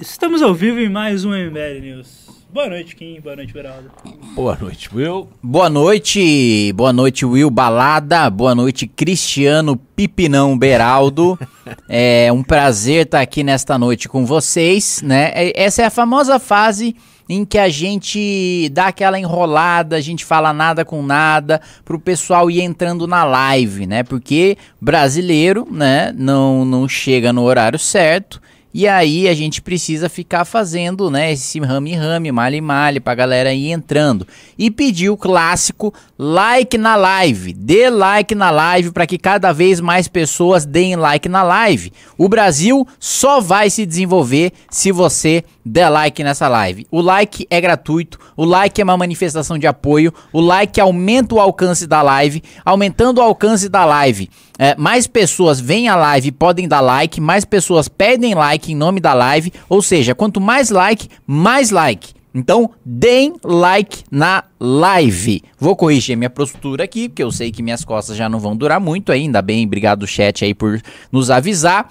Estamos 0.00 0.42
ao 0.42 0.54
vivo 0.54 0.78
em 0.78 0.88
mais 0.88 1.24
um 1.24 1.30
MBL 1.30 1.80
News. 1.82 2.28
Boa 2.52 2.68
noite, 2.68 2.94
Kim. 2.94 3.20
Boa 3.20 3.34
noite, 3.34 3.52
Beraldo. 3.52 3.90
Boa 4.34 4.56
noite, 4.58 4.88
Will. 4.94 5.28
Boa 5.42 5.68
noite, 5.68 6.72
boa 6.74 6.92
noite, 6.92 7.26
Will 7.26 7.50
Balada. 7.50 8.30
Boa 8.30 8.54
noite, 8.54 8.86
Cristiano 8.86 9.76
Pipinão 9.76 10.56
Beraldo. 10.56 11.38
é 11.88 12.30
um 12.32 12.42
prazer 12.42 13.06
estar 13.06 13.20
aqui 13.20 13.42
nesta 13.42 13.76
noite 13.76 14.08
com 14.08 14.24
vocês, 14.24 15.02
né? 15.02 15.32
É- 15.34 15.62
Essa 15.64 15.82
é 15.82 15.84
a 15.86 15.90
famosa 15.90 16.38
fase 16.38 16.94
em 17.28 17.44
que 17.44 17.58
a 17.58 17.68
gente 17.68 18.70
dá 18.72 18.86
aquela 18.86 19.18
enrolada, 19.18 19.96
a 19.96 20.00
gente 20.00 20.24
fala 20.24 20.52
nada 20.52 20.84
com 20.84 21.02
nada 21.02 21.60
pro 21.84 21.98
pessoal 22.00 22.50
ir 22.50 22.62
entrando 22.62 23.06
na 23.06 23.24
live, 23.24 23.86
né? 23.86 24.02
Porque 24.02 24.56
brasileiro, 24.80 25.66
né, 25.70 26.14
não 26.16 26.64
não 26.64 26.88
chega 26.88 27.32
no 27.32 27.42
horário 27.42 27.78
certo. 27.78 28.40
E 28.72 28.86
aí 28.86 29.28
a 29.28 29.34
gente 29.34 29.62
precisa 29.62 30.08
ficar 30.08 30.44
fazendo, 30.44 31.10
né, 31.10 31.32
esse 31.32 31.58
rame-rame, 31.58 32.30
male-male 32.30 33.00
pra 33.00 33.14
galera 33.14 33.52
ir 33.52 33.70
entrando. 33.70 34.26
E 34.58 34.70
pedir 34.70 35.08
o 35.08 35.16
clássico 35.16 35.92
like 36.18 36.76
na 36.76 36.94
live. 36.94 37.52
Dê 37.52 37.88
like 37.88 38.34
na 38.34 38.50
live 38.50 38.90
para 38.90 39.06
que 39.06 39.16
cada 39.16 39.52
vez 39.52 39.80
mais 39.80 40.06
pessoas 40.06 40.66
deem 40.66 40.96
like 40.96 41.28
na 41.28 41.42
live. 41.42 41.92
O 42.18 42.28
Brasil 42.28 42.86
só 43.00 43.40
vai 43.40 43.70
se 43.70 43.86
desenvolver 43.86 44.52
se 44.70 44.92
você 44.92 45.44
der 45.68 45.90
like 45.90 46.22
nessa 46.24 46.48
live. 46.48 46.86
O 46.90 47.00
like 47.00 47.46
é 47.50 47.60
gratuito, 47.60 48.18
o 48.36 48.44
like 48.44 48.80
é 48.80 48.84
uma 48.84 48.96
manifestação 48.96 49.58
de 49.58 49.66
apoio, 49.66 50.12
o 50.32 50.40
like 50.40 50.80
aumenta 50.80 51.34
o 51.34 51.40
alcance 51.40 51.86
da 51.86 52.02
live, 52.02 52.42
aumentando 52.64 53.18
o 53.18 53.22
alcance 53.22 53.68
da 53.68 53.84
live. 53.84 54.28
é, 54.58 54.74
mais 54.76 55.06
pessoas 55.06 55.60
vêm 55.60 55.88
à 55.88 55.94
live 55.94 56.28
e 56.28 56.32
podem 56.32 56.66
dar 56.66 56.80
like, 56.80 57.20
mais 57.20 57.44
pessoas 57.44 57.88
pedem 57.88 58.34
like 58.34 58.72
em 58.72 58.74
nome 58.74 58.98
da 58.98 59.14
live, 59.14 59.52
ou 59.68 59.80
seja, 59.80 60.14
quanto 60.14 60.40
mais 60.40 60.70
like, 60.70 61.08
mais 61.24 61.70
like. 61.70 62.18
Então, 62.34 62.70
deem 62.84 63.34
like 63.42 64.04
na 64.10 64.44
live. 64.60 65.42
Vou 65.58 65.74
corrigir 65.74 66.16
minha 66.16 66.28
postura 66.28 66.84
aqui, 66.84 67.08
porque 67.08 67.22
eu 67.22 67.32
sei 67.32 67.50
que 67.50 67.62
minhas 67.62 67.84
costas 67.84 68.16
já 68.16 68.28
não 68.28 68.38
vão 68.38 68.54
durar 68.54 68.78
muito 68.78 69.10
ainda 69.10 69.40
bem. 69.40 69.64
Obrigado, 69.64 70.06
chat, 70.06 70.44
aí, 70.44 70.54
por 70.54 70.80
nos 71.10 71.30
avisar. 71.30 71.90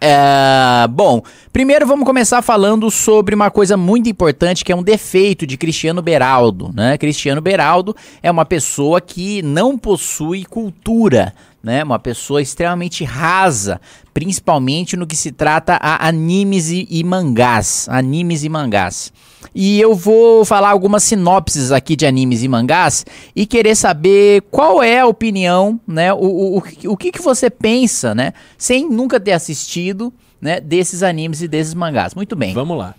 É, 0.00 0.88
bom, 0.90 1.22
primeiro 1.52 1.86
vamos 1.86 2.04
começar 2.04 2.42
falando 2.42 2.90
sobre 2.90 3.34
uma 3.34 3.50
coisa 3.50 3.76
muito 3.76 4.08
importante 4.08 4.64
que 4.64 4.72
é 4.72 4.76
um 4.76 4.82
defeito 4.82 5.46
de 5.46 5.56
Cristiano 5.56 6.02
Beraldo, 6.02 6.72
né? 6.74 6.98
Cristiano 6.98 7.40
Beraldo 7.40 7.94
é 8.22 8.30
uma 8.30 8.44
pessoa 8.44 9.00
que 9.00 9.40
não 9.42 9.78
possui 9.78 10.44
cultura, 10.44 11.32
né? 11.64 11.82
Uma 11.82 11.98
pessoa 11.98 12.42
extremamente 12.42 13.02
rasa, 13.02 13.80
principalmente 14.12 14.96
no 14.96 15.06
que 15.06 15.16
se 15.16 15.32
trata 15.32 15.78
a 15.80 16.06
animes 16.06 16.68
e, 16.70 16.86
e 16.90 17.02
mangás, 17.02 17.86
animes 17.90 18.44
e 18.44 18.48
mangás. 18.48 19.12
E 19.54 19.80
eu 19.80 19.94
vou 19.94 20.44
falar 20.44 20.70
algumas 20.70 21.02
sinopses 21.04 21.72
aqui 21.72 21.96
de 21.96 22.06
animes 22.06 22.42
e 22.42 22.48
mangás 22.48 23.04
e 23.34 23.46
querer 23.46 23.74
saber 23.74 24.42
qual 24.50 24.82
é 24.82 25.00
a 25.00 25.06
opinião, 25.06 25.80
né? 25.86 26.12
O, 26.12 26.18
o, 26.18 26.56
o, 26.58 26.62
que- 26.62 26.88
o 26.88 26.96
que, 26.96 27.10
que 27.12 27.22
você 27.22 27.48
pensa, 27.50 28.14
né? 28.14 28.32
Sem 28.58 28.88
nunca 28.88 29.18
ter 29.18 29.32
assistido, 29.32 30.12
né? 30.40 30.60
Desses 30.60 31.02
animes 31.02 31.40
e 31.42 31.48
desses 31.48 31.74
mangás. 31.74 32.14
Muito 32.14 32.34
bem. 32.36 32.52
Vamos 32.54 32.76
lá. 32.78 32.94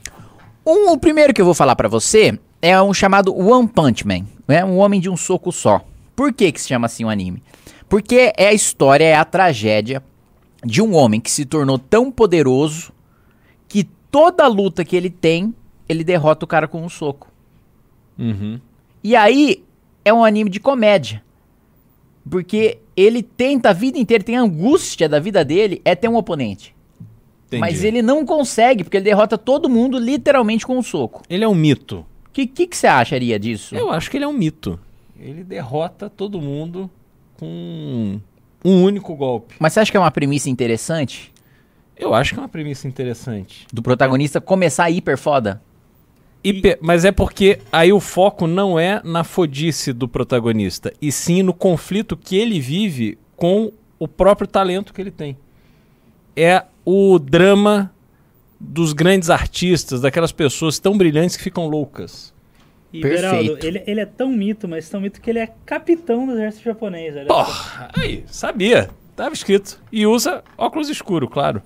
Um, 0.66 0.92
o 0.92 0.98
primeiro 0.98 1.34
que 1.34 1.42
eu 1.42 1.46
vou 1.46 1.54
falar 1.54 1.76
pra 1.76 1.88
você 1.88 2.40
é 2.62 2.82
um 2.82 2.94
chamado 2.94 3.36
One 3.38 3.68
Punch 3.68 4.06
Man, 4.08 4.26
né? 4.48 4.64
Um 4.66 4.78
homem 4.78 5.00
de 5.00 5.10
um 5.10 5.18
soco 5.18 5.52
só. 5.52 5.82
Por 6.16 6.32
que 6.32 6.52
que 6.52 6.62
se 6.62 6.70
chama 6.70 6.86
assim 6.86 7.04
o 7.04 7.10
anime? 7.10 7.44
Porque 7.88 8.34
é 8.38 8.48
a 8.48 8.54
história, 8.54 9.04
é 9.04 9.16
a 9.16 9.26
tragédia 9.26 10.04
de 10.64 10.82
um 10.82 10.96
homem 10.96 11.22
que 11.22 11.30
se 11.30 11.46
tornou 11.46 11.78
tão 11.78 12.12
poderoso 12.12 12.92
que 13.68 13.84
toda 13.84 14.48
luta 14.48 14.84
que 14.84 14.96
ele 14.96 15.10
tem, 15.10 15.54
ele 15.88 16.04
derrota 16.04 16.46
o 16.46 16.48
cara 16.48 16.68
com 16.68 16.84
um 16.84 16.90
soco. 16.90 17.32
Uhum. 18.18 18.60
E 19.04 19.16
aí 19.16 19.64
é 20.04 20.14
um 20.14 20.24
anime 20.24 20.50
de 20.50 20.60
comédia. 20.60 21.24
Porque 22.28 22.80
ele 22.98 23.22
tenta 23.22 23.70
a 23.70 23.74
vida 23.74 24.00
inteira, 24.00 24.24
tem 24.24 24.36
a 24.36 24.42
angústia 24.42 25.08
da 25.08 25.20
vida 25.20 25.46
dele 25.46 25.80
é 25.86 25.94
ter 25.94 26.08
um 26.08 26.16
oponente. 26.16 26.76
Entendi. 27.48 27.62
Mas 27.62 27.84
ele 27.84 28.02
não 28.02 28.26
consegue, 28.26 28.84
porque 28.84 28.98
ele 28.98 29.04
derrota 29.04 29.38
todo 29.38 29.70
mundo 29.70 30.00
literalmente 30.00 30.66
com 30.66 30.78
um 30.78 30.82
soco. 30.82 31.22
Ele 31.30 31.44
é 31.44 31.48
um 31.48 31.54
mito. 31.54 32.06
O 32.28 32.32
que, 32.34 32.48
que, 32.48 32.66
que 32.66 32.76
você 32.76 32.88
acharia 32.88 33.40
disso? 33.40 33.76
Eu 33.76 33.92
acho 33.92 34.10
que 34.10 34.18
ele 34.18 34.26
é 34.26 34.28
um 34.28 34.34
mito. 34.34 34.80
Ele 35.18 35.44
derrota 35.44 36.10
todo 36.10 36.42
mundo 36.42 36.90
com 37.40 38.20
um 38.64 38.84
único 38.84 39.16
golpe. 39.16 39.56
Mas 39.60 39.74
você 39.74 39.80
acha 39.82 39.92
que 39.92 39.98
é 39.98 40.00
uma 40.00 40.12
premissa 40.12 40.50
interessante 40.50 41.32
Eu 41.98 42.14
acho 42.14 42.34
que 42.34 42.40
é 42.40 42.42
uma 42.44 42.50
premissa 42.50 42.88
interessante. 42.88 43.66
do 43.72 43.82
protagonista 43.82 44.42
começar 44.42 44.90
hiper 44.90 45.18
foda? 45.18 45.62
Hiper- 46.44 46.78
Mas 46.82 47.06
é 47.06 47.12
porque 47.12 47.60
aí 47.72 47.92
o 47.94 48.00
foco 48.00 48.46
não 48.48 48.78
é 48.80 49.02
na 49.04 49.24
fodice 49.24 49.92
do 49.94 50.08
protagonista, 50.08 50.94
e 51.02 51.12
sim 51.12 51.42
no 51.42 51.54
conflito 51.54 52.16
que 52.18 52.36
ele 52.36 52.60
vive 52.60 53.18
com 53.36 53.72
o 53.98 54.08
próprio 54.08 54.48
talento 54.48 54.94
que 54.94 55.02
ele 55.02 55.10
tem. 55.12 55.36
É 56.36 56.64
o 56.86 57.18
drama 57.18 57.92
dos 58.60 58.94
grandes 58.94 59.30
artistas, 59.30 60.02
daquelas 60.02 60.32
pessoas 60.32 60.78
tão 60.80 60.98
brilhantes 60.98 61.36
que 61.38 61.44
ficam 61.44 61.68
loucas. 61.68 62.34
E, 62.98 63.02
Perfeito. 63.02 63.22
Beraldo, 63.22 63.58
ele, 63.68 63.84
ele 63.86 64.00
é 64.00 64.06
tão 64.06 64.30
mito, 64.30 64.68
mas 64.68 64.88
tão 64.90 65.02
mito 65.02 65.20
que 65.22 65.30
ele 65.30 65.40
é 65.40 65.50
capitão 65.66 66.26
do 66.26 66.34
exército 66.34 66.64
japonês. 66.66 67.16
olha. 67.16 67.26
Porra, 67.26 67.90
aí, 67.96 68.24
sabia. 68.28 68.90
Tava 69.16 69.34
escrito. 69.34 69.80
E 69.92 70.06
usa 70.06 70.44
óculos 70.58 70.90
escuro, 70.90 71.28
claro. 71.30 71.62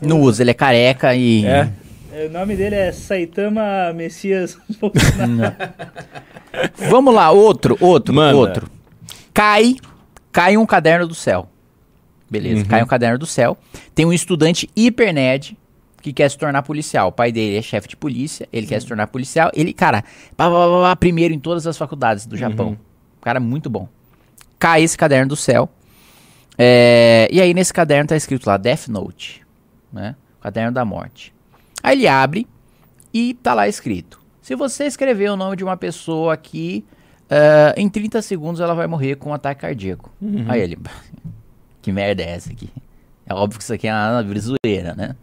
Não 0.00 0.20
usa, 0.20 0.42
ele 0.42 0.50
é 0.52 0.54
careca 0.54 1.14
e. 1.14 1.44
É. 1.44 1.68
É, 2.12 2.26
O 2.26 2.30
nome 2.30 2.56
dele 2.56 2.74
é 2.76 2.92
Saitama 2.92 3.92
Messias 3.94 4.56
Bolsonaro. 4.80 5.56
Vamos 6.88 7.14
lá, 7.14 7.30
outro, 7.30 7.76
outro, 7.80 8.14
Manda. 8.14 8.36
outro. 8.36 8.70
Cai, 9.34 9.74
cai 10.32 10.56
um 10.56 10.64
caderno 10.64 11.06
do 11.06 11.14
céu. 11.14 11.48
Beleza, 12.30 12.62
Uhum. 12.62 12.68
cai 12.68 12.82
um 12.82 12.86
caderno 12.86 13.18
do 13.18 13.26
céu. 13.26 13.56
Tem 13.94 14.04
um 14.06 14.12
estudante 14.12 14.68
hiper 14.74 15.12
nerd 15.12 15.56
que 16.06 16.12
quer 16.12 16.30
se 16.30 16.38
tornar 16.38 16.62
policial. 16.62 17.08
O 17.08 17.12
pai 17.12 17.32
dele 17.32 17.56
é 17.56 17.62
chefe 17.62 17.88
de 17.88 17.96
polícia, 17.96 18.48
ele 18.52 18.64
quer 18.64 18.80
se 18.80 18.86
tornar 18.86 19.08
policial. 19.08 19.50
Ele, 19.52 19.72
cara, 19.72 20.02
pá, 20.36 20.48
pá, 20.48 20.50
pá, 20.50 20.80
pá, 20.82 20.96
primeiro 20.96 21.34
em 21.34 21.38
todas 21.40 21.66
as 21.66 21.76
faculdades 21.76 22.26
do 22.26 22.36
Japão. 22.36 22.68
Uhum. 22.68 22.76
Cara, 23.20 23.40
muito 23.40 23.68
bom. 23.68 23.88
Cai 24.56 24.84
esse 24.84 24.96
caderno 24.96 25.30
do 25.30 25.36
céu. 25.36 25.68
É, 26.56 27.28
e 27.30 27.40
aí 27.40 27.52
nesse 27.52 27.74
caderno 27.74 28.06
tá 28.08 28.16
escrito 28.16 28.46
lá 28.46 28.56
Death 28.56 28.86
Note, 28.86 29.44
né? 29.92 30.14
Caderno 30.40 30.70
da 30.70 30.84
morte. 30.84 31.34
Aí 31.82 31.98
ele 31.98 32.06
abre 32.06 32.46
e 33.12 33.34
tá 33.34 33.52
lá 33.52 33.66
escrito: 33.66 34.20
se 34.40 34.54
você 34.54 34.84
escrever 34.84 35.28
o 35.32 35.36
nome 35.36 35.56
de 35.56 35.64
uma 35.64 35.76
pessoa 35.76 36.32
aqui, 36.34 36.84
ah, 37.28 37.74
em 37.76 37.88
30 37.88 38.22
segundos 38.22 38.60
ela 38.60 38.74
vai 38.74 38.86
morrer 38.86 39.16
com 39.16 39.30
um 39.30 39.34
ataque 39.34 39.62
cardíaco. 39.62 40.12
Aí 40.48 40.60
ele, 40.60 40.78
que 41.82 41.90
merda 41.90 42.22
é 42.22 42.30
essa 42.30 42.52
aqui? 42.52 42.70
É 43.26 43.34
óbvio 43.34 43.58
que 43.58 43.64
isso 43.64 43.74
aqui 43.74 43.88
é 43.88 43.92
uma 43.92 44.22
brisoeira, 44.22 44.94
né? 44.94 45.16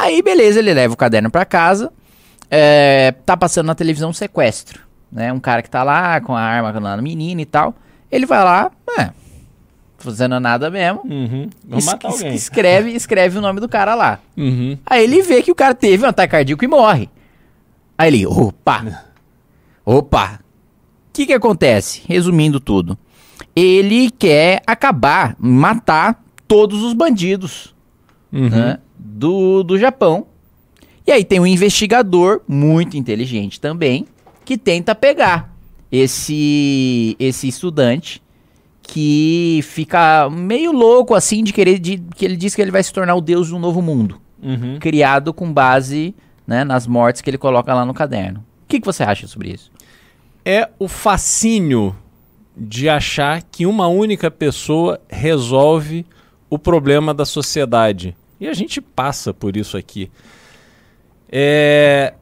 Aí 0.00 0.22
beleza, 0.22 0.58
ele 0.58 0.72
leva 0.72 0.94
o 0.94 0.96
caderno 0.96 1.30
pra 1.30 1.44
casa, 1.44 1.92
é, 2.50 3.12
tá 3.26 3.36
passando 3.36 3.66
na 3.66 3.74
televisão 3.74 4.10
um 4.10 4.12
sequestro, 4.12 4.80
né? 5.10 5.32
Um 5.32 5.40
cara 5.40 5.62
que 5.62 5.70
tá 5.70 5.82
lá 5.82 6.20
com 6.20 6.34
a 6.36 6.40
arma 6.40 6.78
na 6.80 6.96
menina 7.02 7.40
e 7.40 7.46
tal. 7.46 7.74
Ele 8.10 8.24
vai 8.24 8.42
lá, 8.44 8.70
é, 8.98 9.10
fazendo 9.98 10.38
nada 10.40 10.70
mesmo. 10.70 11.02
Uhum. 11.04 11.50
Vamos 11.66 11.84
es- 11.84 11.90
matar 11.92 12.08
alguém. 12.08 12.34
Escreve, 12.34 12.90
escreve 12.92 13.38
o 13.38 13.40
nome 13.40 13.60
do 13.60 13.68
cara 13.68 13.94
lá. 13.94 14.18
Uhum. 14.36 14.78
Aí 14.86 15.04
ele 15.04 15.20
vê 15.22 15.42
que 15.42 15.50
o 15.50 15.54
cara 15.54 15.74
teve 15.74 16.04
um 16.04 16.08
ataque 16.08 16.30
cardíaco 16.32 16.64
e 16.64 16.68
morre. 16.68 17.10
Aí 17.98 18.08
ele, 18.08 18.26
opa, 18.26 19.04
opa. 19.84 20.40
O 21.08 21.12
que 21.12 21.26
que 21.26 21.32
acontece? 21.32 22.02
Resumindo 22.06 22.60
tudo. 22.60 22.96
Ele 23.56 24.08
quer 24.10 24.62
acabar, 24.66 25.34
matar 25.38 26.22
todos 26.46 26.82
os 26.82 26.92
bandidos 26.92 27.74
Uhum. 28.32 28.48
né, 28.50 28.78
do, 28.98 29.62
do 29.62 29.78
Japão. 29.78 30.26
E 31.06 31.12
aí 31.12 31.24
tem 31.24 31.40
um 31.40 31.46
investigador 31.46 32.40
muito 32.46 32.96
inteligente 32.96 33.60
também 33.60 34.06
que 34.44 34.58
tenta 34.58 34.94
pegar 34.94 35.54
esse 35.90 37.16
esse 37.18 37.48
estudante 37.48 38.22
que 38.82 39.60
fica 39.62 40.28
meio 40.30 40.72
louco 40.72 41.14
assim 41.14 41.42
de 41.42 41.52
querer 41.52 41.78
de, 41.78 41.98
que 42.16 42.24
ele 42.24 42.36
diz 42.36 42.54
que 42.54 42.62
ele 42.62 42.70
vai 42.70 42.82
se 42.82 42.92
tornar 42.92 43.14
o 43.14 43.20
deus 43.20 43.50
do 43.50 43.58
novo 43.58 43.82
mundo, 43.82 44.20
Uhum. 44.42 44.78
criado 44.78 45.32
com 45.34 45.52
base 45.52 46.14
né, 46.46 46.64
nas 46.64 46.86
mortes 46.86 47.20
que 47.20 47.28
ele 47.28 47.36
coloca 47.38 47.74
lá 47.74 47.84
no 47.84 47.92
caderno. 47.92 48.40
O 48.64 48.68
que, 48.68 48.80
que 48.80 48.86
você 48.86 49.02
acha 49.02 49.26
sobre 49.26 49.50
isso? 49.52 49.70
É 50.44 50.68
o 50.78 50.88
fascínio 50.88 51.94
de 52.56 52.88
achar 52.88 53.42
que 53.42 53.66
uma 53.66 53.88
única 53.88 54.30
pessoa 54.30 55.00
resolve 55.08 56.06
o 56.50 56.58
problema 56.58 57.12
da 57.12 57.24
sociedade. 57.24 58.16
E 58.40 58.48
a 58.48 58.52
gente 58.52 58.80
passa 58.80 59.34
por 59.34 59.56
isso 59.56 59.76
aqui. 59.76 60.10
É, 61.30 62.14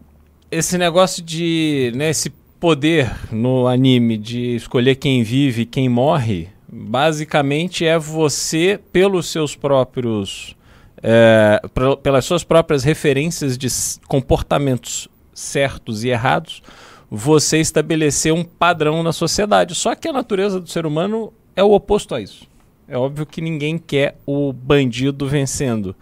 esse 0.51 0.79
negócio 0.79 1.23
de. 1.23 1.93
Né, 1.95 2.11
esse 2.11 2.31
poder 2.59 3.15
no 3.31 3.69
anime 3.69 4.17
de 4.17 4.57
escolher 4.57 4.97
quem 4.97 5.23
vive 5.23 5.63
e 5.63 5.67
quem 5.67 5.89
morre, 5.89 6.49
basicamente 6.67 7.85
é 7.85 7.99
você, 7.99 8.81
pelos 8.93 9.27
seus 9.27 9.55
próprios 9.55 10.57
é, 11.03 11.61
pelas 12.03 12.25
suas 12.25 12.43
próprias 12.43 12.83
referências 12.83 13.57
de 13.57 13.69
comportamentos 14.09 15.09
certos 15.35 16.03
e 16.03 16.09
errados, 16.09 16.63
você 17.11 17.59
estabelecer 17.59 18.33
um 18.33 18.43
padrão 18.43 19.03
na 19.03 19.13
sociedade. 19.13 19.75
Só 19.75 19.95
que 19.95 20.09
a 20.09 20.13
natureza 20.13 20.59
do 20.59 20.69
ser 20.69 20.87
humano 20.87 21.33
é 21.55 21.63
o 21.63 21.73
oposto 21.73 22.15
a 22.15 22.21
isso. 22.21 22.49
É 22.89 22.97
óbvio 22.97 23.27
que 23.27 23.41
ninguém 23.41 23.79
quer 23.79 24.17
o 24.25 24.53
bandido 24.53 25.27
vencendo, 25.27 25.95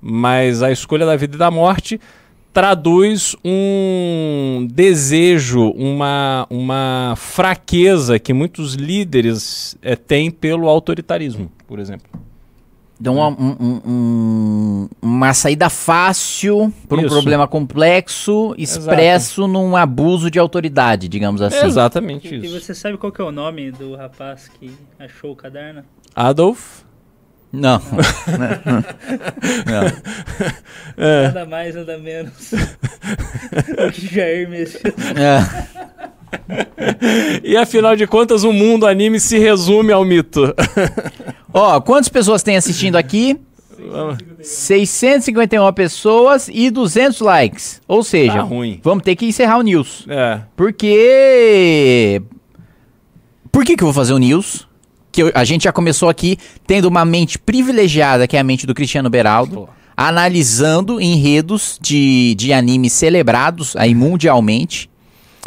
mas 0.00 0.62
a 0.62 0.70
escolha 0.72 1.04
da 1.04 1.16
vida 1.16 1.36
e 1.36 1.38
da 1.38 1.50
morte 1.50 2.00
traduz 2.52 3.36
um 3.44 4.66
desejo, 4.70 5.70
uma, 5.70 6.46
uma 6.50 7.14
fraqueza 7.16 8.18
que 8.18 8.32
muitos 8.32 8.74
líderes 8.74 9.76
eh, 9.82 9.94
têm 9.94 10.30
pelo 10.30 10.68
autoritarismo, 10.68 11.50
por 11.68 11.78
exemplo. 11.78 12.08
Dão 12.98 13.14
uma, 13.16 13.28
um- 13.28 13.56
um- 13.60 13.80
um- 13.86 14.88
uma 15.00 15.32
saída 15.32 15.70
fácil 15.70 16.70
para 16.88 16.98
um 16.98 17.08
problema 17.08 17.46
complexo, 17.48 18.54
expresso 18.58 19.46
num 19.48 19.74
abuso 19.76 20.30
de 20.30 20.38
autoridade, 20.38 21.08
digamos 21.08 21.40
assim. 21.40 21.56
É 21.56 21.66
exatamente 21.66 22.28
E, 22.28 22.38
e 22.40 22.44
isso. 22.46 22.60
você 22.60 22.74
sabe 22.74 22.98
qual 22.98 23.10
que 23.12 23.20
é 23.20 23.24
o 23.24 23.32
nome 23.32 23.70
do 23.70 23.94
rapaz 23.94 24.48
que 24.58 24.70
achou 24.98 25.32
o 25.32 25.36
caderno? 25.36 25.82
Adolf? 26.28 26.80
Não. 27.52 27.80
Não. 29.66 29.86
É. 30.96 31.22
Nada 31.24 31.46
mais, 31.46 31.74
nada 31.74 31.98
menos. 31.98 32.32
que 33.92 34.06
Jair 34.14 34.48
Messias. 34.48 34.82
É. 35.16 35.42
E 37.42 37.56
afinal 37.56 37.96
de 37.96 38.06
contas, 38.06 38.44
o 38.44 38.52
mundo 38.52 38.86
anime 38.86 39.18
se 39.18 39.36
resume 39.36 39.92
ao 39.92 40.04
mito. 40.04 40.54
Ó, 41.52 41.80
quantas 41.80 42.08
pessoas 42.08 42.44
tem 42.44 42.56
assistindo 42.56 42.94
aqui? 42.96 43.36
651 44.40 45.72
pessoas 45.72 46.48
e 46.52 46.70
200 46.70 47.20
likes. 47.20 47.80
Ou 47.88 48.04
seja, 48.04 48.34
Tá 48.34 48.40
ruim. 48.42 48.78
vamos 48.84 49.02
ter 49.02 49.16
que 49.16 49.26
encerrar 49.26 49.58
o 49.58 49.62
news. 49.62 50.04
É. 50.08 50.40
Porque. 50.54 52.22
Por 53.50 53.64
que, 53.64 53.74
que 53.76 53.82
eu 53.82 53.86
vou 53.86 53.94
fazer 53.94 54.12
o 54.12 54.18
news? 54.18 54.68
Que 55.12 55.22
eu- 55.24 55.32
a 55.34 55.44
gente 55.44 55.64
já 55.64 55.72
começou 55.72 56.08
aqui 56.08 56.38
tendo 56.66 56.86
uma 56.86 57.04
mente 57.04 57.38
privilegiada, 57.38 58.26
que 58.28 58.36
é 58.36 58.40
a 58.40 58.44
mente 58.44 58.66
do 58.66 58.74
Cristiano 58.74 59.10
Beraldo, 59.10 59.68
analisando 59.96 61.00
enredos 61.00 61.78
de, 61.80 62.34
de 62.36 62.52
animes 62.52 62.92
celebrados 62.92 63.74
aí 63.76 63.94
mundialmente. 63.94 64.88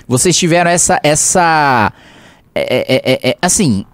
Vocês 0.08 0.38
tiveram 0.38 0.70
essa. 0.72 1.00
essa 1.04 1.92
é, 2.56 2.62
é- 2.96 3.02
é- 3.14 3.30
é- 3.32 3.38
assim. 3.42 3.86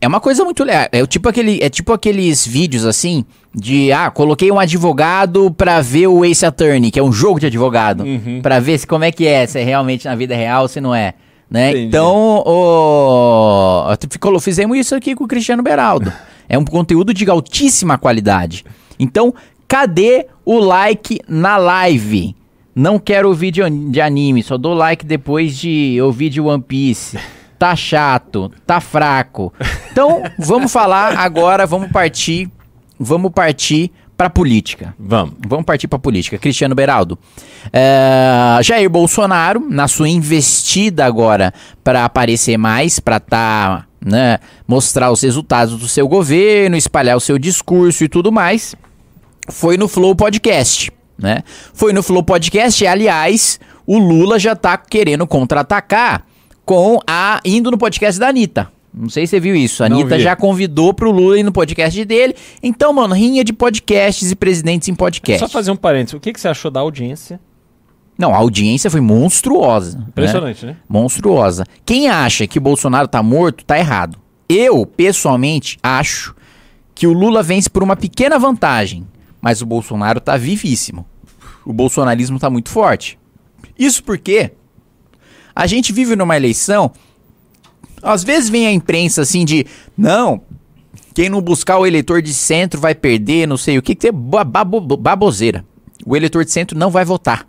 É 0.00 0.08
uma 0.08 0.18
coisa 0.20 0.44
muito 0.44 0.64
legal. 0.64 0.88
É 0.90 1.00
o 1.02 1.06
tipo 1.06 1.28
aquele, 1.28 1.62
é 1.62 1.70
tipo 1.70 1.92
aqueles 1.92 2.44
vídeos 2.46 2.84
assim 2.84 3.24
de 3.54 3.92
ah, 3.92 4.10
coloquei 4.10 4.50
um 4.50 4.58
advogado 4.58 5.50
pra 5.52 5.80
ver 5.80 6.08
o 6.08 6.24
Ace 6.24 6.44
Attorney, 6.44 6.90
que 6.90 6.98
é 6.98 7.02
um 7.02 7.12
jogo 7.12 7.38
de 7.38 7.46
advogado, 7.46 8.02
Uhum. 8.02 8.40
Pra 8.42 8.58
ver 8.58 8.78
se 8.78 8.86
como 8.86 9.04
é 9.04 9.12
que 9.12 9.26
é, 9.26 9.46
se 9.46 9.60
é 9.60 9.62
realmente 9.62 10.06
na 10.06 10.14
vida 10.16 10.34
real, 10.34 10.66
se 10.66 10.80
não 10.80 10.92
é, 10.94 11.14
né? 11.52 11.70
Entendi. 11.70 11.86
Então, 11.86 12.42
o 12.44 13.84
ficou- 14.10 14.40
fizemos 14.40 14.76
isso 14.78 14.94
aqui 14.94 15.14
com 15.14 15.24
o 15.24 15.28
Cristiano 15.28 15.62
Beraldo. 15.62 16.12
É 16.48 16.58
um 16.58 16.64
conteúdo 16.66 17.14
de 17.14 17.30
altíssima 17.30 17.96
qualidade. 17.96 18.62
Então, 18.98 19.32
cadê 19.66 20.26
o 20.44 20.58
like 20.58 21.18
na 21.26 21.56
live? 21.56 22.36
Não 22.74 22.98
quero 22.98 23.28
de, 23.52 23.62
an- 23.62 23.90
de 23.90 24.02
anime, 24.02 24.42
só 24.42 24.58
dou 24.58 24.74
like 24.74 25.06
depois 25.06 25.56
de 25.56 25.98
ouvir 26.02 26.28
de 26.28 26.42
One 26.42 26.62
Piece. 26.62 27.18
Tá 27.58 27.74
chato, 27.74 28.52
tá 28.66 28.80
fraco. 28.80 29.50
Então, 29.90 30.22
vamos 30.38 30.70
falar 30.70 31.16
agora, 31.16 31.64
vamos 31.64 31.90
partir, 31.90 32.50
vamos 33.00 33.32
partir 33.32 33.90
pra 34.22 34.30
política. 34.30 34.94
Vamos. 34.98 35.34
Vamos 35.48 35.64
partir 35.64 35.88
pra 35.88 35.98
política. 35.98 36.38
Cristiano 36.38 36.74
Beraldo. 36.74 37.18
É, 37.72 38.58
Jair 38.62 38.88
Bolsonaro, 38.88 39.66
na 39.68 39.88
sua 39.88 40.08
investida 40.08 41.04
agora 41.04 41.52
para 41.82 42.04
aparecer 42.04 42.56
mais, 42.56 43.00
para 43.00 43.18
tá, 43.18 43.84
né, 44.00 44.38
mostrar 44.66 45.10
os 45.10 45.22
resultados 45.22 45.76
do 45.76 45.88
seu 45.88 46.06
governo, 46.06 46.76
espalhar 46.76 47.16
o 47.16 47.20
seu 47.20 47.38
discurso 47.38 48.04
e 48.04 48.08
tudo 48.08 48.30
mais, 48.30 48.76
foi 49.48 49.76
no 49.76 49.88
Flow 49.88 50.14
Podcast, 50.14 50.92
né? 51.18 51.42
Foi 51.74 51.92
no 51.92 52.02
Flow 52.02 52.22
Podcast 52.22 52.82
e, 52.82 52.86
aliás, 52.86 53.58
o 53.84 53.98
Lula 53.98 54.38
já 54.38 54.54
tá 54.54 54.76
querendo 54.76 55.26
contra-atacar 55.26 56.24
com 56.64 57.00
a 57.06 57.40
indo 57.44 57.70
no 57.70 57.78
podcast 57.78 58.20
da 58.20 58.28
Anitta. 58.28 58.70
Não 58.94 59.08
sei 59.08 59.26
se 59.26 59.30
você 59.30 59.40
viu 59.40 59.54
isso. 59.56 59.82
A 59.82 59.88
Não 59.88 60.00
Anitta 60.00 60.16
vi. 60.16 60.22
já 60.22 60.36
convidou 60.36 60.92
pro 60.92 61.10
Lula 61.10 61.38
ir 61.38 61.42
no 61.42 61.52
podcast 61.52 62.04
dele. 62.04 62.34
Então, 62.62 62.92
mano, 62.92 63.14
rinha 63.14 63.42
de 63.42 63.52
podcasts 63.52 64.30
e 64.30 64.36
presidentes 64.36 64.88
em 64.88 64.94
podcast. 64.94 65.40
Só 65.40 65.48
fazer 65.48 65.70
um 65.70 65.76
parênteses. 65.76 66.14
O 66.14 66.20
que, 66.20 66.32
que 66.32 66.40
você 66.40 66.48
achou 66.48 66.70
da 66.70 66.80
audiência? 66.80 67.40
Não, 68.18 68.34
a 68.34 68.36
audiência 68.36 68.90
foi 68.90 69.00
monstruosa. 69.00 69.98
né? 69.98 70.04
Impressionante, 70.08 70.66
né? 70.66 70.76
Monstruosa. 70.88 71.64
Quem 71.86 72.08
acha 72.08 72.46
que 72.46 72.60
Bolsonaro 72.60 73.08
tá 73.08 73.22
morto, 73.22 73.64
tá 73.64 73.78
errado. 73.78 74.18
Eu, 74.48 74.84
pessoalmente, 74.84 75.78
acho 75.82 76.34
que 76.94 77.06
o 77.06 77.12
Lula 77.14 77.42
vence 77.42 77.70
por 77.70 77.82
uma 77.82 77.96
pequena 77.96 78.38
vantagem, 78.38 79.06
mas 79.40 79.62
o 79.62 79.66
Bolsonaro 79.66 80.20
tá 80.20 80.36
vivíssimo. 80.36 81.06
O 81.64 81.72
bolsonarismo 81.72 82.38
tá 82.38 82.50
muito 82.50 82.68
forte. 82.68 83.18
Isso 83.78 84.04
porque 84.04 84.52
a 85.56 85.66
gente 85.66 85.92
vive 85.92 86.14
numa 86.14 86.36
eleição. 86.36 86.92
Às 88.02 88.24
vezes 88.24 88.50
vem 88.50 88.66
a 88.66 88.72
imprensa 88.72 89.22
assim 89.22 89.44
de, 89.44 89.64
não, 89.96 90.40
quem 91.14 91.28
não 91.28 91.40
buscar 91.40 91.78
o 91.78 91.86
eleitor 91.86 92.20
de 92.20 92.34
centro 92.34 92.80
vai 92.80 92.94
perder, 92.94 93.46
não 93.46 93.56
sei 93.56 93.78
o 93.78 93.82
que, 93.82 93.94
que 93.94 94.08
é 94.08 94.12
ba- 94.12 94.44
babo- 94.44 94.80
baboseira. 94.96 95.64
O 96.04 96.16
eleitor 96.16 96.44
de 96.44 96.50
centro 96.50 96.76
não 96.76 96.90
vai 96.90 97.04
votar. 97.04 97.46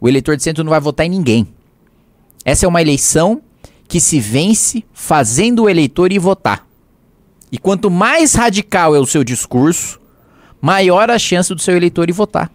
O 0.00 0.08
eleitor 0.08 0.36
de 0.36 0.42
centro 0.42 0.62
não 0.62 0.70
vai 0.70 0.80
votar 0.80 1.06
em 1.06 1.10
ninguém. 1.10 1.48
Essa 2.44 2.64
é 2.64 2.68
uma 2.68 2.80
eleição 2.80 3.42
que 3.88 4.00
se 4.00 4.20
vence 4.20 4.84
fazendo 4.92 5.64
o 5.64 5.68
eleitor 5.68 6.12
ir 6.12 6.18
votar. 6.20 6.64
E 7.50 7.58
quanto 7.58 7.90
mais 7.90 8.34
radical 8.34 8.94
é 8.94 9.00
o 9.00 9.06
seu 9.06 9.24
discurso, 9.24 10.00
maior 10.60 11.10
a 11.10 11.18
chance 11.18 11.52
do 11.52 11.60
seu 11.60 11.76
eleitor 11.76 12.08
ir 12.08 12.12
votar. 12.12 12.50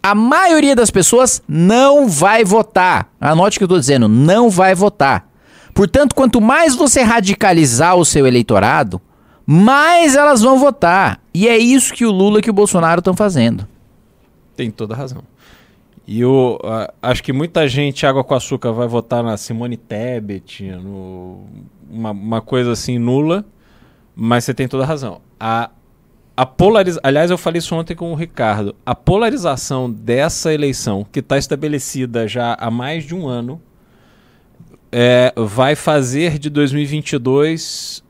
A 0.00 0.14
maioria 0.14 0.76
das 0.76 0.90
pessoas 0.90 1.42
não 1.48 2.08
vai 2.08 2.44
votar. 2.44 3.10
Anote 3.20 3.56
o 3.56 3.58
que 3.58 3.64
eu 3.64 3.66
estou 3.66 3.80
dizendo, 3.80 4.06
não 4.08 4.48
vai 4.48 4.74
votar. 4.74 5.28
Portanto, 5.74 6.14
quanto 6.14 6.40
mais 6.40 6.76
você 6.76 7.02
radicalizar 7.02 7.96
o 7.96 8.04
seu 8.04 8.26
eleitorado, 8.26 9.00
mais 9.44 10.14
elas 10.14 10.40
vão 10.40 10.58
votar. 10.58 11.20
E 11.34 11.48
é 11.48 11.58
isso 11.58 11.92
que 11.92 12.06
o 12.06 12.12
Lula 12.12 12.38
e 12.38 12.42
que 12.42 12.50
o 12.50 12.54
Bolsonaro 12.54 13.00
estão 13.00 13.14
fazendo. 13.14 13.66
Tem 14.56 14.70
toda 14.70 14.94
razão. 14.94 15.22
E 16.06 16.20
eu 16.20 16.58
ah, 16.62 16.92
acho 17.02 17.22
que 17.22 17.32
muita 17.32 17.66
gente, 17.66 18.06
água 18.06 18.22
com 18.22 18.34
açúcar, 18.34 18.72
vai 18.72 18.86
votar 18.86 19.22
na 19.22 19.36
Simone 19.36 19.76
Tebet, 19.76 20.70
no, 20.72 21.44
uma, 21.90 22.10
uma 22.12 22.40
coisa 22.40 22.72
assim 22.72 22.98
nula, 22.98 23.44
mas 24.14 24.44
você 24.44 24.54
tem 24.54 24.68
toda 24.68 24.84
razão. 24.84 25.20
A, 25.40 25.70
a 26.36 26.46
polariza... 26.46 27.00
Aliás, 27.02 27.30
eu 27.30 27.38
falei 27.38 27.58
isso 27.58 27.74
ontem 27.74 27.96
com 27.96 28.12
o 28.12 28.14
Ricardo. 28.14 28.76
A 28.86 28.94
polarização 28.94 29.90
dessa 29.90 30.54
eleição, 30.54 31.04
que 31.10 31.20
está 31.20 31.36
estabelecida 31.36 32.28
já 32.28 32.54
há 32.60 32.70
mais 32.70 33.04
de 33.04 33.14
um 33.14 33.26
ano, 33.26 33.60
é, 34.96 35.32
vai 35.36 35.74
fazer 35.74 36.38
de 36.38 36.48
2022 36.48 38.04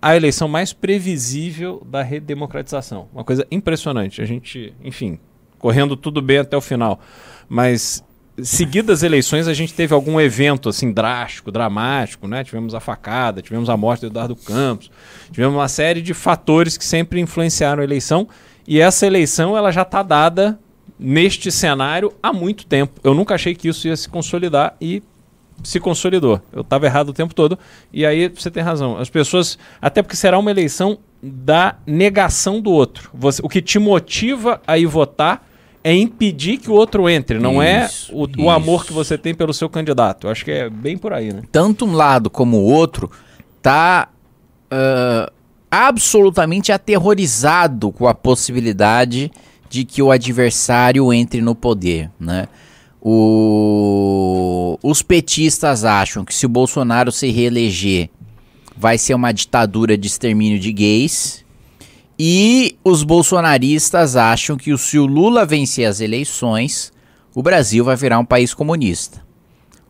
a 0.00 0.16
eleição 0.16 0.48
mais 0.48 0.72
previsível 0.72 1.82
da 1.84 2.02
redemocratização. 2.02 3.08
Uma 3.12 3.22
coisa 3.22 3.46
impressionante. 3.50 4.22
A 4.22 4.24
gente, 4.24 4.72
enfim, 4.82 5.18
correndo 5.58 5.98
tudo 5.98 6.22
bem 6.22 6.38
até 6.38 6.56
o 6.56 6.62
final. 6.62 6.98
Mas 7.46 8.02
seguidas 8.42 9.02
eleições 9.02 9.46
a 9.46 9.52
gente 9.52 9.74
teve 9.74 9.92
algum 9.92 10.18
evento 10.18 10.70
assim 10.70 10.90
drástico, 10.90 11.52
dramático, 11.52 12.26
né? 12.26 12.42
Tivemos 12.42 12.74
a 12.74 12.80
facada, 12.80 13.42
tivemos 13.42 13.68
a 13.68 13.76
morte 13.76 14.00
do 14.00 14.06
Eduardo 14.06 14.34
Campos, 14.34 14.90
tivemos 15.30 15.54
uma 15.54 15.68
série 15.68 16.00
de 16.00 16.14
fatores 16.14 16.78
que 16.78 16.86
sempre 16.86 17.20
influenciaram 17.20 17.82
a 17.82 17.84
eleição 17.84 18.26
e 18.66 18.80
essa 18.80 19.06
eleição 19.06 19.54
ela 19.54 19.70
já 19.70 19.82
está 19.82 20.02
dada 20.02 20.58
neste 20.98 21.52
cenário 21.52 22.14
há 22.22 22.32
muito 22.32 22.64
tempo. 22.64 22.98
Eu 23.04 23.12
nunca 23.12 23.34
achei 23.34 23.54
que 23.54 23.68
isso 23.68 23.86
ia 23.86 23.96
se 23.96 24.08
consolidar 24.08 24.74
e 24.80 25.02
se 25.62 25.78
consolidou. 25.80 26.40
Eu 26.52 26.62
estava 26.62 26.86
errado 26.86 27.10
o 27.10 27.12
tempo 27.12 27.34
todo. 27.34 27.58
E 27.92 28.04
aí 28.04 28.28
você 28.28 28.50
tem 28.50 28.62
razão. 28.62 28.96
As 28.98 29.08
pessoas. 29.08 29.58
Até 29.80 30.02
porque 30.02 30.16
será 30.16 30.38
uma 30.38 30.50
eleição 30.50 30.98
da 31.22 31.76
negação 31.86 32.60
do 32.60 32.70
outro. 32.70 33.10
Você- 33.14 33.40
o 33.42 33.48
que 33.48 33.62
te 33.62 33.78
motiva 33.78 34.60
a 34.66 34.76
ir 34.76 34.86
votar 34.86 35.46
é 35.82 35.94
impedir 35.94 36.58
que 36.58 36.70
o 36.70 36.74
outro 36.74 37.08
entre. 37.08 37.38
Não 37.38 37.62
Isso, 37.62 38.12
é 38.12 38.14
o, 38.14 38.44
o 38.46 38.50
amor 38.50 38.84
que 38.84 38.92
você 38.92 39.16
tem 39.18 39.34
pelo 39.34 39.52
seu 39.52 39.68
candidato. 39.68 40.26
Eu 40.26 40.30
acho 40.30 40.44
que 40.44 40.50
é 40.50 40.70
bem 40.70 40.96
por 40.96 41.12
aí, 41.12 41.32
né? 41.32 41.42
tanto 41.52 41.84
um 41.84 41.92
lado 41.92 42.28
como 42.30 42.56
o 42.58 42.64
outro 42.64 43.10
tá 43.62 44.08
ah, 44.70 45.30
absolutamente 45.70 46.72
aterrorizado 46.72 47.90
com 47.92 48.06
a 48.06 48.14
possibilidade 48.14 49.30
de 49.68 49.84
que 49.84 50.00
o 50.02 50.10
adversário 50.10 51.12
entre 51.12 51.40
no 51.40 51.54
poder, 51.54 52.10
né? 52.18 52.46
O- 53.04 54.78
Os 54.82 55.02
petistas 55.02 55.84
acham 55.84 56.24
que 56.24 56.34
se 56.34 56.46
o 56.46 56.48
Bolsonaro 56.48 57.10
se 57.12 57.30
reeleger, 57.30 58.10
vai 58.76 58.98
ser 58.98 59.14
uma 59.14 59.32
ditadura 59.32 59.96
de 59.96 60.06
extermínio 60.06 60.58
de 60.58 60.72
gays. 60.72 61.44
E 62.18 62.76
os 62.84 63.02
bolsonaristas 63.02 64.14
acham 64.16 64.56
que 64.56 64.76
se 64.78 64.98
o 64.98 65.06
Lula 65.06 65.44
vencer 65.46 65.86
as 65.86 66.00
eleições, 66.00 66.92
o 67.34 67.42
Brasil 67.42 67.84
vai 67.84 67.96
virar 67.96 68.18
um 68.18 68.24
país 68.24 68.52
comunista. 68.54 69.22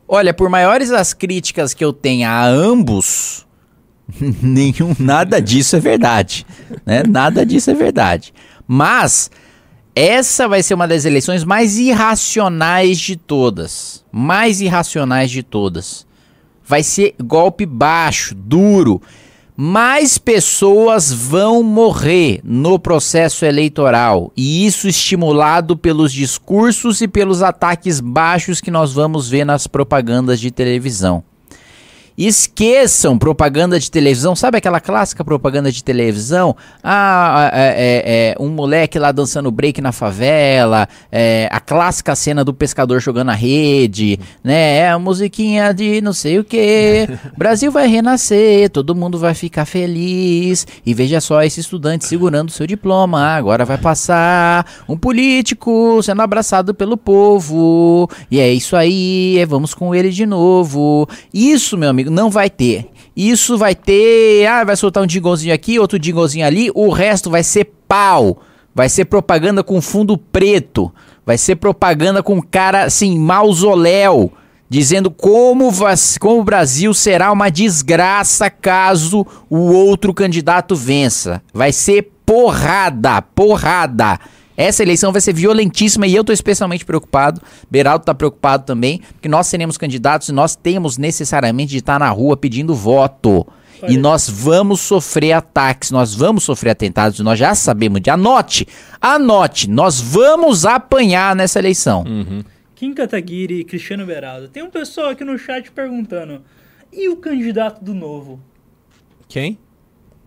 Olha, 0.08 0.32
por 0.34 0.48
maiores 0.48 0.90
as 0.90 1.12
críticas 1.12 1.74
que 1.74 1.84
eu 1.84 1.92
tenha 1.92 2.30
a 2.30 2.46
ambos, 2.46 3.46
nenhum, 4.42 4.94
nada 4.98 5.40
disso 5.40 5.76
é 5.76 5.80
verdade. 5.80 6.46
Né? 6.86 7.02
Nada 7.08 7.44
disso 7.44 7.70
é 7.70 7.74
verdade. 7.74 8.32
Mas 8.66 9.30
essa 9.94 10.48
vai 10.48 10.62
ser 10.62 10.74
uma 10.74 10.88
das 10.88 11.04
eleições 11.04 11.44
mais 11.44 11.78
irracionais 11.78 12.98
de 12.98 13.16
todas. 13.16 14.04
Mais 14.10 14.60
irracionais 14.60 15.30
de 15.30 15.42
todas. 15.42 16.06
Vai 16.66 16.82
ser 16.82 17.14
golpe 17.22 17.64
baixo, 17.64 18.34
duro. 18.34 19.00
Mais 19.56 20.18
pessoas 20.18 21.12
vão 21.12 21.62
morrer 21.62 22.40
no 22.42 22.76
processo 22.76 23.44
eleitoral. 23.44 24.32
E 24.36 24.66
isso 24.66 24.88
estimulado 24.88 25.76
pelos 25.76 26.12
discursos 26.12 27.00
e 27.00 27.06
pelos 27.06 27.40
ataques 27.40 28.00
baixos 28.00 28.60
que 28.60 28.70
nós 28.70 28.92
vamos 28.92 29.28
ver 29.28 29.44
nas 29.44 29.68
propagandas 29.68 30.40
de 30.40 30.50
televisão. 30.50 31.22
Esqueçam 32.16 33.18
propaganda 33.18 33.78
de 33.78 33.90
televisão. 33.90 34.36
Sabe 34.36 34.58
aquela 34.58 34.78
clássica 34.78 35.24
propaganda 35.24 35.72
de 35.72 35.82
televisão? 35.82 36.54
Ah, 36.82 37.50
é, 37.52 37.66
é, 37.66 38.30
é 38.30 38.36
um 38.38 38.48
moleque 38.50 39.00
lá 39.00 39.10
dançando 39.10 39.50
break 39.50 39.80
na 39.80 39.90
favela. 39.90 40.88
É, 41.10 41.48
a 41.50 41.58
clássica 41.58 42.14
cena 42.14 42.44
do 42.44 42.54
pescador 42.54 43.00
jogando 43.00 43.30
a 43.30 43.34
rede. 43.34 44.20
Né? 44.44 44.76
É 44.76 44.90
a 44.90 44.98
musiquinha 44.98 45.74
de 45.74 46.00
não 46.00 46.12
sei 46.12 46.38
o 46.38 46.44
que. 46.44 47.08
Brasil 47.36 47.72
vai 47.72 47.88
renascer, 47.88 48.70
todo 48.70 48.94
mundo 48.94 49.18
vai 49.18 49.34
ficar 49.34 49.64
feliz. 49.64 50.68
E 50.86 50.94
veja 50.94 51.20
só 51.20 51.42
esse 51.42 51.58
estudante 51.58 52.04
segurando 52.04 52.52
seu 52.52 52.66
diploma. 52.66 53.34
Agora 53.34 53.64
vai 53.64 53.78
passar 53.78 54.84
um 54.88 54.96
político 54.96 56.00
sendo 56.00 56.22
abraçado 56.22 56.72
pelo 56.72 56.96
povo. 56.96 58.08
E 58.30 58.38
é 58.38 58.52
isso 58.52 58.76
aí. 58.76 59.36
É, 59.40 59.44
vamos 59.44 59.74
com 59.74 59.92
ele 59.92 60.10
de 60.10 60.24
novo. 60.24 61.08
Isso, 61.32 61.76
meu 61.76 61.90
amigo 61.90 62.03
amigo, 62.04 62.10
não 62.10 62.30
vai 62.30 62.50
ter. 62.50 62.86
Isso 63.16 63.56
vai 63.56 63.74
ter, 63.74 64.46
ah, 64.46 64.64
vai 64.64 64.76
soltar 64.76 65.02
um 65.02 65.08
jingozinho 65.08 65.54
aqui, 65.54 65.78
outro 65.78 66.02
jingozinho 66.02 66.46
ali, 66.46 66.70
o 66.74 66.90
resto 66.90 67.30
vai 67.30 67.42
ser 67.42 67.72
pau. 67.88 68.40
Vai 68.74 68.88
ser 68.88 69.04
propaganda 69.04 69.62
com 69.62 69.80
fundo 69.80 70.18
preto. 70.18 70.92
Vai 71.24 71.38
ser 71.38 71.56
propaganda 71.56 72.22
com 72.22 72.42
cara 72.42 72.84
assim, 72.84 73.18
mausoléu, 73.18 74.32
dizendo 74.68 75.10
como, 75.10 75.70
como 76.20 76.40
o 76.40 76.44
Brasil 76.44 76.92
será 76.92 77.30
uma 77.30 77.50
desgraça 77.50 78.50
caso 78.50 79.24
o 79.48 79.72
outro 79.72 80.12
candidato 80.12 80.74
vença. 80.74 81.40
Vai 81.52 81.72
ser 81.72 82.10
porrada, 82.26 83.22
porrada. 83.22 84.18
Essa 84.56 84.82
eleição 84.82 85.10
vai 85.10 85.20
ser 85.20 85.32
violentíssima 85.32 86.06
e 86.06 86.14
eu 86.14 86.20
estou 86.20 86.32
especialmente 86.32 86.84
preocupado. 86.84 87.40
Beraldo 87.70 88.02
está 88.02 88.14
preocupado 88.14 88.64
também, 88.64 89.00
porque 89.12 89.28
nós 89.28 89.46
seremos 89.46 89.76
candidatos 89.76 90.28
e 90.28 90.32
nós 90.32 90.54
temos 90.54 90.96
necessariamente 90.96 91.72
de 91.72 91.78
estar 91.78 91.98
na 91.98 92.08
rua 92.10 92.36
pedindo 92.36 92.74
voto. 92.74 93.46
Olha. 93.82 93.92
E 93.92 93.96
nós 93.96 94.28
vamos 94.28 94.80
sofrer 94.80 95.32
ataques, 95.32 95.90
nós 95.90 96.14
vamos 96.14 96.44
sofrer 96.44 96.70
atentados, 96.70 97.18
nós 97.20 97.38
já 97.38 97.54
sabemos 97.54 98.00
de. 98.00 98.10
Anote, 98.10 98.66
anote, 99.00 99.68
nós 99.68 100.00
vamos 100.00 100.64
apanhar 100.64 101.34
nessa 101.34 101.58
eleição. 101.58 102.04
Uhum. 102.06 102.44
Kim 102.74 102.94
Kataguiri 102.94 103.60
e 103.60 103.64
Cristiano 103.64 104.06
Beraldo. 104.06 104.48
Tem 104.48 104.62
um 104.62 104.70
pessoal 104.70 105.10
aqui 105.10 105.24
no 105.24 105.36
chat 105.36 105.70
perguntando: 105.72 106.42
e 106.92 107.08
o 107.08 107.16
candidato 107.16 107.84
do 107.84 107.92
novo? 107.92 108.40
Quem? 109.28 109.58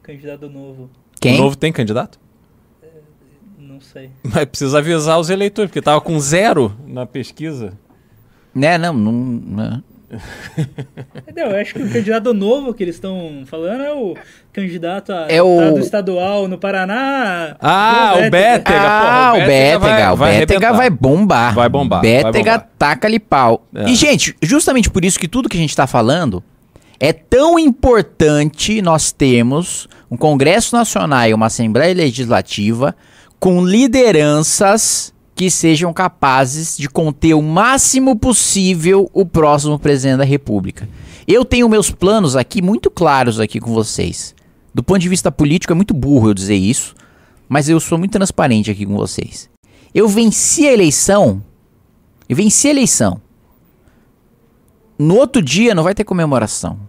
Candidato 0.04 0.42
do 0.42 0.50
novo. 0.50 0.90
Quem? 1.20 1.36
O 1.36 1.44
novo 1.44 1.56
tem 1.56 1.72
candidato? 1.72 2.20
Não 3.78 3.82
sei. 3.82 4.10
Mas 4.24 4.46
precisa 4.46 4.80
avisar 4.80 5.20
os 5.20 5.30
eleitores, 5.30 5.70
porque 5.70 5.82
tava 5.82 6.02
com 6.02 6.20
zero 6.20 6.76
na 6.86 7.06
pesquisa. 7.06 7.74
Né, 8.54 8.78
não, 8.78 8.94
não. 8.94 9.12
não. 9.14 9.84
eu 11.36 11.56
acho 11.60 11.74
que 11.74 11.84
o 11.84 11.92
candidato 11.92 12.34
novo 12.34 12.74
que 12.74 12.82
eles 12.82 12.96
estão 12.96 13.44
falando 13.46 13.84
é 13.84 13.94
o 13.94 14.16
candidato 14.54 15.12
a 15.12 15.28
é 15.30 15.44
o... 15.44 15.78
estadual 15.78 16.48
no 16.48 16.58
Paraná. 16.58 17.56
Ah, 17.60 18.14
o 18.16 18.32
Bétega. 18.32 18.80
Ah, 18.80 19.34
o 19.36 19.46
Bétega. 19.46 20.14
O 20.14 20.18
Bétega 20.18 20.74
vai, 20.74 20.90
bombar. 20.90 21.54
Vai 21.54 21.70
bombar. 21.70 22.02
Bétega 22.02 22.58
taca-lhe 22.80 23.20
pau. 23.20 23.68
É. 23.76 23.90
E, 23.90 23.96
gente, 23.96 24.36
justamente 24.42 24.90
por 24.90 25.04
isso 25.06 25.20
que 25.20 25.28
tudo 25.28 25.50
que 25.50 25.58
a 25.58 25.60
gente 25.60 25.72
está 25.72 25.86
falando 25.86 26.42
é 27.00 27.14
tão 27.14 27.60
importante 27.60 28.82
nós 28.82 29.12
termos 29.12 29.88
um 30.10 30.18
Congresso 30.18 30.76
Nacional 30.76 31.28
e 31.28 31.34
uma 31.34 31.48
Assembleia 31.48 31.94
Legislativa 31.94 32.96
com 33.40 33.66
lideranças 33.66 35.14
que 35.36 35.52
sejam 35.52 35.94
capazes 35.94 36.76
de 36.76 36.90
conter 36.90 37.36
o 37.36 37.42
máximo 37.42 38.16
possível 38.16 39.10
o 39.14 39.26
próximo 39.26 39.78
presidente 39.78 40.18
da 40.18 40.24
República. 40.24 40.90
Eu 41.28 41.46
tenho 41.46 41.70
meus 41.70 41.92
planos 41.92 42.36
aqui 42.36 42.62
muito 42.62 42.90
claros 42.90 43.40
aqui 43.40 43.60
com 43.60 43.72
vocês. 43.72 44.34
Do 44.74 44.82
ponto 44.82 45.00
de 45.00 45.10
vista 45.10 45.32
político 45.32 45.72
é 45.74 45.76
muito 45.76 45.94
burro 45.94 46.30
eu 46.30 46.34
dizer 46.34 46.56
isso, 46.56 46.96
mas 47.48 47.70
eu 47.70 47.80
sou 47.80 47.98
muito 47.98 48.12
transparente 48.12 48.72
aqui 48.72 48.86
com 48.86 48.96
vocês. 48.96 49.50
Eu 49.94 50.08
venci 50.08 50.68
a 50.68 50.74
eleição. 50.74 51.44
Eu 52.28 52.36
venci 52.36 52.68
a 52.68 52.72
eleição. 52.72 53.22
No 54.98 55.16
outro 55.16 55.42
dia 55.42 55.76
não 55.76 55.84
vai 55.84 55.94
ter 55.94 56.04
comemoração. 56.04 56.80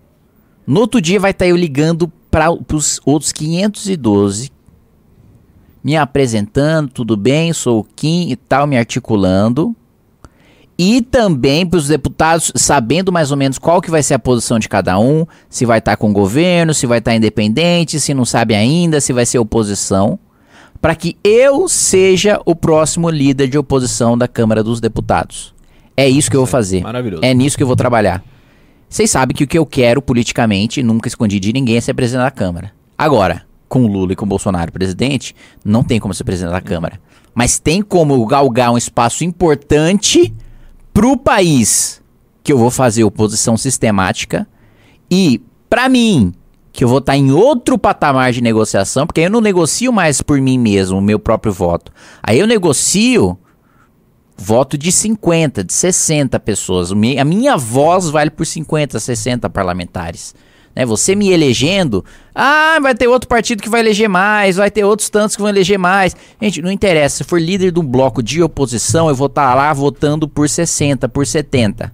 No 0.66 0.80
outro 0.80 1.00
dia 1.00 1.20
vai 1.20 1.32
estar 1.32 1.46
eu 1.46 1.56
ligando 1.56 2.08
para 2.30 2.50
os 2.50 3.00
outros 3.04 3.32
512 3.32 4.50
me 5.82 5.97
apresentando, 5.97 6.90
tudo 6.90 7.16
bem, 7.16 7.52
sou 7.52 7.80
o 7.80 7.85
Kim 7.85 8.30
e 8.30 8.37
tal, 8.37 8.66
me 8.66 8.76
articulando. 8.76 9.75
E 10.78 11.02
também 11.02 11.66
para 11.66 11.76
os 11.76 11.88
deputados 11.88 12.52
sabendo 12.54 13.11
mais 13.11 13.32
ou 13.32 13.37
menos 13.37 13.58
qual 13.58 13.80
que 13.80 13.90
vai 13.90 14.02
ser 14.02 14.14
a 14.14 14.18
posição 14.18 14.61
de 14.61 14.68
cada 14.68 14.97
um, 14.99 15.26
se 15.50 15.66
vai 15.66 15.80
estar 15.80 15.92
tá 15.92 15.97
com 15.97 16.11
o 16.11 16.12
governo, 16.12 16.73
se 16.73 16.87
vai 16.87 16.99
estar 16.99 17.11
tá 17.11 17.16
independente, 17.16 17.99
se 17.99 18.14
não 18.14 18.25
sabe 18.25 18.54
ainda, 18.54 19.00
se 19.00 19.12
vai 19.12 19.26
ser 19.26 19.40
oposição, 19.40 20.18
para 20.80 20.94
que 20.94 21.16
eu 21.25 21.68
seja 21.68 22.40
o 22.47 22.54
próximo 22.54 23.11
líder 23.11 23.49
de 23.49 23.58
oposição 23.58 24.16
da 24.16 24.28
Câmara 24.28 24.62
dos 24.62 24.80
Deputados. 24.80 25.52
É 25.97 26.08
isso 26.08 26.30
que 26.30 26.37
eu 26.37 26.42
vou 26.42 26.47
fazer. 26.47 26.82
Maravilhoso. 26.82 27.25
É 27.25 27.35
nisso 27.35 27.56
que 27.56 27.62
eu 27.64 27.66
vou 27.66 27.75
trabalhar. 27.75 28.23
Vocês 28.88 29.11
sabem 29.11 29.35
que 29.37 29.42
o 29.42 29.49
que 29.49 29.58
eu 29.58 29.66
quero 29.66 30.00
politicamente, 30.00 30.80
nunca 30.80 31.08
escondi 31.08 31.40
de 31.40 31.52
ninguém, 31.52 31.76
é 31.76 31.80
ser 31.80 31.92
presidente 31.92 32.23
da 32.23 32.30
Câmara. 32.30 32.70
Agora, 32.97 33.47
com 33.68 33.87
Lula 33.87 34.12
e 34.12 34.16
com 34.16 34.26
Bolsonaro 34.26 34.72
presidente, 34.72 35.34
não 35.64 35.82
tem 35.82 36.00
como 36.00 36.14
ser 36.14 36.25
presidente 36.25 36.52
da 36.52 36.60
Câmara. 36.60 37.00
Mas 37.34 37.58
tem 37.58 37.82
como 37.82 38.25
galgar 38.26 38.72
um 38.72 38.78
espaço 38.78 39.25
importante 39.25 40.34
pro 40.92 41.16
país 41.16 42.02
que 42.42 42.52
eu 42.52 42.58
vou 42.58 42.70
fazer 42.70 43.04
oposição 43.04 43.56
sistemática 43.56 44.48
e 45.10 45.40
para 45.68 45.88
mim 45.88 46.32
que 46.72 46.84
eu 46.84 46.88
vou 46.88 46.98
estar 46.98 47.12
tá 47.12 47.18
em 47.18 47.32
outro 47.32 47.76
patamar 47.76 48.32
de 48.32 48.40
negociação, 48.40 49.06
porque 49.06 49.22
eu 49.22 49.30
não 49.30 49.40
negocio 49.40 49.92
mais 49.92 50.22
por 50.22 50.40
mim 50.40 50.58
mesmo 50.58 50.98
o 50.98 51.02
meu 51.02 51.18
próprio 51.18 51.52
voto. 51.52 51.92
Aí 52.22 52.38
eu 52.38 52.46
negocio 52.46 53.37
voto 54.37 54.78
de 54.78 54.92
50, 54.92 55.64
de 55.64 55.72
60 55.72 56.38
pessoas. 56.38 56.92
A 56.92 57.25
minha 57.25 57.56
voz 57.56 58.08
vale 58.08 58.30
por 58.30 58.46
50, 58.46 59.00
60 59.00 59.50
parlamentares. 59.50 60.34
Né? 60.78 60.87
Você 60.87 61.16
me 61.16 61.32
elegendo, 61.32 62.04
ah, 62.32 62.78
vai 62.80 62.94
ter 62.94 63.08
outro 63.08 63.28
partido 63.28 63.61
que 63.61 63.68
vai 63.68 63.80
eleger 63.80 64.08
mais, 64.08 64.54
vai 64.54 64.70
ter 64.70 64.85
outros 64.85 65.11
tantos 65.11 65.35
que 65.35 65.42
vão 65.42 65.49
eleger 65.49 65.76
mais. 65.76 66.14
Gente, 66.40 66.62
não 66.62 66.70
interessa. 66.70 67.16
Se 67.16 67.25
for 67.25 67.40
líder 67.40 67.73
de 67.73 67.80
um 67.80 67.85
bloco 67.85 68.23
de 68.23 68.40
oposição, 68.40 69.08
eu 69.08 69.14
vou 69.16 69.26
estar 69.26 69.49
tá 69.49 69.54
lá 69.56 69.73
votando 69.73 70.28
por 70.28 70.49
60, 70.49 71.08
por 71.08 71.26
70. 71.26 71.92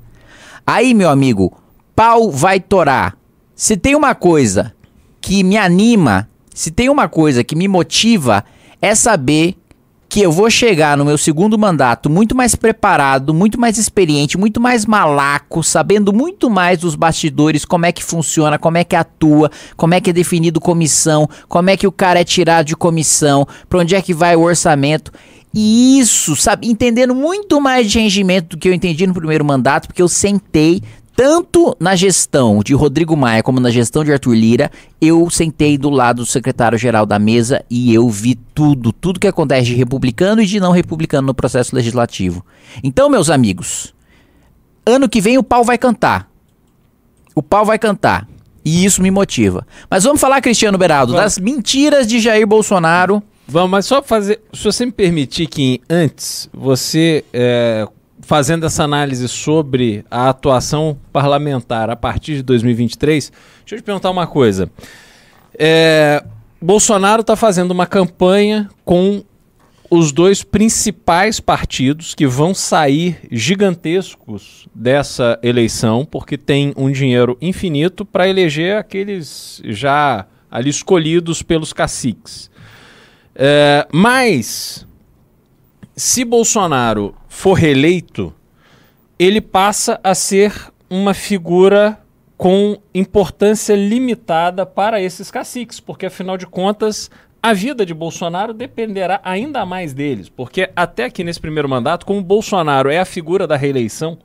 Aí, 0.67 0.93
meu 0.93 1.09
amigo, 1.09 1.57
pau 1.97 2.31
vai 2.31 2.61
torar. 2.61 3.17
Se 3.57 3.75
tem 3.75 3.95
uma 3.95 4.15
coisa 4.15 4.75
que 5.19 5.43
me 5.43 5.57
anima, 5.57 6.29
se 6.55 6.71
tem 6.71 6.91
uma 6.91 7.09
coisa 7.09 7.43
que 7.43 7.57
me 7.57 7.67
motiva, 7.67 8.45
é 8.83 8.95
saber 8.95 9.57
que 10.15 10.21
eu 10.21 10.31
vou 10.31 10.49
chegar 10.49 10.97
no 10.97 11.05
meu 11.05 11.19
segundo 11.19 11.59
mandato 11.59 12.09
muito 12.09 12.37
mais 12.37 12.55
preparado, 12.55 13.35
muito 13.35 13.59
mais 13.59 13.79
experiente, 13.79 14.39
muito 14.39 14.61
mais 14.61 14.87
malaco, 14.87 15.61
sabendo 15.61 16.13
muito 16.13 16.49
mais 16.49 16.79
dos 16.79 16.95
bastidores, 16.95 17.65
como 17.65 17.85
é 17.85 17.91
que 17.91 18.05
funciona, 18.05 18.57
como 18.57 18.79
é 18.79 18.85
que 18.85 18.95
atua, 18.95 19.51
como 19.77 19.93
é 19.93 20.01
que 20.01 20.11
é 20.11 20.13
definido 20.13 20.61
comissão, 20.61 21.29
como 21.49 21.69
é 21.69 21.77
que 21.77 21.85
o 21.85 21.91
cara 21.91 22.21
é 22.21 22.25
tirado 22.25 22.67
de 22.67 22.77
comissão, 22.77 23.45
para 23.69 23.81
onde 23.81 23.97
é 23.97 24.01
que 24.01 24.15
vai 24.15 24.37
o 24.37 24.43
orçamento. 24.43 25.11
E 25.53 25.99
isso, 25.99 26.37
sabe, 26.37 26.69
entendendo 26.69 27.13
muito 27.13 27.61
mais 27.61 27.91
de 27.91 27.99
rendimento 27.99 28.51
do 28.51 28.57
que 28.57 28.69
eu 28.69 28.73
entendi 28.73 29.09
no 29.09 29.15
primeiro 29.15 29.45
mandato, 29.45 29.89
porque 29.89 30.01
eu 30.01 30.07
sentei, 30.07 30.81
tanto 31.17 31.77
na 31.79 31.95
gestão 31.95 32.61
de 32.65 32.75
Rodrigo 32.75 33.17
Maia 33.17 33.43
como 33.43 33.61
na 33.61 33.71
gestão 33.71 34.05
de 34.05 34.13
Arthur 34.13 34.35
Lira, 34.35 34.71
eu 35.01 35.29
sentei 35.31 35.79
do 35.79 35.91
lado 35.91 36.23
do 36.23 36.27
secretário-geral 36.27 37.07
da 37.07 37.19
mesa 37.19 37.65
e 37.71 37.95
eu 37.95 38.09
vi 38.09 38.35
tudo, 38.35 38.93
tudo 38.93 39.21
que 39.21 39.29
acontece 39.29 39.67
de 39.67 39.75
republicano 39.75 40.43
e 40.43 40.47
de 40.47 40.59
não 40.59 40.73
republicano 40.73 41.29
no 41.29 41.35
processo 41.35 41.75
legislativo. 41.75 42.45
Então, 42.83 43.09
meus 43.09 43.31
amigos, 43.31 43.95
ano 44.85 45.09
que 45.09 45.21
vem 45.21 45.39
o 45.39 45.43
pau 45.43 45.63
vai 45.63 45.79
cantar. 45.79 46.29
O 47.35 47.43
pau 47.43 47.65
vai 47.65 47.79
cantar. 47.79 48.29
E 48.65 48.85
isso 48.85 49.03
me 49.03 49.11
motiva. 49.11 49.67
Mas 49.91 50.05
vamos 50.05 50.21
falar, 50.21 50.41
Cristiano 50.41 50.79
Beraldo, 50.79 51.13
Vamos. 51.13 51.25
das 51.25 51.39
mentiras 51.39 52.07
de 52.07 52.19
Jair 52.19 52.47
Bolsonaro. 52.47 53.23
Vamos, 53.47 53.71
mas 53.71 53.87
só 53.87 54.03
fazer. 54.03 54.41
Se 54.55 54.65
você 54.65 54.87
me 54.87 54.93
permitir 54.93 55.47
que 55.47 55.83
antes 55.89 56.49
você, 56.53 57.23
é, 57.31 57.87
fazendo 58.25 58.67
essa 58.67 58.85
análise 58.85 59.29
sobre 59.29 60.05
a 60.11 60.29
atuação 60.29 60.99
parlamentar 61.13 61.91
a 61.91 61.97
partir 61.97 62.37
de 62.37 62.43
2023, 62.43 63.31
deixa 63.61 63.75
eu 63.75 63.79
te 63.79 63.85
perguntar 63.85 64.11
uma 64.11 64.27
coisa. 64.27 64.71
É, 65.59 66.25
Bolsonaro 66.61 67.21
está 67.21 67.37
fazendo 67.37 67.71
uma 67.71 67.87
campanha 67.87 68.69
com 68.85 69.23
os 69.91 70.11
dois 70.11 70.43
principais 70.43 71.39
partidos 71.39 72.15
que 72.15 72.27
vão 72.27 72.55
sair 72.55 73.19
gigantescos 73.31 74.67
dessa 74.75 75.39
eleição, 75.43 76.05
porque 76.05 76.37
tem 76.37 76.73
um 76.77 76.91
dinheiro 76.91 77.37
infinito 77.41 78.05
para 78.05 78.29
eleger 78.29 78.77
aqueles 78.77 79.63
já 79.67 80.27
ali 80.51 80.71
escolhidos 80.71 81.43
pelos 81.43 81.73
caciques. 81.73 82.51
É, 83.35 83.87
mas, 83.93 84.84
se 85.97 86.25
Bolsonaro 86.25 87.15
for 87.29 87.55
reeleito, 87.55 88.35
ele 89.19 89.41
passa 89.41 90.01
a 90.03 90.15
ser 90.15 90.53
uma 90.91 91.15
figura 91.15 92.01
com 92.37 92.79
importância 92.93 93.75
limitada 93.75 94.67
para 94.67 95.01
esses 95.01 95.31
caciques, 95.31 95.79
porque 95.79 96.07
afinal 96.07 96.37
de 96.37 96.47
contas 96.47 97.11
a 97.41 97.53
vida 97.53 97.85
de 97.85 97.95
Bolsonaro 97.95 98.53
dependerá 98.53 99.21
ainda 99.23 99.65
mais 99.65 99.93
deles, 99.93 100.29
porque 100.29 100.71
até 100.75 101.05
aqui 101.05 101.23
nesse 101.23 101.41
primeiro 101.41 101.69
mandato, 101.69 102.07
como 102.07 102.23
Bolsonaro 102.23 102.91
é 102.91 102.99
a 102.99 103.05
figura 103.05 103.47
da 103.47 103.57
reeleição, 103.57 104.19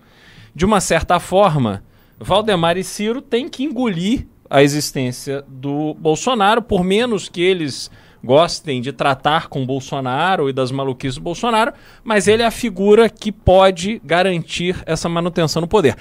de 0.56 0.66
uma 0.66 0.80
certa 0.80 1.20
forma, 1.20 1.84
Valdemar 2.18 2.78
e 2.78 2.84
Ciro 2.84 3.22
têm 3.22 3.48
que 3.48 3.64
engolir 3.64 4.26
a 4.50 4.64
existência 4.64 5.44
do 5.48 5.94
Bolsonaro, 5.96 6.62
por 6.62 6.84
menos 6.84 7.30
que 7.30 7.42
eles 7.42 7.92
gostem 8.24 8.82
de 8.82 8.92
tratar 8.92 9.48
com 9.48 9.66
Bolsonaro 9.66 10.50
e 10.50 10.54
das 10.54 10.72
maluquices 10.72 11.16
do 11.16 11.22
Bolsonaro, 11.22 11.74
mas 12.04 12.28
ele 12.28 12.44
é 12.44 12.46
a 12.46 12.52
figura 12.52 13.10
que 13.10 13.32
pode 13.32 14.02
garantir 14.04 14.82
essa 14.86 15.08
manutenção 15.08 15.62
no 15.62 15.68
poder. 15.68 15.96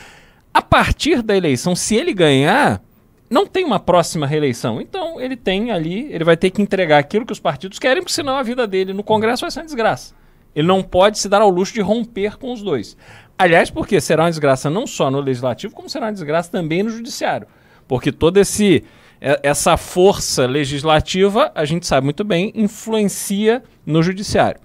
A 0.53 0.63
partir 0.63 1.23
da 1.23 1.37
eleição, 1.37 1.77
se 1.77 1.95
ele 1.95 2.13
ganhar, 2.13 2.83
não 3.31 3.47
tem 3.47 3.65
uma 3.65 3.79
próxima 3.79 4.27
reeleição. 4.27 4.81
Então 4.81 5.21
ele 5.21 5.37
tem 5.37 5.71
ali, 5.71 6.13
ele 6.13 6.25
vai 6.25 6.37
ter 6.37 6.51
que 6.51 6.63
entregar 6.63 6.99
aquilo 6.99 7.27
que 7.27 7.33
os 7.33 7.41
partidos 7.41 7.79
querem, 7.79 8.03
porque 8.03 8.13
senão 8.13 8.37
a 8.37 8.43
vida 8.43 8.67
dele 8.67 8.93
no 8.93 9.03
Congresso 9.03 9.43
vai 9.43 9.51
ser 9.51 9.61
uma 9.61 9.67
desgraça. 9.67 10.15
Ele 10.55 10.67
não 10.67 10.83
pode 10.83 11.19
se 11.19 11.29
dar 11.29 11.43
ao 11.43 11.51
luxo 11.51 11.75
de 11.75 11.81
romper 11.81 12.39
com 12.39 12.53
os 12.53 12.63
dois. 12.63 12.97
Aliás, 13.39 13.71
porque 13.71 14.01
será 14.01 14.25
uma 14.25 14.31
desgraça 14.31 14.69
não 14.69 14.87
só 14.87 15.11
no 15.11 15.21
legislativo, 15.21 15.75
como 15.75 15.89
será 15.89 16.07
uma 16.07 16.13
desgraça 16.13 16.51
também 16.51 16.83
no 16.83 16.91
judiciário. 16.91 17.47
Porque 17.87 18.11
toda 18.11 18.41
esse 18.41 18.85
essa 19.21 19.77
força 19.77 20.47
legislativa, 20.47 21.51
a 21.55 21.65
gente 21.65 21.87
sabe 21.87 22.05
muito 22.05 22.25
bem, 22.25 22.53
influencia 22.55 23.63
no 23.85 24.03
judiciário. 24.03 24.61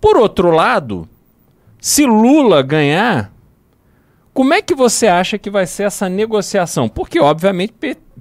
Por 0.00 0.16
outro 0.16 0.50
lado, 0.50 1.08
se 1.80 2.04
Lula 2.06 2.62
ganhar, 2.62 3.32
como 4.32 4.54
é 4.54 4.60
que 4.60 4.74
você 4.74 5.06
acha 5.06 5.38
que 5.38 5.50
vai 5.50 5.66
ser 5.66 5.84
essa 5.84 6.08
negociação? 6.08 6.88
Porque, 6.88 7.18
obviamente, 7.18 7.74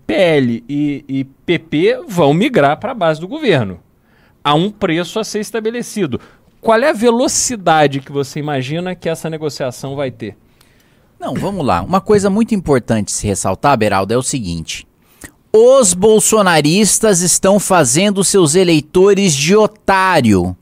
PL 0.07 0.63
e, 0.69 1.03
e 1.07 1.23
PP 1.23 2.03
vão 2.07 2.33
migrar 2.33 2.79
para 2.79 2.91
a 2.91 2.95
base 2.95 3.19
do 3.19 3.27
governo. 3.27 3.79
Há 4.43 4.53
um 4.53 4.71
preço 4.71 5.19
a 5.19 5.23
ser 5.23 5.39
estabelecido. 5.39 6.19
Qual 6.61 6.79
é 6.79 6.89
a 6.89 6.93
velocidade 6.93 7.99
que 7.99 8.11
você 8.11 8.39
imagina 8.39 8.95
que 8.95 9.09
essa 9.09 9.29
negociação 9.29 9.95
vai 9.95 10.09
ter? 10.09 10.37
Não, 11.19 11.33
vamos 11.33 11.65
lá. 11.65 11.81
Uma 11.81 12.01
coisa 12.01 12.29
muito 12.29 12.55
importante 12.55 13.11
se 13.11 13.27
ressaltar, 13.27 13.77
Beraldo, 13.77 14.13
é 14.13 14.17
o 14.17 14.23
seguinte. 14.23 14.87
Os 15.57 15.93
bolsonaristas 15.93 17.21
estão 17.21 17.61
fazendo 17.61 18.25
seus 18.25 18.55
eleitores 18.55 19.33
de 19.33 19.55
otário. 19.55 20.53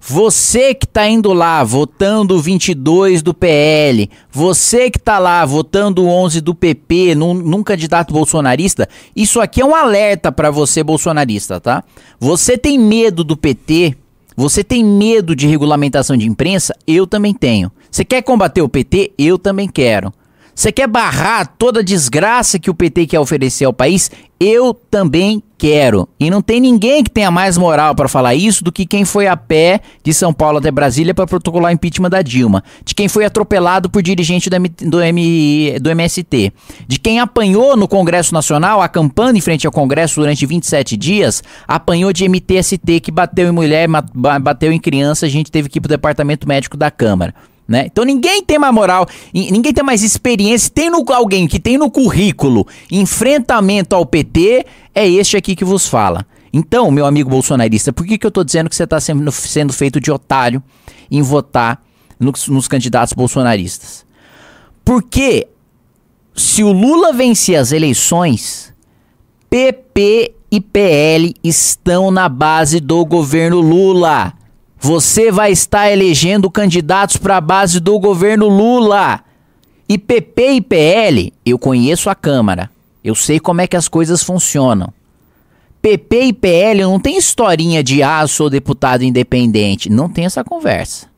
Você 0.00 0.72
que 0.72 0.86
tá 0.86 1.08
indo 1.08 1.32
lá 1.32 1.64
votando 1.64 2.36
o 2.36 2.40
22 2.40 3.22
do 3.22 3.34
PL, 3.34 4.08
você 4.30 4.88
que 4.88 5.00
tá 5.00 5.18
lá 5.18 5.44
votando 5.44 6.04
o 6.04 6.06
11 6.06 6.40
do 6.40 6.54
PP 6.54 7.16
num, 7.16 7.34
num 7.34 7.60
candidato 7.64 8.14
bolsonarista, 8.14 8.88
isso 9.16 9.40
aqui 9.40 9.60
é 9.60 9.66
um 9.66 9.74
alerta 9.74 10.30
pra 10.30 10.52
você 10.52 10.80
bolsonarista, 10.84 11.60
tá? 11.60 11.82
Você 12.20 12.56
tem 12.56 12.78
medo 12.78 13.24
do 13.24 13.36
PT, 13.36 13.96
você 14.36 14.62
tem 14.62 14.84
medo 14.84 15.34
de 15.34 15.48
regulamentação 15.48 16.16
de 16.16 16.24
imprensa? 16.24 16.72
Eu 16.86 17.04
também 17.04 17.34
tenho. 17.34 17.72
Você 17.90 18.04
quer 18.04 18.22
combater 18.22 18.62
o 18.62 18.68
PT? 18.68 19.10
Eu 19.18 19.40
também 19.40 19.66
quero. 19.66 20.14
Você 20.58 20.72
quer 20.72 20.88
barrar 20.88 21.46
toda 21.58 21.80
a 21.80 21.82
desgraça 21.82 22.58
que 22.58 22.70
o 22.70 22.74
PT 22.74 23.08
quer 23.08 23.20
oferecer 23.20 23.66
ao 23.66 23.74
país? 23.74 24.10
Eu 24.40 24.72
também 24.72 25.42
quero. 25.58 26.08
E 26.18 26.30
não 26.30 26.40
tem 26.40 26.60
ninguém 26.60 27.04
que 27.04 27.10
tenha 27.10 27.30
mais 27.30 27.58
moral 27.58 27.94
para 27.94 28.08
falar 28.08 28.34
isso 28.34 28.64
do 28.64 28.72
que 28.72 28.86
quem 28.86 29.04
foi 29.04 29.26
a 29.26 29.36
pé 29.36 29.80
de 30.02 30.14
São 30.14 30.32
Paulo 30.32 30.56
até 30.56 30.70
Brasília 30.70 31.12
para 31.14 31.26
protocolar 31.26 31.70
o 31.70 31.74
impeachment 31.74 32.08
da 32.08 32.22
Dilma, 32.22 32.64
de 32.86 32.94
quem 32.94 33.06
foi 33.06 33.26
atropelado 33.26 33.90
por 33.90 34.02
dirigente 34.02 34.48
do, 34.48 34.56
M- 34.56 34.68
do, 34.80 35.00
M- 35.02 35.78
do 35.78 35.90
MST, 35.90 36.50
de 36.88 36.98
quem 36.98 37.20
apanhou 37.20 37.76
no 37.76 37.86
Congresso 37.86 38.32
Nacional, 38.32 38.80
acampando 38.80 39.36
em 39.36 39.42
frente 39.42 39.66
ao 39.66 39.72
Congresso 39.72 40.20
durante 40.20 40.46
27 40.46 40.96
dias, 40.96 41.42
apanhou 41.68 42.14
de 42.14 42.26
MTST 42.26 43.00
que 43.00 43.10
bateu 43.10 43.46
em 43.48 43.52
mulher, 43.52 43.86
bateu 44.40 44.72
em 44.72 44.78
criança, 44.80 45.26
a 45.26 45.28
gente 45.28 45.50
teve 45.52 45.68
que 45.68 45.78
ir 45.78 45.82
pro 45.82 45.88
departamento 45.90 46.48
médico 46.48 46.78
da 46.78 46.90
Câmara. 46.90 47.34
Né? 47.68 47.86
Então 47.86 48.04
ninguém 48.04 48.42
tem 48.44 48.58
mais 48.58 48.72
moral, 48.72 49.08
ninguém 49.34 49.72
tem 49.72 49.82
mais 49.82 50.02
experiência. 50.02 50.70
Tem 50.70 50.88
no, 50.88 51.04
alguém 51.12 51.48
que 51.48 51.58
tem 51.58 51.76
no 51.76 51.90
currículo 51.90 52.66
enfrentamento 52.90 53.96
ao 53.96 54.06
PT, 54.06 54.64
é 54.94 55.08
este 55.08 55.36
aqui 55.36 55.56
que 55.56 55.64
vos 55.64 55.88
fala. 55.88 56.24
Então, 56.52 56.90
meu 56.90 57.04
amigo 57.04 57.28
bolsonarista, 57.28 57.92
por 57.92 58.06
que, 58.06 58.16
que 58.16 58.26
eu 58.26 58.30
tô 58.30 58.42
dizendo 58.42 58.70
que 58.70 58.76
você 58.76 58.84
está 58.84 59.00
sendo, 59.00 59.30
sendo 59.32 59.72
feito 59.72 60.00
de 60.00 60.10
otário 60.10 60.62
em 61.10 61.20
votar 61.20 61.82
nos, 62.18 62.48
nos 62.48 62.68
candidatos 62.68 63.12
bolsonaristas? 63.12 64.06
Porque 64.84 65.48
se 66.34 66.62
o 66.62 66.70
Lula 66.70 67.12
vencer 67.12 67.56
as 67.56 67.72
eleições, 67.72 68.72
PP 69.50 70.34
e 70.50 70.60
PL 70.60 71.34
estão 71.42 72.10
na 72.10 72.28
base 72.28 72.80
do 72.80 73.04
governo 73.04 73.60
Lula. 73.60 74.32
Você 74.86 75.32
vai 75.32 75.50
estar 75.50 75.90
elegendo 75.90 76.48
candidatos 76.48 77.16
para 77.16 77.38
a 77.38 77.40
base 77.40 77.80
do 77.80 77.98
governo 77.98 78.46
Lula. 78.46 79.20
E 79.88 79.98
PP 79.98 80.50
e 80.52 80.60
PL, 80.60 81.32
eu 81.44 81.58
conheço 81.58 82.08
a 82.08 82.14
Câmara. 82.14 82.70
Eu 83.02 83.16
sei 83.16 83.40
como 83.40 83.60
é 83.60 83.66
que 83.66 83.76
as 83.76 83.88
coisas 83.88 84.22
funcionam. 84.22 84.92
PP 85.82 86.26
e 86.26 86.32
PL 86.32 86.82
não 86.82 87.00
tem 87.00 87.18
historinha 87.18 87.82
de 87.82 88.00
ah, 88.00 88.24
sou 88.28 88.48
deputado 88.48 89.02
independente. 89.02 89.90
Não 89.90 90.08
tem 90.08 90.24
essa 90.24 90.44
conversa. 90.44 91.08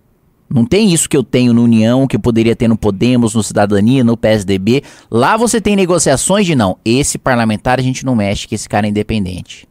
Não 0.49 0.65
tem 0.65 0.91
isso 0.95 1.07
que 1.07 1.17
eu 1.19 1.23
tenho 1.23 1.53
no 1.53 1.65
União, 1.65 2.07
que 2.07 2.17
eu 2.17 2.21
poderia 2.21 2.57
ter 2.57 2.69
no 2.69 2.77
Podemos, 2.79 3.35
no 3.35 3.43
Cidadania, 3.43 4.03
no 4.03 4.17
PSDB. 4.17 4.83
Lá 5.11 5.37
você 5.37 5.61
tem 5.61 5.77
negociações 5.77 6.47
de 6.47 6.55
não, 6.55 6.79
esse 6.87 7.19
parlamentar 7.19 7.79
a 7.79 7.83
gente 7.83 8.07
não 8.07 8.17
mexe, 8.17 8.49
que 8.49 8.55
esse 8.55 8.67
cara 8.67 8.87
é 8.87 8.89
independente. 8.89 9.69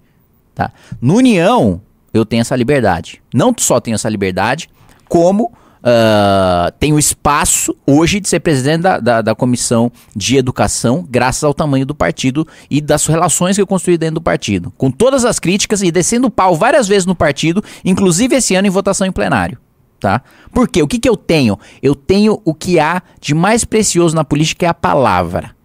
Tá? 0.53 0.71
No 1.01 1.15
União, 1.15 1.81
eu 2.17 2.25
tenho 2.25 2.41
essa 2.41 2.55
liberdade. 2.55 3.21
Não 3.33 3.53
só 3.57 3.79
tenho 3.79 3.95
essa 3.95 4.09
liberdade, 4.09 4.69
como 5.07 5.51
ah, 5.89 6.73
tenho 6.79 6.99
espaço 6.99 7.73
hoje 7.85 8.19
de 8.19 8.27
ser 8.27 8.41
presidente 8.41 8.81
da, 8.81 8.99
da, 8.99 9.21
da 9.21 9.35
comissão 9.35 9.89
de 10.13 10.35
educação, 10.35 11.05
graças 11.09 11.45
ao 11.45 11.53
tamanho 11.53 11.85
do 11.85 11.95
partido 11.95 12.45
e 12.69 12.81
das 12.81 13.05
relações 13.05 13.55
que 13.55 13.61
eu 13.61 13.67
construí 13.67 13.97
dentro 13.97 14.15
do 14.15 14.21
partido. 14.21 14.73
Com 14.77 14.91
todas 14.91 15.23
as 15.23 15.39
críticas 15.39 15.81
e 15.81 15.89
descendo 15.89 16.27
o 16.27 16.31
pau 16.31 16.55
várias 16.57 16.89
vezes 16.89 17.05
no 17.05 17.15
partido, 17.15 17.63
inclusive 17.85 18.35
esse 18.35 18.53
ano 18.53 18.67
em 18.67 18.71
votação 18.71 19.07
em 19.07 19.13
plenário. 19.13 19.57
Tá? 19.97 20.21
Porque 20.51 20.83
o 20.83 20.87
que, 20.87 20.99
que 20.99 21.09
eu 21.09 21.15
tenho? 21.15 21.57
Eu 21.81 21.95
tenho 21.95 22.41
o 22.43 22.53
que 22.53 22.79
há 22.79 23.01
de 23.21 23.33
mais 23.33 23.63
precioso 23.63 24.13
na 24.13 24.25
política 24.25 24.65
é 24.65 24.69
a 24.69 24.73
palavra. 24.73 25.55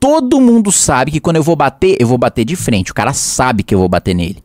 Todo 0.00 0.40
mundo 0.40 0.72
sabe 0.72 1.12
que 1.12 1.20
quando 1.20 1.36
eu 1.36 1.42
vou 1.42 1.54
bater, 1.56 1.96
eu 2.00 2.06
vou 2.06 2.18
bater 2.18 2.44
de 2.44 2.54
frente. 2.54 2.90
O 2.90 2.94
cara 2.94 3.12
sabe 3.12 3.62
que 3.62 3.74
eu 3.74 3.78
vou 3.78 3.88
bater 3.88 4.14
nele. 4.14 4.42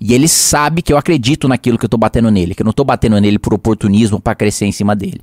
E 0.00 0.14
ele 0.14 0.28
sabe 0.28 0.82
que 0.82 0.92
eu 0.92 0.98
acredito 0.98 1.48
naquilo 1.48 1.78
que 1.78 1.84
eu 1.84 1.88
tô 1.88 1.96
batendo 1.96 2.30
nele, 2.30 2.54
que 2.54 2.62
eu 2.62 2.66
não 2.66 2.72
tô 2.72 2.84
batendo 2.84 3.20
nele 3.20 3.38
por 3.38 3.54
oportunismo 3.54 4.20
para 4.20 4.34
crescer 4.34 4.66
em 4.66 4.72
cima 4.72 4.94
dele. 4.94 5.20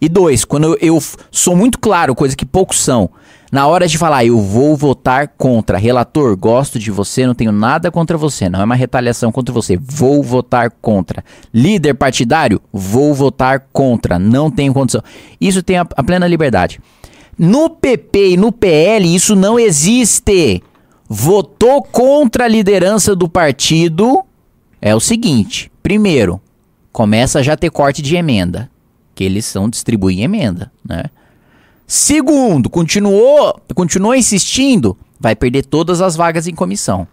E 0.00 0.08
dois, 0.08 0.44
quando 0.44 0.64
eu, 0.64 0.78
eu 0.80 1.02
sou 1.30 1.56
muito 1.56 1.78
claro, 1.78 2.14
coisa 2.14 2.36
que 2.36 2.44
poucos 2.44 2.78
são, 2.80 3.10
na 3.50 3.66
hora 3.66 3.86
de 3.86 3.96
falar, 3.96 4.24
eu 4.24 4.40
vou 4.40 4.76
votar 4.76 5.28
contra. 5.28 5.78
Relator, 5.78 6.36
gosto 6.36 6.78
de 6.78 6.90
você, 6.90 7.26
não 7.26 7.34
tenho 7.34 7.52
nada 7.52 7.90
contra 7.90 8.18
você, 8.18 8.48
não 8.48 8.60
é 8.60 8.64
uma 8.64 8.74
retaliação 8.74 9.32
contra 9.32 9.52
você, 9.52 9.78
vou 9.80 10.22
votar 10.22 10.70
contra. 10.70 11.24
Líder 11.54 11.94
partidário, 11.94 12.60
vou 12.72 13.14
votar 13.14 13.66
contra, 13.72 14.18
não 14.18 14.50
tenho 14.50 14.74
condição. 14.74 15.02
Isso 15.40 15.62
tem 15.62 15.78
a, 15.78 15.86
a 15.96 16.02
plena 16.02 16.26
liberdade. 16.26 16.80
No 17.38 17.70
PP 17.70 18.30
e 18.30 18.36
no 18.36 18.50
PL, 18.50 19.14
isso 19.14 19.36
não 19.36 19.58
existe. 19.58 20.62
Votou 21.08 21.82
contra 21.82 22.44
a 22.44 22.48
liderança 22.48 23.14
do 23.14 23.28
partido, 23.28 24.24
é 24.80 24.94
o 24.94 25.00
seguinte: 25.00 25.70
primeiro, 25.82 26.40
começa 26.92 27.38
a 27.38 27.42
já 27.42 27.56
ter 27.56 27.70
corte 27.70 28.02
de 28.02 28.16
emenda, 28.16 28.70
que 29.14 29.22
eles 29.22 29.44
são 29.44 29.68
distribuir 29.68 30.20
emenda, 30.20 30.72
né? 30.84 31.04
Segundo, 31.86 32.68
continuou, 32.68 33.60
continuou 33.74 34.14
insistindo, 34.14 34.98
vai 35.20 35.36
perder 35.36 35.64
todas 35.64 36.00
as 36.00 36.16
vagas 36.16 36.48
em 36.48 36.54
comissão. 36.54 37.06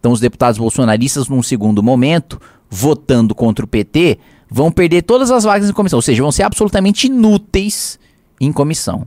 Então, 0.00 0.10
os 0.10 0.20
deputados 0.20 0.58
bolsonaristas, 0.58 1.28
num 1.28 1.42
segundo 1.42 1.82
momento, 1.82 2.40
votando 2.68 3.34
contra 3.34 3.64
o 3.64 3.68
PT, 3.68 4.18
vão 4.50 4.72
perder 4.72 5.02
todas 5.02 5.30
as 5.30 5.44
vagas 5.44 5.70
em 5.70 5.72
comissão, 5.72 5.98
ou 5.98 6.02
seja, 6.02 6.22
vão 6.22 6.32
ser 6.32 6.42
absolutamente 6.42 7.06
inúteis 7.06 7.98
em 8.40 8.52
comissão. 8.52 9.06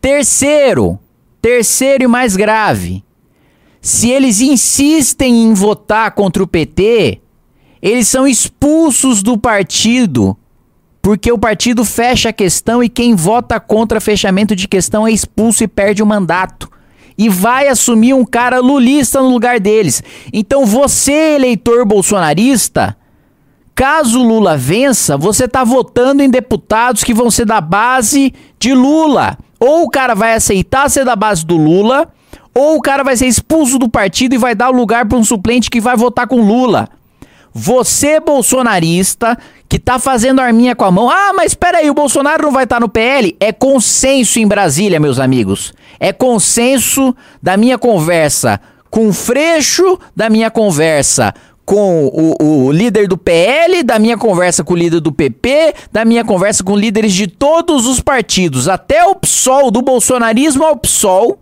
Terceiro, 0.00 0.98
terceiro 1.40 2.04
e 2.04 2.06
mais 2.08 2.34
grave, 2.34 3.04
se 3.88 4.10
eles 4.10 4.42
insistem 4.42 5.44
em 5.44 5.54
votar 5.54 6.10
contra 6.10 6.42
o 6.42 6.46
PT, 6.46 7.22
eles 7.80 8.06
são 8.06 8.28
expulsos 8.28 9.22
do 9.22 9.38
partido, 9.38 10.36
porque 11.00 11.32
o 11.32 11.38
partido 11.38 11.86
fecha 11.86 12.28
a 12.28 12.32
questão 12.32 12.84
e 12.84 12.88
quem 12.90 13.14
vota 13.14 13.58
contra 13.58 13.98
fechamento 13.98 14.54
de 14.54 14.68
questão 14.68 15.06
é 15.06 15.10
expulso 15.10 15.64
e 15.64 15.68
perde 15.68 16.02
o 16.02 16.06
mandato. 16.06 16.70
E 17.16 17.30
vai 17.30 17.68
assumir 17.68 18.12
um 18.12 18.26
cara 18.26 18.60
lulista 18.60 19.22
no 19.22 19.30
lugar 19.30 19.58
deles. 19.58 20.02
Então 20.34 20.66
você, 20.66 21.36
eleitor 21.36 21.86
bolsonarista, 21.86 22.94
caso 23.74 24.22
Lula 24.22 24.54
vença, 24.54 25.16
você 25.16 25.46
está 25.46 25.64
votando 25.64 26.22
em 26.22 26.28
deputados 26.28 27.02
que 27.02 27.14
vão 27.14 27.30
ser 27.30 27.46
da 27.46 27.60
base 27.60 28.34
de 28.60 28.74
Lula. 28.74 29.38
Ou 29.58 29.84
o 29.84 29.90
cara 29.90 30.14
vai 30.14 30.34
aceitar 30.34 30.90
ser 30.90 31.06
da 31.06 31.16
base 31.16 31.44
do 31.44 31.56
Lula, 31.56 32.12
ou 32.58 32.76
o 32.76 32.80
cara 32.80 33.04
vai 33.04 33.16
ser 33.16 33.26
expulso 33.26 33.78
do 33.78 33.88
partido 33.88 34.34
e 34.34 34.38
vai 34.38 34.52
dar 34.52 34.70
lugar 34.70 35.06
para 35.06 35.16
um 35.16 35.22
suplente 35.22 35.70
que 35.70 35.80
vai 35.80 35.96
votar 35.96 36.26
com 36.26 36.40
Lula. 36.40 36.88
Você, 37.54 38.18
bolsonarista, 38.18 39.38
que 39.68 39.78
tá 39.78 39.98
fazendo 40.00 40.40
arminha 40.40 40.74
com 40.74 40.84
a 40.84 40.90
mão. 40.90 41.08
Ah, 41.08 41.32
mas 41.32 41.52
espera 41.52 41.78
aí, 41.78 41.88
o 41.88 41.94
Bolsonaro 41.94 42.42
não 42.42 42.52
vai 42.52 42.64
estar 42.64 42.76
tá 42.76 42.80
no 42.80 42.88
PL? 42.88 43.36
É 43.38 43.52
consenso 43.52 44.40
em 44.40 44.46
Brasília, 44.46 44.98
meus 44.98 45.20
amigos. 45.20 45.72
É 46.00 46.12
consenso 46.12 47.14
da 47.40 47.56
minha 47.56 47.78
conversa 47.78 48.60
com 48.90 49.08
o 49.08 49.12
Freixo, 49.12 49.96
da 50.16 50.28
minha 50.28 50.50
conversa 50.50 51.32
com 51.64 52.06
o, 52.06 52.66
o, 52.66 52.72
líder 52.72 53.06
do 53.06 53.16
PL, 53.16 53.84
da 53.84 54.00
minha 54.00 54.18
conversa 54.18 54.64
com 54.64 54.72
o 54.72 54.76
líder 54.76 55.00
do 55.00 55.12
PP, 55.12 55.74
da 55.92 56.04
minha 56.04 56.24
conversa 56.24 56.64
com 56.64 56.76
líderes 56.76 57.12
de 57.12 57.28
todos 57.28 57.86
os 57.86 58.00
partidos, 58.00 58.68
até 58.68 59.04
o 59.04 59.14
PSOL, 59.14 59.70
do 59.70 59.80
bolsonarismo 59.80 60.64
ao 60.64 60.76
PSOL, 60.76 61.38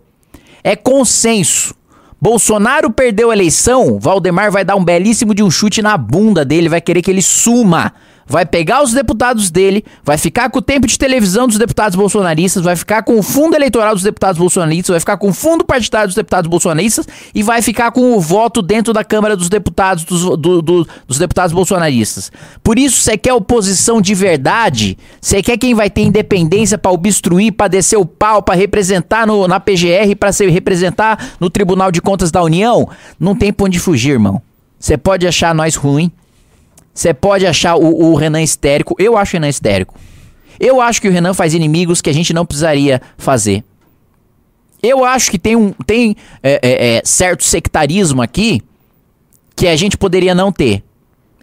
é 0.67 0.75
consenso. 0.75 1.73
Bolsonaro 2.19 2.91
perdeu 2.91 3.31
a 3.31 3.33
eleição, 3.33 3.97
Valdemar 3.99 4.51
vai 4.51 4.65
dar 4.65 4.75
um 4.75 4.83
belíssimo 4.83 5.33
de 5.33 5.41
um 5.41 5.49
chute 5.49 5.81
na 5.81 5.95
bunda 5.95 6.43
dele, 6.43 6.67
vai 6.67 6.81
querer 6.81 7.01
que 7.01 7.09
ele 7.09 7.21
suma 7.21 7.93
vai 8.27 8.45
pegar 8.45 8.83
os 8.83 8.93
deputados 8.93 9.49
dele, 9.49 9.85
vai 10.03 10.17
ficar 10.17 10.49
com 10.49 10.59
o 10.59 10.61
tempo 10.61 10.85
de 10.85 10.97
televisão 10.97 11.47
dos 11.47 11.57
deputados 11.57 11.95
bolsonaristas, 11.95 12.63
vai 12.63 12.75
ficar 12.75 13.03
com 13.03 13.17
o 13.17 13.23
fundo 13.23 13.55
eleitoral 13.55 13.93
dos 13.93 14.03
deputados 14.03 14.37
bolsonaristas, 14.37 14.93
vai 14.93 14.99
ficar 14.99 15.17
com 15.17 15.29
o 15.29 15.33
fundo 15.33 15.63
partidário 15.63 16.07
dos 16.07 16.15
deputados 16.15 16.49
bolsonaristas 16.49 17.07
e 17.33 17.41
vai 17.41 17.61
ficar 17.61 17.91
com 17.91 18.15
o 18.15 18.19
voto 18.19 18.61
dentro 18.61 18.91
da 18.93 19.03
Câmara 19.03 19.35
dos 19.35 19.49
Deputados 19.49 20.03
dos, 20.03 20.23
do, 20.37 20.61
do, 20.61 20.87
dos 21.07 21.17
deputados 21.17 21.53
bolsonaristas. 21.53 22.31
Por 22.61 22.77
isso, 22.77 23.01
você 23.01 23.17
quer 23.17 23.33
oposição 23.33 24.01
de 24.01 24.13
verdade? 24.13 24.97
Você 25.21 25.41
quer 25.41 25.57
quem 25.57 25.73
vai 25.73 25.89
ter 25.89 26.01
independência 26.01 26.77
para 26.77 26.91
obstruir, 26.91 27.53
para 27.53 27.67
descer 27.67 27.97
o 27.97 28.05
pau, 28.05 28.43
para 28.43 28.55
representar 28.55 29.25
no, 29.25 29.47
na 29.47 29.59
PGR, 29.59 30.15
para 30.19 30.31
se 30.31 30.47
representar 30.49 31.35
no 31.39 31.49
Tribunal 31.49 31.91
de 31.91 32.01
Contas 32.01 32.31
da 32.31 32.43
União? 32.43 32.89
Não 33.19 33.35
tem 33.35 33.53
pra 33.53 33.65
onde 33.65 33.79
fugir, 33.79 34.11
irmão. 34.11 34.41
Você 34.79 34.97
pode 34.97 35.25
achar 35.25 35.55
nós 35.55 35.75
ruim, 35.75 36.11
você 36.97 37.13
pode 37.13 37.45
achar 37.45 37.75
o, 37.75 38.11
o, 38.11 38.15
Renan 38.15 38.41
histérico. 38.41 38.95
Eu 38.97 39.15
acho 39.15 39.33
o 39.33 39.35
Renan 39.35 39.49
histérico. 39.49 39.93
Eu 40.59 40.81
acho 40.81 40.99
que 40.99 41.07
o 41.07 41.11
Renan 41.11 41.31
faz 41.31 41.53
inimigos 41.53 42.01
que 42.01 42.09
a 42.09 42.13
gente 42.13 42.33
não 42.33 42.43
precisaria 42.43 42.99
fazer. 43.19 43.63
Eu 44.81 45.05
acho 45.05 45.29
que 45.29 45.37
tem 45.37 45.55
um 45.55 45.71
tem 45.85 46.15
é, 46.41 46.59
é, 46.63 46.95
é, 46.95 47.01
certo 47.05 47.43
sectarismo 47.43 48.19
aqui 48.19 48.63
que 49.55 49.67
a 49.67 49.75
gente 49.75 49.95
poderia 49.95 50.33
não 50.33 50.51
ter. 50.51 50.83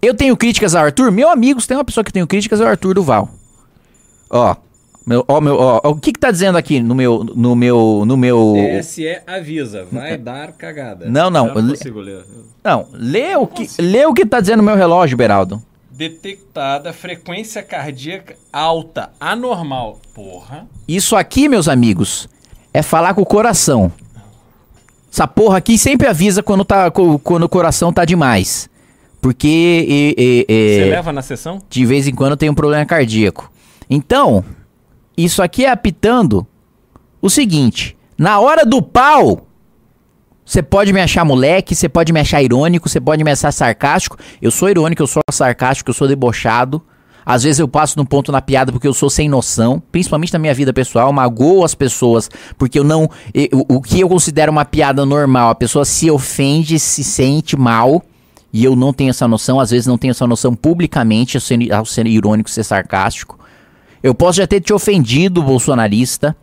Eu 0.03 0.13
tenho 0.13 0.37
críticas 0.37 0.75
ao 0.75 0.87
Arthur. 0.87 1.13
Meu 1.13 1.31
amigo, 1.31 1.61
se 1.61 1.69
tem 1.69 1.77
uma 1.77 1.85
pessoa 1.85 2.03
que 2.03 2.13
tenho 2.13 2.27
críticas 2.27 2.61
é 2.61 2.65
o 2.65 2.67
Arthur 2.67 2.95
Duval. 2.95 3.31
Ó, 4.29 4.57
meu, 5.07 5.23
ó, 5.29 5.39
meu, 5.41 5.57
ó, 5.57 5.81
o 5.85 5.97
que 5.97 6.13
que 6.13 6.19
tá 6.19 6.31
dizendo 6.31 6.57
aqui 6.57 6.81
no 6.81 6.95
meu, 6.95 7.25
no 7.25 7.55
meu, 7.55 8.05
no 8.07 8.17
meu... 8.17 8.55
TSE 8.81 9.21
avisa, 9.27 9.87
vai 9.93 10.17
dar 10.17 10.53
cagada. 10.53 11.05
Não, 11.07 11.29
não. 11.29 11.49
Eu 11.49 11.63
não 11.63 11.71
consigo 11.71 12.01
ler. 12.01 12.25
Não, 12.63 12.87
lê 12.93 13.37
o, 13.37 13.47
que, 13.47 13.69
lê 13.83 14.07
o 14.07 14.15
que 14.15 14.25
tá 14.25 14.41
dizendo 14.41 14.59
no 14.59 14.63
meu 14.63 14.77
relógio, 14.77 15.17
Beraldo. 15.17 15.63
Detectada 15.91 16.93
frequência 16.93 17.63
cardíaca 17.63 18.35
alta, 18.51 19.11
anormal. 19.21 20.01
Porra. 20.15 20.67
Isso 20.89 21.15
aqui, 21.15 21.51
meus 21.51 21.69
amigos, 21.69 22.27
é 22.73 22.81
falar 22.81 23.13
com 23.13 23.21
o 23.21 23.27
coração. 23.27 23.93
Essa 25.13 25.29
porra 25.29 25.59
aqui 25.59 25.77
sempre 25.77 26.09
avisa 26.09 26.43
quando, 26.43 26.65
tá, 26.65 26.91
quando 26.91 27.45
o 27.45 27.49
coração 27.49 27.93
tá 27.93 28.07
demais. 28.07 28.71
Porque. 29.21 29.47
E, 29.47 30.15
e, 30.19 30.47
e, 30.49 30.79
Você 30.79 30.91
leva 30.91 31.13
na 31.13 31.23
sessão? 31.23 31.61
De 31.69 31.85
vez 31.85 32.09
em 32.09 32.15
quando 32.15 32.37
tem 32.37 32.49
um 32.49 32.55
problema 32.55 32.85
cardíaco. 32.85 33.53
Então, 33.89 34.45
isso 35.17 35.43
aqui 35.43 35.65
é 35.65 35.71
apitando 35.71 36.47
o 37.21 37.31
seguinte: 37.31 37.97
na 38.19 38.41
hora 38.41 38.65
do 38.65 38.83
pau, 38.83 39.47
você 40.45 40.63
pode 40.63 40.93
me 40.93 41.01
achar 41.01 41.25
moleque, 41.25 41.75
você 41.75 41.89
pode 41.89 42.13
me 42.13 42.21
achar 42.21 42.43
irônico, 42.43 42.89
você 42.89 43.01
pode 43.01 43.25
me 43.25 43.31
achar 43.31 43.53
sarcástico. 43.53 44.19
Eu 44.43 44.51
sou 44.51 44.69
irônico, 44.69 45.03
eu 45.03 45.07
sou 45.07 45.23
sarcástico, 45.31 45.91
eu 45.91 45.95
sou 45.95 46.07
debochado. 46.07 46.83
Às 47.27 47.43
vezes 47.43 47.59
eu 47.59 47.67
passo 47.67 47.99
num 47.99 48.05
ponto 48.05 48.31
na 48.31 48.43
piada 48.43 48.71
porque 48.71 48.87
eu 48.87 48.93
sou 48.93 49.09
sem 49.09 49.31
noção, 49.31 49.83
principalmente 49.91 50.33
na 50.33 50.39
minha 50.39 50.53
vida 50.53 50.75
pessoal, 50.75 51.11
magoo 51.11 51.65
as 51.65 51.75
pessoas 51.75 52.29
porque 52.59 52.79
eu 52.79 52.85
não. 52.85 53.09
Eu, 53.33 53.65
o 53.67 53.81
que 53.81 54.01
eu 54.01 54.09
considero 54.09 54.53
uma 54.53 54.65
piada 54.67 55.07
normal, 55.07 55.49
a 55.49 55.55
pessoa 55.55 55.87
se 55.87 56.11
ofende, 56.11 56.79
se 56.79 57.03
sente 57.03 57.57
mal, 57.57 58.03
e 58.53 58.63
eu 58.63 58.77
não 58.77 58.93
tenho 58.93 59.11
essa 59.11 59.27
noção, 59.27 59.59
às 59.59 59.71
vezes 59.71 59.87
não 59.87 59.97
tenho 59.97 60.11
essa 60.11 60.27
noção 60.27 60.55
publicamente, 60.55 61.39
ao 61.39 61.41
ser, 61.41 61.73
ao 61.73 61.87
ser 61.87 62.07
irônico, 62.07 62.51
ser 62.51 62.63
sarcástico. 62.63 63.39
Eu 64.05 64.15
posso 64.15 64.37
já 64.37 64.47
ter 64.47 64.61
te 64.61 64.71
ofendido, 64.71 65.43
bolsonarista. 65.43 66.37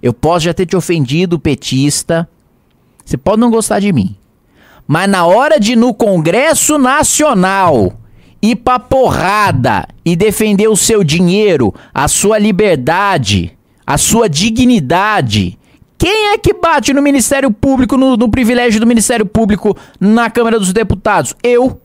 Eu 0.00 0.12
posso 0.12 0.44
já 0.44 0.54
ter 0.54 0.64
te 0.64 0.76
ofendido, 0.76 1.40
petista. 1.40 2.28
Você 3.04 3.16
pode 3.16 3.40
não 3.40 3.50
gostar 3.50 3.80
de 3.80 3.92
mim. 3.92 4.14
Mas 4.86 5.10
na 5.10 5.26
hora 5.26 5.58
de 5.58 5.74
no 5.74 5.92
Congresso 5.92 6.78
Nacional 6.78 7.94
ir 8.40 8.54
pra 8.54 8.78
porrada 8.78 9.88
e 10.04 10.14
defender 10.14 10.68
o 10.68 10.76
seu 10.76 11.02
dinheiro, 11.02 11.74
a 11.92 12.06
sua 12.06 12.38
liberdade, 12.38 13.58
a 13.84 13.98
sua 13.98 14.28
dignidade. 14.28 15.58
Quem 15.98 16.28
é 16.28 16.38
que 16.38 16.54
bate 16.54 16.94
no 16.94 17.02
Ministério 17.02 17.50
Público, 17.50 17.96
no, 17.96 18.16
no 18.16 18.30
privilégio 18.30 18.78
do 18.78 18.86
Ministério 18.86 19.26
Público 19.26 19.76
na 19.98 20.30
Câmara 20.30 20.60
dos 20.60 20.72
Deputados? 20.72 21.34
Eu. 21.42 21.80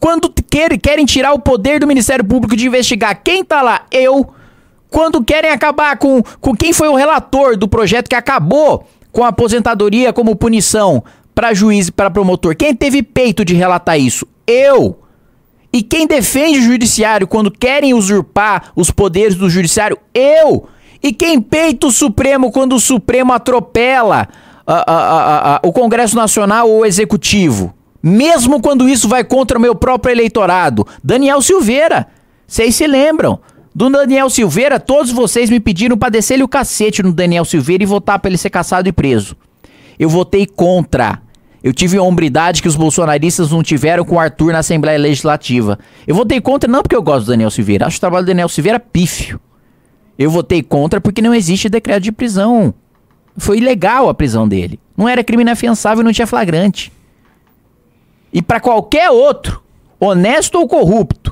Quando 0.00 0.34
quer, 0.50 0.76
querem 0.80 1.06
tirar 1.06 1.32
o 1.32 1.38
poder 1.38 1.78
do 1.78 1.86
Ministério 1.86 2.24
Público 2.24 2.56
de 2.56 2.66
investigar 2.66 3.22
quem 3.22 3.44
tá 3.44 3.62
lá? 3.62 3.86
Eu 3.92 4.34
quando 4.94 5.24
querem 5.24 5.50
acabar 5.50 5.98
com, 5.98 6.22
com 6.40 6.54
quem 6.54 6.72
foi 6.72 6.86
o 6.86 6.94
relator 6.94 7.56
do 7.56 7.66
projeto 7.66 8.08
que 8.08 8.14
acabou 8.14 8.86
com 9.10 9.24
a 9.24 9.28
aposentadoria 9.28 10.12
como 10.12 10.36
punição 10.36 11.02
para 11.34 11.52
juiz 11.52 11.88
e 11.88 11.92
para 11.92 12.12
promotor. 12.12 12.54
Quem 12.54 12.72
teve 12.72 13.02
peito 13.02 13.44
de 13.44 13.54
relatar 13.54 13.98
isso? 13.98 14.24
Eu. 14.46 15.00
E 15.72 15.82
quem 15.82 16.06
defende 16.06 16.60
o 16.60 16.62
judiciário 16.62 17.26
quando 17.26 17.50
querem 17.50 17.92
usurpar 17.92 18.70
os 18.76 18.92
poderes 18.92 19.34
do 19.34 19.50
judiciário? 19.50 19.98
Eu. 20.14 20.68
E 21.02 21.12
quem 21.12 21.40
peita 21.40 21.88
o 21.88 21.90
Supremo 21.90 22.52
quando 22.52 22.76
o 22.76 22.80
Supremo 22.80 23.32
atropela 23.32 24.28
a, 24.64 24.92
a, 24.92 25.56
a, 25.56 25.60
o 25.64 25.72
Congresso 25.72 26.14
Nacional 26.14 26.70
ou 26.70 26.82
o 26.82 26.86
Executivo? 26.86 27.74
Mesmo 28.00 28.62
quando 28.62 28.88
isso 28.88 29.08
vai 29.08 29.24
contra 29.24 29.58
o 29.58 29.60
meu 29.60 29.74
próprio 29.74 30.12
eleitorado? 30.12 30.86
Daniel 31.02 31.42
Silveira. 31.42 32.06
Vocês 32.46 32.76
se 32.76 32.86
lembram? 32.86 33.40
Do 33.74 33.90
Daniel 33.90 34.30
Silveira, 34.30 34.78
todos 34.78 35.10
vocês 35.10 35.50
me 35.50 35.58
pediram 35.58 35.98
para 35.98 36.10
descer-lhe 36.10 36.44
o 36.44 36.48
cacete 36.48 37.02
no 37.02 37.12
Daniel 37.12 37.44
Silveira 37.44 37.82
e 37.82 37.86
votar 37.86 38.20
para 38.20 38.30
ele 38.30 38.38
ser 38.38 38.50
caçado 38.50 38.88
e 38.88 38.92
preso. 38.92 39.36
Eu 39.98 40.08
votei 40.08 40.46
contra. 40.46 41.20
Eu 41.60 41.72
tive 41.72 41.96
a 41.96 42.02
hombridade 42.02 42.62
que 42.62 42.68
os 42.68 42.76
bolsonaristas 42.76 43.50
não 43.50 43.64
tiveram 43.64 44.04
com 44.04 44.14
o 44.14 44.20
Arthur 44.20 44.52
na 44.52 44.60
Assembleia 44.60 44.98
Legislativa. 44.98 45.78
Eu 46.06 46.14
votei 46.14 46.40
contra 46.40 46.70
não 46.70 46.82
porque 46.82 46.94
eu 46.94 47.02
gosto 47.02 47.24
do 47.24 47.30
Daniel 47.30 47.50
Silveira. 47.50 47.86
Acho 47.86 47.96
o 47.96 48.00
trabalho 48.00 48.24
do 48.24 48.28
Daniel 48.28 48.48
Silveira 48.48 48.78
pífio. 48.78 49.40
Eu 50.16 50.30
votei 50.30 50.62
contra 50.62 51.00
porque 51.00 51.20
não 51.20 51.34
existe 51.34 51.68
decreto 51.68 52.04
de 52.04 52.12
prisão. 52.12 52.72
Foi 53.36 53.58
ilegal 53.58 54.08
a 54.08 54.14
prisão 54.14 54.46
dele. 54.46 54.78
Não 54.96 55.08
era 55.08 55.24
crime 55.24 55.42
inafiançável 55.42 56.02
e 56.02 56.04
não 56.04 56.12
tinha 56.12 56.26
flagrante. 56.26 56.92
E 58.32 58.40
para 58.40 58.60
qualquer 58.60 59.10
outro, 59.10 59.62
honesto 59.98 60.56
ou 60.56 60.68
corrupto, 60.68 61.23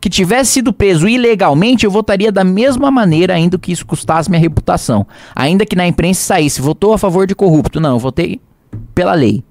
que 0.00 0.08
tivesse 0.08 0.52
sido 0.52 0.72
preso 0.72 1.06
ilegalmente, 1.06 1.84
eu 1.84 1.90
votaria 1.90 2.32
da 2.32 2.42
mesma 2.42 2.90
maneira, 2.90 3.34
ainda 3.34 3.58
que 3.58 3.70
isso 3.70 3.84
custasse 3.84 4.30
minha 4.30 4.40
reputação. 4.40 5.06
Ainda 5.36 5.66
que 5.66 5.76
na 5.76 5.86
imprensa 5.86 6.22
saísse, 6.22 6.60
votou 6.60 6.94
a 6.94 6.98
favor 6.98 7.26
de 7.26 7.34
corrupto. 7.34 7.78
Não, 7.78 7.90
eu 7.90 7.98
votei 7.98 8.40
pela 8.94 9.12
lei. 9.12 9.44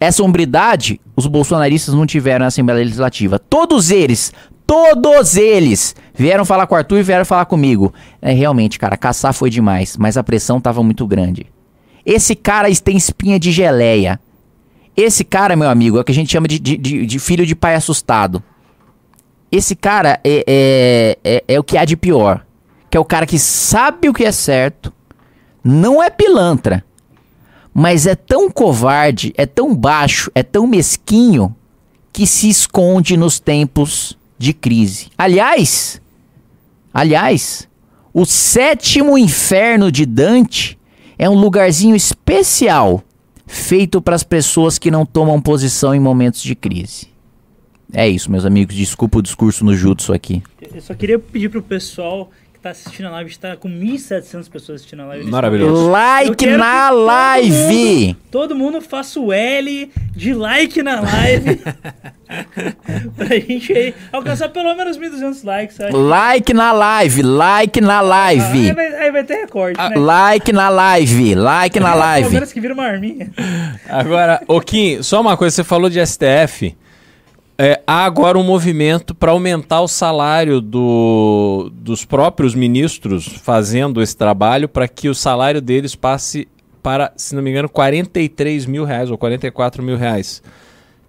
Essa 0.00 0.24
hombridade, 0.24 1.00
os 1.14 1.28
bolsonaristas 1.28 1.94
não 1.94 2.04
tiveram 2.04 2.40
na 2.40 2.46
Assembleia 2.46 2.82
Legislativa. 2.82 3.38
Todos 3.38 3.92
eles, 3.92 4.32
todos 4.66 5.36
eles, 5.36 5.94
vieram 6.12 6.44
falar 6.44 6.66
com 6.66 6.74
o 6.74 6.78
Arthur 6.78 6.98
e 6.98 7.02
vieram 7.04 7.24
falar 7.24 7.44
comigo. 7.44 7.94
É, 8.20 8.32
realmente, 8.32 8.80
cara, 8.80 8.96
caçar 8.96 9.32
foi 9.32 9.48
demais, 9.48 9.96
mas 9.96 10.16
a 10.16 10.24
pressão 10.24 10.58
estava 10.58 10.82
muito 10.82 11.06
grande. 11.06 11.46
Esse 12.04 12.34
cara 12.34 12.68
tem 12.82 12.96
espinha 12.96 13.38
de 13.38 13.52
geleia. 13.52 14.18
Esse 14.96 15.24
cara, 15.24 15.54
meu 15.54 15.70
amigo, 15.70 15.98
é 15.98 16.00
o 16.00 16.04
que 16.04 16.12
a 16.12 16.14
gente 16.14 16.32
chama 16.32 16.48
de, 16.48 16.58
de, 16.58 16.76
de 16.76 17.18
filho 17.20 17.46
de 17.46 17.54
pai 17.54 17.76
assustado. 17.76 18.42
Esse 19.56 19.76
cara 19.76 20.18
é, 20.24 20.44
é, 20.48 21.18
é, 21.22 21.44
é 21.46 21.60
o 21.60 21.62
que 21.62 21.78
há 21.78 21.84
de 21.84 21.96
pior. 21.96 22.44
Que 22.90 22.96
é 22.96 23.00
o 23.00 23.04
cara 23.04 23.24
que 23.24 23.38
sabe 23.38 24.08
o 24.08 24.12
que 24.12 24.24
é 24.24 24.32
certo, 24.32 24.92
não 25.62 26.02
é 26.02 26.10
pilantra, 26.10 26.84
mas 27.72 28.04
é 28.04 28.16
tão 28.16 28.50
covarde, 28.50 29.32
é 29.36 29.46
tão 29.46 29.72
baixo, 29.72 30.28
é 30.34 30.42
tão 30.42 30.66
mesquinho 30.66 31.54
que 32.12 32.26
se 32.26 32.48
esconde 32.48 33.16
nos 33.16 33.38
tempos 33.38 34.18
de 34.36 34.52
crise. 34.52 35.06
Aliás, 35.16 36.02
aliás, 36.92 37.68
o 38.12 38.24
sétimo 38.24 39.16
inferno 39.16 39.92
de 39.92 40.04
Dante 40.04 40.76
é 41.16 41.30
um 41.30 41.38
lugarzinho 41.38 41.94
especial 41.94 43.04
feito 43.46 44.02
para 44.02 44.16
as 44.16 44.24
pessoas 44.24 44.80
que 44.80 44.90
não 44.90 45.06
tomam 45.06 45.40
posição 45.40 45.94
em 45.94 46.00
momentos 46.00 46.42
de 46.42 46.56
crise. 46.56 47.13
É 47.92 48.08
isso, 48.08 48.30
meus 48.30 48.44
amigos. 48.44 48.74
Desculpa 48.74 49.18
o 49.18 49.22
discurso 49.22 49.64
no 49.64 49.74
jutsu 49.74 50.12
aqui. 50.12 50.42
Eu 50.74 50.80
só 50.80 50.94
queria 50.94 51.18
pedir 51.18 51.48
pro 51.48 51.62
pessoal 51.62 52.30
que 52.52 52.58
tá 52.60 52.70
assistindo 52.70 53.06
a 53.06 53.10
live, 53.10 53.30
está 53.30 53.56
com 53.56 53.68
1.700 53.68 54.48
pessoas 54.50 54.76
assistindo 54.80 55.02
a 55.02 55.06
live. 55.06 55.30
Maravilhoso. 55.30 55.88
Like 55.90 56.46
na 56.46 56.84
que 56.84 56.88
todo 56.88 57.04
live! 57.04 58.06
mundo- 58.06 58.16
Todo 58.30 58.54
mundo 58.56 58.80
faça 58.80 59.20
o 59.20 59.32
L 59.32 59.90
de 60.16 60.34
like 60.34 60.82
na 60.82 61.00
live. 61.00 61.60
pra 63.16 63.26
gente 63.38 63.72
aí 63.72 63.94
alcançar 64.12 64.48
pelo 64.48 64.74
menos 64.74 64.98
1.200 64.98 65.44
likes, 65.44 65.76
sabe? 65.76 65.92
Like 65.96 66.52
na 66.52 66.72
live, 66.72 67.22
like 67.22 67.80
na 67.80 68.00
Aí 68.00 68.06
live. 68.38 68.72
vai, 68.72 68.86
aí 68.96 69.12
vai 69.12 69.24
ter 69.24 69.34
recorte, 69.34 69.78
né? 69.78 69.96
Like 69.96 70.52
na 70.52 70.68
live, 70.68 71.34
like 71.34 71.78
na 71.80 71.94
live. 71.94 72.22
Palmeiras 72.24 72.52
que 72.52 72.60
vira 72.60 72.74
uma 72.74 72.84
arminha. 72.84 73.30
Agora, 73.88 74.42
ô 74.48 74.60
Kim, 74.60 75.02
só 75.02 75.20
uma 75.20 75.36
coisa, 75.36 75.54
você 75.54 75.64
falou 75.64 75.88
de 75.90 76.04
STF. 76.04 76.74
É, 77.56 77.80
há 77.86 78.04
agora 78.04 78.36
um 78.36 78.42
movimento 78.42 79.14
para 79.14 79.30
aumentar 79.30 79.80
o 79.80 79.86
salário 79.88 80.60
do- 80.60 81.70
dos 81.72 82.04
próprios 82.04 82.52
ministros 82.54 83.26
fazendo 83.26 84.02
esse 84.02 84.16
trabalho 84.16 84.68
para 84.68 84.88
que 84.88 85.08
o 85.08 85.14
salário 85.14 85.60
deles 85.62 85.94
passe 85.94 86.48
para, 86.82 87.12
se 87.16 87.34
não 87.34 87.42
me 87.42 87.50
engano, 87.50 87.68
43 87.68 88.66
mil 88.66 88.84
reais 88.84 89.08
ou 89.08 89.16
44 89.16 89.82
mil 89.84 89.96
reais. 89.96 90.42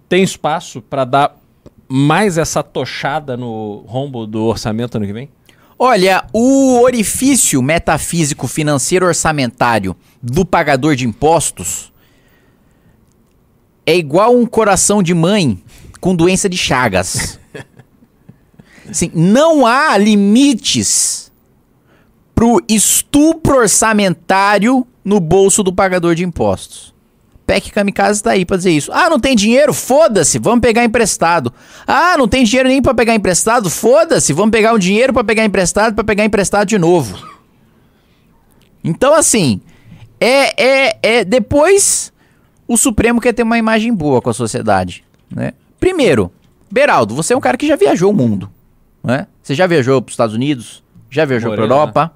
Tem 0.08 0.22
espaço 0.22 0.80
para 0.80 1.04
dar 1.04 1.36
mais 1.88 2.38
essa 2.38 2.62
tochada 2.62 3.36
no 3.36 3.84
rombo 3.86 4.24
do 4.24 4.44
orçamento 4.44 4.96
ano 4.96 5.06
que 5.06 5.12
vem? 5.12 5.28
Olha, 5.76 6.24
o 6.32 6.80
orifício 6.80 7.60
metafísico 7.60 8.46
financeiro 8.46 9.04
orçamentário 9.04 9.96
do 10.22 10.44
pagador 10.44 10.94
de 10.94 11.06
impostos 11.06 11.92
é 13.84 13.94
igual 13.96 14.34
um 14.34 14.46
coração 14.46 15.02
de 15.02 15.12
mãe 15.12 15.62
com 16.00 16.14
doença 16.14 16.48
de 16.48 16.56
Chagas. 16.56 17.38
Assim, 18.88 19.10
não 19.14 19.66
há 19.66 19.96
limites 19.96 21.32
pro 22.34 22.62
estupro 22.68 23.56
orçamentário 23.56 24.86
no 25.04 25.18
bolso 25.18 25.62
do 25.62 25.72
pagador 25.72 26.14
de 26.14 26.24
impostos. 26.24 26.94
PEC 27.46 27.70
Kamikaze 27.70 28.22
tá 28.22 28.32
aí 28.32 28.44
pra 28.44 28.56
dizer 28.56 28.72
isso. 28.72 28.92
Ah, 28.92 29.08
não 29.08 29.20
tem 29.20 29.36
dinheiro? 29.36 29.72
Foda-se, 29.72 30.38
vamos 30.38 30.60
pegar 30.60 30.84
emprestado. 30.84 31.52
Ah, 31.86 32.16
não 32.18 32.26
tem 32.26 32.44
dinheiro 32.44 32.68
nem 32.68 32.82
pra 32.82 32.92
pegar 32.92 33.14
emprestado? 33.14 33.70
Foda-se, 33.70 34.32
vamos 34.32 34.50
pegar 34.50 34.74
um 34.74 34.78
dinheiro 34.78 35.12
pra 35.12 35.22
pegar 35.22 35.44
emprestado 35.44 35.94
pra 35.94 36.02
pegar 36.02 36.24
emprestado 36.24 36.66
de 36.66 36.76
novo. 36.76 37.16
Então, 38.82 39.14
assim, 39.14 39.60
é, 40.20 40.62
é, 40.62 40.98
é. 41.02 41.24
Depois, 41.24 42.12
o 42.66 42.76
Supremo 42.76 43.20
quer 43.20 43.32
ter 43.32 43.44
uma 43.44 43.58
imagem 43.58 43.94
boa 43.94 44.20
com 44.20 44.30
a 44.30 44.34
sociedade, 44.34 45.04
né? 45.30 45.52
Primeiro, 45.78 46.32
Beraldo, 46.70 47.14
você 47.14 47.32
é 47.34 47.36
um 47.36 47.40
cara 47.40 47.56
que 47.56 47.66
já 47.66 47.76
viajou 47.76 48.10
o 48.10 48.14
mundo, 48.14 48.50
né? 49.02 49.26
Você 49.42 49.54
já 49.54 49.66
viajou 49.66 50.00
para 50.02 50.10
os 50.10 50.12
Estados 50.14 50.34
Unidos, 50.34 50.82
já 51.10 51.24
viajou 51.24 51.52
para. 51.52 51.62
Europa, 51.62 52.12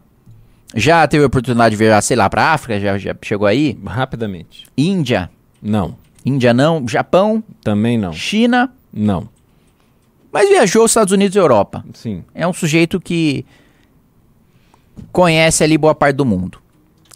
já 0.75 1.07
teve 1.07 1.25
a 1.25 1.27
oportunidade 1.27 1.71
de 1.71 1.77
viajar, 1.77 2.01
sei 2.03 2.17
lá, 2.17 2.29
para 2.29 2.53
África, 2.53 2.81
já, 2.81 2.99
já 2.99 3.15
chegou 3.23 3.47
aí, 3.47 3.79
Rapidamente. 3.85 4.67
Índia, 4.77 5.31
Não. 5.63 5.97
Índia 6.25 6.53
não, 6.53 6.87
Japão, 6.87 7.43
Também 7.63 7.97
não. 7.97 8.13
China, 8.13 8.71
Não. 8.93 9.29
mas 10.33 10.49
viajou 10.49 10.85
os 10.85 10.91
Estados 10.91 11.13
Unidos 11.13 11.35
e 11.35 11.39
Europa. 11.39 11.85
Sim. 11.95 12.23
É 12.35 12.47
um 12.47 12.53
sujeito 12.53 13.01
que 13.01 13.45
conhece 15.13 15.65
ali 15.65 15.79
boa 15.79 15.95
parte 15.95 16.17
do 16.17 16.25
mundo. 16.25 16.59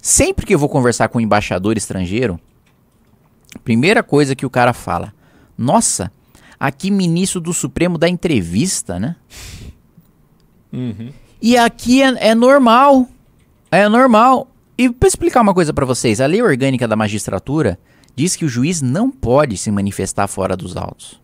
Sempre 0.01 0.47
que 0.47 0.55
eu 0.55 0.59
vou 0.59 0.69
conversar 0.69 1.09
com 1.09 1.19
um 1.19 1.21
embaixador 1.21 1.77
estrangeiro, 1.77 2.39
primeira 3.63 4.03
coisa 4.03 4.35
que 4.35 4.47
o 4.47 4.51
cara 4.51 4.73
fala: 4.73 5.13
Nossa, 5.57 6.11
aqui 6.59 6.91
ministro 6.91 7.41
do 7.41 7.53
Supremo 7.53 7.99
dá 7.99 8.09
entrevista, 8.09 8.99
né? 8.99 9.17
Uhum. 10.73 11.13
E 11.41 11.57
aqui 11.57 12.03
é, 12.03 12.31
é 12.31 12.35
normal. 12.35 13.09
É 13.71 13.89
normal. 13.89 14.49
E 14.77 14.91
pra 14.91 15.09
explicar 15.09 15.41
uma 15.41 15.55
coisa 15.55 15.73
pra 15.73 15.87
vocês, 15.87 16.21
a 16.21 16.27
lei 16.27 16.43
orgânica 16.43 16.89
da 16.89 16.97
magistratura 16.97 17.79
diz 18.17 18.37
que 18.37 18.45
o 18.45 18.49
juiz 18.49 18.81
não 18.81 19.11
pode 19.11 19.57
se 19.57 19.71
manifestar 19.71 20.27
fora 20.27 20.57
dos 20.57 20.77
autos. 20.77 21.21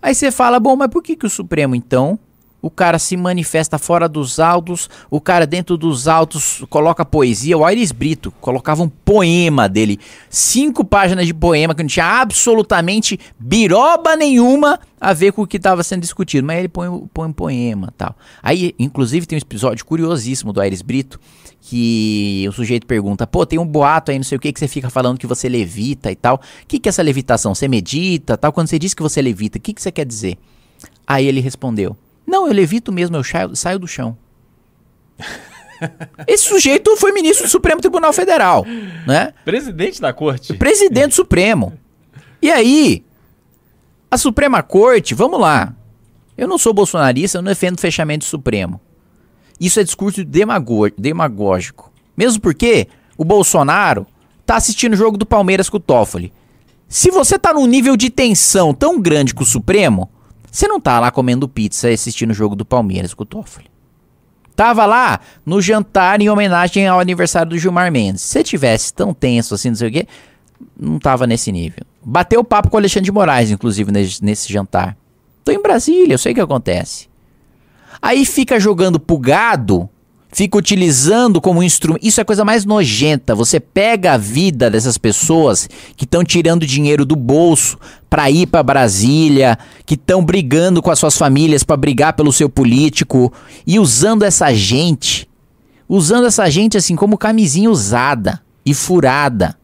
Aí 0.00 0.14
você 0.14 0.30
fala, 0.30 0.60
bom, 0.60 0.76
mas 0.76 0.88
por 0.88 1.02
que, 1.02 1.16
que 1.16 1.26
o 1.26 1.30
Supremo, 1.30 1.74
então, 1.74 2.18
o 2.64 2.70
cara 2.70 2.98
se 2.98 3.14
manifesta 3.14 3.76
fora 3.76 4.08
dos 4.08 4.40
autos, 4.40 4.88
o 5.10 5.20
cara 5.20 5.46
dentro 5.46 5.76
dos 5.76 6.08
autos 6.08 6.64
coloca 6.70 7.04
poesia, 7.04 7.58
o 7.58 7.62
Aires 7.62 7.92
Brito 7.92 8.32
colocava 8.40 8.82
um 8.82 8.88
poema 8.88 9.68
dele, 9.68 10.00
cinco 10.30 10.82
páginas 10.82 11.26
de 11.26 11.34
poema 11.34 11.74
que 11.74 11.82
não 11.82 11.88
tinha 11.88 12.22
absolutamente 12.22 13.20
biroba 13.38 14.16
nenhuma 14.16 14.80
a 14.98 15.12
ver 15.12 15.32
com 15.32 15.42
o 15.42 15.46
que 15.46 15.58
estava 15.58 15.82
sendo 15.82 16.00
discutido, 16.00 16.46
mas 16.46 16.58
ele 16.58 16.68
põe, 16.68 16.88
põe 17.12 17.28
um 17.28 17.32
poema 17.34 17.92
tal. 17.98 18.16
Aí, 18.42 18.74
inclusive, 18.78 19.26
tem 19.26 19.36
um 19.36 19.42
episódio 19.42 19.84
curiosíssimo 19.84 20.50
do 20.50 20.58
Aires 20.58 20.80
Brito, 20.80 21.20
que 21.60 22.46
o 22.48 22.52
sujeito 22.52 22.86
pergunta, 22.86 23.26
pô, 23.26 23.44
tem 23.44 23.58
um 23.58 23.66
boato 23.66 24.10
aí, 24.10 24.16
não 24.16 24.24
sei 24.24 24.36
o 24.36 24.40
que, 24.40 24.50
que 24.50 24.58
você 24.58 24.68
fica 24.68 24.88
falando 24.88 25.18
que 25.18 25.26
você 25.26 25.50
levita 25.50 26.10
e 26.10 26.16
tal. 26.16 26.36
O 26.36 26.66
que, 26.66 26.78
que 26.78 26.88
é 26.88 26.90
essa 26.90 27.02
levitação? 27.02 27.54
Você 27.54 27.68
medita 27.68 28.38
tal? 28.38 28.54
Quando 28.54 28.68
você 28.68 28.78
diz 28.78 28.94
que 28.94 29.02
você 29.02 29.20
levita, 29.20 29.58
o 29.58 29.60
que, 29.60 29.74
que 29.74 29.82
você 29.82 29.92
quer 29.92 30.06
dizer? 30.06 30.38
Aí 31.06 31.26
ele 31.26 31.40
respondeu, 31.40 31.94
não, 32.26 32.46
eu 32.46 32.52
levito 32.52 32.92
mesmo, 32.92 33.16
eu 33.16 33.22
saio, 33.54 33.78
do 33.78 33.86
chão. 33.86 34.16
Esse 36.26 36.44
sujeito 36.44 36.96
foi 36.96 37.12
ministro 37.12 37.46
do 37.46 37.50
Supremo 37.50 37.80
Tribunal 37.80 38.12
Federal, 38.12 38.64
né? 39.06 39.34
Presidente 39.44 40.00
da 40.00 40.12
corte. 40.12 40.54
Presidente 40.54 41.08
do 41.08 41.14
Supremo. 41.14 41.74
E 42.40 42.50
aí, 42.50 43.04
a 44.10 44.16
Suprema 44.16 44.62
Corte, 44.62 45.14
vamos 45.14 45.40
lá. 45.40 45.74
Eu 46.36 46.48
não 46.48 46.58
sou 46.58 46.72
bolsonarista, 46.72 47.38
eu 47.38 47.42
não 47.42 47.50
defendo 47.50 47.80
fechamento 47.80 48.24
do 48.24 48.28
Supremo. 48.28 48.80
Isso 49.60 49.78
é 49.78 49.84
discurso 49.84 50.24
demagógico. 50.24 51.92
Mesmo 52.16 52.40
porque 52.40 52.88
o 53.16 53.24
Bolsonaro 53.24 54.06
tá 54.44 54.56
assistindo 54.56 54.94
o 54.94 54.96
jogo 54.96 55.16
do 55.16 55.26
Palmeiras 55.26 55.68
com 55.68 55.76
o 55.76 55.80
Toffoli. 55.80 56.32
Se 56.88 57.10
você 57.10 57.38
tá 57.38 57.52
num 57.52 57.66
nível 57.66 57.96
de 57.96 58.10
tensão 58.10 58.74
tão 58.74 59.00
grande 59.00 59.34
com 59.34 59.42
o 59.42 59.46
Supremo, 59.46 60.10
você 60.54 60.68
não 60.68 60.78
tá 60.78 61.00
lá 61.00 61.10
comendo 61.10 61.48
pizza 61.48 61.90
e 61.90 61.94
assistindo 61.94 62.30
o 62.30 62.34
jogo 62.34 62.54
do 62.54 62.64
Palmeiras 62.64 63.12
com 63.12 63.24
o 63.24 63.26
Toffoli. 63.26 63.66
Tava 64.54 64.86
lá 64.86 65.18
no 65.44 65.60
jantar 65.60 66.20
em 66.20 66.30
homenagem 66.30 66.86
ao 66.86 67.00
aniversário 67.00 67.50
do 67.50 67.58
Gilmar 67.58 67.90
Mendes. 67.90 68.22
Se 68.22 68.40
tivesse 68.44 68.94
tão 68.94 69.12
tenso 69.12 69.56
assim, 69.56 69.70
não 69.70 69.74
sei 69.74 69.88
o 69.88 69.92
quê, 69.92 70.06
não 70.78 71.00
tava 71.00 71.26
nesse 71.26 71.50
nível. 71.50 71.84
Bateu 72.00 72.44
papo 72.44 72.70
com 72.70 72.76
o 72.76 72.78
Alexandre 72.78 73.06
de 73.06 73.10
Moraes, 73.10 73.50
inclusive, 73.50 73.90
nesse, 73.90 74.24
nesse 74.24 74.52
jantar. 74.52 74.96
Tô 75.44 75.50
em 75.50 75.60
Brasília, 75.60 76.14
eu 76.14 76.18
sei 76.18 76.30
o 76.30 76.34
que 76.36 76.40
acontece. 76.40 77.08
Aí 78.00 78.24
fica 78.24 78.60
jogando 78.60 79.00
pro 79.00 79.18
gado, 79.18 79.90
fica 80.34 80.58
utilizando 80.58 81.40
como 81.40 81.62
instrumento. 81.62 82.04
Isso 82.04 82.20
é 82.20 82.22
a 82.22 82.24
coisa 82.24 82.44
mais 82.44 82.64
nojenta. 82.64 83.36
Você 83.36 83.60
pega 83.60 84.14
a 84.14 84.18
vida 84.18 84.68
dessas 84.68 84.98
pessoas 84.98 85.68
que 85.96 86.04
estão 86.04 86.24
tirando 86.24 86.66
dinheiro 86.66 87.06
do 87.06 87.14
bolso 87.14 87.78
pra 88.10 88.28
ir 88.30 88.48
pra 88.48 88.62
Brasília, 88.62 89.56
que 89.86 89.94
estão 89.94 90.24
brigando 90.24 90.82
com 90.82 90.90
as 90.90 90.98
suas 90.98 91.16
famílias 91.16 91.62
pra 91.62 91.76
brigar 91.76 92.14
pelo 92.14 92.32
seu 92.32 92.48
político 92.48 93.32
e 93.64 93.78
usando 93.78 94.24
essa 94.24 94.52
gente, 94.52 95.28
usando 95.88 96.26
essa 96.26 96.50
gente 96.50 96.76
assim 96.76 96.96
como 96.96 97.16
camisinha 97.16 97.70
usada 97.70 98.42
e 98.66 98.74
furada 98.74 99.56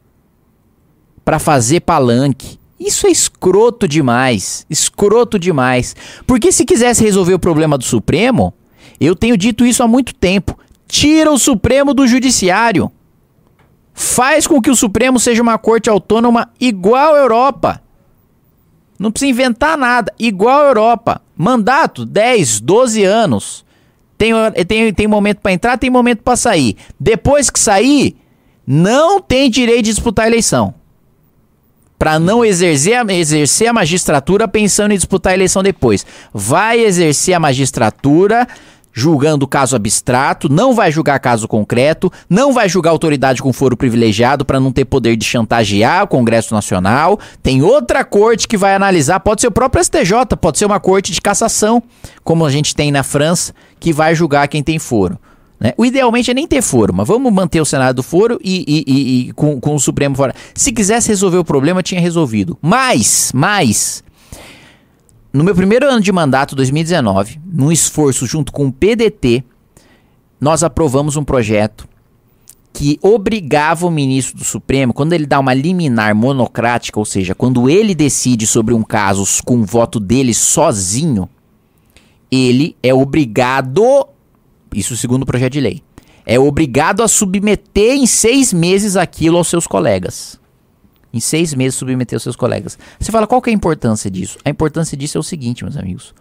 pra 1.25 1.41
fazer 1.41 1.81
palanque. 1.81 2.61
Isso 2.79 3.09
é 3.09 3.11
escroto 3.11 3.89
demais, 3.89 4.65
escroto 4.71 5.37
demais. 5.37 5.97
Porque 6.27 6.53
se 6.53 6.65
quisesse 6.65 7.03
resolver 7.03 7.35
o 7.35 7.39
problema 7.41 7.77
do 7.77 7.85
Supremo, 7.85 8.55
eu 9.01 9.17
tenho 9.17 9.37
dito 9.37 9.65
isso 9.65 9.83
há 9.83 9.89
muito 9.89 10.15
tempo. 10.15 10.59
Tira 10.87 11.31
o 11.31 11.39
Supremo 11.39 11.95
do 11.95 12.07
judiciário. 12.07 12.93
Faz 13.95 14.47
com 14.47 14.61
que 14.61 14.71
o 14.71 14.77
Supremo 14.77 15.19
seja 15.19 15.43
uma 15.43 15.57
corte 15.57 15.89
autônoma 15.89 16.51
igual 16.61 17.15
à 17.15 17.19
Europa. 17.19 17.83
Não 18.99 19.11
precisa 19.11 19.31
inventar 19.31 19.79
nada, 19.79 20.13
igual 20.19 20.61
à 20.61 20.67
Europa. 20.67 21.23
Mandato 21.37 22.05
10, 22.05 22.61
12 22.61 23.03
anos. 23.05 23.65
Tem, 24.19 24.33
tem, 24.67 24.93
tem 24.93 25.09
momento 25.09 25.39
para 25.39 25.53
entrar, 25.53 25.79
tem 25.79 25.89
momento 25.89 26.23
para 26.23 26.37
sair. 26.37 26.77
Depois 26.99 27.49
que 27.49 27.59
sair, 27.59 28.17
não 28.67 29.19
tem 29.19 29.49
direito 29.49 29.85
de 29.85 29.91
disputar 29.93 30.27
a 30.27 30.29
eleição. 30.29 30.75
Para 31.99 32.19
não 32.19 32.45
exercer 32.45 33.09
exercer 33.11 33.69
a 33.69 33.73
magistratura 33.73 34.47
pensando 34.47 34.93
em 34.93 34.97
disputar 34.97 35.33
a 35.33 35.37
eleição 35.37 35.63
depois. 35.63 36.05
Vai 36.35 36.81
exercer 36.81 37.35
a 37.35 37.41
magistratura 37.41 38.47
julgando 38.92 39.46
caso 39.46 39.76
abstrato, 39.76 40.48
não 40.48 40.74
vai 40.74 40.90
julgar 40.90 41.18
caso 41.18 41.46
concreto, 41.46 42.12
não 42.29 42.53
vai 42.53 42.68
julgar 42.68 42.90
autoridade 42.90 43.42
com 43.42 43.53
foro 43.53 43.76
privilegiado 43.76 44.44
para 44.44 44.61
não 44.61 44.72
ter 44.72 44.85
poder 44.85 45.16
de 45.16 45.24
chantagear 45.24 46.05
o 46.05 46.09
Congresso 46.09 46.55
Nacional. 46.55 47.18
Tem 47.42 47.62
outra 47.62 48.05
corte 48.05 48.48
que 48.48 48.57
vai 48.57 48.74
analisar, 48.74 49.20
pode 49.20 49.40
ser 49.40 49.48
o 49.48 49.53
próprio 49.53 49.83
STJ, 49.83 50.37
pode 50.40 50.59
ser 50.59 50.66
uma 50.66 50.81
corte 50.81 51.12
de 51.12 51.20
cassação, 51.20 51.83
como 52.24 52.44
a 52.44 52.50
gente 52.50 52.74
tem 52.74 52.90
na 52.90 53.03
França, 53.03 53.55
que 53.79 53.92
vai 53.92 54.14
julgar 54.14 54.48
quem 54.48 54.62
tem 54.62 54.79
foro. 54.79 55.18
Né? 55.61 55.74
O 55.76 55.85
idealmente 55.85 56.31
é 56.31 56.35
nem 56.35 56.46
ter 56.46 56.62
foro, 56.62 56.94
mas 56.94 57.07
vamos 57.07 57.31
manter 57.31 57.61
o 57.61 57.66
Senado 57.66 57.96
do 57.96 58.03
foro 58.03 58.40
e, 58.42 58.64
e, 58.66 58.85
e, 58.87 59.29
e 59.29 59.33
com, 59.35 59.61
com 59.61 59.74
o 59.74 59.81
Supremo 59.81 60.16
fora. 60.16 60.35
Se 60.55 60.72
quisesse 60.72 61.09
resolver 61.09 61.37
o 61.37 61.44
problema, 61.44 61.83
tinha 61.83 62.00
resolvido. 62.00 62.57
Mas, 62.62 63.31
mas, 63.35 64.03
no 65.33 65.45
meu 65.45 65.55
primeiro 65.55 65.87
ano 65.87 66.01
de 66.01 66.11
mandato, 66.11 66.57
2019, 66.57 67.40
num 67.47 67.71
esforço 67.71 68.27
junto 68.27 68.53
com 68.53 68.66
o 68.66 68.73
PDT, 68.73 69.45
nós 70.40 70.64
aprovamos 70.64 71.16
um 71.16 71.23
projeto 71.23 71.88
que 72.73 72.99
obrigava 73.03 73.87
o 73.87 73.90
ministro 73.90 74.38
do 74.38 74.45
Supremo, 74.45 74.93
quando 74.93 75.12
ele 75.12 75.27
dá 75.27 75.38
uma 75.38 75.55
liminar 75.55 76.14
monocrática, 76.14 76.99
ou 76.99 77.05
seja, 77.05 77.35
quando 77.35 77.69
ele 77.69 77.95
decide 77.95 78.47
sobre 78.47 78.75
um 78.75 78.83
caso 78.83 79.25
com 79.45 79.59
o 79.59 79.64
voto 79.64 80.01
dele 80.01 80.33
sozinho, 80.33 81.29
ele 82.31 82.77
é 82.83 82.95
obrigado, 82.95 84.07
isso 84.75 84.97
segundo 84.97 85.23
o 85.23 85.27
projeto 85.27 85.53
de 85.53 85.61
lei, 85.61 85.83
é 86.25 86.38
obrigado 86.38 87.03
a 87.03 87.09
submeter 87.09 87.97
em 87.97 88.07
seis 88.07 88.53
meses 88.53 88.97
aquilo 88.97 89.37
aos 89.37 89.49
seus 89.49 89.66
colegas 89.66 90.40
em 91.12 91.20
seis 91.20 91.55
meses 91.55 91.75
submeter 91.75 92.16
os 92.16 92.23
seus 92.23 92.37
colegas. 92.37 92.79
Você 92.99 93.11
fala, 93.11 93.27
qual 93.27 93.42
que 93.42 93.51
é 93.51 93.53
a 93.53 93.57
importância 93.57 94.11
disso? 94.11 94.38
A 94.44 94.51
importância 94.51 94.96
disso 94.96 95.18
é 95.18 95.20
o 95.20 95.25
seguinte, 95.25 95.64
meus 95.64 95.77
amigos. 95.77 96.14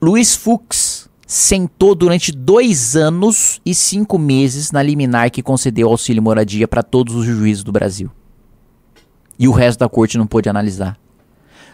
Luiz 0.00 0.34
Fux 0.34 1.08
sentou 1.26 1.94
durante 1.94 2.30
dois 2.30 2.94
anos 2.94 3.60
e 3.66 3.74
cinco 3.74 4.18
meses 4.18 4.70
na 4.70 4.82
liminar 4.82 5.30
que 5.30 5.42
concedeu 5.42 5.88
auxílio 5.88 6.22
moradia 6.22 6.68
para 6.68 6.82
todos 6.82 7.14
os 7.14 7.24
juízes 7.24 7.64
do 7.64 7.72
Brasil. 7.72 8.10
E 9.38 9.48
o 9.48 9.52
resto 9.52 9.80
da 9.80 9.88
corte 9.88 10.16
não 10.16 10.26
pôde 10.26 10.48
analisar. 10.48 10.96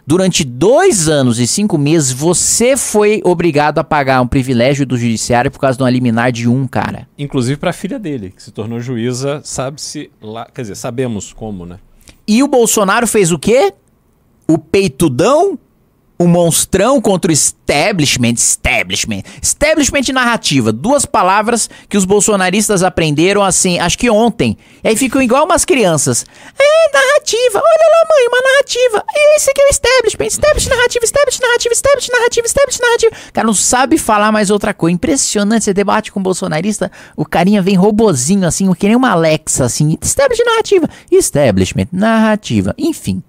Durante 0.05 0.45
dois 0.45 1.09
anos 1.09 1.38
e 1.38 1.47
cinco 1.47 1.79
meses, 1.79 2.11
você 2.11 2.77
foi 2.77 3.21
obrigado 3.25 3.79
a 3.79 3.85
pagar 3.85 4.21
um 4.21 4.27
privilégio 4.27 4.85
do 4.85 4.97
judiciário 4.97 5.51
por 5.51 5.61
causa 5.61 5.77
de 5.77 5.83
uma 5.85 5.91
liminar 5.91 6.33
de 6.33 6.49
um 6.49 6.67
cara. 6.67 7.09
Inclusive 7.17 7.57
para 7.57 7.71
a 7.71 7.73
filha 7.73 7.99
dele, 7.99 8.33
que 8.35 8.43
se 8.43 8.51
tornou 8.51 8.81
juíza, 8.81 9.41
sabe-se 9.45 10.11
lá. 10.21 10.49
Quer 10.53 10.62
dizer, 10.62 10.75
sabemos 10.75 11.33
como, 11.33 11.65
né? 11.65 11.79
E 12.27 12.43
o 12.43 12.49
Bolsonaro 12.49 13.07
fez 13.07 13.31
o 13.31 13.38
quê? 13.38 13.73
O 14.49 14.59
peitudão 14.59 15.59
o 16.22 16.28
monstrão 16.28 17.00
contra 17.00 17.30
o 17.30 17.32
establishment, 17.32 18.35
establishment, 18.35 19.22
establishment 19.42 20.12
narrativa, 20.12 20.70
duas 20.70 21.04
palavras 21.04 21.68
que 21.88 21.96
os 21.96 22.04
bolsonaristas 22.04 22.85
aprenderam 22.85 23.42
assim, 23.42 23.80
acho 23.80 23.98
que 23.98 24.08
ontem. 24.08 24.56
E 24.85 24.88
aí 24.88 24.96
ficam 24.96 25.20
igual 25.20 25.44
umas 25.44 25.64
crianças. 25.64 26.24
É, 26.58 26.92
narrativa, 26.92 27.58
olha 27.58 27.88
lá 27.90 28.08
mãe, 28.08 28.28
uma 28.28 28.52
narrativa. 28.52 29.04
E 29.12 29.37
esse 29.37 29.50
aqui 29.50 29.61
é 29.61 29.66
o 29.66 29.70
establishment, 29.70 30.26
establishment 30.26 30.76
narrativa, 30.76 31.04
establishment 31.04 31.46
narrativa, 31.46 31.74
establishment 31.74 32.18
narrativa, 32.18 32.46
establishment 32.46 32.87
narrativa. 32.87 33.16
O 33.28 33.32
cara 33.32 33.46
não 33.46 33.54
sabe 33.54 33.98
falar 33.98 34.30
mais 34.30 34.50
outra 34.50 34.72
coisa. 34.72 34.94
Impressionante, 34.94 35.64
você 35.64 35.74
debate 35.74 36.12
com 36.12 36.20
um 36.20 36.22
bolsonarista, 36.22 36.90
o 37.16 37.24
carinha 37.24 37.61
vem 37.61 37.74
robozinho 37.74 38.46
assim, 38.46 38.72
que 38.74 38.87
nem 38.87 38.96
uma 38.96 39.11
Alexa 39.11 39.64
assim, 39.64 39.98
establishment 40.00 40.50
narrativa, 40.50 40.88
establishment 41.11 41.88
narrativa, 41.90 42.74
enfim. 42.78 43.22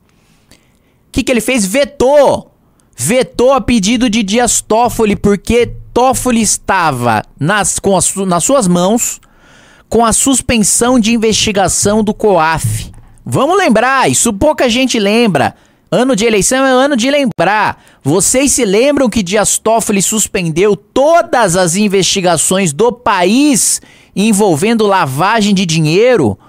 O 1.07 1.11
que, 1.11 1.23
que 1.23 1.31
ele 1.31 1.41
fez? 1.41 1.65
Vetou 1.65 2.52
vetou 2.95 3.53
a 3.53 3.61
pedido 3.61 4.09
de 4.09 4.23
Dias 4.23 4.61
Toffoli 4.61 5.15
porque 5.15 5.73
Toffoli 5.93 6.41
estava 6.41 7.21
nas, 7.39 7.79
com 7.79 7.95
as, 7.95 8.15
nas 8.15 8.43
suas 8.43 8.67
mãos 8.67 9.19
com 9.93 10.03
a 10.03 10.11
suspensão 10.11 10.99
de 10.99 11.13
investigação 11.13 12.03
do 12.03 12.15
COAF. 12.15 12.91
Vamos 13.23 13.55
lembrar, 13.55 14.09
isso 14.09 14.33
pouca 14.33 14.67
gente 14.67 14.97
lembra. 14.97 15.53
Ano 15.91 16.15
de 16.15 16.25
eleição 16.25 16.65
é 16.65 16.71
ano 16.71 16.97
de 16.97 17.11
lembrar. 17.11 17.79
Vocês 18.03 18.53
se 18.53 18.65
lembram 18.65 19.07
que 19.07 19.21
Dias 19.21 19.59
Toffoli 19.59 20.01
suspendeu 20.01 20.75
todas 20.75 21.55
as 21.55 21.75
investigações 21.75 22.73
do 22.73 22.91
país 22.91 23.79
envolvendo 24.15 24.87
lavagem 24.87 25.53
de 25.53 25.63
dinheiro? 25.63 26.39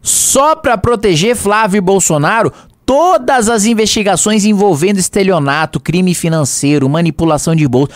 Só 0.00 0.56
para 0.56 0.78
proteger 0.78 1.36
Flávio 1.36 1.82
Bolsonaro? 1.82 2.50
Todas 2.84 3.48
as 3.48 3.64
investigações 3.64 4.44
envolvendo 4.44 4.98
estelionato, 4.98 5.80
crime 5.80 6.14
financeiro, 6.14 6.88
manipulação 6.88 7.54
de 7.54 7.66
bolsa, 7.66 7.92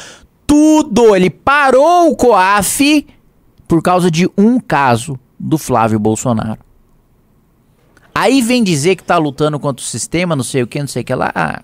tudo. 0.46 1.14
Ele 1.14 1.30
parou 1.30 2.10
o 2.10 2.16
COAF 2.16 3.06
por 3.66 3.82
causa 3.82 4.10
de 4.10 4.28
um 4.36 4.60
caso 4.60 5.18
do 5.38 5.58
Flávio 5.58 5.98
Bolsonaro. 5.98 6.58
Aí 8.14 8.40
vem 8.40 8.64
dizer 8.64 8.96
que 8.96 9.02
tá 9.02 9.18
lutando 9.18 9.58
contra 9.60 9.82
o 9.82 9.86
sistema, 9.86 10.34
não 10.34 10.42
sei 10.42 10.62
o 10.62 10.66
que, 10.66 10.78
não 10.80 10.86
sei 10.86 11.02
o 11.02 11.04
que 11.04 11.14
lá. 11.14 11.30
Ah. 11.34 11.60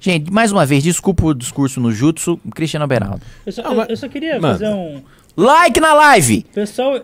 Gente, 0.00 0.32
mais 0.32 0.50
uma 0.50 0.64
vez, 0.64 0.82
desculpa 0.82 1.26
o 1.26 1.34
discurso 1.34 1.80
no 1.80 1.92
Jutsu, 1.92 2.38
Cristiano 2.54 2.86
Beraldo. 2.86 3.20
Eu 3.44 3.52
só, 3.52 3.60
eu, 3.62 3.82
eu 3.82 3.96
só 3.96 4.08
queria 4.08 4.40
Mano. 4.40 4.54
fazer 4.54 4.68
um. 4.68 5.02
Like 5.36 5.78
na 5.80 5.92
live! 5.92 6.46
Pessoal, 6.54 6.98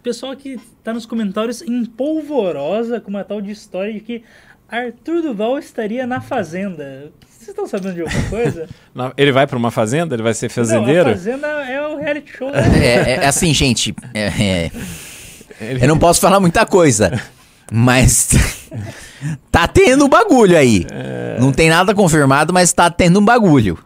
pessoal 0.00 0.36
que 0.36 0.60
tá 0.84 0.92
nos 0.92 1.04
comentários 1.04 1.60
em 1.60 1.84
polvorosa 1.84 3.00
com 3.00 3.10
uma 3.10 3.24
tal 3.24 3.40
de 3.40 3.50
história 3.50 3.92
de 3.92 3.98
que 3.98 4.22
Arthur 4.68 5.22
Duval 5.22 5.58
estaria 5.58 6.06
na 6.06 6.20
fazenda. 6.20 7.10
Vocês 7.28 7.48
estão 7.48 7.66
sabendo 7.66 7.94
de 7.94 8.02
alguma 8.02 8.30
coisa? 8.30 8.68
ele 9.18 9.32
vai 9.32 9.44
para 9.48 9.58
uma 9.58 9.72
fazenda? 9.72 10.14
Ele 10.14 10.22
vai 10.22 10.34
ser 10.34 10.50
fazendeiro? 10.50 11.06
Não, 11.06 11.10
a 11.10 11.14
fazenda 11.14 11.48
é 11.48 11.84
o 11.84 11.96
reality 11.96 12.30
show. 12.38 12.48
Né? 12.52 12.60
É, 12.78 13.10
é, 13.10 13.26
assim, 13.26 13.52
gente. 13.52 13.92
É, 14.14 14.26
é, 14.28 14.70
eu 15.82 15.88
não 15.88 15.98
posso 15.98 16.20
falar 16.20 16.38
muita 16.38 16.64
coisa, 16.64 17.20
mas 17.72 18.28
tá 19.50 19.66
tendo 19.66 20.04
um 20.04 20.08
bagulho 20.08 20.56
aí. 20.56 20.86
É. 20.92 21.38
Não 21.40 21.50
tem 21.50 21.70
nada 21.70 21.92
confirmado, 21.92 22.52
mas 22.52 22.72
tá 22.72 22.88
tendo 22.88 23.18
um 23.18 23.24
bagulho. 23.24 23.76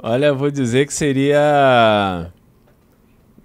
Olha, 0.00 0.32
vou 0.32 0.48
dizer 0.48 0.86
que 0.86 0.94
seria 0.94 2.30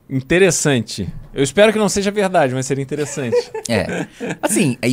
interessante. 0.10 1.08
Eu 1.34 1.44
espero 1.44 1.74
que 1.74 1.80
não 1.80 1.90
seja 1.90 2.12
verdade, 2.12 2.54
mas 2.54 2.66
seria 2.66 2.82
interessante. 2.82 3.36
É. 3.68 4.06
Assim, 4.44 4.78
a, 4.80 4.86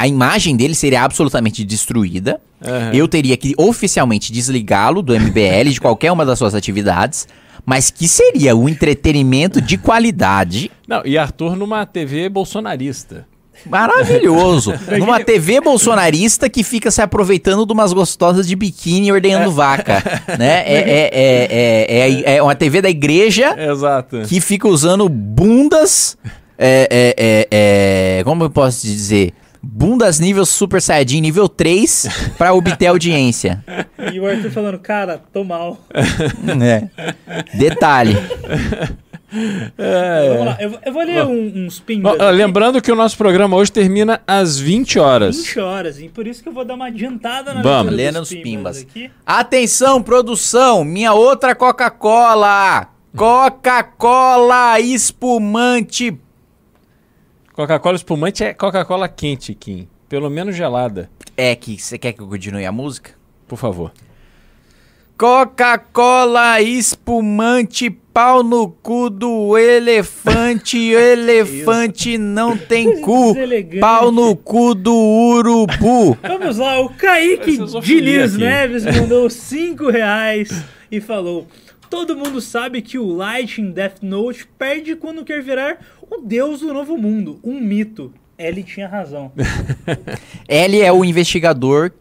a, 0.00 0.02
a 0.04 0.08
imagem 0.08 0.56
dele 0.56 0.74
seria 0.74 1.02
absolutamente 1.02 1.62
destruída. 1.62 2.40
Uhum. 2.60 2.94
Eu 2.94 3.06
teria 3.06 3.36
que 3.36 3.54
oficialmente 3.58 4.32
desligá-lo 4.32 5.02
do 5.02 5.12
MBL 5.12 5.68
de 5.70 5.78
qualquer 5.78 6.10
uma 6.10 6.24
das 6.24 6.38
suas 6.38 6.54
atividades. 6.54 7.28
Mas 7.66 7.90
que 7.90 8.08
seria 8.08 8.56
o 8.56 8.62
um 8.62 8.68
entretenimento 8.68 9.60
de 9.60 9.76
qualidade. 9.76 10.70
Não, 10.88 11.02
e 11.04 11.18
Arthur 11.18 11.54
numa 11.54 11.84
TV 11.84 12.28
bolsonarista. 12.28 13.26
Maravilhoso. 13.66 14.72
Numa 14.98 15.22
TV 15.22 15.60
bolsonarista 15.60 16.48
que 16.48 16.62
fica 16.62 16.90
se 16.90 17.00
aproveitando 17.02 17.66
de 17.66 17.72
umas 17.72 17.92
gostosas 17.92 18.46
de 18.46 18.56
biquíni 18.56 19.12
ordenhando 19.12 19.50
é. 19.50 19.54
vaca. 19.54 20.02
Né? 20.38 20.62
É, 20.66 20.74
é, 20.74 21.10
é, 21.12 22.32
é, 22.32 22.36
é, 22.36 22.42
uma 22.42 22.54
TV 22.54 22.80
da 22.80 22.88
igreja 22.88 23.54
Exato. 23.58 24.22
que 24.22 24.40
fica 24.40 24.66
usando 24.66 25.08
bundas. 25.08 26.16
É, 26.56 27.14
é, 27.18 27.48
é, 27.50 28.24
como 28.24 28.44
eu 28.44 28.50
posso 28.50 28.86
dizer? 28.86 29.34
bundas 29.62 30.18
nível 30.18 30.44
Super 30.44 30.82
Saiyajin 30.82 31.20
nível 31.20 31.48
3 31.48 32.08
para 32.36 32.52
obter 32.52 32.86
audiência. 32.86 33.64
E 34.12 34.18
o 34.18 34.26
Arthur 34.26 34.50
falando, 34.50 34.78
cara, 34.78 35.20
tô 35.32 35.44
mal. 35.44 35.78
É. 36.60 36.88
Detalhe. 37.56 38.16
É. 39.78 40.28
Vamos 40.28 40.46
lá, 40.46 40.58
eu, 40.60 40.78
eu 40.84 40.92
vou 40.92 41.02
ler 41.02 41.24
um, 41.24 41.64
uns 41.66 41.80
pingos. 41.80 42.12
Lembrando 42.34 42.80
que 42.82 42.92
o 42.92 42.94
nosso 42.94 43.16
programa 43.16 43.56
hoje 43.56 43.72
termina 43.72 44.20
às 44.26 44.58
20 44.58 44.98
horas. 44.98 45.36
20 45.36 45.60
horas, 45.60 46.00
e 46.00 46.08
por 46.08 46.26
isso 46.26 46.42
que 46.42 46.48
eu 46.48 46.52
vou 46.52 46.64
dar 46.64 46.74
uma 46.74 46.86
adiantada 46.86 47.54
na 47.54 47.62
Vamos, 47.62 47.92
lendo 47.94 48.20
os 48.20 48.28
pimbas. 48.28 48.82
Aqui. 48.82 49.10
Atenção, 49.24 50.02
produção, 50.02 50.84
minha 50.84 51.12
outra 51.14 51.54
Coca-Cola. 51.54 52.88
Coca-Cola 53.16 54.80
espumante. 54.80 56.16
Coca-Cola 57.52 57.96
espumante 57.96 58.44
é 58.44 58.54
Coca-Cola 58.54 59.08
quente, 59.08 59.54
Kim. 59.54 59.88
Pelo 60.08 60.30
menos 60.30 60.54
gelada. 60.54 61.10
É 61.36 61.54
que 61.54 61.78
você 61.78 61.98
quer 61.98 62.12
que 62.12 62.20
eu 62.20 62.28
continue 62.28 62.64
a 62.64 62.72
música? 62.72 63.12
Por 63.48 63.56
favor. 63.58 63.92
Coca-Cola 65.16 66.60
espumante 66.60 67.90
pau 68.12 68.42
no 68.42 68.68
cu 68.68 69.08
do 69.08 69.56
elefante, 69.56 70.78
elefante 70.92 72.18
não 72.18 72.56
tem 72.56 73.00
cu. 73.00 73.34
Pau 73.80 74.12
no 74.12 74.36
cu 74.36 74.74
do 74.74 74.94
urubu. 74.94 76.16
Vamos 76.22 76.58
lá, 76.58 76.80
o 76.80 76.90
Kaique 76.90 77.58
Diniz 77.80 78.36
Neves 78.36 78.84
mandou 78.84 79.28
5 79.30 79.90
reais 79.90 80.64
e 80.90 81.00
falou: 81.00 81.46
Todo 81.88 82.16
mundo 82.16 82.40
sabe 82.40 82.82
que 82.82 82.98
o 82.98 83.06
Light 83.06 83.60
em 83.60 83.70
Death 83.70 84.02
Note 84.02 84.46
perde 84.58 84.94
quando 84.94 85.24
quer 85.24 85.42
virar 85.42 85.78
o 86.10 86.18
deus 86.20 86.60
do 86.60 86.72
novo 86.72 86.96
mundo, 86.96 87.40
um 87.42 87.58
mito. 87.60 88.12
Ele 88.38 88.62
tinha 88.62 88.88
razão. 88.88 89.30
Ele 90.48 90.80
é 90.80 90.90
o 90.90 91.04
investigador 91.04 91.92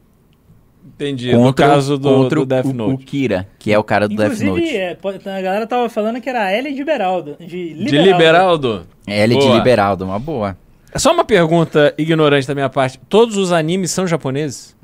Entendi. 1.01 1.31
contra, 1.31 1.67
no 1.67 1.73
caso 1.73 1.97
do, 1.97 2.09
contra 2.09 2.39
do 2.39 2.45
Death 2.45 2.65
o, 2.65 2.69
o 2.69 2.73
Note. 2.73 3.05
Kira, 3.05 3.47
que 3.57 3.71
é 3.71 3.79
o 3.79 3.83
cara 3.83 4.07
do 4.07 4.15
Death 4.15 4.33
Inclusive, 4.41 4.51
Note. 4.51 4.75
é, 4.77 4.97
a 5.37 5.41
galera 5.41 5.65
tava 5.67 5.89
falando 5.89 6.21
que 6.21 6.29
era 6.29 6.43
a 6.45 6.51
L 6.51 6.71
de 6.73 6.83
Beraldo. 6.83 7.35
De 7.39 7.47
De 7.47 7.73
Liberaldo. 7.73 8.07
Liberaldo? 8.07 8.87
L 9.07 9.35
de 9.35 9.41
Boa. 9.45 9.55
Liberaldo, 9.57 10.05
uma 10.05 10.19
boa. 10.19 10.57
É 10.93 10.99
Só 10.99 11.11
uma 11.13 11.23
pergunta 11.23 11.93
ignorante 11.97 12.45
da 12.47 12.53
minha 12.53 12.69
parte. 12.69 12.99
Todos 13.09 13.37
os 13.37 13.51
animes 13.51 13.91
são 13.91 14.05
japoneses? 14.05 14.75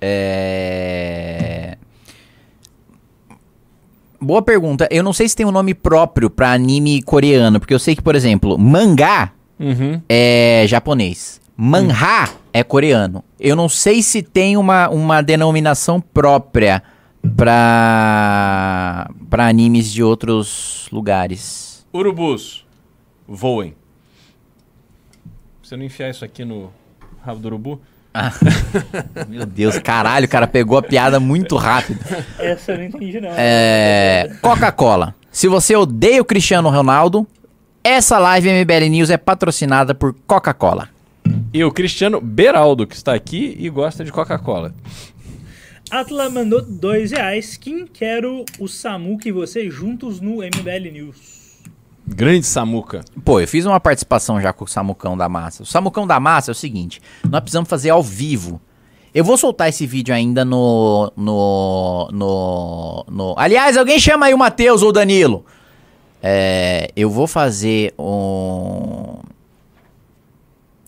É... 0.00 1.76
Boa 4.20 4.42
pergunta. 4.42 4.88
Eu 4.90 5.02
não 5.02 5.12
sei 5.12 5.28
se 5.28 5.36
tem 5.36 5.46
um 5.46 5.52
nome 5.52 5.72
próprio 5.74 6.28
pra 6.30 6.52
anime 6.52 7.00
coreano, 7.02 7.60
porque 7.60 7.74
eu 7.74 7.78
sei 7.78 7.94
que, 7.94 8.02
por 8.02 8.14
exemplo, 8.14 8.58
mangá 8.58 9.32
Uhum. 9.58 10.00
é 10.08 10.64
japonês. 10.66 11.40
Manhá 11.56 12.28
é 12.52 12.62
coreano. 12.62 13.24
Eu 13.40 13.56
não 13.56 13.68
sei 13.68 14.02
se 14.02 14.22
tem 14.22 14.56
uma, 14.56 14.88
uma 14.88 15.22
denominação 15.22 16.00
própria 16.00 16.82
pra, 17.34 19.10
pra 19.30 19.48
animes 19.48 19.90
de 19.90 20.02
outros 20.02 20.86
lugares. 20.92 21.86
Urubus, 21.92 22.66
voem. 23.26 23.74
Você 25.62 25.76
não 25.76 25.84
enfiar 25.84 26.10
isso 26.10 26.24
aqui 26.24 26.44
no 26.44 26.70
rabo 27.24 27.40
do 27.40 27.46
urubu? 27.48 27.80
Meu 29.28 29.44
Deus, 29.44 29.78
caralho, 29.78 30.26
o 30.26 30.28
cara 30.28 30.46
pegou 30.46 30.78
a 30.78 30.82
piada 30.82 31.18
muito 31.18 31.56
rápido. 31.56 32.00
Essa 32.38 32.72
eu 32.72 32.78
não 32.78 32.84
entendi, 32.84 33.20
não. 33.20 33.30
É, 33.36 34.30
Coca-Cola. 34.40 35.14
Se 35.30 35.48
você 35.48 35.76
odeia 35.76 36.22
o 36.22 36.24
Cristiano 36.24 36.70
Ronaldo, 36.70 37.26
essa 37.82 38.18
live 38.18 38.48
MBL 38.48 38.88
News 38.90 39.10
é 39.10 39.16
patrocinada 39.16 39.94
por 39.94 40.14
Coca-Cola. 40.26 40.88
E 41.52 41.64
o 41.64 41.70
Cristiano 41.72 42.20
Beraldo, 42.20 42.86
que 42.86 42.94
está 42.94 43.14
aqui 43.14 43.56
e 43.58 43.68
gosta 43.70 44.04
de 44.04 44.12
Coca-Cola. 44.12 44.74
Atla 45.90 46.28
mandou 46.28 46.60
dois 46.62 47.12
reais. 47.12 47.56
Quem 47.56 47.86
quero 47.86 48.44
o 48.58 48.66
Samuca 48.68 49.28
e 49.28 49.32
você 49.32 49.70
juntos 49.70 50.20
no 50.20 50.36
MBL 50.38 50.90
News? 50.92 51.36
Grande 52.06 52.46
Samuca. 52.46 53.04
Pô, 53.24 53.40
eu 53.40 53.48
fiz 53.48 53.64
uma 53.66 53.80
participação 53.80 54.40
já 54.40 54.52
com 54.52 54.64
o 54.64 54.68
Samucão 54.68 55.16
da 55.16 55.28
Massa. 55.28 55.62
O 55.62 55.66
Samucão 55.66 56.06
da 56.06 56.20
Massa 56.20 56.50
é 56.50 56.52
o 56.52 56.54
seguinte: 56.54 57.00
nós 57.28 57.40
precisamos 57.40 57.68
fazer 57.68 57.90
ao 57.90 58.02
vivo. 58.02 58.60
Eu 59.14 59.24
vou 59.24 59.36
soltar 59.36 59.68
esse 59.68 59.86
vídeo 59.86 60.14
ainda 60.14 60.44
no. 60.44 61.10
No. 61.16 62.08
No. 62.12 63.04
no- 63.10 63.34
Aliás, 63.38 63.76
alguém 63.76 63.98
chama 63.98 64.26
aí 64.26 64.34
o 64.34 64.38
Matheus 64.38 64.82
ou 64.82 64.90
o 64.90 64.92
Danilo. 64.92 65.44
É, 66.22 66.90
eu 66.96 67.08
vou 67.10 67.26
fazer 67.26 67.94
um. 67.98 69.18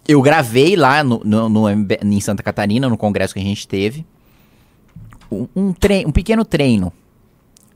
Eu 0.09 0.23
gravei 0.23 0.75
lá 0.75 1.05
no, 1.05 1.21
no, 1.23 1.49
no 1.51 1.69
em 1.69 2.21
Santa 2.21 2.43
Catarina, 2.43 2.89
no 2.89 2.97
congresso 2.97 3.35
que 3.35 3.41
a 3.41 3.43
gente 3.45 3.69
teve. 3.69 4.07
Um, 5.31 5.47
um, 5.55 5.75
um 6.07 6.11
pequeno 6.11 6.47
treino 6.47 6.91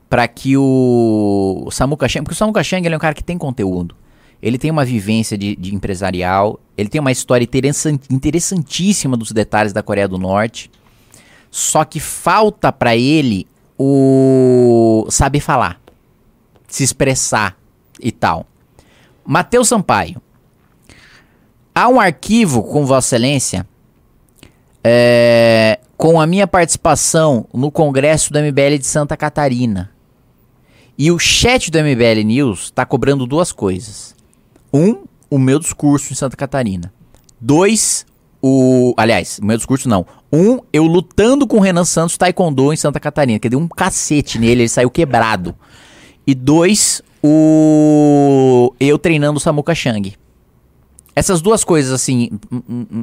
para 0.09 0.27
que 0.27 0.57
o, 0.57 1.63
o 1.65 1.71
Samuka 1.71 2.09
Chang, 2.09 2.23
porque 2.23 2.33
o 2.33 2.37
Samuka 2.37 2.63
Chang 2.63 2.85
ele 2.85 2.95
é 2.95 2.97
um 2.97 2.99
cara 2.99 3.13
que 3.13 3.23
tem 3.23 3.37
conteúdo. 3.37 3.95
Ele 4.41 4.57
tem 4.57 4.71
uma 4.71 4.83
vivência 4.83 5.37
de, 5.37 5.55
de 5.55 5.73
empresarial, 5.73 6.59
ele 6.75 6.89
tem 6.89 6.99
uma 6.99 7.11
história 7.11 7.43
interessan- 7.43 7.99
interessantíssima 8.09 9.15
dos 9.15 9.31
detalhes 9.31 9.71
da 9.71 9.83
Coreia 9.83 10.07
do 10.07 10.17
Norte. 10.17 10.69
Só 11.49 11.85
que 11.85 11.99
falta 11.99 12.71
para 12.71 12.95
ele 12.95 13.47
o 13.77 15.05
saber 15.09 15.39
falar, 15.39 15.79
se 16.67 16.83
expressar 16.83 17.55
e 18.01 18.11
tal. 18.11 18.47
Matheus 19.23 19.67
Sampaio. 19.67 20.21
Há 21.75 21.87
um 21.87 21.99
arquivo 21.99 22.63
com 22.63 22.85
Vossa 22.85 23.15
Excelência 23.15 23.67
é, 24.83 25.79
com 25.97 26.19
a 26.19 26.27
minha 26.27 26.45
participação 26.45 27.47
no 27.53 27.71
Congresso 27.71 28.31
do 28.31 28.39
MBL 28.39 28.77
de 28.77 28.85
Santa 28.85 29.17
Catarina. 29.17 29.89
E 30.95 31.09
o 31.09 31.17
chat 31.17 31.71
do 31.71 31.79
MBL 31.79 32.23
News 32.25 32.65
está 32.65 32.85
cobrando 32.85 33.25
duas 33.25 33.51
coisas. 33.51 34.15
Um, 34.71 35.03
o 35.29 35.39
meu 35.39 35.57
discurso 35.57 36.13
em 36.13 36.15
Santa 36.15 36.37
Catarina. 36.37 36.93
Dois, 37.41 38.05
o. 38.39 38.93
Aliás, 38.95 39.39
o 39.39 39.45
meu 39.45 39.57
discurso 39.57 39.89
não. 39.89 40.05
Um, 40.31 40.59
eu 40.71 40.83
lutando 40.83 41.47
com 41.47 41.57
o 41.57 41.59
Renan 41.59 41.85
Santos 41.85 42.17
Taekwondo 42.17 42.71
em 42.71 42.77
Santa 42.77 42.99
Catarina, 42.99 43.39
que 43.39 43.49
deu 43.49 43.59
um 43.59 43.67
cacete 43.67 44.37
nele, 44.37 44.61
ele 44.61 44.69
saiu 44.69 44.91
quebrado. 44.91 45.55
E 46.27 46.35
dois, 46.35 47.01
o. 47.23 48.71
Eu 48.79 48.99
treinando 48.99 49.37
o 49.37 49.41
Samuka 49.41 49.73
Chang. 49.73 50.13
Essas 51.15 51.41
duas 51.41 51.63
coisas, 51.63 51.91
assim, 51.91 52.29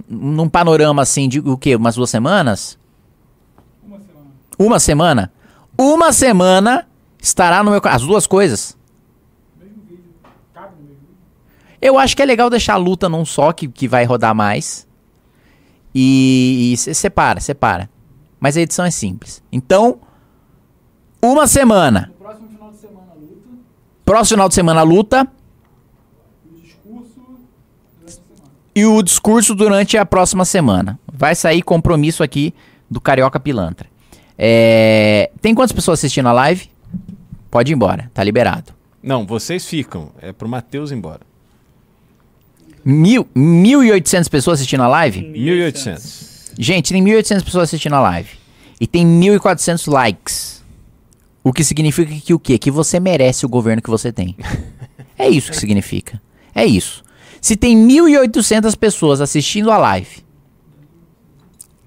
num 0.08 0.48
panorama 0.48 1.02
assim 1.02 1.28
de 1.28 1.38
o 1.40 1.56
quê? 1.56 1.76
Umas 1.76 1.94
duas 1.94 2.10
semanas? 2.10 2.78
Uma 4.58 4.78
semana? 4.80 5.32
Uma 5.78 6.12
semana 6.12 6.88
estará 7.22 7.62
no 7.62 7.70
meu. 7.70 7.80
As 7.84 8.02
duas 8.02 8.26
coisas? 8.26 8.76
Eu 11.80 11.98
acho 11.98 12.14
que 12.14 12.22
é 12.22 12.26
legal 12.26 12.50
deixar 12.50 12.74
a 12.74 12.76
luta 12.76 13.08
num 13.08 13.24
só, 13.24 13.52
que, 13.52 13.66
que 13.66 13.88
vai 13.88 14.04
rodar 14.04 14.34
mais. 14.34 14.86
E, 15.94 16.72
e 16.72 16.76
se- 16.76 16.92
separa, 16.94 17.40
separa. 17.40 17.88
Mas 18.38 18.56
a 18.56 18.60
edição 18.60 18.84
é 18.84 18.90
simples. 18.90 19.42
Então, 19.50 19.98
uma 21.22 21.46
semana. 21.46 22.12
Próximo 22.18 22.48
final 22.50 22.70
de 22.70 22.76
semana 22.76 23.14
luta. 23.14 23.48
Próximo 24.04 24.36
final 24.36 24.48
de 24.48 24.54
semana, 24.54 24.82
luta. 24.82 25.28
E 26.44 26.48
o 26.54 26.60
discurso 26.60 27.14
durante 27.98 28.06
a 28.06 28.08
semana. 28.10 28.50
E 28.74 28.84
o 28.84 29.02
discurso 29.02 29.54
durante 29.54 29.96
a 29.98 30.06
próxima 30.06 30.44
semana. 30.44 30.98
Vai 31.12 31.34
sair 31.34 31.62
compromisso 31.62 32.22
aqui 32.22 32.54
do 32.88 33.00
Carioca 33.00 33.38
Pilantra. 33.40 33.88
É, 34.38 35.30
Tem 35.40 35.54
quantas 35.54 35.72
pessoas 35.72 35.98
assistindo 35.98 36.28
a 36.28 36.32
live? 36.32 36.70
Pode 37.50 37.72
ir 37.72 37.74
embora, 37.74 38.10
tá 38.14 38.22
liberado. 38.22 38.72
Não, 39.02 39.26
vocês 39.26 39.66
ficam. 39.66 40.10
É 40.20 40.32
pro 40.32 40.48
Matheus 40.48 40.90
ir 40.90 40.94
embora. 40.94 41.20
Mil, 42.84 43.26
1.800 43.36 44.28
pessoas 44.30 44.58
assistindo 44.58 44.82
a 44.82 44.88
live? 44.88 45.20
1800. 45.20 46.52
Gente, 46.58 46.92
tem 46.92 47.04
1.800 47.04 47.44
pessoas 47.44 47.64
assistindo 47.64 47.94
a 47.94 48.00
live. 48.00 48.30
E 48.80 48.86
tem 48.86 49.06
1.400 49.06 49.90
likes. 49.92 50.64
O 51.42 51.52
que 51.52 51.64
significa 51.64 52.14
que 52.14 52.32
o 52.32 52.38
quê? 52.38 52.58
Que 52.58 52.70
você 52.70 52.98
merece 53.00 53.44
o 53.44 53.48
governo 53.48 53.82
que 53.82 53.90
você 53.90 54.12
tem. 54.12 54.36
É 55.18 55.28
isso 55.28 55.50
que 55.50 55.56
significa. 55.58 56.18
É 56.54 56.64
isso. 56.64 57.02
Se 57.40 57.56
tem 57.56 57.76
1.800 57.76 58.76
pessoas 58.76 59.20
assistindo 59.20 59.70
a 59.70 59.78
live. 59.78 60.24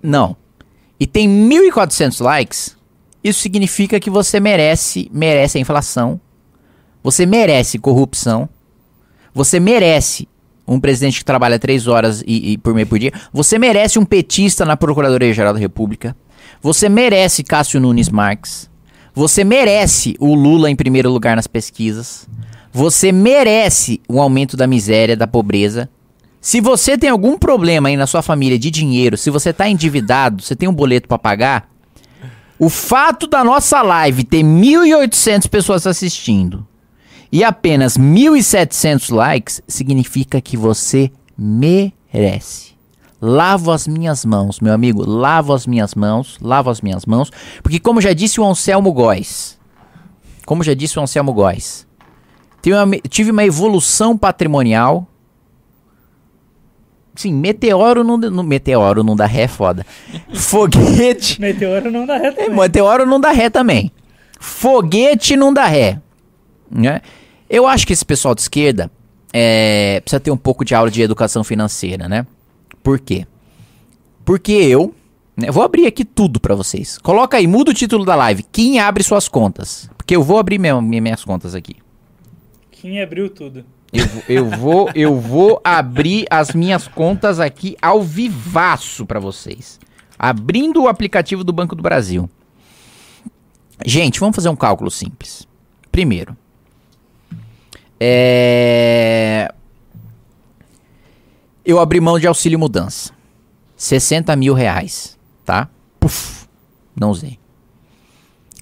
Não. 0.01 0.35
E 0.99 1.05
tem 1.05 1.27
1.400 1.29 2.23
likes. 2.23 2.77
Isso 3.23 3.41
significa 3.41 3.99
que 3.99 4.09
você 4.09 4.39
merece, 4.39 5.09
merece 5.13 5.57
a 5.57 5.61
inflação. 5.61 6.19
Você 7.03 7.25
merece 7.25 7.77
corrupção. 7.77 8.49
Você 9.33 9.59
merece 9.59 10.27
um 10.67 10.79
presidente 10.79 11.19
que 11.19 11.25
trabalha 11.25 11.59
três 11.59 11.87
horas 11.87 12.23
e, 12.25 12.53
e 12.53 12.57
por 12.57 12.73
meio 12.73 12.87
por 12.87 12.99
dia. 12.99 13.11
Você 13.31 13.57
merece 13.57 13.99
um 13.99 14.05
petista 14.05 14.65
na 14.65 14.77
Procuradoria-Geral 14.77 15.53
da 15.53 15.59
República. 15.59 16.15
Você 16.61 16.87
merece 16.87 17.43
Cássio 17.43 17.79
Nunes 17.79 18.09
Marques. 18.09 18.69
Você 19.13 19.43
merece 19.43 20.15
o 20.19 20.33
Lula 20.33 20.71
em 20.71 20.75
primeiro 20.75 21.09
lugar 21.11 21.35
nas 21.35 21.47
pesquisas. 21.47 22.27
Você 22.73 23.11
merece 23.11 24.01
o 24.09 24.19
aumento 24.19 24.57
da 24.57 24.65
miséria, 24.65 25.15
da 25.15 25.27
pobreza. 25.27 25.87
Se 26.41 26.59
você 26.59 26.97
tem 26.97 27.09
algum 27.09 27.37
problema 27.37 27.87
aí 27.87 27.95
na 27.95 28.07
sua 28.07 28.23
família 28.23 28.57
de 28.57 28.71
dinheiro, 28.71 29.15
se 29.15 29.29
você 29.29 29.53
tá 29.53 29.69
endividado, 29.69 30.41
você 30.41 30.55
tem 30.55 30.67
um 30.67 30.73
boleto 30.73 31.07
para 31.07 31.19
pagar, 31.19 31.69
o 32.57 32.69
fato 32.69 33.27
da 33.27 33.43
nossa 33.43 33.81
live 33.81 34.23
ter 34.23 34.43
1.800 34.43 35.47
pessoas 35.47 35.85
assistindo 35.85 36.67
e 37.31 37.43
apenas 37.43 37.97
1.700 37.97 39.13
likes 39.13 39.61
significa 39.67 40.41
que 40.41 40.57
você 40.57 41.11
merece. 41.37 42.73
Lavo 43.21 43.71
as 43.71 43.87
minhas 43.87 44.25
mãos, 44.25 44.59
meu 44.59 44.73
amigo, 44.73 45.07
lavo 45.07 45.53
as 45.53 45.65
minhas 45.65 45.95
mãos, 45.95 46.37
lavo 46.41 46.69
as 46.69 46.81
minhas 46.81 47.05
mãos, 47.05 47.31
porque 47.61 47.79
como 47.79 48.01
já 48.01 48.13
disse 48.13 48.41
o 48.41 48.45
Anselmo 48.45 48.91
Góes, 48.91 49.57
como 50.45 50.63
já 50.63 50.73
disse 50.73 50.99
o 50.99 51.01
Anselmo 51.01 51.33
Góes, 51.33 51.87
tive 52.63 52.75
uma, 52.77 52.97
tive 53.09 53.31
uma 53.31 53.43
evolução 53.43 54.17
patrimonial. 54.17 55.05
Sim, 57.13 57.33
meteoro 57.33 58.03
não, 58.03 58.17
não 58.17 58.41
meteoro 58.41 59.03
não 59.03 59.15
dá 59.15 59.25
ré, 59.27 59.43
é 59.43 59.47
foda. 59.47 59.85
Foguete 60.33 61.39
Meteoro 61.39 61.91
não 61.91 62.07
dá 62.07 62.17
reta. 62.17 62.41
é, 62.41 62.49
meteoro 62.49 63.05
não 63.05 63.19
dá 63.19 63.31
ré 63.31 63.49
também. 63.49 63.91
Foguete 64.39 65.35
não 65.35 65.53
dá 65.53 65.65
ré. 65.65 66.01
Né? 66.71 67.01
Eu 67.47 67.67
acho 67.67 67.85
que 67.85 67.93
esse 67.93 68.03
pessoal 68.03 68.33
de 68.33 68.41
esquerda 68.41 68.89
é, 69.31 69.99
precisa 69.99 70.19
ter 70.19 70.31
um 70.31 70.37
pouco 70.37 70.65
de 70.65 70.73
aula 70.73 70.89
de 70.89 71.01
educação 71.01 71.43
financeira, 71.43 72.07
né? 72.07 72.25
Por 72.81 72.97
quê? 72.97 73.27
Porque 74.25 74.53
eu, 74.53 74.95
né, 75.37 75.51
vou 75.51 75.63
abrir 75.63 75.85
aqui 75.85 76.03
tudo 76.03 76.39
pra 76.39 76.55
vocês. 76.55 76.97
Coloca 76.97 77.37
aí, 77.37 77.45
muda 77.45 77.71
o 77.71 77.73
título 77.73 78.05
da 78.05 78.15
live. 78.15 78.43
Quem 78.51 78.79
abre 78.79 79.03
suas 79.03 79.27
contas? 79.27 79.89
Porque 79.97 80.15
eu 80.15 80.23
vou 80.23 80.39
abrir 80.39 80.57
mesmo, 80.57 80.81
minhas 80.81 81.23
contas 81.23 81.53
aqui. 81.53 81.82
Quem 82.83 83.01
abriu 83.01 83.29
tudo. 83.29 83.63
Eu, 83.93 84.05
eu 84.27 84.49
vou, 84.49 84.91
eu 84.93 85.17
vou 85.17 85.61
abrir 85.63 86.25
as 86.29 86.51
minhas 86.51 86.85
contas 86.85 87.39
aqui 87.39 87.77
ao 87.81 88.03
vivaço 88.03 89.05
pra 89.05 89.21
vocês. 89.21 89.79
Abrindo 90.19 90.83
o 90.83 90.89
aplicativo 90.89 91.45
do 91.45 91.53
Banco 91.53 91.77
do 91.77 91.81
Brasil. 91.81 92.29
Gente, 93.85 94.19
vamos 94.19 94.35
fazer 94.35 94.49
um 94.49 94.55
cálculo 94.57 94.91
simples. 94.91 95.47
Primeiro, 95.93 96.35
é... 97.97 99.49
eu 101.63 101.79
abri 101.79 102.01
mão 102.01 102.19
de 102.19 102.27
auxílio 102.27 102.59
mudança. 102.59 103.13
60 103.77 104.35
mil 104.35 104.53
reais, 104.53 105.17
tá? 105.45 105.69
Puf, 106.01 106.49
não 106.93 107.11
usei. 107.11 107.39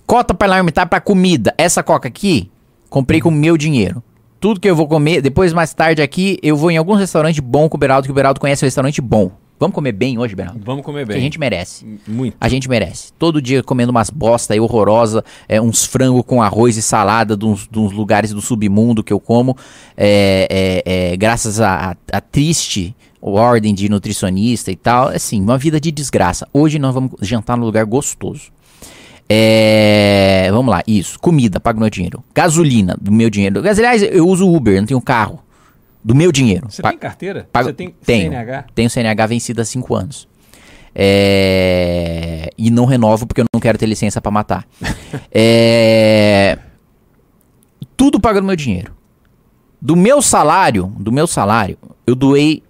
Cota 0.05 0.31
parlamentar 0.31 0.87
para 0.87 1.01
comida. 1.01 1.55
Essa 1.57 1.81
coca 1.81 2.07
aqui, 2.07 2.51
comprei 2.87 3.19
com 3.19 3.31
meu 3.31 3.57
dinheiro. 3.57 4.03
Tudo 4.41 4.59
que 4.59 4.67
eu 4.69 4.75
vou 4.75 4.87
comer, 4.87 5.21
depois 5.21 5.53
mais 5.53 5.71
tarde 5.73 6.01
aqui, 6.01 6.37
eu 6.41 6.57
vou 6.57 6.71
em 6.71 6.75
algum 6.77 6.95
restaurante 6.95 7.39
bom 7.39 7.69
com 7.69 7.77
o 7.77 7.79
Beraldo, 7.79 8.07
que 8.07 8.11
o 8.11 8.15
Beraldo 8.15 8.39
conhece 8.39 8.65
um 8.65 8.67
restaurante 8.67 8.99
bom. 8.99 9.31
Vamos 9.59 9.75
comer 9.75 9.91
bem 9.91 10.17
hoje, 10.17 10.33
Beraldo? 10.35 10.59
Vamos 10.65 10.83
comer 10.83 11.01
Que 11.05 11.09
bem. 11.09 11.17
a 11.17 11.21
gente 11.21 11.39
merece. 11.39 11.85
Muito. 12.07 12.35
A 12.41 12.49
gente 12.49 12.67
merece. 12.67 13.13
Todo 13.19 13.39
dia 13.39 13.61
comendo 13.61 13.91
umas 13.91 14.09
bosta 14.09 14.55
aí 14.55 14.59
horrorosa, 14.59 15.23
é, 15.47 15.61
uns 15.61 15.85
frango 15.85 16.23
com 16.23 16.41
arroz 16.41 16.75
e 16.75 16.81
salada 16.81 17.37
de 17.37 17.45
uns, 17.45 17.67
de 17.71 17.77
uns 17.77 17.91
lugares 17.91 18.31
do 18.33 18.41
submundo 18.41 19.03
que 19.03 19.13
eu 19.13 19.19
como, 19.19 19.55
é, 19.95 20.81
é, 20.85 21.11
é, 21.11 21.17
graças 21.17 21.61
a, 21.61 21.91
a- 21.91 21.95
a 22.17 22.19
triste 22.19 22.95
ordem 23.21 23.75
de 23.75 23.87
nutricionista 23.87 24.71
e 24.71 24.75
tal. 24.75 25.09
Assim, 25.09 25.39
uma 25.39 25.59
vida 25.59 25.79
de 25.79 25.91
desgraça. 25.91 26.47
Hoje 26.51 26.79
nós 26.79 26.95
vamos 26.95 27.11
jantar 27.21 27.55
num 27.55 27.65
lugar 27.65 27.85
gostoso. 27.85 28.45
É, 29.33 30.49
vamos 30.51 30.69
lá, 30.71 30.81
isso. 30.85 31.17
Comida, 31.17 31.57
pago 31.59 31.79
meu 31.79 31.89
dinheiro. 31.89 32.21
Gasolina, 32.35 32.97
do 32.99 33.11
meu 33.13 33.29
dinheiro. 33.29 33.59
Aliás, 33.65 34.03
eu 34.03 34.27
uso 34.27 34.45
Uber, 34.51 34.77
não 34.79 34.85
tenho 34.85 34.99
carro. 35.01 35.39
Do 36.03 36.13
meu 36.13 36.31
dinheiro. 36.33 36.67
Você 36.69 36.81
tem 36.81 36.97
carteira? 36.97 37.47
Pago- 37.51 37.69
Você 37.69 37.73
tem 37.73 37.95
tenho. 38.05 38.31
CNH? 38.31 38.65
Tenho 38.75 38.89
CNH 38.89 39.25
vencido 39.27 39.61
há 39.61 39.65
5 39.65 39.95
anos. 39.95 40.27
É, 40.93 42.49
E 42.57 42.69
não 42.69 42.83
renovo 42.85 43.25
porque 43.25 43.39
eu 43.39 43.45
não 43.53 43.61
quero 43.61 43.77
ter 43.77 43.85
licença 43.85 44.19
pra 44.19 44.31
matar. 44.31 44.65
É, 45.31 46.57
Tudo 47.95 48.19
paga 48.19 48.41
do 48.41 48.47
meu 48.47 48.55
dinheiro. 48.55 48.91
Do 49.81 49.95
meu 49.95 50.21
salário, 50.21 50.91
do 50.99 51.11
meu 51.11 51.25
salário, 51.25 51.77
eu 52.05 52.15
doei, 52.15 52.61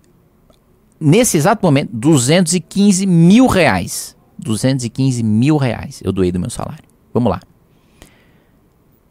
nesse 0.99 1.36
exato 1.38 1.66
momento, 1.66 1.89
215 1.93 3.05
mil 3.07 3.47
reais. 3.47 4.16
215 4.41 5.23
mil 5.23 5.57
reais 5.57 6.01
eu 6.03 6.11
doei 6.11 6.31
do 6.31 6.39
meu 6.39 6.49
salário. 6.49 6.83
Vamos 7.13 7.29
lá. 7.29 7.41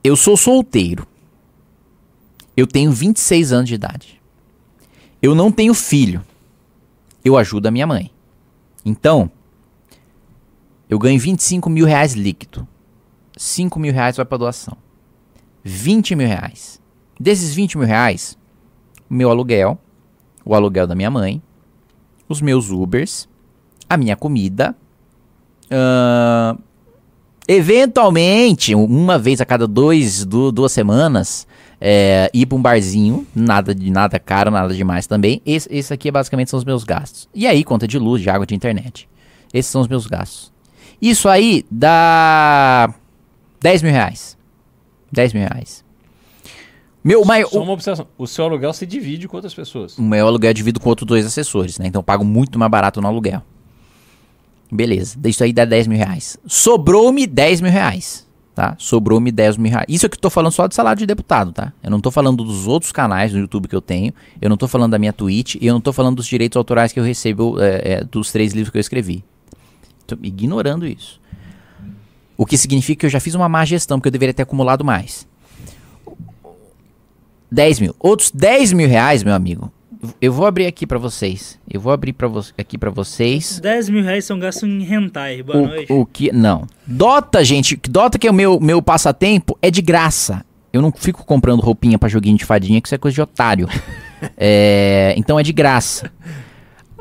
Eu 0.03 0.17
sou 0.17 0.37
solteiro. 0.37 1.07
Eu 2.57 2.67
tenho 2.67 2.91
26 2.91 3.53
anos 3.53 3.69
de 3.69 3.75
idade. 3.75 4.21
Eu 5.23 5.35
não 5.35 5.53
tenho 5.53 5.73
filho. 5.75 6.23
Eu 7.25 7.37
ajudo 7.37 7.67
a 7.67 7.71
minha 7.71 7.87
mãe. 7.87 8.11
Então, 8.85 9.31
eu 10.89 10.99
ganho 10.99 11.21
25 11.21 11.71
mil 11.71 11.87
reais 11.87 12.15
líquido. 12.15 12.67
5 13.37 13.79
mil 13.79 13.93
reais 13.93 14.17
vai 14.17 14.25
para 14.25 14.39
doação. 14.39 14.77
20 15.63 16.17
mil 16.17 16.27
reais. 16.27 16.81
Desses 17.19 17.55
20 17.55 17.79
mil 17.79 17.87
reais, 17.87 18.37
meu 19.09 19.31
aluguel, 19.31 19.79
o 20.45 20.55
aluguel 20.55 20.87
da 20.87 20.95
minha 20.95 21.11
mãe, 21.11 21.43
os 22.29 22.41
meus 22.41 22.71
Ubers, 22.71 23.29
a 23.89 23.97
minha 23.97 24.17
comida, 24.17 24.77
ahn, 25.71 26.57
eventualmente, 27.49 28.75
uma 28.75 29.19
vez 29.19 29.41
a 29.41 29.45
cada 29.45 29.67
dois, 29.67 30.25
du- 30.25 30.53
duas 30.53 30.73
semanas, 30.73 31.47
é, 31.81 32.31
ir 32.35 32.47
para 32.47 32.57
um 32.59 32.63
barzinho, 32.63 33.27
nada 33.35 33.75
de 33.75 33.91
nada 33.91 34.19
caro, 34.19 34.51
nada 34.51 34.75
demais 34.75 35.07
também. 35.07 35.41
Esse, 35.47 35.69
esse 35.73 35.93
aqui 35.93 36.11
basicamente 36.11 36.51
são 36.51 36.59
os 36.59 36.65
meus 36.65 36.85
gastos. 36.85 37.29
E 37.35 37.47
aí, 37.47 37.65
conta 37.65 37.87
de 37.89 37.99
luz, 37.99 38.23
de 38.23 38.29
água, 38.31 38.47
de 38.47 38.55
internet. 38.55 39.09
Esses 39.53 39.71
são 39.71 39.81
os 39.81 39.89
meus 39.89 40.07
gastos. 40.07 40.53
Isso 41.01 41.29
aí 41.29 41.65
dá 41.71 42.93
10 43.61 43.83
mil 43.83 43.93
reais. 43.93 44.37
10 45.11 45.33
mil 45.33 45.43
reais. 45.43 45.83
Meu, 47.03 47.25
mai- 47.25 47.45
Só 47.47 47.63
uma 47.63 47.73
observação. 47.73 48.07
O 48.19 48.27
seu 48.27 48.45
aluguel 48.45 48.73
se 48.75 48.85
divide 48.85 49.27
com 49.27 49.37
outras 49.37 49.55
pessoas. 49.55 49.97
o 49.99 50.03
meu 50.03 50.27
aluguel 50.27 50.51
eu 50.51 50.55
divido 50.55 50.79
com 50.79 50.89
outros 50.91 51.07
dois 51.09 51.25
assessores, 51.25 51.79
né? 51.79 51.87
Então 51.87 52.01
eu 52.01 52.05
pago 52.05 52.23
muito 52.25 52.59
mais 52.59 52.71
barato 52.71 53.01
no 53.01 53.09
aluguel. 53.09 53.43
Beleza, 54.71 55.19
isso 55.25 55.43
aí 55.43 55.53
dá 55.53 55.65
10 55.65 55.87
mil 55.89 55.99
reais. 55.99 56.39
Sobrou-me 56.47 57.27
10 57.27 57.61
mil 57.61 57.73
reais, 57.73 58.27
tá? 58.55 58.77
Sobrou-me 58.79 59.33
10 59.33 59.57
mil 59.57 59.71
reais. 59.71 59.87
Isso 59.89 60.07
aqui 60.07 60.17
eu 60.17 60.21
tô 60.21 60.31
falando 60.31 60.53
só 60.53 60.67
de 60.67 60.75
salário 60.75 60.99
de 60.99 61.07
deputado, 61.07 61.53
tá? 61.53 61.73
Eu 61.83 61.91
não 61.91 62.01
tô 62.01 62.11
falando 62.11 62.45
dos 62.45 62.69
outros 62.69 62.93
canais 62.93 63.33
no 63.33 63.41
YouTube 63.41 63.67
que 63.67 63.75
eu 63.75 63.81
tenho, 63.81 64.15
eu 64.41 64.49
não 64.49 64.57
tô 64.57 64.69
falando 64.69 64.93
da 64.93 64.99
minha 64.99 65.13
Twitch, 65.13 65.57
e 65.61 65.67
eu 65.67 65.75
não 65.75 65.81
tô 65.81 65.93
falando 65.93 66.17
dos 66.17 66.27
direitos 66.27 66.57
autorais 66.57 66.93
que 66.93 67.01
eu 67.01 67.05
recebo 67.05 67.61
é, 67.61 67.95
é, 67.95 68.05
dos 68.05 68.31
três 68.31 68.53
livros 68.53 68.71
que 68.71 68.79
eu 68.79 68.81
escrevi. 68.81 69.25
Tô 70.07 70.17
ignorando 70.23 70.87
isso. 70.87 71.21
O 72.37 72.47
que 72.47 72.57
significa 72.57 73.01
que 73.01 73.07
eu 73.07 73.11
já 73.11 73.21
fiz 73.21 73.35
uma 73.35 73.49
má 73.49 73.65
gestão, 73.65 73.99
porque 73.99 74.09
eu 74.09 74.13
deveria 74.13 74.33
ter 74.33 74.43
acumulado 74.43 74.85
mais. 74.85 75.29
10 77.51 77.81
mil. 77.81 77.97
Outros 77.99 78.31
10 78.31 78.73
mil 78.73 78.89
reais, 78.89 79.23
meu 79.23 79.35
amigo. 79.35 79.73
Eu 80.21 80.33
vou 80.33 80.47
abrir 80.47 80.67
aqui 80.67 80.87
pra 80.87 80.99
vocês. 80.99 81.59
Eu 81.71 81.81
vou 81.81 81.93
abrir 81.93 82.13
pra 82.13 82.27
vo 82.27 82.41
aqui 82.57 82.79
pra 82.79 82.91
vocês. 82.91 83.61
10 83.61 83.91
mil 83.91 84.03
reais 84.03 84.25
são 84.25 84.39
gastos 84.39 84.69
em 84.69 84.83
hentai. 84.83 85.43
Boa 85.43 85.61
noite. 85.61 85.93
O, 85.93 86.01
o 86.01 86.07
que. 86.07 86.33
Não. 86.33 86.67
Dota, 86.87 87.45
gente. 87.45 87.77
Dota, 87.89 88.19
que 88.19 88.27
é 88.27 88.31
o 88.31 88.35
meu, 88.35 88.59
meu 88.59 88.81
passatempo, 88.81 89.59
é 89.61 89.71
de 89.71 89.83
graça. 89.83 90.45
Eu 90.73 90.81
não 90.81 90.93
fico 90.93 91.25
comprando 91.25 91.61
roupinha 91.61 91.99
pra 91.99 92.09
joguinho 92.09 92.39
de 92.39 92.45
fadinha, 92.45 92.81
que 92.81 92.89
isso 92.89 92.95
é 92.95 92.99
coisa 92.99 93.15
de 93.15 93.23
otário. 93.23 93.69
É, 94.37 95.15
então 95.17 95.41
é 95.41 95.43
de 95.43 95.51
graça. 95.51 96.13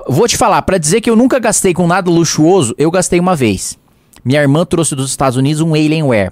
Vou 0.07 0.25
te 0.25 0.37
falar, 0.37 0.61
pra 0.61 0.77
dizer 0.77 1.01
que 1.01 1.09
eu 1.09 1.17
nunca 1.17 1.37
gastei 1.37 1.73
com 1.73 1.85
nada 1.85 2.09
luxuoso, 2.09 2.73
eu 2.77 2.89
gastei 2.89 3.19
uma 3.19 3.35
vez. 3.35 3.77
Minha 4.23 4.41
irmã 4.41 4.65
trouxe 4.65 4.95
dos 4.95 5.09
Estados 5.09 5.35
Unidos 5.35 5.61
um 5.61 5.73
Alienware. 5.73 6.31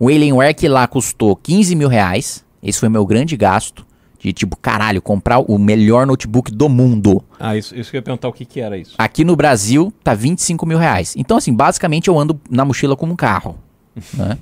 Um 0.00 0.08
Alienware 0.08 0.52
que 0.52 0.66
lá 0.66 0.84
custou 0.88 1.36
15 1.36 1.76
mil 1.76 1.88
reais. 1.88 2.44
Esse 2.60 2.80
foi 2.80 2.88
meu 2.88 3.06
grande 3.06 3.36
gasto. 3.36 3.86
De 4.18 4.32
tipo, 4.32 4.56
caralho, 4.56 5.00
comprar 5.00 5.38
o 5.38 5.58
melhor 5.58 6.06
notebook 6.06 6.50
do 6.50 6.68
mundo. 6.68 7.22
Ah, 7.38 7.56
isso, 7.56 7.76
isso 7.76 7.90
que 7.90 7.96
eu 7.96 7.98
ia 7.98 8.02
perguntar 8.02 8.28
o 8.28 8.32
que, 8.32 8.44
que 8.44 8.60
era 8.60 8.76
isso. 8.76 8.94
Aqui 8.98 9.24
no 9.24 9.36
Brasil 9.36 9.92
tá 10.02 10.14
25 10.14 10.66
mil 10.66 10.78
reais. 10.78 11.14
Então, 11.16 11.36
assim, 11.36 11.52
basicamente 11.52 12.08
eu 12.08 12.18
ando 12.18 12.40
na 12.50 12.64
mochila 12.64 12.96
como 12.96 13.12
um 13.12 13.16
carro. 13.16 13.56
né? 14.14 14.38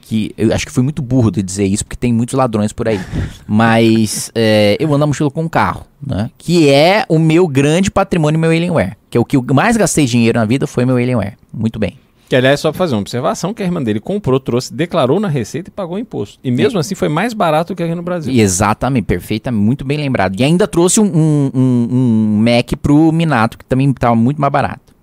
Que 0.00 0.32
eu 0.38 0.54
acho 0.54 0.64
que 0.64 0.72
fui 0.72 0.82
muito 0.82 1.02
burro 1.02 1.30
de 1.30 1.42
dizer 1.42 1.66
isso, 1.66 1.84
porque 1.84 1.96
tem 1.96 2.12
muitos 2.12 2.34
ladrões 2.34 2.72
por 2.72 2.88
aí. 2.88 2.98
Mas 3.46 4.30
é, 4.34 4.76
eu 4.80 4.88
ando 4.88 4.98
na 4.98 5.06
mochila 5.06 5.30
com 5.30 5.42
um 5.42 5.48
carro, 5.48 5.84
né? 6.04 6.30
Que 6.38 6.70
é 6.70 7.04
o 7.08 7.18
meu 7.18 7.46
grande 7.46 7.90
patrimônio, 7.90 8.40
meu 8.40 8.50
Alienware. 8.50 8.96
Que 9.10 9.18
é 9.18 9.20
o 9.20 9.24
que 9.24 9.36
eu 9.36 9.44
mais 9.52 9.76
gastei 9.76 10.06
dinheiro 10.06 10.38
na 10.38 10.46
vida 10.46 10.66
foi 10.66 10.86
meu 10.86 10.96
Alienware. 10.96 11.36
Muito 11.52 11.78
bem. 11.78 11.98
Que, 12.28 12.36
aliás, 12.36 12.60
só 12.60 12.70
pra 12.70 12.78
fazer 12.78 12.94
uma 12.94 13.00
observação, 13.00 13.54
que 13.54 13.62
a 13.62 13.66
irmã 13.66 13.82
dele 13.82 14.00
comprou, 14.00 14.38
trouxe, 14.38 14.72
declarou 14.74 15.18
na 15.18 15.28
receita 15.28 15.70
e 15.70 15.72
pagou 15.72 15.98
imposto. 15.98 16.38
E 16.44 16.50
mesmo 16.50 16.78
assim 16.78 16.94
foi 16.94 17.08
mais 17.08 17.32
barato 17.32 17.74
que 17.74 17.82
aqui 17.82 17.94
no 17.94 18.02
Brasil. 18.02 18.30
E 18.32 18.40
exatamente, 18.40 19.04
perfeita, 19.06 19.50
muito 19.50 19.82
bem 19.84 19.96
lembrado. 19.96 20.38
E 20.38 20.44
ainda 20.44 20.68
trouxe 20.68 21.00
um, 21.00 21.06
um, 21.06 21.50
um- 21.54 21.88
um 21.90 22.42
Mac 22.44 22.70
pro 22.82 23.10
Minato, 23.12 23.56
que 23.56 23.64
também 23.64 23.88
estava 23.90 24.14
muito 24.14 24.38
mais 24.40 24.52
barato. 24.52 24.94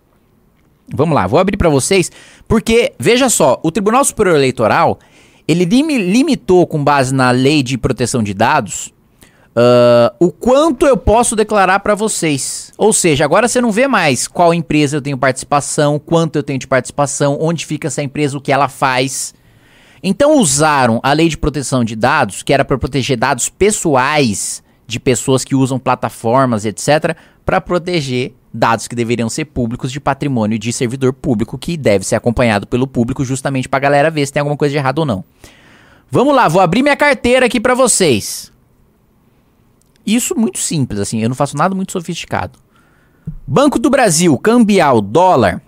Vamos 0.93 1.15
lá, 1.15 1.25
vou 1.25 1.39
abrir 1.39 1.57
para 1.57 1.67
vocês, 1.69 2.11
porque, 2.47 2.93
veja 2.99 3.27
só, 3.27 3.59
o 3.63 3.71
Tribunal 3.71 4.05
Superior 4.05 4.35
Eleitoral, 4.35 4.99
ele 5.47 5.65
limi- 5.65 5.97
limitou, 5.97 6.67
com 6.67 6.83
base 6.83 7.11
na 7.11 7.31
lei 7.31 7.63
de 7.63 7.75
proteção 7.75 8.21
de 8.21 8.35
dados, 8.35 8.93
ah, 9.55 10.13
o 10.19 10.31
quanto 10.31 10.85
eu 10.85 10.97
posso 10.97 11.35
declarar 11.35 11.79
para 11.79 11.95
vocês. 11.95 12.73
Ou 12.77 12.91
seja, 12.91 13.23
agora 13.23 13.47
você 13.47 13.61
não 13.61 13.71
vê 13.71 13.87
mais 13.87 14.27
qual 14.27 14.53
empresa 14.53 14.97
eu 14.97 15.01
tenho 15.01 15.17
participação, 15.17 15.97
quanto 15.97 16.35
eu 16.35 16.43
tenho 16.43 16.59
de 16.59 16.67
participação, 16.67 17.37
onde 17.39 17.65
fica 17.65 17.87
essa 17.87 18.03
empresa, 18.03 18.37
o 18.37 18.41
que 18.41 18.51
ela 18.51 18.67
faz. 18.67 19.33
Então 20.03 20.37
usaram 20.37 20.99
a 21.01 21.13
lei 21.13 21.29
de 21.29 21.37
proteção 21.37 21.83
de 21.83 21.95
dados, 21.95 22.43
que 22.43 22.53
era 22.53 22.65
para 22.65 22.77
proteger 22.77 23.17
dados 23.17 23.47
pessoais 23.47 24.61
de 24.85 24.99
pessoas 24.99 25.43
que 25.43 25.55
usam 25.55 25.79
plataformas, 25.79 26.65
etc, 26.65 27.17
para 27.43 27.59
proteger 27.59 28.33
dados 28.53 28.87
que 28.87 28.95
deveriam 28.95 29.29
ser 29.29 29.45
públicos 29.45 29.91
de 29.91 29.99
patrimônio 29.99 30.59
de 30.59 30.71
servidor 30.71 31.11
público 31.11 31.57
que 31.57 31.75
deve 31.75 32.05
ser 32.05 32.15
acompanhado 32.15 32.67
pelo 32.67 32.87
público 32.87 33.25
justamente 33.25 33.67
para 33.67 33.77
a 33.77 33.81
galera 33.81 34.11
ver 34.11 34.25
se 34.25 34.31
tem 34.31 34.41
alguma 34.41 34.55
coisa 34.55 34.71
de 34.73 34.77
errado 34.77 34.99
ou 34.99 35.05
não. 35.05 35.23
Vamos 36.11 36.35
lá, 36.35 36.47
vou 36.47 36.61
abrir 36.61 36.83
minha 36.83 36.95
carteira 36.95 37.47
aqui 37.47 37.59
para 37.59 37.73
vocês. 37.73 38.53
Isso 40.05 40.35
muito 40.35 40.59
simples 40.59 40.99
assim, 40.99 41.21
eu 41.21 41.29
não 41.29 41.35
faço 41.35 41.57
nada 41.57 41.73
muito 41.75 41.91
sofisticado. 41.91 42.59
Banco 43.47 43.79
do 43.79 43.89
Brasil, 43.89 44.37
cambial, 44.37 45.01
dólar, 45.01 45.61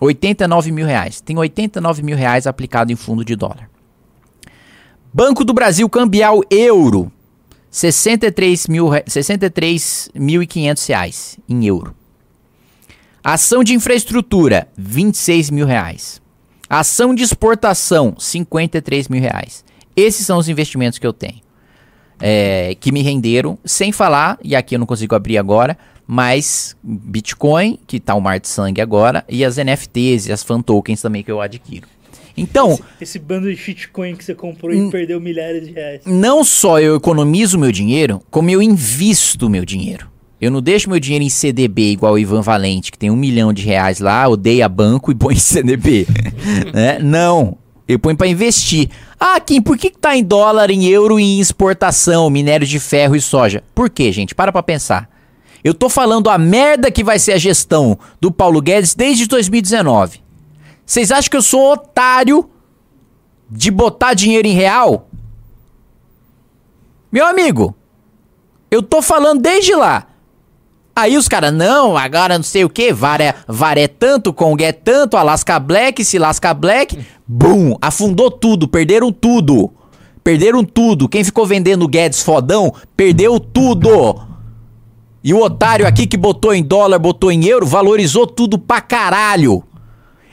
89 0.00 0.72
mil 0.72 0.86
reais. 0.86 1.20
Tem 1.20 1.36
89 1.36 2.02
mil 2.02 2.16
reais 2.16 2.46
aplicado 2.46 2.90
em 2.92 2.96
fundo 2.96 3.24
de 3.24 3.36
dólar. 3.36 3.68
Banco 5.12 5.44
do 5.44 5.52
Brasil, 5.54 5.88
cambial, 5.88 6.42
euro, 6.50 7.10
63 7.70 8.66
mil, 8.66 8.88
re- 8.88 9.04
63.500 9.04 10.88
reais 10.88 11.38
em 11.48 11.64
euro. 11.66 11.94
Ação 13.22 13.64
de 13.64 13.74
infraestrutura, 13.74 14.68
26 14.76 15.50
mil 15.50 15.66
reais. 15.66 16.20
Ação 16.68 17.14
de 17.14 17.22
exportação, 17.22 18.14
53 18.18 19.08
mil 19.08 19.20
reais. 19.20 19.64
Esses 19.96 20.26
são 20.26 20.38
os 20.38 20.48
investimentos 20.48 20.98
que 20.98 21.06
eu 21.06 21.12
tenho. 21.12 21.40
É, 22.20 22.76
que 22.78 22.92
me 22.92 23.02
renderam, 23.02 23.58
sem 23.64 23.92
falar, 23.92 24.38
e 24.42 24.54
aqui 24.54 24.74
eu 24.74 24.78
não 24.78 24.86
consigo 24.86 25.14
abrir 25.14 25.38
agora, 25.38 25.76
mas 26.06 26.76
Bitcoin, 26.82 27.78
que 27.86 27.98
tá 27.98 28.14
o 28.14 28.20
mar 28.20 28.38
de 28.38 28.48
sangue 28.48 28.80
agora, 28.80 29.24
e 29.28 29.44
as 29.44 29.56
NFTs 29.56 30.26
e 30.26 30.32
as 30.32 30.42
fan 30.42 30.60
tokens 30.60 31.02
também 31.02 31.22
que 31.22 31.30
eu 31.30 31.40
adquiro. 31.40 31.88
Então, 32.36 32.72
Esse, 32.72 32.82
esse 33.00 33.18
bando 33.18 33.50
de 33.50 33.56
shitcoin 33.56 34.14
que 34.14 34.22
você 34.22 34.34
comprou 34.34 34.72
e 34.72 34.90
perdeu 34.90 35.18
milhares 35.18 35.66
de 35.66 35.72
reais. 35.72 36.02
não 36.04 36.44
só 36.44 36.78
eu 36.78 36.94
economizo 36.94 37.58
meu 37.58 37.72
dinheiro, 37.72 38.20
como 38.30 38.50
eu 38.50 38.60
invisto 38.60 39.48
meu 39.48 39.64
dinheiro. 39.64 40.10
Eu 40.38 40.50
não 40.50 40.60
deixo 40.60 40.90
meu 40.90 41.00
dinheiro 41.00 41.24
em 41.24 41.30
CDB 41.30 41.92
igual 41.92 42.12
o 42.12 42.18
Ivan 42.18 42.42
Valente, 42.42 42.92
que 42.92 42.98
tem 42.98 43.10
um 43.10 43.16
milhão 43.16 43.54
de 43.54 43.64
reais 43.64 44.00
lá, 44.00 44.28
odeia 44.28 44.68
banco 44.68 45.10
e 45.10 45.14
põe 45.14 45.34
em 45.34 45.38
CDB. 45.38 46.06
né? 46.74 46.98
Não. 46.98 47.56
Eu 47.88 47.98
ponho 47.98 48.16
pra 48.16 48.26
investir. 48.26 48.90
Ah, 49.18 49.38
Kim, 49.38 49.62
por 49.62 49.78
que, 49.78 49.90
que 49.90 49.98
tá 49.98 50.16
em 50.16 50.24
dólar, 50.24 50.70
em 50.70 50.86
euro 50.86 51.20
e 51.20 51.22
em 51.22 51.40
exportação, 51.40 52.28
minério 52.28 52.66
de 52.66 52.80
ferro 52.80 53.14
e 53.14 53.20
soja? 53.20 53.62
Por 53.74 53.88
quê, 53.88 54.10
gente? 54.10 54.34
Para 54.34 54.50
pra 54.50 54.62
pensar. 54.62 55.08
Eu 55.62 55.72
tô 55.72 55.88
falando 55.88 56.28
a 56.28 56.38
merda 56.38 56.90
que 56.90 57.04
vai 57.04 57.18
ser 57.18 57.32
a 57.32 57.38
gestão 57.38 57.98
do 58.20 58.30
Paulo 58.30 58.60
Guedes 58.60 58.94
desde 58.94 59.26
2019. 59.26 60.20
Vocês 60.84 61.10
acham 61.10 61.30
que 61.30 61.36
eu 61.36 61.42
sou 61.42 61.72
otário 61.72 62.48
de 63.50 63.70
botar 63.70 64.14
dinheiro 64.14 64.46
em 64.46 64.52
real? 64.52 65.08
Meu 67.10 67.26
amigo, 67.26 67.74
eu 68.70 68.82
tô 68.82 69.00
falando 69.00 69.40
desde 69.40 69.74
lá. 69.74 70.06
Aí 70.96 71.18
os 71.18 71.28
caras, 71.28 71.52
não, 71.52 71.94
agora 71.94 72.38
não 72.38 72.42
sei 72.42 72.64
o 72.64 72.70
que, 72.70 72.90
VAR 72.90 73.20
é, 73.20 73.34
é 73.76 73.86
tanto, 73.86 74.32
Kong 74.32 74.64
é 74.64 74.72
tanto, 74.72 75.18
Alaska 75.18 75.60
Black, 75.60 76.02
se 76.02 76.18
lasca 76.18 76.54
Black, 76.54 76.98
bum, 77.28 77.76
afundou 77.82 78.30
tudo, 78.30 78.66
perderam 78.66 79.12
tudo. 79.12 79.70
Perderam 80.24 80.64
tudo. 80.64 81.06
Quem 81.06 81.22
ficou 81.22 81.44
vendendo 81.44 81.86
Guedes 81.86 82.22
fodão, 82.22 82.72
perdeu 82.96 83.38
tudo. 83.38 84.22
E 85.22 85.34
o 85.34 85.42
otário 85.42 85.86
aqui 85.86 86.06
que 86.06 86.16
botou 86.16 86.54
em 86.54 86.64
dólar, 86.64 86.98
botou 86.98 87.30
em 87.30 87.44
euro, 87.44 87.66
valorizou 87.66 88.26
tudo 88.26 88.58
pra 88.58 88.80
caralho. 88.80 89.62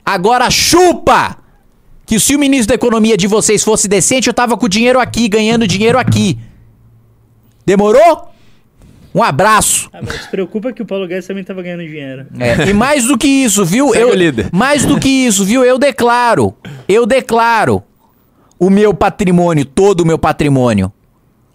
Agora 0.06 0.50
chupa! 0.50 1.38
Que 2.06 2.20
se 2.20 2.36
o 2.36 2.40
ministro 2.40 2.70
da 2.70 2.76
economia 2.76 3.18
de 3.18 3.28
vocês 3.28 3.64
fosse 3.64 3.88
decente, 3.88 4.30
eu 4.30 4.34
tava 4.34 4.56
com 4.56 4.70
dinheiro 4.70 5.00
aqui, 5.00 5.28
ganhando 5.28 5.68
dinheiro 5.68 6.00
aqui. 6.00 6.40
Demorou? 7.66 8.33
Um 9.14 9.22
abraço. 9.22 9.90
Ah, 9.94 10.00
mas 10.02 10.24
se 10.24 10.30
preocupa 10.30 10.74
que 10.74 10.82
o 10.82 10.86
Paulo 10.86 11.08
Guedes 11.08 11.28
também 11.28 11.44
tava 11.44 11.62
ganhando 11.62 11.84
dinheiro. 11.84 12.26
É, 12.40 12.70
e 12.70 12.74
mais 12.74 13.06
do 13.06 13.18
que 13.18 13.28
isso, 13.28 13.64
viu? 13.64 13.94
Eu, 13.94 14.10
o 14.10 14.14
líder. 14.16 14.50
Mais 14.52 14.86
do 14.86 15.00
que 15.00 15.08
isso, 15.08 15.46
viu? 15.46 15.64
Eu 15.64 15.78
declaro. 15.78 16.56
Eu 16.88 17.06
declaro 17.06 17.84
o 18.58 18.70
meu 18.70 18.94
patrimônio, 18.94 19.66
todo 19.66 20.02
o 20.02 20.06
meu 20.06 20.18
patrimônio. 20.18 20.92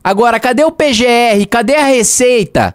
Agora, 0.05 0.39
cadê 0.39 0.63
o 0.65 0.71
PGR? 0.71 1.47
Cadê 1.51 1.75
a 1.75 1.85
Receita? 1.85 2.75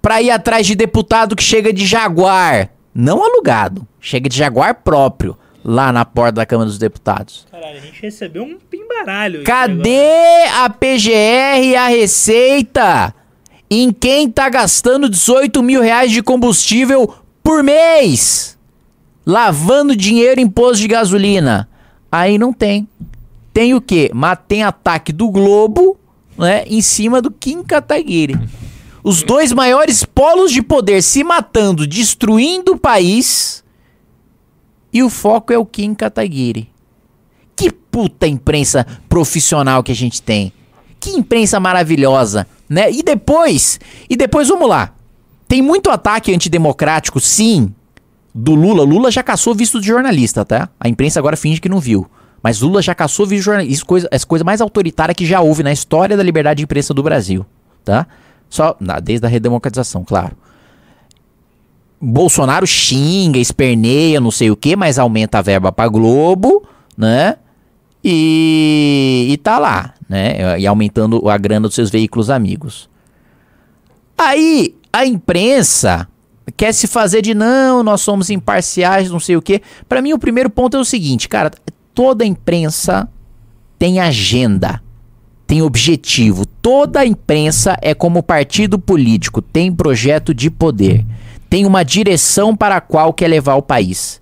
Pra 0.00 0.22
ir 0.22 0.30
atrás 0.30 0.66
de 0.66 0.74
deputado 0.74 1.34
que 1.34 1.42
chega 1.42 1.72
de 1.72 1.84
Jaguar. 1.84 2.70
Não 2.94 3.22
alugado. 3.24 3.86
Chega 4.00 4.28
de 4.28 4.36
Jaguar 4.36 4.76
próprio. 4.82 5.36
Lá 5.64 5.92
na 5.92 6.04
porta 6.04 6.32
da 6.32 6.46
Câmara 6.46 6.68
dos 6.68 6.78
Deputados. 6.78 7.46
Caralho, 7.50 7.76
a 7.76 7.80
gente 7.80 8.02
recebeu 8.02 8.42
um 8.42 8.58
pimbaralho. 8.58 9.44
Cadê 9.44 10.44
a 10.56 10.68
PGR 10.68 11.62
e 11.62 11.76
a 11.76 11.86
Receita? 11.86 13.14
Em 13.74 13.90
quem 13.90 14.30
tá 14.30 14.50
gastando 14.50 15.08
18 15.08 15.62
mil 15.62 15.80
reais 15.80 16.12
de 16.12 16.22
combustível 16.22 17.14
por 17.42 17.62
mês? 17.62 18.58
Lavando 19.24 19.96
dinheiro 19.96 20.42
em 20.42 20.46
posto 20.46 20.82
de 20.82 20.88
gasolina. 20.88 21.66
Aí 22.10 22.36
não 22.36 22.52
tem. 22.52 22.86
Tem 23.50 23.72
o 23.72 23.80
quê? 23.80 24.10
Mas 24.12 24.38
tem 24.46 24.62
ataque 24.62 25.10
do 25.10 25.30
Globo, 25.30 25.96
né? 26.36 26.64
Em 26.66 26.82
cima 26.82 27.22
do 27.22 27.30
Kim 27.30 27.62
Kataguiri. 27.62 28.38
Os 29.02 29.22
dois 29.22 29.54
maiores 29.54 30.04
polos 30.04 30.52
de 30.52 30.60
poder 30.60 31.02
se 31.02 31.24
matando, 31.24 31.86
destruindo 31.86 32.72
o 32.72 32.78
país. 32.78 33.64
E 34.92 35.02
o 35.02 35.08
foco 35.08 35.50
é 35.50 35.56
o 35.56 35.64
Kim 35.64 35.94
Kataguiri. 35.94 36.68
Que 37.56 37.72
puta 37.72 38.26
imprensa 38.26 38.86
profissional 39.08 39.82
que 39.82 39.92
a 39.92 39.96
gente 39.96 40.20
tem. 40.20 40.52
Que 41.02 41.10
imprensa 41.10 41.58
maravilhosa, 41.58 42.46
né? 42.68 42.88
E 42.92 43.02
depois, 43.02 43.80
e 44.08 44.16
depois 44.16 44.46
vamos 44.46 44.68
lá. 44.68 44.92
Tem 45.48 45.60
muito 45.60 45.90
ataque 45.90 46.32
antidemocrático, 46.32 47.18
sim, 47.18 47.74
do 48.32 48.54
Lula. 48.54 48.84
Lula 48.84 49.10
já 49.10 49.20
caçou 49.20 49.52
visto 49.52 49.80
de 49.80 49.86
jornalista, 49.88 50.44
tá? 50.44 50.68
A 50.78 50.88
imprensa 50.88 51.18
agora 51.18 51.36
finge 51.36 51.60
que 51.60 51.68
não 51.68 51.80
viu. 51.80 52.08
Mas 52.40 52.60
Lula 52.60 52.80
já 52.80 52.94
caçou 52.94 53.26
visto 53.26 53.40
de 53.40 53.44
jornalista. 53.46 53.74
Isso 53.74 53.84
coisa, 53.84 54.08
coisa 54.28 54.44
mais 54.44 54.60
autoritária 54.60 55.12
que 55.12 55.26
já 55.26 55.40
houve 55.40 55.64
na 55.64 55.72
história 55.72 56.16
da 56.16 56.22
liberdade 56.22 56.58
de 56.58 56.62
imprensa 56.62 56.94
do 56.94 57.02
Brasil, 57.02 57.44
tá? 57.84 58.06
Só 58.48 58.76
desde 59.02 59.26
a 59.26 59.28
redemocratização, 59.28 60.04
claro. 60.04 60.36
Bolsonaro 62.00 62.66
xinga, 62.66 63.40
esperneia, 63.40 64.20
não 64.20 64.30
sei 64.30 64.52
o 64.52 64.56
que, 64.56 64.76
mas 64.76 65.00
aumenta 65.00 65.38
a 65.38 65.42
verba 65.42 65.72
pra 65.72 65.88
Globo, 65.88 66.62
né? 66.96 67.38
E, 68.04 69.28
e 69.30 69.36
tá 69.38 69.58
lá, 69.58 69.94
né? 70.12 70.60
E 70.60 70.66
aumentando 70.66 71.26
a 71.26 71.38
grana 71.38 71.66
dos 71.66 71.74
seus 71.74 71.88
veículos 71.88 72.28
amigos. 72.28 72.86
Aí 74.16 74.76
a 74.92 75.06
imprensa 75.06 76.06
quer 76.54 76.74
se 76.74 76.86
fazer 76.86 77.22
de 77.22 77.32
não, 77.32 77.82
nós 77.82 78.02
somos 78.02 78.28
imparciais, 78.28 79.10
não 79.10 79.18
sei 79.18 79.36
o 79.36 79.42
quê. 79.42 79.62
Pra 79.88 80.02
mim 80.02 80.12
o 80.12 80.18
primeiro 80.18 80.50
ponto 80.50 80.76
é 80.76 80.80
o 80.80 80.84
seguinte, 80.84 81.30
cara, 81.30 81.50
toda 81.94 82.26
imprensa 82.26 83.08
tem 83.78 84.00
agenda, 84.00 84.82
tem 85.46 85.62
objetivo. 85.62 86.44
Toda 86.44 87.06
imprensa 87.06 87.74
é 87.80 87.94
como 87.94 88.22
partido 88.22 88.78
político, 88.78 89.40
tem 89.40 89.72
projeto 89.72 90.34
de 90.34 90.50
poder, 90.50 91.06
tem 91.48 91.64
uma 91.64 91.82
direção 91.82 92.54
para 92.54 92.76
a 92.76 92.80
qual 92.82 93.14
quer 93.14 93.28
levar 93.28 93.54
o 93.54 93.62
país. 93.62 94.20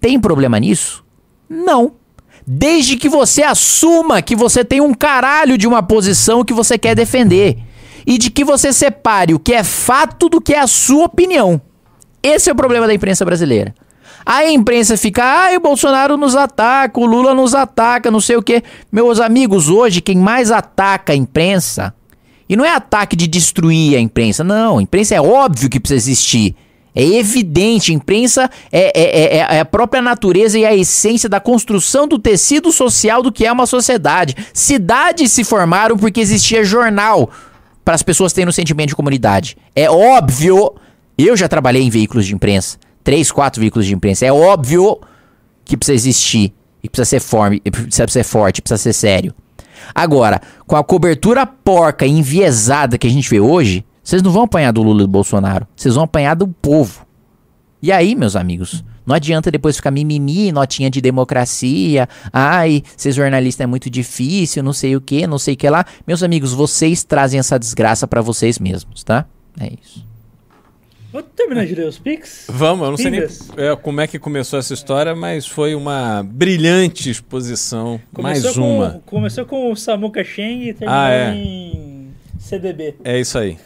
Tem 0.00 0.18
problema 0.18 0.58
nisso? 0.58 1.04
Não. 1.46 1.92
Desde 2.46 2.96
que 2.96 3.08
você 3.08 3.42
assuma 3.42 4.20
que 4.20 4.36
você 4.36 4.64
tem 4.64 4.80
um 4.80 4.92
caralho 4.92 5.56
de 5.56 5.66
uma 5.66 5.82
posição 5.82 6.44
que 6.44 6.52
você 6.52 6.76
quer 6.76 6.94
defender. 6.94 7.58
E 8.06 8.18
de 8.18 8.30
que 8.30 8.44
você 8.44 8.72
separe 8.72 9.32
o 9.32 9.38
que 9.38 9.54
é 9.54 9.64
fato 9.64 10.28
do 10.28 10.40
que 10.40 10.52
é 10.52 10.60
a 10.60 10.66
sua 10.66 11.06
opinião. 11.06 11.60
Esse 12.22 12.50
é 12.50 12.52
o 12.52 12.56
problema 12.56 12.86
da 12.86 12.92
imprensa 12.92 13.24
brasileira. 13.24 13.74
A 14.26 14.46
imprensa 14.46 14.96
fica, 14.96 15.22
ah, 15.22 15.56
o 15.56 15.60
Bolsonaro 15.60 16.16
nos 16.16 16.34
ataca, 16.34 16.98
o 16.98 17.04
Lula 17.04 17.34
nos 17.34 17.54
ataca, 17.54 18.10
não 18.10 18.20
sei 18.20 18.36
o 18.36 18.42
quê. 18.42 18.62
Meus 18.90 19.20
amigos, 19.20 19.68
hoje 19.68 20.00
quem 20.00 20.16
mais 20.16 20.50
ataca 20.50 21.12
a 21.12 21.16
imprensa, 21.16 21.94
e 22.48 22.56
não 22.56 22.64
é 22.64 22.70
ataque 22.70 23.16
de 23.16 23.26
destruir 23.26 23.96
a 23.96 24.00
imprensa, 24.00 24.44
não. 24.44 24.78
A 24.78 24.82
imprensa 24.82 25.14
é 25.14 25.20
óbvio 25.20 25.68
que 25.68 25.80
precisa 25.80 26.10
existir. 26.10 26.54
É 26.94 27.02
evidente, 27.02 27.92
imprensa 27.92 28.48
é, 28.70 28.92
é- 28.94 29.36
é- 29.36 29.56
é 29.56 29.60
a 29.60 29.64
própria 29.64 30.00
natureza 30.00 30.58
e 30.58 30.64
a 30.64 30.74
essência 30.74 31.28
da 31.28 31.40
construção 31.40 32.06
do 32.06 32.18
tecido 32.18 32.70
social 32.70 33.20
do 33.22 33.32
que 33.32 33.44
é 33.44 33.50
uma 33.50 33.66
sociedade. 33.66 34.36
Cidades 34.52 35.32
se 35.32 35.42
formaram 35.42 35.96
porque 35.96 36.20
existia 36.20 36.62
jornal 36.64 37.30
para 37.84 37.94
as 37.96 38.02
pessoas 38.02 38.32
terem 38.32 38.48
um 38.48 38.52
sentimento 38.52 38.90
de 38.90 38.96
comunidade. 38.96 39.56
É 39.74 39.90
óbvio, 39.90 40.72
eu 41.18 41.36
já 41.36 41.48
trabalhei 41.48 41.82
em 41.82 41.90
veículos 41.90 42.26
de 42.26 42.34
imprensa, 42.34 42.78
três, 43.02 43.32
quatro 43.32 43.60
veículos 43.60 43.86
de 43.86 43.94
imprensa. 43.94 44.24
É 44.24 44.32
óbvio 44.32 45.00
que 45.64 45.76
precisa 45.76 45.96
existir 45.96 46.54
e 46.82 46.88
precisa 46.88 47.06
ser, 47.06 47.20
forme, 47.20 47.60
e 47.64 47.70
precisa 47.70 48.06
ser 48.06 48.24
forte, 48.24 48.62
precisa 48.62 48.80
ser 48.80 48.92
sério. 48.92 49.34
Agora, 49.94 50.40
com 50.66 50.76
a 50.76 50.84
cobertura 50.84 51.44
porca 51.44 52.06
e 52.06 52.10
enviesada 52.10 52.96
que 52.96 53.06
a 53.06 53.10
gente 53.10 53.28
vê 53.28 53.40
hoje, 53.40 53.84
vocês 54.04 54.22
não 54.22 54.30
vão 54.30 54.42
apanhar 54.42 54.70
do 54.72 54.82
Lula 54.82 55.00
e 55.02 55.04
do 55.06 55.08
Bolsonaro, 55.08 55.66
vocês 55.74 55.94
vão 55.94 56.04
apanhar 56.04 56.34
do 56.36 56.46
povo. 56.46 57.04
E 57.82 57.90
aí, 57.90 58.14
meus 58.14 58.36
amigos, 58.36 58.84
não 59.06 59.14
adianta 59.14 59.50
depois 59.50 59.76
ficar 59.76 59.90
mimimi, 59.90 60.50
notinha 60.52 60.88
de 60.90 61.00
democracia. 61.00 62.08
Ai, 62.32 62.82
ser 62.96 63.12
jornalista 63.12 63.62
é 63.64 63.66
muito 63.66 63.90
difícil, 63.90 64.62
não 64.62 64.72
sei 64.72 64.96
o 64.96 65.00
que, 65.00 65.26
não 65.26 65.38
sei 65.38 65.54
o 65.54 65.56
que 65.56 65.68
lá. 65.68 65.84
Meus 66.06 66.22
amigos, 66.22 66.52
vocês 66.52 67.04
trazem 67.04 67.40
essa 67.40 67.58
desgraça 67.58 68.06
pra 68.06 68.22
vocês 68.22 68.58
mesmos, 68.58 69.02
tá? 69.04 69.26
É 69.60 69.70
isso. 69.82 70.06
Vamos 71.12 71.28
terminar 71.36 71.64
de 71.66 71.74
ler 71.74 71.86
os 71.86 71.98
pics? 71.98 72.46
Vamos, 72.48 72.84
eu 72.86 72.90
não 72.90 72.96
sei 72.96 73.10
nem 73.10 73.20
é, 73.56 73.76
como 73.76 74.00
é 74.00 74.06
que 74.06 74.18
começou 74.18 74.58
essa 74.58 74.74
história, 74.74 75.14
mas 75.14 75.46
foi 75.46 75.74
uma 75.74 76.22
brilhante 76.24 77.08
exposição. 77.08 78.00
Começou 78.12 78.42
mais 78.44 78.56
com, 78.56 78.76
uma. 78.78 79.02
Começou 79.06 79.44
com 79.44 79.70
o 79.70 79.76
Samuka 79.76 80.24
Cheng 80.24 80.68
e 80.68 80.74
terminou 80.74 80.92
Ah, 81.02 81.10
é. 81.10 81.34
em 81.34 82.08
CDB. 82.38 82.96
É 83.04 83.20
isso 83.20 83.38
aí. 83.38 83.58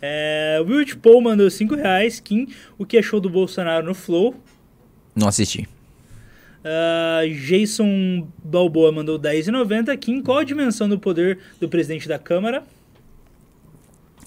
É, 0.00 0.62
Wilt 0.66 0.96
Paul 0.96 1.20
mandou 1.20 1.50
5 1.50 1.74
reais. 1.74 2.20
Kim, 2.20 2.48
o 2.78 2.84
que 2.84 2.98
achou 2.98 3.20
do 3.20 3.30
Bolsonaro 3.30 3.86
no 3.86 3.94
Flow? 3.94 4.34
Não 5.14 5.28
assisti. 5.28 5.68
Ah, 6.64 7.22
Jason 7.46 8.28
Balboa 8.44 8.92
mandou 8.92 9.18
10,90. 9.18 9.96
Kim, 9.98 10.22
qual 10.22 10.38
a 10.38 10.44
dimensão 10.44 10.88
do 10.88 10.98
poder 10.98 11.38
do 11.58 11.68
presidente 11.68 12.06
da 12.06 12.18
Câmara? 12.18 12.62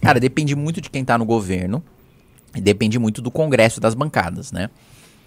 Cara, 0.02 0.20
depende 0.20 0.56
muito 0.56 0.82
de 0.82 0.90
quem 0.90 1.06
tá 1.06 1.18
no 1.18 1.26
governo. 1.26 1.84
E 2.56 2.62
depende 2.62 3.00
muito 3.00 3.22
do 3.22 3.32
Congresso 3.32 3.80
e 3.80 3.82
das 3.82 3.96
bancadas, 3.96 4.52
né? 4.52 4.70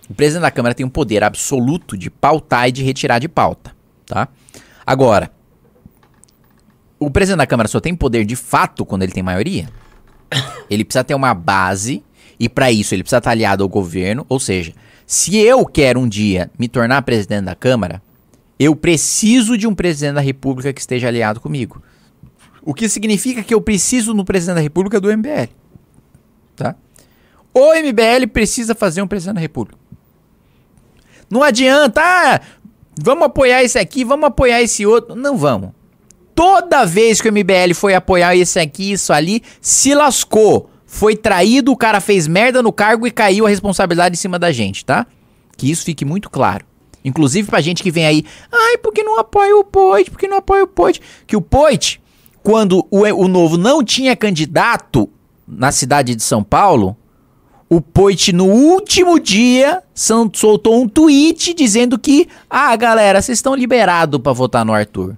O 0.09 0.15
presidente 0.15 0.43
da 0.43 0.51
Câmara 0.51 0.75
tem 0.75 0.87
um 0.87 0.91
poder 0.91 1.25
absoluto 1.25 1.97
de 1.97 2.09
pautar 2.09 2.69
e 2.69 2.73
de 2.73 2.85
retirar 2.85 3.19
de 3.19 3.29
pauta, 3.29 3.75
tá? 4.05 4.29
Agora, 4.87 5.33
o 6.99 7.11
presidente 7.11 7.39
da 7.39 7.47
Câmara 7.47 7.69
só 7.69 7.81
tem 7.81 7.97
poder 7.97 8.25
de 8.25 8.37
fato 8.37 8.87
quando 8.87 9.03
ele 9.03 9.11
tem 9.11 9.23
maioria. 9.23 9.69
Ele 10.69 10.85
precisa 10.85 11.05
ter 11.05 11.15
uma 11.15 11.35
base 11.35 12.03
e 12.39 12.49
para 12.49 12.71
isso 12.71 12.95
ele 12.95 13.03
precisa 13.03 13.19
estar 13.19 13.31
aliado 13.31 13.63
ao 13.63 13.69
governo, 13.69 14.27
ou 14.29 14.39
seja, 14.39 14.73
se 15.07 15.37
eu 15.37 15.65
quero 15.65 16.01
um 16.01 16.09
dia 16.09 16.51
me 16.59 16.69
tornar 16.69 17.03
presidente 17.03 17.45
da 17.45 17.55
Câmara, 17.55 18.03
eu 18.59 18.75
preciso 18.75 19.57
de 19.57 19.67
um 19.67 19.75
presidente 19.75 20.15
da 20.15 20.21
República 20.21 20.73
que 20.73 20.81
esteja 20.81 21.09
aliado 21.09 21.41
comigo. 21.41 21.83
O 22.63 22.75
que 22.75 22.89
significa 22.89 23.43
que 23.43 23.55
eu 23.55 23.61
preciso 23.61 24.13
no 24.13 24.25
presidente 24.25 24.57
da 24.57 24.63
República 24.63 25.01
do 25.01 25.09
MBL. 25.17 25.49
Tá? 26.57 26.75
O 27.55 27.73
MBL 27.75 28.27
precisa 28.33 28.75
fazer 28.75 29.03
um 29.03 29.07
presidente 29.07 29.37
da 29.37 29.41
República. 29.41 29.79
Não 31.31 31.43
adianta, 31.43 32.01
ah, 32.03 32.41
vamos 32.99 33.25
apoiar 33.25 33.63
esse 33.63 33.79
aqui, 33.79 34.05
vamos 34.05 34.27
apoiar 34.27 34.63
esse 34.63 34.85
outro. 34.85 35.15
Não 35.15 35.37
vamos. 35.37 35.71
Toda 36.37 36.85
vez 36.85 37.19
que 37.19 37.31
o 37.31 37.33
MBL 37.33 37.73
foi 37.75 37.95
apoiar 37.95 38.37
esse 38.37 38.61
aqui, 38.61 38.93
isso 38.93 39.11
ali, 39.11 39.43
se 39.59 39.95
lascou. 39.95 40.69
Foi 40.85 41.17
traído, 41.17 41.73
o 41.73 41.77
cara 41.77 41.99
fez 41.99 42.29
merda 42.29 42.63
no 42.63 42.71
cargo 42.71 43.07
e 43.07 43.11
caiu 43.11 43.47
a 43.47 43.49
responsabilidade 43.49 44.17
em 44.17 44.19
cima 44.19 44.39
da 44.39 44.53
gente, 44.53 44.85
tá? 44.85 45.07
Que 45.57 45.71
isso 45.71 45.83
fique 45.83 46.05
muito 46.05 46.29
claro. 46.29 46.67
Inclusive 47.03 47.49
pra 47.49 47.63
gente 47.63 47.83
que 47.83 47.91
vem 47.91 48.05
aí, 48.05 48.25
ai, 48.53 48.77
porque 48.77 49.03
não 49.03 49.19
apoia 49.19 49.57
o 49.57 49.65
Poit, 49.65 50.11
porque 50.11 50.29
não 50.29 50.37
apoia 50.37 50.65
o 50.65 50.67
Poit. 50.67 51.01
Que 51.27 51.37
o 51.37 51.41
Poit, 51.41 52.03
quando 52.43 52.87
o, 52.91 53.01
o 53.01 53.29
Novo 53.29 53.57
não 53.57 53.83
tinha 53.83 54.15
candidato 54.15 55.09
na 55.49 55.73
cidade 55.73 56.15
de 56.15 56.23
São 56.23 56.45
Paulo, 56.45 56.95
o 57.67 57.81
Poit 57.81 58.31
no 58.31 58.45
último 58.45 59.19
dia 59.19 59.83
soltou 59.95 60.83
um 60.83 60.87
tweet 60.87 61.55
dizendo 61.55 61.99
que, 61.99 62.29
ah, 62.51 62.77
galera, 62.77 63.23
vocês 63.23 63.39
estão 63.39 63.55
liberados 63.55 64.21
pra 64.21 64.35
votar 64.35 64.67
no 64.67 64.75
Arthur. 64.75 65.17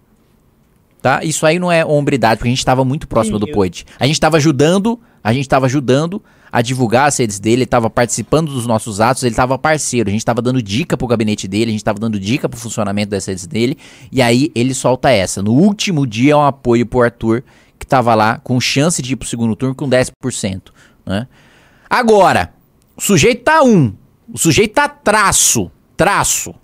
Tá? 1.00 1.22
Isso 1.22 1.46
aí 1.46 1.58
não 1.58 1.70
é 1.70 1.84
hombridade, 1.84 2.38
porque 2.38 2.48
a 2.48 2.50
gente 2.50 2.58
estava 2.58 2.84
muito 2.84 3.06
próximo 3.06 3.38
Sim, 3.38 3.44
do 3.44 3.48
eu- 3.50 3.54
Poit. 3.54 3.86
A 4.00 4.06
gente 4.06 4.16
estava 4.16 4.36
ajudando, 4.36 4.98
a 5.22 5.32
gente 5.32 5.42
estava 5.42 5.66
ajudando 5.66 6.22
a 6.50 6.60
divulgar 6.60 7.06
as 7.08 7.16
redes 7.18 7.38
dele, 7.38 7.56
ele 7.56 7.64
estava 7.64 7.88
participando 7.88 8.50
dos 8.52 8.66
nossos 8.66 9.00
atos, 9.00 9.22
ele 9.22 9.32
estava 9.32 9.56
parceiro, 9.58 10.08
a 10.08 10.10
gente 10.10 10.22
estava 10.22 10.42
dando 10.42 10.60
dica 10.62 10.96
pro 10.96 11.06
gabinete 11.06 11.46
dele, 11.46 11.66
a 11.66 11.72
gente 11.72 11.80
estava 11.80 11.98
dando 12.00 12.18
dica 12.18 12.48
pro 12.48 12.58
funcionamento 12.58 13.10
das 13.10 13.26
redes 13.26 13.46
dele, 13.46 13.76
e 14.10 14.20
aí 14.20 14.50
ele 14.54 14.74
solta 14.74 15.10
essa. 15.10 15.42
No 15.42 15.52
último 15.52 16.06
dia 16.06 16.32
é 16.32 16.36
um 16.36 16.44
apoio 16.44 16.84
pro 16.86 17.02
Arthur, 17.02 17.44
que 17.78 17.86
tava 17.86 18.14
lá 18.14 18.38
com 18.38 18.58
chance 18.60 19.00
de 19.00 19.12
ir 19.12 19.16
pro 19.16 19.28
segundo 19.28 19.54
turno 19.54 19.74
com 19.74 19.88
10%, 19.88 20.72
né? 21.06 21.28
Agora, 21.88 22.52
o 22.96 23.00
sujeito 23.00 23.44
tá 23.44 23.62
um, 23.62 23.92
o 24.32 24.36
sujeito 24.38 24.72
tá 24.74 24.88
traço, 24.88 25.70
traço. 25.96 26.54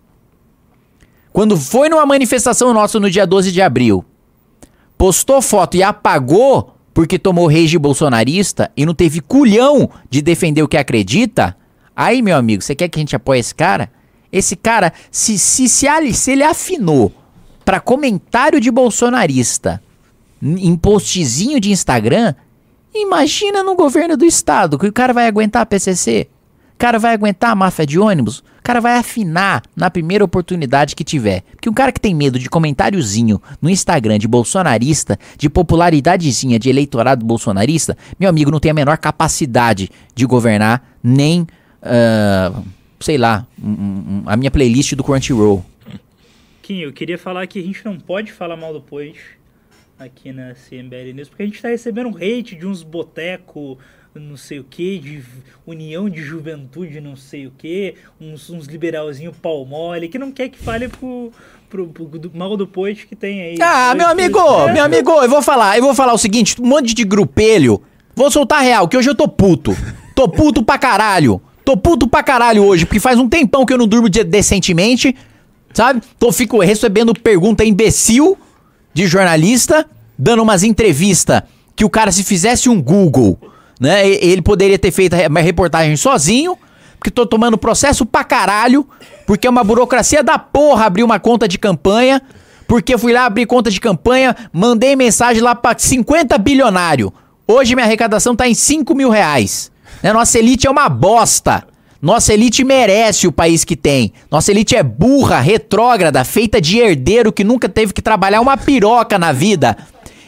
Quando 1.33 1.57
foi 1.57 1.89
numa 1.89 2.05
manifestação 2.07 2.73
nossa 2.73 2.99
no 2.99 3.11
dia 3.11 3.27
12 3.27 3.53
de 3.53 3.61
abril, 3.63 4.05
postou 5.05 5.43
foto 5.43 5.77
e 5.77 5.83
apagou 5.83 6.79
porque 6.95 7.19
tomou 7.19 7.47
rage 7.47 7.77
bolsonarista 7.77 8.73
e 8.75 8.87
não 8.87 8.95
teve 8.95 9.21
culhão 9.21 9.91
de 10.09 10.23
defender 10.23 10.63
o 10.63 10.69
que 10.69 10.79
acredita, 10.79 11.55
aí, 11.95 12.23
meu 12.23 12.35
amigo, 12.35 12.63
você 12.63 12.75
quer 12.75 12.89
que 12.89 12.99
a 12.99 13.03
gente 13.03 13.15
apoie 13.15 13.39
esse 13.39 13.55
cara? 13.55 13.93
Esse 14.33 14.57
cara, 14.57 14.95
se, 15.11 15.39
se, 15.39 15.69
se, 15.69 16.13
se 16.15 16.31
ele 16.33 16.43
afinou 16.43 17.13
pra 17.67 17.81
comentário 17.81 18.59
de 18.59 18.71
bolsonarista 18.71 19.83
em 20.41 20.75
postzinho 20.75 21.61
de 21.61 21.71
Instagram, 21.71 22.35
imagina 22.95 23.63
no 23.63 23.75
governo 23.75 24.17
do 24.17 24.25
estado 24.25 24.79
que 24.79 24.87
o 24.87 24.93
cara 24.93 25.13
vai 25.13 25.27
aguentar 25.27 25.61
a 25.61 25.67
PCC. 25.67 26.29
O 26.77 26.79
cara 26.79 26.99
vai 26.99 27.13
aguentar 27.13 27.51
a 27.51 27.55
máfia 27.55 27.85
de 27.85 27.99
ônibus? 27.99 28.43
Cara 28.65 28.81
vai 28.81 28.97
afinar 28.97 29.63
na 29.77 29.91
primeira 29.91 30.25
oportunidade 30.25 30.97
que 30.97 31.05
tiver. 31.05 31.43
Porque 31.53 31.69
um 31.69 31.75
cara 31.75 31.93
que 31.93 32.01
tem 32.01 32.15
medo 32.15 32.39
de 32.39 32.49
comentáriozinho 32.49 33.41
no 33.61 33.69
Instagram 33.69 34.19
de 34.19 34.27
bolsonarista, 34.27 35.19
de 35.39 35.51
popularidadezinha 35.51 36.59
de 36.59 36.71
eleitorado 36.71 37.25
bolsonarista, 37.27 37.97
meu 38.19 38.29
amigo 38.31 38.51
não 38.51 38.59
tem 38.59 38.71
a 38.71 38.75
menor 38.75 38.97
capacidade 38.97 39.91
de 40.15 40.25
governar, 40.27 40.97
nem, 41.03 41.47
ah, 41.83 42.63
sei 43.01 43.19
lá, 43.19 43.47
um- 43.63 43.69
um- 43.69 44.23
a 44.25 44.35
minha 44.35 44.51
playlist 44.51 44.95
do 44.95 45.05
Crunchyroll. 45.05 45.63
Kim, 46.63 46.79
eu 46.79 46.93
queria 46.95 47.19
falar 47.19 47.47
que 47.47 47.59
a 47.59 47.63
gente 47.63 47.85
não 47.85 48.01
pode 48.01 48.33
falar 48.33 48.57
mal 48.57 48.73
do 48.73 48.81
Poit 48.81 49.19
aqui 49.99 50.33
na 50.33 50.55
CMBL 50.55 51.13
News, 51.13 51.29
porque 51.29 51.43
a 51.43 51.47
gente 51.47 51.61
tá 51.61 51.69
recebendo 51.69 52.09
um 52.09 52.17
hate 52.17 52.57
de 52.57 52.67
uns 52.67 52.83
boteco, 52.83 53.79
não 54.15 54.37
sei 54.37 54.61
o 54.61 54.65
que, 54.65 54.99
de 54.99 55.23
união 55.67 56.09
de 56.09 56.23
juventude, 56.23 57.01
não 57.01 57.17
sei 57.17 57.47
o 57.47 57.53
que, 57.57 57.95
uns, 58.21 58.49
uns 58.49 58.67
liberalzinho 58.67 59.33
pau 59.33 59.65
mole, 59.67 60.09
que 60.09 60.19
não 60.19 60.31
quer 60.31 60.49
que 60.49 60.59
fale 60.59 60.89
pro, 60.89 61.33
pro, 61.69 61.89
pro 61.89 62.05
do- 62.07 62.31
mal 62.33 62.57
do 62.57 62.67
Poit 62.67 63.07
que 63.07 63.17
tem 63.17 63.43
aí. 63.43 63.57
Ah, 63.61 63.95
meu 63.95 64.07
amigo, 64.07 64.39
meu 64.73 64.85
amigo, 64.85 65.11
eu 65.11 65.29
vou 65.29 65.43
falar, 65.43 65.77
eu 65.77 65.83
vou 65.83 65.95
falar 65.95 66.13
o 66.15 66.19
seguinte, 66.19 66.61
um 66.61 66.67
monte 66.67 66.95
de 66.95 67.05
grupelho. 67.05 67.83
Vou 68.15 68.31
soltar 68.31 68.61
a 68.61 68.63
real, 68.63 68.87
que 68.87 68.97
hoje 68.97 69.11
eu 69.11 69.15
tô 69.15 69.27
puto. 69.27 69.77
Tô 70.15 70.29
puto 70.29 70.63
pra 70.63 70.79
caralho. 70.79 71.43
Tô 71.65 71.77
puto 71.77 72.07
pra 72.07 72.23
caralho 72.23 72.63
hoje, 72.63 72.87
porque 72.87 73.01
faz 73.01 73.19
um 73.19 73.29
tempão 73.29 73.67
que 73.67 73.73
eu 73.73 73.79
não 73.79 73.89
durmo 73.89 74.09
de- 74.09 74.23
decentemente, 74.23 75.17
sabe? 75.73 76.01
Tô 76.19 76.31
fico 76.31 76.61
recebendo 76.61 77.13
pergunta 77.15 77.65
imbecil 77.65 78.39
de 78.93 79.07
jornalista, 79.09 79.85
dando 80.17 80.43
umas 80.43 80.63
entrevistas 80.63 81.43
que 81.75 81.85
o 81.85 81.91
cara 81.91 82.13
se 82.13 82.23
fizesse 82.23 82.69
um 82.69 82.81
Google, 82.81 83.37
né, 83.81 84.07
ele 84.09 84.43
poderia 84.43 84.79
ter 84.79 84.91
feito 84.91 85.15
a 85.15 85.17
re- 85.17 85.43
reportagem 85.43 85.97
sozinho, 85.97 86.57
porque 86.99 87.11
tô 87.11 87.27
tomando 87.27 87.59
processo 87.59 88.07
pra 88.07 88.25
caralho, 88.25 88.87
porque 89.27 89.47
é 89.47 89.51
uma 89.51 89.65
burocracia 89.65 90.23
da 90.23 90.39
porra 90.39 90.87
abrir 90.87 91.03
uma 91.03 91.19
conta 91.21 91.47
de 91.47 91.59
campanha, 91.59 92.23
porque 92.67 92.97
fui 92.97 93.13
lá 93.13 93.27
abrir 93.27 93.47
conta 93.47 93.71
de 93.71 93.81
campanha, 93.81 94.35
mandei 94.53 94.97
mensagem 94.97 95.43
lá 95.43 95.55
pra 95.55 95.75
50 95.77 96.37
bilionário. 96.39 97.13
Hoje 97.47 97.75
minha 97.75 97.85
arrecadação 97.87 98.35
tá 98.35 98.49
em 98.49 98.55
5 98.55 98.95
mil 98.95 99.11
reais. 99.11 99.71
Né? 100.03 100.13
Nossa 100.13 100.39
elite 100.39 100.67
é 100.67 100.71
uma 100.71 100.89
bosta. 100.89 101.63
Nossa 102.01 102.35
elite 102.35 102.65
merece 102.65 103.27
o 103.27 103.33
país 103.33 103.65
que 103.65 103.77
tem. 103.77 104.13
Nossa 104.31 104.51
elite 104.51 104.75
é 104.77 104.83
burra, 104.83 105.41
retrógrada, 105.41 106.23
feita 106.25 106.61
de 106.61 106.79
herdeiro 106.79 107.33
que 107.33 107.45
nunca 107.45 107.67
teve 107.69 107.93
que 107.93 108.03
trabalhar 108.03 108.41
uma 108.41 108.57
piroca 108.57 109.19
na 109.19 109.33
vida. 109.33 109.77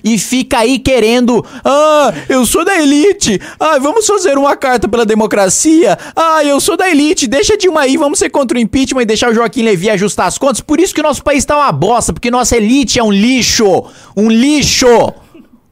E 0.06 0.16
fica 0.18 0.58
aí 0.58 0.78
querendo, 0.78 1.44
ah, 1.64 2.14
eu 2.28 2.46
sou 2.46 2.64
da 2.64 2.80
elite, 2.80 3.40
ah, 3.58 3.76
vamos 3.80 4.06
fazer 4.06 4.38
uma 4.38 4.56
carta 4.56 4.86
pela 4.86 5.04
democracia, 5.04 5.98
ah, 6.14 6.44
eu 6.44 6.60
sou 6.60 6.76
da 6.76 6.88
elite, 6.88 7.26
deixa 7.26 7.54
a 7.54 7.56
Dilma 7.56 7.80
aí, 7.80 7.96
vamos 7.96 8.20
ser 8.20 8.30
contra 8.30 8.56
o 8.56 8.60
impeachment 8.60 9.02
e 9.02 9.04
deixar 9.04 9.30
o 9.30 9.34
Joaquim 9.34 9.62
Levy 9.62 9.90
ajustar 9.90 10.28
as 10.28 10.38
contas. 10.38 10.60
Por 10.60 10.78
isso 10.78 10.94
que 10.94 11.00
o 11.00 11.02
nosso 11.02 11.24
país 11.24 11.44
tá 11.44 11.56
uma 11.56 11.72
bosta, 11.72 12.12
porque 12.12 12.30
nossa 12.30 12.56
elite 12.56 13.00
é 13.00 13.02
um 13.02 13.10
lixo, 13.10 13.90
um 14.16 14.30
lixo, 14.30 15.12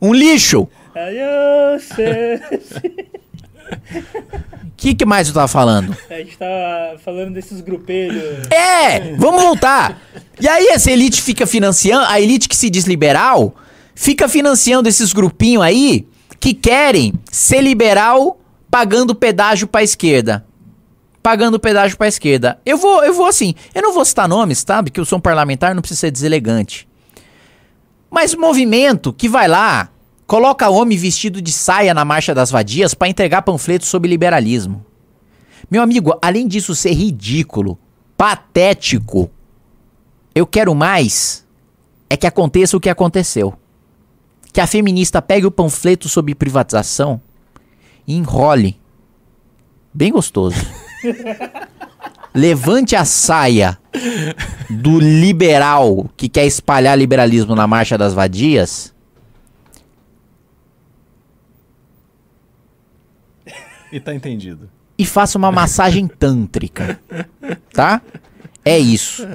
um 0.02 0.12
lixo. 0.12 0.66
Aí 0.96 1.16
eu 1.16 1.78
sei. 1.78 2.34
O 4.64 4.72
que, 4.76 4.96
que 4.96 5.04
mais 5.04 5.28
eu 5.28 5.34
tava 5.34 5.46
falando? 5.46 5.96
A 6.10 6.14
gente 6.14 6.36
tá 6.36 6.96
falando 7.04 7.34
desses 7.34 7.60
grupelhos. 7.60 8.48
É, 8.50 9.14
vamos 9.16 9.40
voltar. 9.40 10.02
E 10.40 10.48
aí 10.48 10.70
essa 10.72 10.90
elite 10.90 11.22
fica 11.22 11.46
financiando, 11.46 12.04
a 12.08 12.20
elite 12.20 12.48
que 12.48 12.56
se 12.56 12.68
diz 12.68 12.84
liberal, 12.84 13.54
fica 13.94 14.28
financiando 14.28 14.88
esses 14.88 15.12
grupinhos 15.12 15.62
aí 15.62 16.06
que 16.40 16.52
querem 16.52 17.14
ser 17.30 17.62
liberal 17.62 18.38
pagando 18.70 19.14
pedágio 19.14 19.66
pra 19.66 19.82
esquerda. 19.82 20.44
Pagando 21.22 21.58
pedágio 21.58 21.96
pra 21.96 22.08
esquerda. 22.08 22.60
Eu 22.66 22.76
vou, 22.76 23.02
eu 23.02 23.14
vou 23.14 23.26
assim, 23.26 23.54
eu 23.74 23.80
não 23.80 23.94
vou 23.94 24.04
citar 24.04 24.28
nomes, 24.28 24.64
sabe? 24.66 24.90
Que 24.90 25.00
eu 25.00 25.04
sou 25.04 25.18
um 25.18 25.22
parlamentar, 25.22 25.74
não 25.74 25.80
precisa 25.80 26.00
ser 26.00 26.10
deselegante. 26.10 26.86
Mas 28.10 28.34
movimento 28.34 29.12
que 29.12 29.28
vai 29.28 29.48
lá, 29.48 29.88
coloca 30.26 30.68
homem 30.68 30.98
vestido 30.98 31.40
de 31.40 31.50
saia 31.50 31.94
na 31.94 32.04
Marcha 32.04 32.34
das 32.34 32.50
Vadias 32.50 32.94
pra 32.94 33.08
entregar 33.08 33.42
panfletos 33.42 33.88
sobre 33.88 34.10
liberalismo. 34.10 34.84
Meu 35.70 35.82
amigo, 35.82 36.16
além 36.20 36.46
disso 36.46 36.74
ser 36.74 36.92
ridículo, 36.92 37.78
patético, 38.16 39.30
eu 40.34 40.46
quero 40.46 40.74
mais 40.74 41.44
é 42.10 42.16
que 42.16 42.26
aconteça 42.26 42.76
o 42.76 42.80
que 42.80 42.90
aconteceu. 42.90 43.54
Que 44.54 44.60
a 44.60 44.66
feminista 44.66 45.20
pegue 45.20 45.44
o 45.46 45.50
panfleto 45.50 46.08
sobre 46.08 46.34
privatização 46.34 47.20
e 48.06 48.14
enrole. 48.16 48.80
Bem 49.92 50.12
gostoso. 50.12 50.56
Levante 52.32 52.94
a 52.96 53.04
saia 53.04 53.76
do 54.70 54.98
liberal 55.00 56.08
que 56.16 56.28
quer 56.28 56.46
espalhar 56.46 56.96
liberalismo 56.96 57.54
na 57.54 57.66
marcha 57.66 57.98
das 57.98 58.14
vadias 58.14 58.94
E 63.92 64.00
tá 64.00 64.12
entendido. 64.14 64.68
e 64.98 65.04
faça 65.06 65.38
uma 65.38 65.52
massagem 65.52 66.08
tântrica, 66.08 67.00
tá? 67.72 68.00
É 68.64 68.78
isso. 68.78 69.26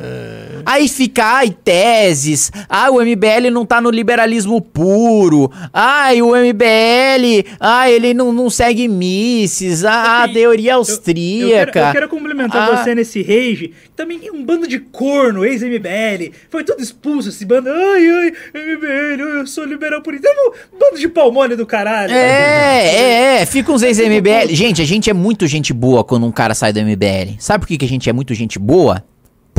Aí 0.65 0.88
fica, 0.89 1.23
ai, 1.23 1.49
teses. 1.51 2.51
Ah, 2.67 2.89
o 2.89 2.99
MBL 2.99 3.51
não 3.51 3.63
tá 3.65 3.80
no 3.80 3.91
liberalismo 3.91 4.59
puro. 4.59 5.51
Ai, 5.71 6.19
o 6.21 6.36
MBL, 6.36 7.45
ah, 7.59 7.89
ele 7.89 8.13
não, 8.13 8.34
não 8.34 8.49
segue 8.49 8.88
misses. 8.88 9.86
Ah, 9.86 9.91
a 9.93 10.23
Assim, 10.23 10.34
teoria 10.34 10.71
Eu- 10.71 10.77
Eu, 10.80 10.84
quero, 10.84 10.91
austríaca. 10.93 11.80
eu 11.80 11.91
quero 11.91 12.09
complementar 12.09 12.69
Ah. 12.71 12.75
você 12.84 12.95
nesse 12.95 13.21
rage. 13.21 13.71
Também 13.95 14.19
um 14.34 14.43
bando 14.43 14.67
de 14.67 14.80
corno, 14.80 15.45
ex-MBL. 15.45 16.32
Foi 16.49 16.63
tudo 16.63 16.82
expulso 16.82 17.30
esse 17.30 17.45
bando. 17.45 17.69
Ai, 17.69 18.07
ai, 18.09 18.34
MBL, 18.55 19.21
eu 19.39 19.45
sou 19.47 19.63
liberal 19.65 20.01
por 20.01 20.13
isso. 20.15 20.23
É 20.25 20.32
um 20.32 20.80
bando 20.80 20.99
de 20.99 21.07
palmole 21.07 21.55
do 21.55 21.65
caralho. 21.65 22.11
É, 22.13 22.95
é, 23.38 23.41
é. 23.41 23.45
Fica 23.45 23.71
uns 23.71 23.84
ex-MBL. 23.84 24.53
Gente, 24.55 24.82
a 24.82 24.86
gente 24.86 25.09
é 25.09 25.13
muito 25.13 25.45
gente 25.47 25.71
boa 25.73 26.03
quando 26.03 26.25
um 26.25 26.32
cara 26.32 26.53
sai 26.55 26.73
do 26.73 26.80
MBL. 26.80 27.36
Sabe 27.39 27.61
por 27.61 27.67
que, 27.67 27.77
que 27.77 27.86
a 27.86 27.89
gente 27.89 28.09
é 28.09 28.13
muito 28.13 28.34
gente 28.34 28.57
boa? 28.57 29.03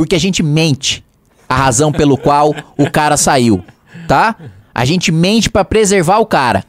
Porque 0.01 0.15
a 0.15 0.19
gente 0.19 0.43
mente 0.43 1.05
a 1.47 1.55
razão 1.55 1.93
pelo 1.93 2.17
qual 2.17 2.55
o 2.79 2.91
cara 2.91 3.19
saiu, 3.19 3.63
tá? 4.09 4.35
A 4.75 4.83
gente 4.87 5.13
mente 5.13 5.51
pra 5.51 5.63
preservar 5.63 6.21
o 6.21 6.25
cara. 6.25 6.65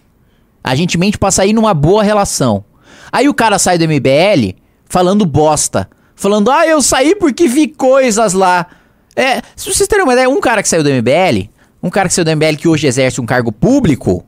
A 0.62 0.76
gente 0.76 0.98
mente 0.98 1.18
pra 1.18 1.32
sair 1.32 1.54
numa 1.54 1.74
boa 1.74 2.04
relação. 2.04 2.66
Aí 3.10 3.30
o 3.30 3.34
cara 3.34 3.58
sai 3.58 3.78
do 3.78 3.86
MBL 3.88 4.58
falando 4.84 5.26
bosta. 5.26 5.90
Falando, 6.14 6.52
ah, 6.52 6.68
eu 6.68 6.82
saí 6.82 7.16
porque 7.16 7.48
vi 7.48 7.70
coisas 7.70 8.34
lá. 8.34 8.68
É, 9.16 9.42
se 9.56 9.74
vocês 9.74 9.88
terem 9.88 10.04
uma 10.04 10.12
ideia, 10.12 10.30
um 10.30 10.42
cara 10.42 10.62
que 10.62 10.68
saiu 10.68 10.84
do 10.84 10.90
MBL, 10.90 11.48
um 11.82 11.90
cara 11.90 12.10
que 12.10 12.14
saiu 12.14 12.26
do 12.26 12.36
MBL 12.36 12.58
que 12.58 12.68
hoje 12.68 12.86
exerce 12.86 13.22
um 13.22 13.26
cargo 13.26 13.54
público 13.54 14.26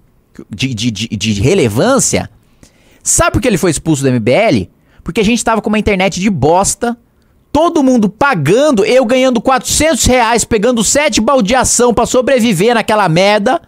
de, 0.49 0.73
de, 0.73 0.89
de, 0.89 1.07
de 1.09 1.41
relevância, 1.41 2.29
sabe 3.03 3.33
por 3.33 3.41
que 3.41 3.49
ele 3.49 3.57
foi 3.57 3.69
expulso 3.69 4.01
do 4.01 4.09
MBL? 4.09 4.69
Porque 5.03 5.19
a 5.19 5.25
gente 5.25 5.43
tava 5.43 5.61
com 5.61 5.67
uma 5.67 5.77
internet 5.77 6.21
de 6.21 6.29
bosta, 6.29 6.97
todo 7.53 7.83
mundo 7.83 8.09
pagando, 8.09 8.83
eu 8.83 9.05
ganhando 9.05 9.39
400 9.39 10.03
reais, 10.05 10.43
pegando 10.43 10.83
sete 10.83 11.21
baldeação 11.21 11.93
pra 11.93 12.07
sobreviver 12.07 12.73
naquela 12.73 13.07
merda, 13.07 13.61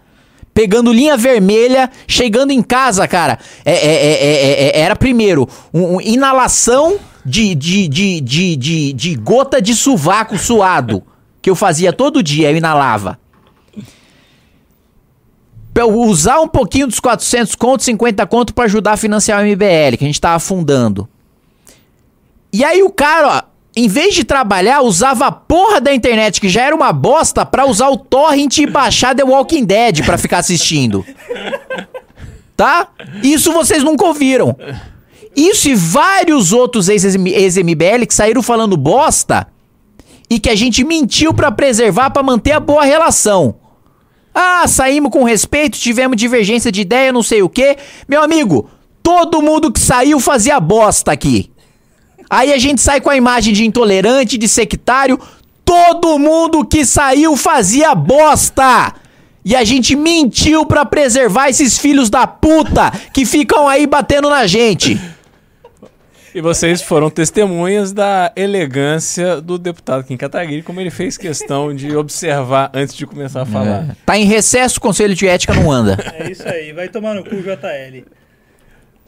pegando 0.52 0.92
linha 0.92 1.16
vermelha, 1.16 1.88
chegando 2.08 2.50
em 2.50 2.62
casa, 2.62 3.06
cara, 3.06 3.38
é, 3.64 3.72
é, 3.72 3.94
é, 3.94 4.12
é, 4.12 4.68
é, 4.76 4.80
era 4.80 4.96
primeiro 4.96 5.48
um, 5.72 5.94
um 5.94 6.00
inalação 6.00 6.98
de, 7.24 7.54
de, 7.54 7.86
de, 7.86 8.20
de, 8.20 8.56
de, 8.56 8.92
de 8.92 9.14
gota 9.14 9.62
de 9.62 9.72
sovaco 9.72 10.36
suado, 10.36 11.00
que 11.40 11.48
eu 11.48 11.54
fazia 11.54 11.92
todo 11.92 12.24
dia, 12.24 12.50
eu 12.50 12.56
inalava. 12.56 13.20
Eu 15.72 15.94
usar 15.94 16.40
um 16.40 16.48
pouquinho 16.48 16.88
dos 16.88 16.98
400 16.98 17.54
conto, 17.54 17.84
50 17.84 18.26
conto 18.26 18.52
pra 18.52 18.64
ajudar 18.64 18.92
a 18.94 18.96
financiar 18.96 19.40
o 19.40 19.46
MBL, 19.46 19.96
que 19.96 20.04
a 20.04 20.06
gente 20.08 20.20
tava 20.20 20.36
afundando. 20.36 21.08
E 22.52 22.64
aí 22.64 22.82
o 22.82 22.90
cara, 22.90 23.28
ó, 23.28 23.55
em 23.76 23.88
vez 23.88 24.14
de 24.14 24.24
trabalhar, 24.24 24.80
usava 24.80 25.26
a 25.26 25.32
porra 25.32 25.82
da 25.82 25.94
internet, 25.94 26.40
que 26.40 26.48
já 26.48 26.62
era 26.62 26.74
uma 26.74 26.94
bosta, 26.94 27.44
pra 27.44 27.66
usar 27.66 27.90
o 27.90 27.98
torrent 27.98 28.56
e 28.56 28.66
baixar 28.66 29.14
The 29.14 29.22
Walking 29.22 29.66
Dead 29.66 30.02
pra 30.02 30.16
ficar 30.16 30.38
assistindo. 30.38 31.04
Tá? 32.56 32.88
Isso 33.22 33.52
vocês 33.52 33.82
nunca 33.82 34.06
ouviram. 34.06 34.56
Isso 35.36 35.68
e 35.68 35.74
vários 35.74 36.54
outros 36.54 36.88
ex-MBL 36.88 38.06
que 38.08 38.14
saíram 38.14 38.42
falando 38.42 38.78
bosta 38.78 39.46
e 40.30 40.40
que 40.40 40.48
a 40.48 40.54
gente 40.54 40.82
mentiu 40.82 41.34
pra 41.34 41.52
preservar, 41.52 42.08
pra 42.08 42.22
manter 42.22 42.52
a 42.52 42.60
boa 42.60 42.82
relação. 42.82 43.56
Ah, 44.34 44.66
saímos 44.66 45.12
com 45.12 45.22
respeito, 45.22 45.78
tivemos 45.78 46.16
divergência 46.16 46.72
de 46.72 46.80
ideia, 46.80 47.12
não 47.12 47.22
sei 47.22 47.42
o 47.42 47.48
quê. 47.48 47.76
Meu 48.08 48.22
amigo, 48.22 48.70
todo 49.02 49.42
mundo 49.42 49.70
que 49.70 49.78
saiu 49.78 50.18
fazia 50.18 50.58
bosta 50.58 51.12
aqui. 51.12 51.50
Aí 52.28 52.52
a 52.52 52.58
gente 52.58 52.80
sai 52.80 53.00
com 53.00 53.10
a 53.10 53.16
imagem 53.16 53.52
de 53.52 53.64
intolerante, 53.64 54.38
de 54.38 54.48
sectário. 54.48 55.18
Todo 55.64 56.18
mundo 56.18 56.64
que 56.64 56.84
saiu 56.84 57.36
fazia 57.36 57.94
bosta. 57.94 58.94
E 59.44 59.54
a 59.54 59.62
gente 59.62 59.94
mentiu 59.94 60.66
pra 60.66 60.84
preservar 60.84 61.48
esses 61.48 61.78
filhos 61.78 62.10
da 62.10 62.26
puta 62.26 62.90
que 63.12 63.24
ficam 63.24 63.68
aí 63.68 63.86
batendo 63.86 64.28
na 64.28 64.46
gente. 64.46 65.00
E 66.34 66.40
vocês 66.42 66.82
foram 66.82 67.08
testemunhas 67.08 67.92
da 67.92 68.30
elegância 68.36 69.40
do 69.40 69.56
deputado 69.56 70.04
Kim 70.04 70.18
Kataguiri, 70.18 70.62
como 70.62 70.80
ele 70.80 70.90
fez 70.90 71.16
questão 71.16 71.74
de 71.74 71.96
observar 71.96 72.70
antes 72.74 72.94
de 72.94 73.06
começar 73.06 73.40
a 73.42 73.46
falar. 73.46 73.96
Tá 74.04 74.18
em 74.18 74.24
recesso, 74.24 74.76
o 74.76 74.80
conselho 74.82 75.14
de 75.14 75.26
ética 75.26 75.54
não 75.54 75.72
anda. 75.72 75.96
É 76.12 76.30
isso 76.30 76.46
aí, 76.46 76.72
vai 76.72 76.88
tomar 76.88 77.14
no 77.14 77.24
cu 77.24 77.36
JL. 77.36 78.04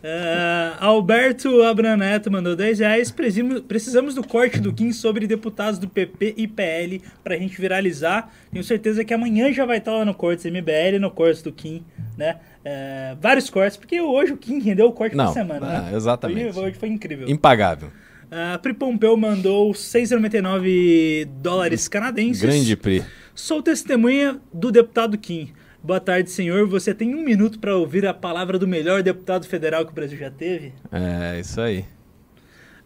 Ah, 0.02 0.76
Alberto 0.80 1.62
Abraneto 1.62 2.30
mandou 2.30 2.54
10 2.54 2.78
reais. 2.78 3.10
Precisamos, 3.10 4.14
do 4.14 4.26
corte 4.26 4.60
do 4.60 4.72
Kim 4.72 4.92
sobre 4.92 5.26
deputados 5.26 5.78
do 5.78 5.88
PP 5.88 6.34
e 6.36 6.46
PL 6.46 7.02
pra 7.24 7.36
gente 7.36 7.60
viralizar. 7.60 8.32
Tenho 8.50 8.64
certeza 8.64 9.04
que 9.04 9.12
amanhã 9.12 9.52
já 9.52 9.66
vai 9.66 9.78
estar 9.78 9.92
lá 9.92 10.04
no 10.04 10.14
Cortes 10.14 10.44
MBL, 10.44 10.98
no 11.00 11.10
Cortes 11.10 11.42
do 11.42 11.52
Kim, 11.52 11.84
né? 12.16 12.36
Ah, 12.64 13.16
vários 13.20 13.48
cortes, 13.48 13.76
porque 13.76 14.00
hoje 14.00 14.32
o 14.32 14.36
Kim 14.36 14.60
rendeu 14.60 14.86
o 14.86 14.92
corte 14.92 15.16
Não, 15.16 15.26
da 15.26 15.32
semana, 15.32 15.66
ah, 15.66 15.90
né? 15.90 15.96
exatamente. 15.96 16.48
Hoje, 16.50 16.60
hoje 16.60 16.78
foi 16.78 16.88
incrível. 16.88 17.28
Impagável. 17.28 17.88
Uh, 18.28 18.58
Pri 18.58 18.74
Pompeu 18.74 19.16
mandou 19.16 19.72
6,99 19.72 21.24
dólares 21.40 21.88
canadenses. 21.88 22.42
Grande 22.42 22.76
Pri. 22.76 23.02
Sou 23.34 23.62
testemunha 23.62 24.38
do 24.52 24.70
deputado 24.70 25.16
Kim. 25.16 25.50
Boa 25.82 26.00
tarde, 26.00 26.30
senhor. 26.30 26.66
Você 26.66 26.92
tem 26.92 27.14
um 27.14 27.22
minuto 27.22 27.58
para 27.58 27.76
ouvir 27.76 28.04
a 28.06 28.12
palavra 28.12 28.58
do 28.58 28.66
melhor 28.66 29.02
deputado 29.02 29.46
federal 29.46 29.86
que 29.86 29.92
o 29.92 29.94
Brasil 29.94 30.18
já 30.18 30.30
teve? 30.30 30.72
É, 30.90 31.38
isso 31.38 31.60
aí. 31.60 31.84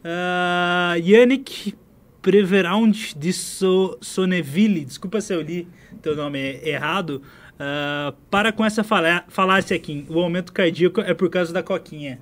Uh, 0.05 0.99
Yannick 0.99 1.74
Preveround 2.20 3.14
de 3.16 3.32
so 3.32 3.97
Sonneville, 4.01 4.84
desculpa 4.84 5.20
se 5.20 5.34
eu 5.34 5.40
li 5.40 5.66
teu 6.03 6.14
nome 6.14 6.61
errado. 6.62 7.22
Uh, 7.55 8.12
para 8.30 8.53
com 8.53 8.64
essa 8.64 8.84
falá 8.84 9.24
falácia 9.28 9.74
aqui. 9.74 10.05
O 10.09 10.20
aumento 10.20 10.53
cardíaco 10.53 11.01
é 11.01 11.14
por 11.14 11.30
causa 11.30 11.53
da 11.53 11.62
coquinha. 11.62 12.20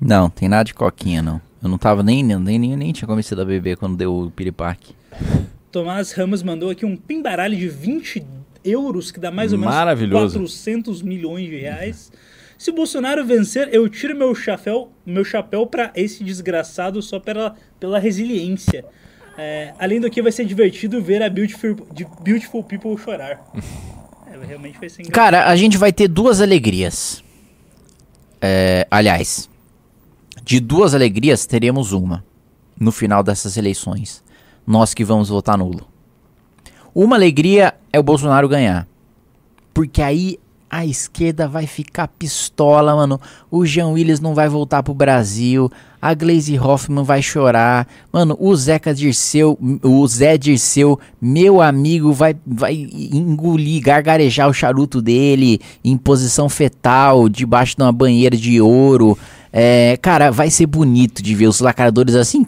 Não, 0.00 0.28
tem 0.28 0.48
nada 0.48 0.64
de 0.64 0.74
coquinha, 0.74 1.22
não. 1.22 1.40
Eu 1.62 1.68
não 1.68 1.78
tava 1.78 2.02
nem, 2.02 2.22
nem, 2.22 2.58
nem, 2.58 2.76
nem 2.76 2.92
tinha 2.92 3.06
começado 3.06 3.40
a 3.42 3.44
beber 3.44 3.76
quando 3.76 3.96
deu 3.96 4.14
o 4.14 4.30
piripaque. 4.30 4.94
Tomás 5.70 6.12
Ramos 6.12 6.42
mandou 6.42 6.70
aqui 6.70 6.84
um 6.84 6.96
pimbaralho 6.96 7.56
de 7.56 7.68
20 7.68 8.20
euros, 8.64 9.10
que 9.10 9.20
dá 9.20 9.30
mais 9.30 9.52
ou 9.52 9.58
menos 9.58 9.74
Maravilhoso. 9.74 10.38
400 10.38 11.02
milhões 11.02 11.48
de 11.48 11.56
reais. 11.56 12.12
Se 12.58 12.70
o 12.70 12.74
Bolsonaro 12.74 13.24
vencer, 13.24 13.68
eu 13.72 13.88
tiro 13.88 14.16
meu 14.16 14.34
chapéu, 14.34 14.90
meu 15.06 15.24
chapéu 15.24 15.66
para 15.66 15.92
esse 15.94 16.24
desgraçado 16.24 17.00
só 17.00 17.20
pela, 17.20 17.54
pela 17.78 17.98
resiliência. 17.98 18.84
É, 19.36 19.72
além 19.78 20.00
do 20.00 20.10
que 20.10 20.20
vai 20.20 20.32
ser 20.32 20.44
divertido 20.44 21.00
ver 21.00 21.22
a 21.22 21.30
Beautiful, 21.30 21.76
de 21.92 22.04
beautiful 22.24 22.64
People 22.64 22.98
chorar. 22.98 23.40
É, 24.26 24.44
realmente 24.44 24.78
vai 24.80 24.88
ser 24.88 25.02
engraçado. 25.02 25.14
Cara, 25.14 25.48
a 25.48 25.54
gente 25.54 25.78
vai 25.78 25.92
ter 25.92 26.08
duas 26.08 26.40
alegrias. 26.40 27.22
É, 28.42 28.86
aliás, 28.90 29.48
de 30.42 30.58
duas 30.58 30.94
alegrias 30.94 31.46
teremos 31.46 31.92
uma 31.92 32.24
no 32.78 32.90
final 32.90 33.22
dessas 33.22 33.56
eleições. 33.56 34.24
Nós 34.66 34.92
que 34.92 35.04
vamos 35.04 35.28
votar 35.28 35.56
nulo. 35.56 35.86
Uma 36.94 37.16
alegria 37.16 37.74
é 37.98 38.00
o 38.00 38.04
Bolsonaro 38.04 38.48
ganhar. 38.48 38.86
Porque 39.74 40.00
aí 40.00 40.38
a 40.70 40.84
esquerda 40.84 41.48
vai 41.48 41.66
ficar 41.66 42.08
pistola, 42.08 42.94
mano. 42.94 43.20
O 43.50 43.64
Jean 43.64 43.88
Willis 43.88 44.20
não 44.20 44.34
vai 44.34 44.48
voltar 44.48 44.82
pro 44.82 44.92
Brasil. 44.92 45.70
A 46.00 46.14
Glaze 46.14 46.58
Hoffman 46.58 47.04
vai 47.04 47.22
chorar. 47.22 47.88
Mano, 48.12 48.36
o 48.38 48.54
Zeca 48.54 48.94
Dirceu, 48.94 49.58
o 49.82 50.06
Zé 50.06 50.36
Dirceu, 50.36 50.98
meu 51.20 51.60
amigo, 51.60 52.12
vai, 52.12 52.36
vai 52.46 52.74
engolir, 52.74 53.82
gargarejar 53.82 54.48
o 54.48 54.54
charuto 54.54 55.02
dele 55.02 55.60
em 55.82 55.96
posição 55.96 56.48
fetal, 56.48 57.28
debaixo 57.28 57.76
de 57.76 57.82
uma 57.82 57.92
banheira 57.92 58.36
de 58.36 58.60
ouro. 58.60 59.18
É, 59.52 59.98
cara, 60.00 60.30
vai 60.30 60.50
ser 60.50 60.66
bonito 60.66 61.22
de 61.22 61.34
ver 61.34 61.46
os 61.46 61.60
lacradores 61.60 62.14
assim. 62.14 62.46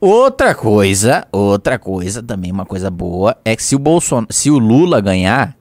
Outra 0.00 0.54
coisa, 0.54 1.28
outra 1.30 1.78
coisa, 1.78 2.22
também 2.22 2.50
uma 2.50 2.64
coisa 2.64 2.90
boa, 2.90 3.36
é 3.44 3.54
que 3.54 3.62
se 3.62 3.76
o, 3.76 3.78
Bolson 3.78 4.24
se 4.30 4.50
o 4.50 4.58
Lula 4.58 4.98
ganhar, 4.98 5.54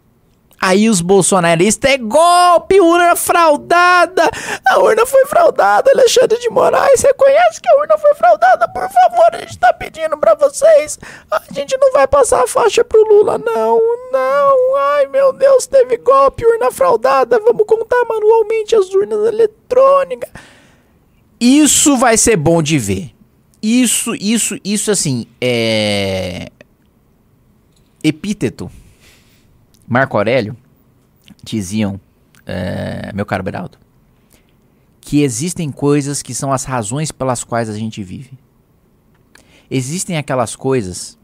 aí 0.62 0.88
os 0.88 1.02
bolsonaristas 1.02 1.92
é 1.92 1.98
golpe, 1.98 2.80
urna 2.80 3.18
fraudada, 3.18 4.32
a 4.66 4.80
urna 4.80 5.06
foi 5.06 5.26
fraudada, 5.26 5.92
Alexandre 5.92 6.40
de 6.40 6.50
Moraes, 6.50 7.02
reconhece 7.02 7.60
que 7.60 7.68
a 7.68 7.82
urna 7.82 7.98
foi 7.98 8.16
fraudada, 8.16 8.66
por 8.70 8.90
favor, 8.90 9.28
a 9.34 9.40
gente 9.40 9.60
tá 9.60 9.74
pedindo 9.74 10.18
pra 10.18 10.36
vocês, 10.36 10.98
a 11.30 11.42
gente 11.52 11.78
não 11.78 11.92
vai 11.92 12.08
passar 12.08 12.42
a 12.42 12.48
faixa 12.48 12.82
pro 12.82 13.04
Lula, 13.10 13.38
não, 13.38 13.78
não, 14.14 14.76
ai 14.96 15.08
meu 15.08 15.34
Deus, 15.34 15.68
teve 15.68 15.98
golpe, 15.98 16.46
urna 16.46 16.72
fraudada, 16.72 17.42
vamos 17.42 17.66
contar 17.68 18.06
manualmente 18.08 18.74
as 18.74 18.90
urnas 18.94 19.28
eletrônicas. 19.28 20.30
Isso 21.42 21.98
vai 21.98 22.16
ser 22.16 22.38
bom 22.38 22.62
de 22.62 22.80
ver. 22.80 23.19
Isso, 23.62 24.16
isso, 24.16 24.58
isso 24.64 24.92
assim, 24.92 25.26
é. 25.42 26.50
Epíteto. 28.04 28.72
Marco 29.88 30.18
Aurélio 30.18 30.56
diziam, 31.44 32.00
é, 32.46 33.12
meu 33.14 33.26
caro 33.26 33.44
Beraldo, 33.44 33.78
que 35.02 35.22
existem 35.22 35.72
coisas 35.72 36.22
que 36.22 36.34
são 36.34 36.54
as 36.54 36.64
razões 36.64 37.12
pelas 37.12 37.44
quais 37.44 37.70
a 37.70 37.74
gente 37.74 38.04
vive. 38.04 38.38
Existem 39.70 40.18
aquelas 40.18 40.56
coisas 40.56 41.18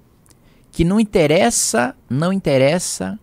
que 0.72 0.84
não 0.84 1.00
interessa, 1.00 1.96
não 2.10 2.34
interessa 2.34 3.20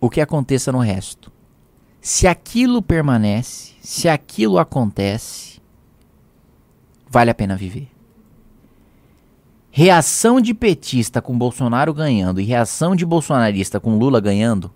o 0.00 0.08
que 0.08 0.20
aconteça 0.20 0.70
no 0.70 0.78
resto. 0.78 1.32
Se 2.00 2.26
aquilo 2.26 2.80
permanece, 2.80 3.72
se 3.82 4.08
aquilo 4.08 4.58
acontece, 4.58 5.60
vale 7.08 7.30
a 7.30 7.34
pena 7.34 7.56
viver. 7.56 7.88
Reação 9.72 10.40
de 10.40 10.52
petista 10.52 11.22
com 11.22 11.36
Bolsonaro 11.38 11.94
ganhando 11.94 12.40
e 12.40 12.44
reação 12.44 12.96
de 12.96 13.06
bolsonarista 13.06 13.78
com 13.78 13.96
Lula 13.96 14.20
ganhando 14.20 14.70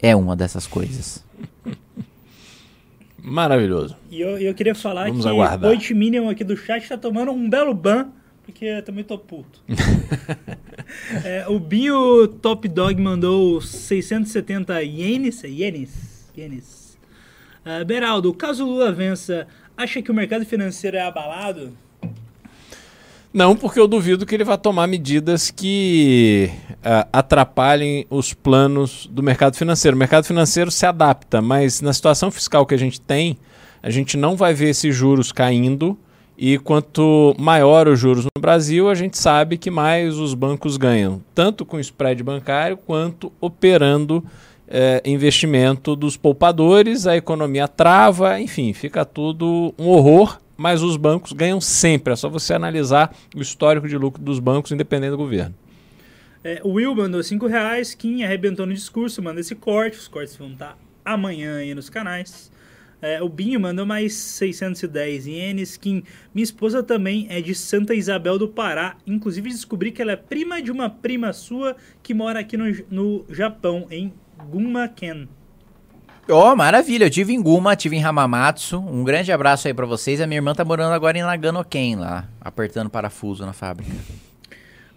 é 0.00 0.14
uma 0.14 0.36
dessas 0.36 0.66
coisas. 0.66 1.24
Maravilhoso. 3.18 3.96
E 4.08 4.20
eu, 4.20 4.38
eu 4.38 4.54
queria 4.54 4.74
falar 4.74 5.08
Vamos 5.08 5.24
que 5.24 5.28
aguardar. 5.28 5.68
o 5.68 5.74
8 5.74 5.94
Minion 5.96 6.28
aqui 6.28 6.44
do 6.44 6.56
chat 6.56 6.88
tá 6.88 6.96
tomando 6.96 7.32
um 7.32 7.50
belo 7.50 7.74
ban, 7.74 8.06
porque 8.44 8.64
eu 8.66 8.82
também 8.84 9.04
tô 9.04 9.18
puto. 9.18 9.60
É, 11.24 11.44
o 11.48 11.58
Binho 11.58 12.28
Top 12.28 12.66
Dog 12.68 13.00
mandou 13.02 13.60
670 13.60 14.82
ienes. 14.84 15.42
Ienes. 15.42 16.30
Ienes. 16.36 16.96
Ah, 17.64 17.82
Beraldo, 17.82 18.32
caso 18.32 18.64
o 18.64 18.68
Lula 18.68 18.92
vença, 18.92 19.48
acha 19.76 20.00
que 20.00 20.10
o 20.10 20.14
mercado 20.14 20.46
financeiro 20.46 20.96
é 20.96 21.00
abalado? 21.02 21.76
Não, 23.36 23.54
porque 23.54 23.78
eu 23.78 23.86
duvido 23.86 24.24
que 24.24 24.34
ele 24.34 24.44
vá 24.44 24.56
tomar 24.56 24.86
medidas 24.86 25.50
que 25.50 26.50
ah, 26.82 27.06
atrapalhem 27.12 28.06
os 28.08 28.32
planos 28.32 29.06
do 29.12 29.22
mercado 29.22 29.58
financeiro. 29.58 29.94
O 29.94 29.98
mercado 29.98 30.24
financeiro 30.24 30.70
se 30.70 30.86
adapta, 30.86 31.42
mas 31.42 31.82
na 31.82 31.92
situação 31.92 32.30
fiscal 32.30 32.64
que 32.64 32.74
a 32.74 32.78
gente 32.78 32.98
tem, 32.98 33.36
a 33.82 33.90
gente 33.90 34.16
não 34.16 34.36
vai 34.36 34.54
ver 34.54 34.70
esses 34.70 34.96
juros 34.96 35.32
caindo. 35.32 35.98
E 36.38 36.56
quanto 36.56 37.36
maior 37.38 37.88
os 37.88 38.00
juros 38.00 38.24
no 38.24 38.40
Brasil, 38.40 38.88
a 38.88 38.94
gente 38.94 39.18
sabe 39.18 39.58
que 39.58 39.70
mais 39.70 40.16
os 40.16 40.32
bancos 40.32 40.78
ganham, 40.78 41.20
tanto 41.34 41.66
com 41.66 41.78
spread 41.78 42.22
bancário 42.22 42.78
quanto 42.78 43.30
operando 43.38 44.24
eh, 44.66 45.02
investimento 45.04 45.94
dos 45.94 46.16
poupadores, 46.16 47.06
a 47.06 47.14
economia 47.14 47.68
trava, 47.68 48.40
enfim, 48.40 48.72
fica 48.72 49.04
tudo 49.04 49.74
um 49.78 49.88
horror 49.88 50.38
mas 50.56 50.82
os 50.82 50.96
bancos 50.96 51.32
ganham 51.32 51.60
sempre. 51.60 52.12
É 52.12 52.16
só 52.16 52.28
você 52.28 52.54
analisar 52.54 53.14
o 53.34 53.40
histórico 53.40 53.88
de 53.88 53.96
lucro 53.96 54.22
dos 54.22 54.38
bancos, 54.38 54.72
independente 54.72 55.10
do 55.10 55.16
governo. 55.16 55.54
É, 56.42 56.60
o 56.62 56.74
Will 56.74 56.94
mandou 56.94 57.22
5 57.22 57.46
reais, 57.46 57.94
Kim 57.94 58.22
arrebentou 58.22 58.66
no 58.66 58.72
discurso, 58.72 59.22
manda 59.22 59.40
esse 59.40 59.54
corte, 59.54 59.98
os 59.98 60.06
cortes 60.06 60.36
vão 60.36 60.52
estar 60.52 60.78
amanhã 61.04 61.56
aí 61.56 61.74
nos 61.74 61.90
canais. 61.90 62.50
É, 63.00 63.22
o 63.22 63.28
Binho 63.28 63.60
mandou 63.60 63.84
mais 63.84 64.14
610 64.14 65.26
ienes, 65.26 65.76
Kim. 65.76 66.02
Minha 66.34 66.44
esposa 66.44 66.82
também 66.82 67.26
é 67.28 67.40
de 67.40 67.54
Santa 67.54 67.94
Isabel 67.94 68.38
do 68.38 68.48
Pará, 68.48 68.96
inclusive 69.06 69.50
descobri 69.50 69.92
que 69.92 70.00
ela 70.00 70.12
é 70.12 70.16
prima 70.16 70.62
de 70.62 70.72
uma 70.72 70.88
prima 70.88 71.32
sua 71.32 71.76
que 72.02 72.14
mora 72.14 72.40
aqui 72.40 72.56
no, 72.56 72.64
no 72.90 73.24
Japão, 73.28 73.86
em 73.90 74.12
Gunma-ken. 74.48 75.28
Ó, 76.28 76.56
maravilha. 76.56 77.04
Eu 77.04 77.10
tive 77.10 77.32
em 77.32 77.40
Guma, 77.42 77.76
tive 77.76 77.96
em 77.96 78.04
Hamamatsu. 78.04 78.78
Um 78.80 79.04
grande 79.04 79.30
abraço 79.30 79.68
aí 79.68 79.74
pra 79.74 79.86
vocês. 79.86 80.20
A 80.20 80.26
minha 80.26 80.38
irmã 80.38 80.54
tá 80.54 80.64
morando 80.64 80.92
agora 80.92 81.16
em 81.16 81.22
Nagano-ken, 81.22 81.96
lá, 81.96 82.28
apertando 82.40 82.90
parafuso 82.90 83.46
na 83.46 83.52
fábrica. 83.52 83.92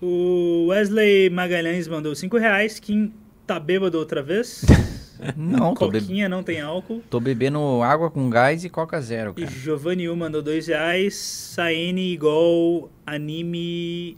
O 0.01 0.67
Wesley 0.69 1.30
Magalhães 1.30 1.88
mandou 1.88 2.15
5 2.15 2.38
reais, 2.38 2.80
Kim 2.80 3.13
tá 3.45 3.59
bêbado 3.59 3.97
outra 3.99 4.23
vez. 4.23 4.63
Não, 5.36 5.73
tô, 5.73 5.89
be 5.89 5.99
Coquinha 5.99 6.30
não 6.30 6.41
tem 6.41 6.61
álcool. 6.61 7.03
tô 7.09 7.19
bebendo 7.19 7.82
água 7.84 8.09
com 8.09 8.30
gás 8.30 8.63
e 8.63 8.69
coca 8.69 9.01
zero, 9.01 9.34
E 9.36 9.41
cara. 9.43 9.51
Giovanni 9.53 10.07
U 10.07 10.15
mandou 10.15 10.41
2 10.41 10.67
reais. 10.67 11.13
Saene 11.17 12.13
igual 12.13 12.89
anime. 13.05 14.15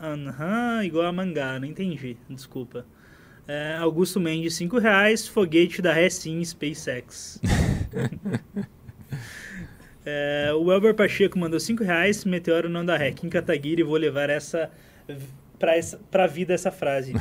Aham, 0.00 0.84
igual 0.84 1.06
a 1.06 1.12
mangá, 1.12 1.60
não 1.60 1.66
entendi, 1.68 2.16
desculpa. 2.28 2.84
É, 3.46 3.76
Augusto 3.76 4.20
Mendes, 4.20 4.54
5 4.54 4.78
reais. 4.78 5.26
Foguete 5.26 5.82
da 5.82 5.92
Recim 5.92 6.44
SpaceX. 6.44 7.40
É, 10.04 10.52
o 10.52 10.72
Elber 10.72 10.94
Pacheco 10.94 11.38
mandou 11.38 11.60
5 11.60 11.84
reais. 11.84 12.24
Meteoro 12.24 12.68
não 12.68 12.84
dá 12.84 12.96
ré. 12.96 13.12
Kim 13.12 13.28
Kataguiri, 13.28 13.84
vou 13.84 13.96
levar 13.96 14.30
essa 14.30 14.68
pra, 15.58 15.76
essa, 15.76 16.00
pra 16.10 16.26
vida 16.26 16.52
essa 16.52 16.72
frase. 16.72 17.14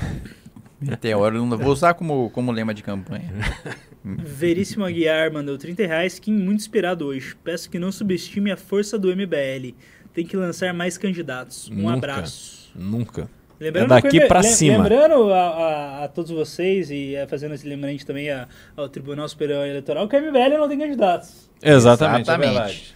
Meteoro, 0.80 1.46
não 1.46 1.58
vou 1.58 1.72
usar 1.72 1.94
como, 1.94 2.32
como 2.32 2.52
lema 2.52 2.74
de 2.74 2.82
campanha. 2.82 3.32
Veríssimo 4.04 4.84
Aguiar 4.84 5.32
mandou 5.32 5.58
30 5.58 5.86
reais. 5.86 6.18
Kim, 6.18 6.34
muito 6.34 6.62
inspirado 6.62 7.06
hoje. 7.06 7.36
Peço 7.44 7.70
que 7.70 7.78
não 7.78 7.92
subestime 7.92 8.52
a 8.52 8.58
força 8.58 8.98
do 8.98 9.16
MBL. 9.16 9.76
Tem 10.12 10.26
que 10.26 10.36
lançar 10.36 10.74
mais 10.74 10.98
candidatos. 10.98 11.70
Um 11.70 11.84
Nunca. 11.84 11.94
abraço. 11.94 12.72
Nunca. 12.76 13.30
Lembrando 13.62 13.94
É 13.94 14.02
daqui 14.02 14.20
lem- 14.20 14.54
cima. 14.54 14.78
Lembrando 14.84 15.32
a, 15.32 15.40
a- 15.40 16.04
a 16.06 16.08
todos 16.08 16.32
vocês 16.32 16.90
e 16.90 17.16
eh, 17.16 17.28
fazendo 17.28 17.54
esse 17.54 17.68
lembrete 17.68 18.04
também 18.06 18.30
a- 18.32 18.48
ao 18.76 18.90
Tribunal 18.90 19.30
Superior 19.30 19.66
Eleitoral 19.68 20.08
que 20.08 20.16
o 20.18 20.20
MBL 20.20 20.58
não 20.58 20.68
tem 20.68 20.80
candidatos. 20.80 21.48
Exatamente, 21.62 22.22
Exatamente. 22.24 22.30
é 22.32 22.38
verdade. 22.60 22.96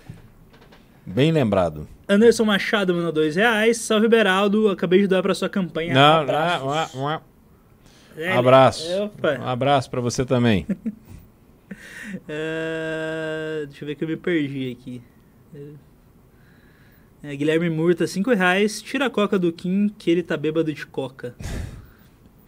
Bem 1.06 1.32
lembrado. 1.32 1.88
Anderson 2.10 2.46
Machado 2.46 2.96
mandou 2.96 3.12
dois 3.12 3.36
reais. 3.36 3.78
Salve 3.78 4.08
Beraldo, 4.08 4.70
acabei 4.70 5.02
de 5.02 5.08
doar 5.08 5.22
pra 5.22 5.36
sua 5.36 5.48
campanha. 5.48 5.94
Não, 5.94 6.22
Abraços. 6.22 6.96
não, 6.96 7.02
não. 7.10 7.22
É, 8.18 8.32
Abraço. 8.32 8.92
é, 8.92 9.02
Um 9.02 9.06
opa. 9.06 9.34
abraço 9.46 9.90
pra 9.92 10.02
você 10.02 10.26
também. 10.26 10.66
É, 12.30 13.66
deixa 13.68 13.84
eu 13.84 13.88
ver 13.88 13.96
que 13.96 14.04
eu 14.04 14.08
me 14.08 14.16
perdi 14.16 14.72
aqui. 14.80 15.02
É, 17.28 17.36
Guilherme 17.36 17.72
Murta, 17.72 18.06
5 18.06 18.32
reais. 18.36 18.84
Tira 18.84 19.08
a 19.08 19.10
coca 19.10 19.40
do 19.40 19.52
Kim, 19.52 19.90
que 19.98 20.12
ele 20.12 20.22
tá 20.22 20.38
bêbado 20.38 20.72
de 20.72 20.86
coca. 20.86 21.34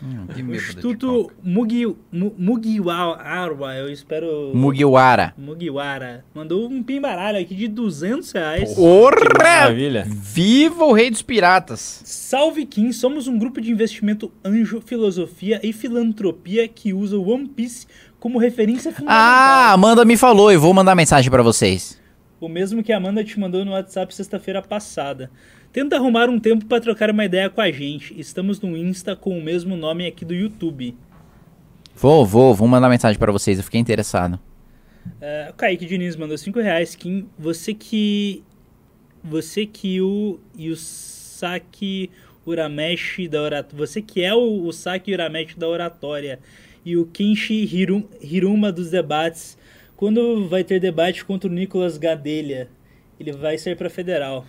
Hum, 0.03 0.27
que 0.27 0.43
O 0.43 0.53
Instituto. 0.53 1.31
Mugi, 1.41 1.95
Mugiwara, 2.11 3.75
eu 3.79 3.91
espero... 3.91 4.51
Mugiwara. 4.53 5.33
Mugiwara. 5.35 6.23
Mandou 6.31 6.69
um 6.69 6.83
pimbaralho 6.83 7.39
aqui 7.39 7.55
de 7.55 7.67
200 7.67 8.31
reais. 8.31 8.75
Porra! 8.75 9.15
Maravilha. 9.35 10.05
Viva 10.07 10.85
o 10.85 10.93
rei 10.93 11.09
dos 11.09 11.23
piratas! 11.23 12.03
Salve 12.05 12.63
Kim, 12.63 12.91
somos 12.91 13.27
um 13.27 13.39
grupo 13.39 13.59
de 13.59 13.71
investimento 13.71 14.31
anjo, 14.45 14.79
filosofia 14.85 15.59
e 15.63 15.73
filantropia 15.73 16.67
que 16.67 16.93
usa 16.93 17.17
o 17.17 17.27
One 17.27 17.47
Piece 17.47 17.87
como 18.19 18.37
referência 18.37 18.91
fundamental. 18.91 19.17
Ah, 19.17 19.71
Amanda 19.71 20.05
me 20.05 20.15
falou 20.15 20.51
e 20.51 20.57
vou 20.57 20.71
mandar 20.71 20.93
mensagem 20.93 21.31
pra 21.31 21.41
vocês. 21.41 21.99
O 22.39 22.47
mesmo 22.47 22.83
que 22.83 22.93
a 22.93 22.97
Amanda 22.97 23.23
te 23.23 23.39
mandou 23.39 23.65
no 23.65 23.71
WhatsApp 23.71 24.13
sexta-feira 24.13 24.61
passada. 24.61 25.31
Tenta 25.73 25.95
arrumar 25.95 26.29
um 26.29 26.39
tempo 26.39 26.65
pra 26.65 26.79
trocar 26.79 27.09
uma 27.09 27.25
ideia 27.25 27.49
com 27.49 27.61
a 27.61 27.71
gente. 27.71 28.17
Estamos 28.19 28.61
no 28.61 28.77
Insta 28.77 29.15
com 29.15 29.37
o 29.37 29.41
mesmo 29.41 29.75
nome 29.75 30.05
aqui 30.05 30.23
do 30.23 30.33
YouTube. 30.33 30.95
Vou, 31.95 32.25
vou, 32.25 32.53
vou 32.53 32.67
mandar 32.67 32.89
mensagem 32.89 33.17
pra 33.17 33.31
vocês, 33.31 33.57
eu 33.57 33.63
fiquei 33.63 33.81
interessado. 33.81 34.39
O 35.49 35.53
Kaique 35.53 35.85
Diniz 35.85 36.15
mandou 36.15 36.37
5 36.37 36.59
reais. 36.59 36.95
Kim, 36.95 37.27
você 37.37 37.73
que. 37.73 38.43
Você 39.23 39.65
que 39.65 39.99
o. 40.01 40.39
E 40.55 40.69
o 40.69 40.75
Saki 40.75 42.11
Urameshi 42.45 43.27
da 43.27 43.41
oratória. 43.41 43.77
Você 43.77 44.01
que 44.01 44.21
é 44.21 44.33
o, 44.33 44.65
o 44.65 44.71
Saki 44.71 45.13
Urameshi 45.13 45.57
da 45.57 45.67
oratória. 45.67 46.39
E 46.85 46.95
o 46.95 47.09
Hirum, 47.19 48.03
Hiruma 48.21 48.71
dos 48.71 48.91
debates. 48.91 49.57
Quando 49.97 50.47
vai 50.47 50.63
ter 50.63 50.79
debate 50.79 51.25
contra 51.25 51.49
o 51.49 51.51
Nicolas 51.51 51.97
Gadelha? 51.97 52.69
Ele 53.19 53.31
vai 53.31 53.57
sair 53.57 53.75
pra 53.75 53.89
federal. 53.89 54.45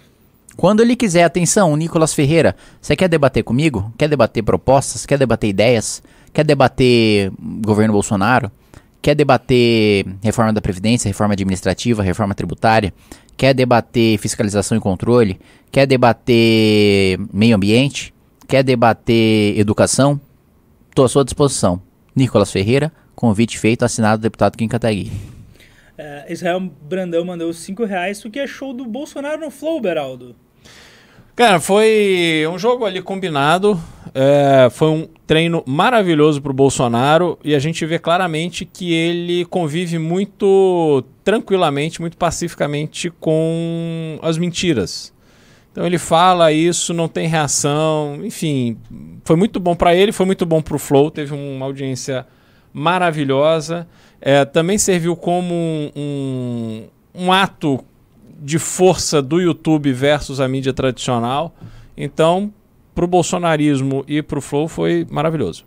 Quando 0.58 0.82
ele 0.82 0.94
quiser, 0.94 1.24
atenção, 1.24 1.74
Nicolas 1.74 2.12
Ferreira, 2.12 2.54
você 2.78 2.94
quer 2.94 3.08
debater 3.08 3.42
comigo? 3.42 3.90
Quer 3.96 4.10
debater 4.10 4.42
propostas? 4.42 5.06
Quer 5.06 5.16
debater 5.18 5.48
ideias? 5.48 6.02
Quer 6.34 6.44
debater 6.44 7.32
governo 7.64 7.94
Bolsonaro? 7.94 8.52
Quer 9.00 9.14
debater 9.14 10.04
reforma 10.22 10.52
da 10.52 10.60
Previdência, 10.60 11.08
reforma 11.08 11.32
administrativa, 11.32 12.02
reforma 12.02 12.34
tributária? 12.34 12.92
Quer 13.34 13.54
debater 13.54 14.18
fiscalização 14.18 14.76
e 14.76 14.80
controle? 14.82 15.40
Quer 15.72 15.86
debater 15.86 17.18
meio 17.32 17.56
ambiente? 17.56 18.12
Quer 18.46 18.62
debater 18.62 19.58
educação? 19.58 20.20
Estou 20.90 21.06
à 21.06 21.08
sua 21.08 21.24
disposição. 21.24 21.80
Nicolas 22.14 22.52
Ferreira, 22.52 22.92
convite 23.16 23.58
feito, 23.58 23.82
assinado 23.82 24.20
deputado 24.20 24.58
Kim 24.58 24.68
Kataguiri. 24.68 25.37
É, 25.98 26.26
Israel 26.32 26.60
Brandão 26.60 27.24
mandou 27.24 27.52
5 27.52 27.84
reais. 27.84 28.24
O 28.24 28.30
que 28.30 28.38
achou 28.38 28.72
do 28.72 28.86
Bolsonaro 28.86 29.40
no 29.40 29.50
Flow, 29.50 29.80
Beraldo? 29.80 30.36
Cara, 31.34 31.60
foi 31.60 32.44
um 32.50 32.58
jogo 32.58 32.84
ali 32.84 33.02
combinado. 33.02 33.78
é, 34.14 34.68
foi 34.70 34.88
um 34.88 35.08
treino 35.26 35.62
maravilhoso 35.66 36.40
pro 36.40 36.52
Bolsonaro 36.52 37.38
e 37.44 37.54
a 37.54 37.58
gente 37.58 37.84
vê 37.84 37.98
claramente 37.98 38.64
que 38.64 38.92
ele 38.92 39.44
convive 39.44 39.98
muito 39.98 41.04
tranquilamente, 41.22 42.00
muito 42.00 42.16
pacificamente 42.16 43.10
com 43.10 44.18
as 44.22 44.38
mentiras. 44.38 45.12
Então 45.70 45.86
ele 45.86 45.98
fala 45.98 46.50
isso, 46.50 46.92
não 46.92 47.06
tem 47.06 47.28
reação, 47.28 48.18
enfim, 48.24 48.76
foi 49.22 49.36
muito 49.36 49.60
bom 49.60 49.76
pra 49.76 49.94
ele, 49.94 50.10
foi 50.10 50.26
muito 50.26 50.44
bom 50.44 50.60
pro 50.60 50.78
Flow, 50.78 51.10
teve 51.10 51.34
uma 51.34 51.66
audiência 51.66 52.26
maravilhosa. 52.72 53.86
É, 54.20 54.44
também 54.44 54.78
serviu 54.78 55.16
como 55.16 55.54
um, 55.54 55.90
um, 55.94 56.86
um 57.14 57.32
ato 57.32 57.84
de 58.40 58.58
força 58.58 59.20
do 59.20 59.40
YouTube 59.40 59.92
versus 59.92 60.40
a 60.40 60.48
mídia 60.48 60.72
tradicional. 60.72 61.54
Então, 61.96 62.52
pro 62.94 63.06
bolsonarismo 63.06 64.04
e 64.08 64.22
pro 64.22 64.40
Flow 64.40 64.68
foi 64.68 65.06
maravilhoso. 65.10 65.64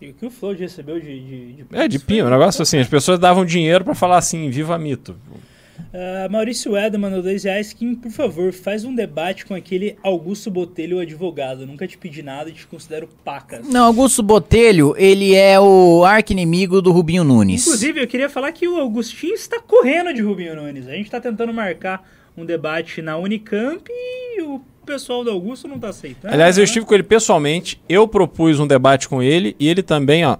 E 0.00 0.10
o 0.10 0.14
que 0.14 0.26
o 0.26 0.30
Flow 0.30 0.54
recebeu 0.54 0.98
de. 0.98 1.06
de, 1.06 1.52
de 1.52 1.66
É, 1.72 1.86
de 1.86 1.98
pima, 1.98 2.28
um 2.28 2.30
negócio 2.30 2.62
assim. 2.62 2.78
As 2.78 2.88
pessoas 2.88 3.18
davam 3.18 3.44
dinheiro 3.44 3.84
pra 3.84 3.94
falar 3.94 4.16
assim, 4.16 4.48
viva 4.48 4.78
mito. 4.78 5.14
Ah, 5.92 6.28
Maurício 6.30 6.76
Eda 6.76 6.98
mandou 6.98 7.22
dois 7.22 7.44
reais. 7.44 7.72
Kim, 7.72 7.94
por 7.94 8.10
favor, 8.10 8.52
faz 8.52 8.84
um 8.84 8.94
debate 8.94 9.44
com 9.44 9.54
aquele 9.54 9.96
Augusto 10.02 10.50
Botelho, 10.50 10.98
o 10.98 11.00
advogado. 11.00 11.66
Nunca 11.66 11.86
te 11.86 11.96
pedi 11.98 12.22
nada 12.22 12.50
e 12.50 12.52
te 12.52 12.66
considero 12.66 13.08
pacas. 13.24 13.66
Não, 13.66 13.86
Augusto 13.86 14.22
Botelho, 14.22 14.94
ele 14.96 15.34
é 15.34 15.58
o 15.58 16.04
arqui-inimigo 16.04 16.80
do 16.80 16.92
Rubinho 16.92 17.24
Nunes. 17.24 17.66
Inclusive, 17.66 18.02
eu 18.02 18.06
queria 18.06 18.28
falar 18.28 18.52
que 18.52 18.66
o 18.66 18.78
Augustinho 18.78 19.34
está 19.34 19.60
correndo 19.60 20.12
de 20.12 20.22
Rubinho 20.22 20.56
Nunes. 20.56 20.86
A 20.86 20.92
gente 20.92 21.06
está 21.06 21.20
tentando 21.20 21.52
marcar 21.52 22.08
um 22.36 22.44
debate 22.44 23.02
na 23.02 23.16
Unicamp 23.16 23.84
e 23.90 24.42
o 24.42 24.60
pessoal 24.84 25.22
do 25.22 25.30
Augusto 25.30 25.68
não 25.68 25.76
está 25.76 25.88
aceitando. 25.88 26.32
Aliás, 26.32 26.56
eu 26.56 26.62
né? 26.62 26.64
estive 26.64 26.86
com 26.86 26.94
ele 26.94 27.02
pessoalmente, 27.02 27.80
eu 27.88 28.08
propus 28.08 28.58
um 28.58 28.66
debate 28.66 29.08
com 29.08 29.22
ele 29.22 29.54
e 29.58 29.68
ele 29.68 29.82
também, 29.82 30.24
ó, 30.24 30.36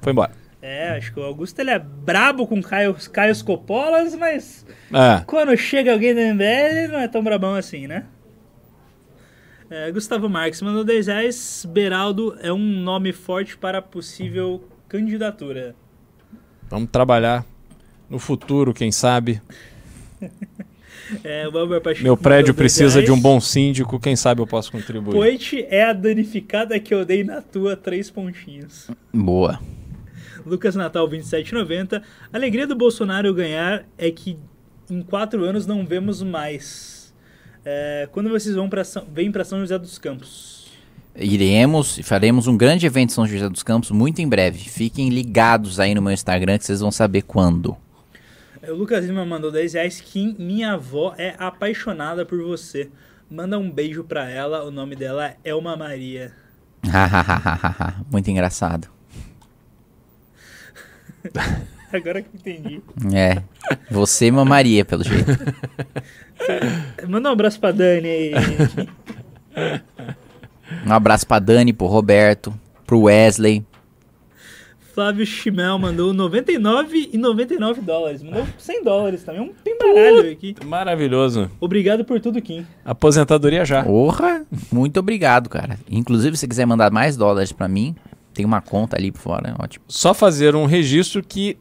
foi 0.00 0.12
embora. 0.12 0.32
É, 0.70 0.90
acho 0.90 1.14
que 1.14 1.18
o 1.18 1.22
Augusto 1.22 1.58
ele 1.60 1.70
é 1.70 1.78
brabo 1.78 2.46
com 2.46 2.60
Caio, 2.60 2.94
Caio 3.10 3.42
Copolas, 3.42 4.14
mas 4.14 4.66
É. 4.92 5.24
quando 5.26 5.56
chega 5.56 5.94
alguém 5.94 6.14
da 6.14 6.20
MBL 6.20 6.92
não 6.92 6.98
é 6.98 7.08
tão 7.08 7.24
brabão 7.24 7.54
assim, 7.54 7.86
né? 7.86 8.04
É, 9.70 9.90
Gustavo 9.90 10.28
Marques 10.28 10.60
mandou 10.60 10.84
10 10.84 11.06
reais. 11.06 11.66
Beraldo 11.66 12.36
é 12.42 12.52
um 12.52 12.58
nome 12.58 13.14
forte 13.14 13.56
para 13.56 13.80
possível 13.80 14.62
candidatura. 14.86 15.74
Vamos 16.68 16.90
trabalhar 16.90 17.46
no 18.10 18.18
futuro, 18.18 18.74
quem 18.74 18.92
sabe. 18.92 19.40
É, 21.24 21.44
Meu 22.02 22.18
prédio 22.18 22.52
precisa 22.52 23.02
de 23.02 23.10
um 23.10 23.18
bom 23.18 23.40
síndico, 23.40 23.98
quem 23.98 24.14
sabe 24.14 24.42
eu 24.42 24.46
posso 24.46 24.70
contribuir. 24.70 25.14
Poit 25.14 25.66
é 25.70 25.84
a 25.84 25.94
danificada 25.94 26.78
que 26.78 26.92
eu 26.92 27.02
dei 27.02 27.24
na 27.24 27.40
tua, 27.40 27.74
três 27.74 28.10
pontinhos. 28.10 28.90
Boa. 29.10 29.58
Lucas 30.48 30.74
Natal 30.74 31.06
2790. 31.06 32.02
A 32.32 32.36
alegria 32.36 32.66
do 32.66 32.74
Bolsonaro 32.74 33.32
ganhar 33.34 33.84
é 33.96 34.10
que 34.10 34.38
em 34.90 35.02
quatro 35.02 35.44
anos 35.44 35.66
não 35.66 35.84
vemos 35.86 36.22
mais. 36.22 37.14
É, 37.64 38.08
quando 38.12 38.30
vocês 38.30 38.54
vão 38.54 38.68
pra 38.68 38.82
São, 38.84 39.06
vêm 39.12 39.30
para 39.30 39.44
São 39.44 39.60
José 39.60 39.78
dos 39.78 39.98
Campos? 39.98 40.68
Iremos 41.14 41.98
e 41.98 42.02
faremos 42.02 42.46
um 42.46 42.56
grande 42.56 42.86
evento 42.86 43.10
em 43.10 43.14
São 43.14 43.26
José 43.26 43.48
dos 43.48 43.62
Campos 43.62 43.90
muito 43.90 44.20
em 44.20 44.28
breve. 44.28 44.58
Fiquem 44.58 45.08
ligados 45.08 45.78
aí 45.80 45.94
no 45.94 46.00
meu 46.00 46.12
Instagram 46.12 46.58
que 46.58 46.64
vocês 46.64 46.80
vão 46.80 46.90
saber 46.90 47.22
quando. 47.22 47.76
É, 48.62 48.72
O 48.72 48.76
Lucas 48.76 49.04
Lima 49.04 49.24
mandou 49.26 49.50
10 49.50 49.74
reais. 49.74 50.00
Kim, 50.00 50.34
minha 50.38 50.72
avó 50.72 51.14
é 51.18 51.34
apaixonada 51.38 52.24
por 52.24 52.42
você. 52.42 52.88
Manda 53.30 53.58
um 53.58 53.70
beijo 53.70 54.04
pra 54.04 54.28
ela. 54.30 54.64
O 54.64 54.70
nome 54.70 54.96
dela 54.96 55.26
é 55.26 55.36
Elma 55.44 55.76
Maria. 55.76 56.32
muito 58.10 58.30
engraçado. 58.30 58.88
Agora 61.92 62.20
que 62.20 62.28
eu 62.28 62.38
entendi. 62.38 62.82
É. 63.14 63.42
Você 63.90 64.30
mamaria, 64.30 64.84
pelo 64.84 65.02
jeito. 65.02 65.30
Manda 67.08 67.30
um 67.30 67.32
abraço 67.32 67.58
pra 67.58 67.72
Dani 67.72 68.08
aí. 68.08 68.32
Um 70.86 70.92
abraço 70.92 71.26
pra 71.26 71.38
Dani, 71.38 71.72
pro 71.72 71.86
Roberto, 71.86 72.52
pro 72.86 73.02
Wesley. 73.02 73.64
Flávio 74.94 75.24
Chimel 75.24 75.78
mandou 75.78 76.12
99 76.12 77.10
e 77.12 77.16
99 77.16 77.80
dólares. 77.80 78.20
Mandou 78.20 78.44
100 78.58 78.82
dólares 78.82 79.22
também. 79.22 79.40
Um 79.40 79.52
pimbaralho 79.52 80.32
aqui. 80.32 80.56
Maravilhoso. 80.64 81.48
Obrigado 81.60 82.04
por 82.04 82.20
tudo, 82.20 82.42
Kim. 82.42 82.66
Aposentadoria 82.84 83.64
já. 83.64 83.84
Porra! 83.84 84.44
Muito 84.72 84.98
obrigado, 84.98 85.48
cara. 85.48 85.78
Inclusive, 85.88 86.36
se 86.36 86.48
quiser 86.48 86.66
mandar 86.66 86.90
mais 86.90 87.16
dólares 87.16 87.52
pra 87.52 87.68
mim, 87.68 87.94
tem 88.38 88.46
uma 88.46 88.60
conta 88.60 88.96
ali 88.96 89.10
por 89.10 89.18
fora, 89.20 89.56
ótimo. 89.58 89.84
Só 89.88 90.14
fazer 90.14 90.54
um 90.54 90.64
registro 90.64 91.20
que 91.24 91.58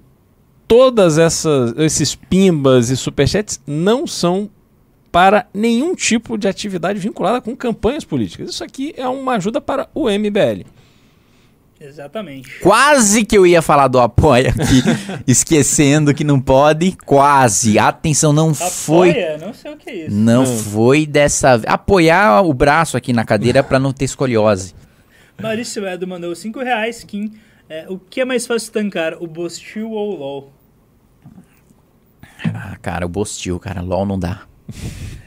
todas 0.68 1.18
essas 1.18 1.74
esses 1.76 2.14
pimbas 2.14 2.92
e 2.92 2.96
superchats 2.96 3.60
não 3.66 4.06
são 4.06 4.48
para 5.12 5.48
nenhum 5.52 5.96
tipo 5.96 6.38
de 6.38 6.48
atividade 6.48 7.00
vinculada 7.00 7.42
com 7.42 7.56
campanhas 7.56 8.04
políticas. 8.06 8.52
Isso 8.52 8.64
aqui 8.64 8.94
é 8.96 9.08
uma 9.08 9.38
ajuda 9.38 9.60
para 9.60 9.90
o 9.96 10.08
MBL. 10.08 10.66
Exatamente. 11.82 12.60
Quase 12.60 13.26
que 13.26 13.36
eu 13.36 13.46
ia 13.46 13.62
falar 13.64 13.88
do 13.88 14.00
apoia 14.00 14.50
aqui, 14.50 14.84
esquecendo 15.28 16.14
que 16.14 16.24
não 16.24 16.40
pode. 16.40 16.96
Quase. 17.06 17.80
Atenção, 17.80 18.32
não 18.32 18.54
foi. 18.54 19.10
Apoia? 19.12 19.38
Não 19.40 19.54
sei 19.54 19.72
o 19.74 19.78
que 19.78 19.90
é 19.90 19.96
isso. 20.06 20.16
Não 20.16 20.44
Hum. 20.44 20.58
foi 20.58 21.08
dessa 21.08 21.58
vez. 21.58 21.72
Apoiar 21.74 22.42
o 22.44 22.54
braço 22.54 22.98
aqui 22.98 23.14
na 23.14 23.24
cadeira 23.26 23.64
pra 23.64 23.80
não 23.80 23.92
ter 23.92 24.06
escoliose. 24.06 24.76
Maurício 25.42 25.88
Edo 25.88 26.08
mandou 26.08 26.36
5 26.36 26.60
reais. 26.60 27.04
Kim, 27.04 27.34
é, 27.70 27.88
o 27.90 28.00
que 28.00 28.22
é 28.22 28.26
mais 28.26 28.48
fácil 28.48 28.72
tancar, 28.72 29.22
o 29.22 29.28
Bostil 29.28 29.92
ou 29.92 30.14
o 30.14 30.16
LOL? 30.16 30.54
Ah, 32.54 32.78
cara, 32.82 33.06
o 33.06 33.10
Bostil, 33.10 33.60
cara. 33.60 33.82
LOL 33.82 34.06
não 34.06 34.18
dá. 34.18 34.48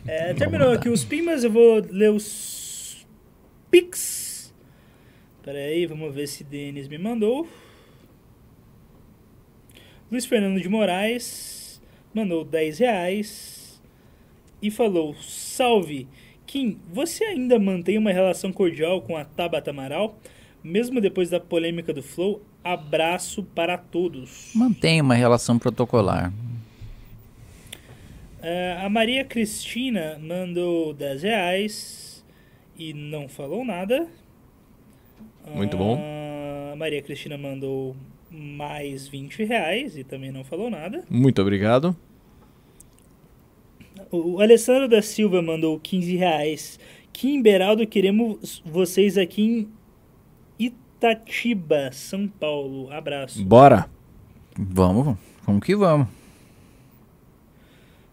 É, 0.06 0.34
terminou 0.34 0.72
aqui 0.72 0.88
os 0.88 1.04
pimas, 1.04 1.44
eu 1.44 1.50
vou 1.50 1.84
ler 1.90 2.10
os 2.10 3.06
pics. 3.70 4.54
Pera 5.42 5.58
aí, 5.58 5.86
vamos 5.86 6.14
ver 6.14 6.26
se 6.26 6.44
Denis 6.44 6.88
me 6.88 6.98
mandou. 6.98 7.48
Luiz 10.10 10.26
Fernando 10.26 10.60
de 10.60 10.68
Moraes 10.68 11.80
mandou 12.12 12.44
10 12.44 12.78
reais 12.80 13.80
e 14.60 14.70
falou: 14.70 15.14
Salve, 15.22 16.08
Kim, 16.50 16.80
você 16.92 17.22
ainda 17.22 17.60
mantém 17.60 17.96
uma 17.96 18.10
relação 18.10 18.52
cordial 18.52 19.00
com 19.02 19.16
a 19.16 19.24
Tabata 19.24 19.70
Amaral? 19.70 20.18
Mesmo 20.64 21.00
depois 21.00 21.30
da 21.30 21.38
polêmica 21.38 21.92
do 21.94 22.02
Flow, 22.02 22.42
abraço 22.64 23.44
para 23.44 23.78
todos. 23.78 24.50
Mantém 24.52 25.00
uma 25.00 25.14
relação 25.14 25.60
protocolar. 25.60 26.32
É, 28.42 28.76
a 28.82 28.88
Maria 28.88 29.24
Cristina 29.24 30.18
mandou 30.20 30.92
10 30.92 31.22
reais 31.22 32.24
e 32.76 32.92
não 32.92 33.28
falou 33.28 33.64
nada. 33.64 34.08
Muito 35.54 35.76
bom. 35.76 36.02
A 36.72 36.74
Maria 36.74 37.00
Cristina 37.00 37.38
mandou 37.38 37.94
mais 38.28 39.06
20 39.06 39.44
reais 39.44 39.96
e 39.96 40.02
também 40.02 40.32
não 40.32 40.42
falou 40.42 40.68
nada. 40.68 41.04
Muito 41.08 41.40
obrigado. 41.40 41.96
O 44.12 44.40
Alessandro 44.40 44.88
da 44.88 45.00
Silva 45.00 45.40
mandou 45.40 45.78
15 45.78 46.16
reais. 46.16 46.80
Kim 47.12 47.40
Beraldo, 47.40 47.86
queremos 47.86 48.60
vocês 48.66 49.16
aqui 49.16 49.42
em 49.42 49.68
Itatiba, 50.58 51.90
São 51.92 52.26
Paulo. 52.26 52.90
Abraço. 52.92 53.44
Bora. 53.44 53.88
Vamos, 54.58 55.16
vamos 55.46 55.64
que 55.64 55.76
vamos. 55.76 56.08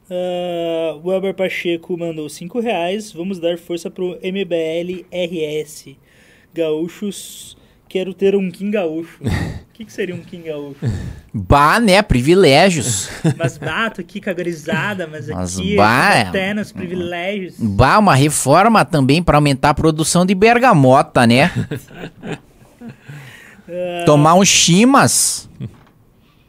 Ah, 0.07 0.99
o 1.03 1.11
Elber 1.11 1.33
Pacheco 1.33 1.97
mandou 1.97 2.29
5 2.29 2.59
reais. 2.59 3.11
Vamos 3.11 3.39
dar 3.39 3.57
força 3.57 3.89
pro 3.89 4.19
MBL 4.21 5.03
RS. 5.11 5.95
Gaúchos, 6.53 7.57
quero 7.89 8.13
ter 8.13 8.35
um 8.35 8.51
Kim 8.51 8.69
Gaúcho. 8.69 9.19
O 9.77 9.79
que, 9.79 9.85
que 9.85 9.93
seria 9.93 10.15
um 10.15 10.21
Kim 10.21 10.41
Gaúcho? 10.41 10.79
Bah, 11.31 11.79
né? 11.79 12.01
Privilégios. 12.01 13.09
Mas 13.37 13.59
bato 13.59 14.01
aqui 14.01 14.19
cagorizada, 14.19 15.05
mas 15.05 15.27
Mas 15.27 15.59
aqui 15.59 15.75
bah, 15.75 16.21
até 16.21 16.51
privilégios. 16.73 17.57
Bah, 17.59 17.99
uma 17.99 18.15
reforma 18.15 18.83
também 18.83 19.21
pra 19.21 19.37
aumentar 19.37 19.69
a 19.69 19.73
produção 19.75 20.25
de 20.25 20.33
bergamota, 20.33 21.27
né? 21.27 21.51
Tomar 24.03 24.33
uns 24.33 24.47
chimas. 24.47 25.47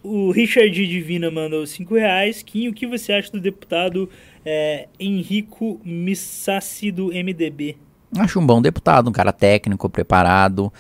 O 0.02 0.30
Richard 0.30 0.70
Divina 0.70 1.30
mandou 1.30 1.66
5 1.66 1.94
reais. 1.96 2.42
Kim, 2.42 2.68
o 2.68 2.72
que 2.72 2.86
você 2.86 3.12
acha 3.12 3.30
do 3.30 3.40
deputado 3.40 4.08
é, 4.42 4.88
Henrico 4.98 5.78
Missassi 5.84 6.90
do 6.90 7.08
MDB? 7.08 7.76
Acho 8.16 8.40
um 8.40 8.46
bom 8.46 8.62
deputado, 8.62 9.10
um 9.10 9.12
cara 9.12 9.34
técnico, 9.34 9.90
preparado, 9.90 10.72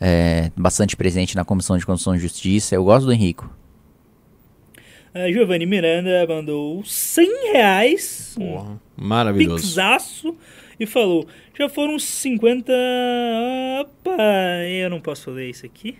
é, 0.00 0.50
bastante 0.56 0.96
presente 0.96 1.36
na 1.36 1.44
Comissão 1.44 1.76
de 1.76 1.86
Constituição 1.86 2.14
e 2.14 2.18
Justiça. 2.18 2.74
Eu 2.74 2.84
gosto 2.84 3.06
do 3.06 3.12
Henrico. 3.12 3.50
A 5.14 5.32
Giovanni 5.32 5.64
Miranda 5.64 6.26
mandou 6.28 6.84
100 6.84 7.52
reais. 7.52 8.34
um 8.38 8.52
Porra. 8.52 8.80
Maravilhoso. 8.96 9.66
pixaço 9.66 10.36
e 10.78 10.84
falou: 10.84 11.26
já 11.58 11.68
foram 11.68 11.98
50. 11.98 12.72
Opa, 13.80 14.22
eu 14.68 14.90
não 14.90 15.00
posso 15.00 15.30
ler 15.30 15.50
isso 15.50 15.64
aqui. 15.64 15.96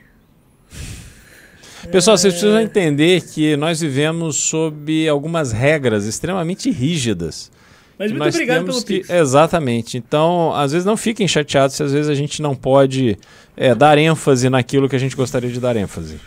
Pessoal, 1.91 2.19
vocês 2.19 2.35
precisam 2.35 2.61
entender 2.61 3.23
que 3.23 3.57
nós 3.57 3.81
vivemos 3.81 4.37
sob 4.37 5.09
algumas 5.09 5.53
regras 5.53 6.05
extremamente 6.05 6.71
rígidas. 6.71 7.51
Mas 7.99 8.11
muito 8.11 8.25
Nós 8.25 8.35
obrigado 8.35 8.65
pelo 8.67 8.81
que- 8.85 8.99
Pix. 8.99 9.11
Exatamente. 9.11 9.97
Então, 9.97 10.53
às 10.55 10.73
vezes 10.73 10.85
não 10.85 10.97
fiquem 10.97 11.27
chateados 11.27 11.77
se 11.77 11.83
às 11.83 11.93
vezes 11.93 12.11
a 12.11 12.15
gente 12.15 12.43
não 12.43 12.55
pode 12.55 13.17
é, 13.57 13.75
dar 13.75 13.97
ênfase 13.97 14.51
naquilo 14.51 14.89
que 14.89 14.97
a 14.97 14.99
gente 14.99 15.17
gostaria 15.17 15.49
de 15.51 15.59
dar 15.59 15.77
ênfase. 15.77 16.21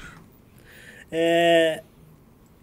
É, 1.12 1.82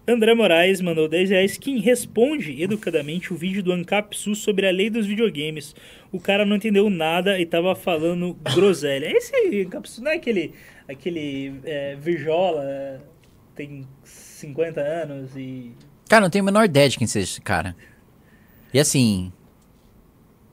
André 0.09 0.35
Moraes 0.35 0.81
mandou 0.81 1.09
10 1.09 1.31
reais. 1.31 1.57
Quem 1.59 1.79
responde 1.81 2.63
educadamente 2.63 3.33
o 3.33 3.37
vídeo 3.37 3.63
do 3.63 3.73
Ancapsu 3.73 4.35
sobre 4.35 4.67
a 4.67 4.71
lei 4.71 4.89
dos 4.91 5.07
videogames. 5.07 5.75
O 6.13 6.21
cara 6.21 6.45
não 6.47 6.57
entendeu 6.57 6.89
nada 6.89 7.39
e 7.39 7.47
tava 7.47 7.75
falando 7.75 8.37
groselha. 8.55 9.07
Esse 9.17 9.63
Ancapsu 9.67 10.03
não 10.03 10.11
é 10.11 10.15
aquele, 10.17 10.53
aquele 10.89 11.55
é, 11.65 11.97
Virjola, 11.97 13.01
tem 13.55 13.87
50 14.05 14.81
anos 14.81 15.31
e... 15.37 15.73
Cara, 16.09 16.23
não 16.23 16.31
tenho 16.31 16.45
a 16.45 16.47
menor 16.47 16.65
ideia 16.65 16.89
de 16.89 16.99
quem 16.99 17.07
seja 17.07 17.25
esse 17.25 17.41
cara. 17.41 17.75
E 18.73 18.81
assim. 18.81 19.33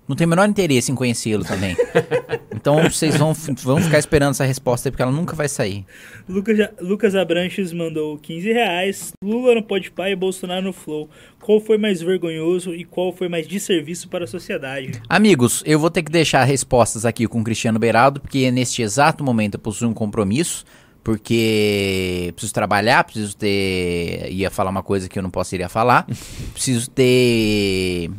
Não 0.06 0.18
tenho 0.18 0.28
o 0.28 0.30
menor 0.30 0.50
interesse 0.50 0.92
em 0.92 0.96
conhecê-lo 0.96 1.46
também. 1.46 1.78
então 2.54 2.84
vocês 2.84 3.16
vão, 3.16 3.34
vão 3.34 3.82
ficar 3.82 4.00
esperando 4.00 4.32
essa 4.32 4.44
resposta 4.44 4.88
aí, 4.88 4.92
porque 4.92 5.02
ela 5.02 5.12
nunca 5.12 5.34
vai 5.34 5.48
sair. 5.48 5.86
Lucas, 6.28 6.58
Lucas 6.82 7.16
Abranches 7.16 7.72
mandou 7.72 8.18
15 8.18 8.52
reais. 8.52 9.14
Lula 9.24 9.56
no 9.56 9.64
Podpah 9.64 10.10
e 10.10 10.16
Bolsonaro 10.16 10.66
no 10.66 10.74
Flow. 10.74 11.10
Qual 11.40 11.62
foi 11.62 11.78
mais 11.78 12.02
vergonhoso 12.02 12.76
e 12.76 12.84
qual 12.84 13.14
foi 13.14 13.30
mais 13.30 13.48
desserviço 13.48 14.10
para 14.10 14.26
a 14.26 14.28
sociedade? 14.28 15.02
Amigos, 15.08 15.64
eu 15.66 15.80
vou 15.80 15.90
ter 15.90 16.04
que 16.04 16.12
deixar 16.12 16.44
respostas 16.44 17.06
aqui 17.06 17.26
com 17.26 17.40
o 17.40 17.44
Cristiano 17.44 17.80
Beiraldo, 17.80 18.20
porque 18.20 18.52
neste 18.52 18.82
exato 18.82 19.24
momento 19.24 19.56
eu 19.56 19.60
possuo 19.60 19.90
um 19.90 19.94
compromisso, 19.94 20.66
porque 21.04 22.32
preciso 22.36 22.54
trabalhar, 22.54 23.04
preciso 23.04 23.36
ter. 23.36 24.30
ia 24.32 24.50
falar 24.50 24.70
uma 24.70 24.84
coisa 24.84 25.10
que 25.10 25.20
eu 25.20 25.24
não 25.24 25.30
posso 25.30 25.56
falar. 25.70 26.08
preciso 26.54 26.90
ter 26.90 28.10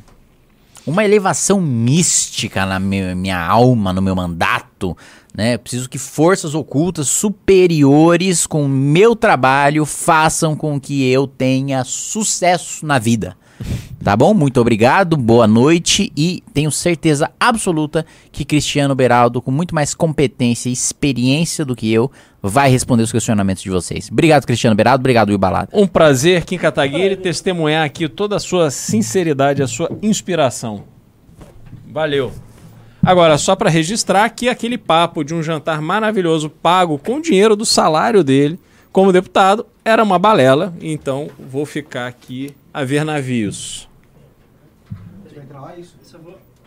uma 0.86 1.05
elevação 1.05 1.61
mística 1.61 2.66
na 2.66 2.78
me- 2.78 3.15
minha 3.15 3.40
alma, 3.40 3.93
no 3.93 4.02
meu 4.02 4.15
mandato, 4.15 4.97
né? 5.35 5.56
Preciso 5.56 5.89
que 5.89 5.98
forças 5.98 6.55
ocultas 6.55 7.09
superiores 7.09 8.47
com 8.47 8.65
o 8.66 8.69
meu 8.69 9.16
trabalho 9.16 9.86
façam 9.86 10.55
com 10.55 10.78
que 10.78 11.11
eu 11.11 11.27
tenha 11.27 11.85
sucesso 11.85 12.85
na 12.85 12.98
vida. 12.98 13.36
Tá 14.02 14.14
bom? 14.14 14.35
Muito 14.35 14.60
obrigado, 14.60 15.16
boa 15.16 15.47
noite 15.47 16.12
e 16.14 16.43
tenho 16.52 16.70
certeza 16.70 17.31
absoluta 17.40 18.05
que 18.31 18.44
Cristiano 18.44 18.94
Beraldo, 18.94 19.40
com 19.40 19.51
muito 19.51 19.74
mais 19.74 19.94
competência 19.94 20.68
e 20.68 20.72
experiência 20.72 21.64
do 21.64 21.74
que 21.74 21.90
eu, 21.90 22.12
vai 22.43 22.68
responder 22.68 23.02
os 23.02 23.10
questionamentos 23.10 23.62
de 23.62 23.70
vocês. 23.70 24.10
Obrigado, 24.12 24.44
Cristiano 24.44 24.76
Beraldo. 24.76 25.01
Obrigado, 25.01 25.31
Will. 25.31 25.40
Um 25.72 25.86
prazer, 25.86 26.44
Kim 26.44 26.59
Kataguiri, 26.59 27.16
testemunhar 27.16 27.86
aqui 27.86 28.06
toda 28.06 28.36
a 28.36 28.40
sua 28.40 28.70
sinceridade, 28.70 29.62
a 29.62 29.66
sua 29.66 29.90
inspiração. 30.02 30.85
Valeu. 31.90 32.31
Agora, 33.02 33.39
só 33.39 33.56
para 33.56 33.70
registrar 33.70 34.28
que 34.31 34.48
aquele 34.48 34.76
papo 34.76 35.24
de 35.24 35.35
um 35.35 35.43
jantar 35.43 35.81
maravilhoso 35.81 36.51
pago 36.51 36.98
com 36.98 37.20
dinheiro 37.20 37.56
do 37.56 37.64
salário 37.64 38.22
dele 38.22 38.59
como 38.93 39.12
deputado 39.12 39.66
era 39.85 40.02
uma 40.02 40.19
balela, 40.19 40.73
então 40.81 41.28
vou 41.39 41.66
ficar 41.66 42.06
aqui 42.06 42.55
a 42.73 42.85
ver 42.85 43.05
navios. 43.05 43.89
Vai 45.35 45.44
entrar 45.44 45.61
lá, 45.61 45.74
é 45.74 45.81
isso? 45.81 45.97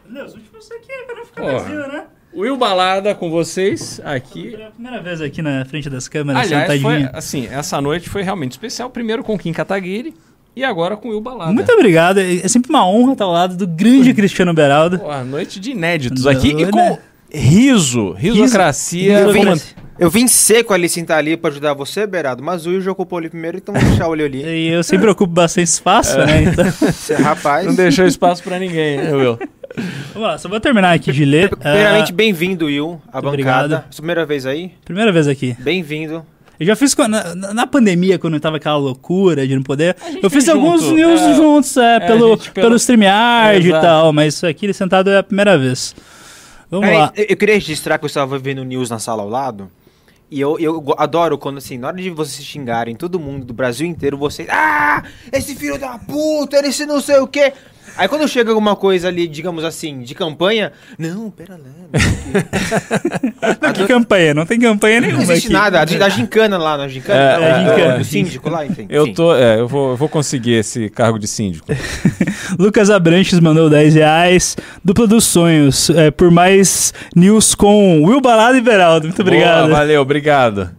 Não, 0.07 0.25
os 0.25 0.33
últimos 0.35 0.71
aqui, 0.71 0.87
não 1.15 1.25
ficar 1.25 1.43
vazio, 1.43 1.87
né? 1.87 2.05
Will 2.33 2.55
Balada 2.55 3.15
com 3.15 3.31
vocês 3.31 3.99
aqui. 4.03 4.51
Pela 4.51 4.69
primeira 4.69 5.01
vez 5.01 5.21
aqui 5.21 5.41
na 5.41 5.65
frente 5.65 5.89
das 5.89 6.07
câmeras, 6.07 6.43
Aliás, 6.43 6.81
foi, 6.81 7.09
assim, 7.11 7.47
essa 7.47 7.81
noite 7.81 8.09
foi 8.09 8.21
realmente 8.21 8.51
especial. 8.51 8.89
Primeiro 8.89 9.23
com 9.23 9.37
Kim 9.37 9.51
Kataguiri 9.51 10.13
e 10.55 10.63
agora 10.63 10.95
com 10.95 11.09
Will 11.09 11.21
Balada. 11.21 11.51
Muito 11.51 11.71
obrigado. 11.71 12.19
É 12.19 12.35
é 12.35 12.47
sempre 12.47 12.69
uma 12.69 12.87
honra 12.87 13.13
estar 13.13 13.25
ao 13.25 13.31
lado 13.31 13.55
do 13.57 13.65
grande 13.65 14.13
Cristiano 14.13 14.53
Beraldo. 14.53 14.99
Pô, 14.99 15.23
noite 15.23 15.59
de 15.59 15.71
inéditos 15.71 16.27
aqui 16.27 16.49
e 16.49 16.65
né? 16.65 16.71
com 16.71 16.99
riso, 17.31 18.11
risocracia. 18.13 19.19
Eu 19.19 19.31
vim, 19.31 19.41
eu 19.99 20.09
vim 20.09 20.27
seco 20.27 20.73
ali 20.73 20.87
sentar 20.87 21.17
ali 21.17 21.35
pra 21.37 21.49
ajudar 21.49 21.73
você, 21.73 22.05
Berado, 22.07 22.43
mas 22.43 22.65
o 22.65 22.69
Will 22.69 22.81
já 22.81 22.91
ocupou 22.91 23.17
ali 23.19 23.29
primeiro, 23.29 23.57
então 23.57 23.73
vou 23.73 23.83
deixar 23.83 24.09
ele 24.11 24.23
ali. 24.23 24.43
E 24.45 24.67
eu 24.69 24.83
sempre 24.83 25.09
ocupo 25.09 25.33
bastante 25.33 25.67
espaço, 25.67 26.17
né? 26.19 26.43
Então, 26.43 26.65
Você 26.71 27.13
é 27.13 27.17
rapaz. 27.17 27.65
Não 27.65 27.75
deixou 27.75 28.05
espaço 28.05 28.43
pra 28.43 28.59
ninguém, 28.59 28.97
né, 28.97 29.13
Will? 29.13 29.39
vamos 30.13 30.27
lá, 30.27 30.37
só 30.37 30.47
vou 30.49 30.59
terminar 30.59 30.93
aqui 30.93 31.11
de 31.11 31.25
ler. 31.25 31.49
Primeiramente, 31.49 32.11
Ah, 32.11 32.15
bem-vindo, 32.15 32.65
Will, 32.65 33.01
à 33.07 33.13
bancada. 33.21 33.27
obrigado. 33.27 33.83
Sua 33.91 34.01
primeira 34.01 34.25
vez 34.25 34.45
aí? 34.45 34.71
primeira 34.85 35.11
vez 35.11 35.27
aqui. 35.27 35.55
Bem-vindo. 35.59 36.25
Eu 36.59 36.65
já 36.65 36.75
fiz 36.75 36.95
na, 36.95 37.35
na- 37.53 37.67
pandemia, 37.67 38.17
quando 38.17 38.39
tava 38.39 38.57
aquela 38.57 38.77
loucura 38.77 39.45
de 39.45 39.55
não 39.55 39.61
poder. 39.61 39.95
Eu 40.23 40.27
fiz 40.27 40.45
fez 40.45 40.49
alguns 40.49 40.81
junto, 40.81 40.95
news 40.95 41.21
é. 41.21 41.33
juntos, 41.35 41.77
é, 41.77 41.95
É, 41.97 41.99
pelo, 41.99 42.35
pelo- 42.35 42.53
pelo 42.53 42.75
StreamYard 42.77 43.63
e 43.67 43.69
Exato. 43.69 43.85
tal, 43.85 44.11
mas 44.11 44.33
isso 44.33 44.47
aqui 44.47 44.73
sentado 44.73 45.11
é 45.11 45.19
a 45.19 45.23
primeira 45.23 45.55
vez. 45.55 45.93
Vamos 46.69 46.89
lá. 46.89 47.11
eu, 47.15 47.25
eu 47.29 47.37
queria 47.37 47.55
registrar 47.55 47.97
que 47.97 48.05
eu 48.05 48.07
estava 48.07 48.37
vendo 48.37 48.63
news 48.63 48.89
na 48.89 48.99
sala 48.99 49.23
ao 49.23 49.29
lado. 49.29 49.71
E 50.29 50.41
eu, 50.41 50.59
eu 50.59 50.83
adoro 50.97 51.37
quando, 51.37 51.57
assim, 51.57 51.77
na 51.77 51.87
hora 51.87 51.97
de 51.97 52.09
vocês 52.09 52.45
xingarem, 52.45 52.95
todo 52.95 53.17
mundo 53.17 53.45
do 53.45 53.53
Brasil 53.53 53.87
inteiro, 53.87 54.17
vocês. 54.17 54.47
Ah! 54.51 55.03
Esse 55.31 55.55
filho 55.55 55.79
da 55.79 55.97
puta, 55.97 56.59
esse 56.67 56.85
não 56.85 56.99
sei 56.99 57.19
o 57.19 57.27
quê. 57.27 57.53
Aí 57.97 58.07
quando 58.07 58.27
chega 58.27 58.49
alguma 58.51 58.75
coisa 58.75 59.07
ali, 59.07 59.27
digamos 59.27 59.63
assim, 59.63 60.01
de 60.01 60.13
campanha. 60.13 60.71
Não, 60.97 61.29
pera 61.31 61.53
lá. 61.55 61.99
Não, 63.61 63.73
que 63.73 63.85
campanha? 63.87 64.33
Não 64.33 64.45
tem 64.45 64.59
campanha 64.59 65.01
Não 65.01 65.07
nenhuma 65.07 65.23
existe 65.23 65.45
aqui. 65.47 65.53
nada. 65.53 65.81
A, 65.81 65.85
gi- 65.85 66.01
a 66.01 66.09
gincana 66.09 66.57
lá, 66.57 66.77
na 66.77 66.87
gincana. 66.87 67.19
É, 67.19 67.37
do- 67.37 67.43
é, 67.43 67.59
gincana. 67.75 67.97
do 67.99 68.03
síndico 68.05 68.49
lá, 68.49 68.65
enfim. 68.65 68.85
Eu 68.89 69.13
tô, 69.13 69.35
é, 69.35 69.59
eu 69.59 69.67
vou, 69.67 69.91
eu 69.91 69.95
vou 69.97 70.07
conseguir 70.09 70.53
esse 70.53 70.89
cargo 70.89 71.17
de 71.17 71.27
síndico. 71.27 71.67
Lucas 72.59 72.89
Abranches 72.89 73.39
mandou 73.39 73.69
10 73.69 73.95
reais. 73.95 74.55
Dupla 74.83 75.07
dos 75.07 75.25
sonhos. 75.25 75.89
é, 75.89 76.11
por 76.11 76.29
mais 76.31 76.93
news 77.15 77.55
com 77.55 78.03
Will 78.03 78.21
Balada 78.21 78.57
e 78.57 78.61
Beraldo. 78.61 79.07
Muito 79.07 79.21
obrigado. 79.21 79.65
Boa, 79.67 79.77
valeu, 79.79 80.01
obrigado. 80.01 80.76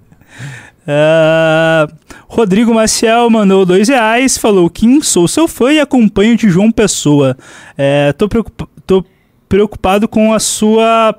Ah, 0.90 1.86
Rodrigo 2.27 2.73
Maciel 2.73 3.28
mandou 3.28 3.66
dois 3.66 3.89
reais, 3.89 4.39
falou: 4.39 4.70
Kim, 4.70 5.02
sou 5.02 5.28
seu 5.28 5.47
fã 5.47 5.70
e 5.73 5.78
acompanho 5.81 6.35
de 6.35 6.48
João 6.48 6.73
Pessoa. 6.73 7.36
É, 7.77 8.12
tô, 8.15 8.27
preocupa- 8.27 8.66
tô 8.86 9.05
preocupado 9.47 10.09
com 10.09 10.32
a 10.32 10.39
sua. 10.39 11.15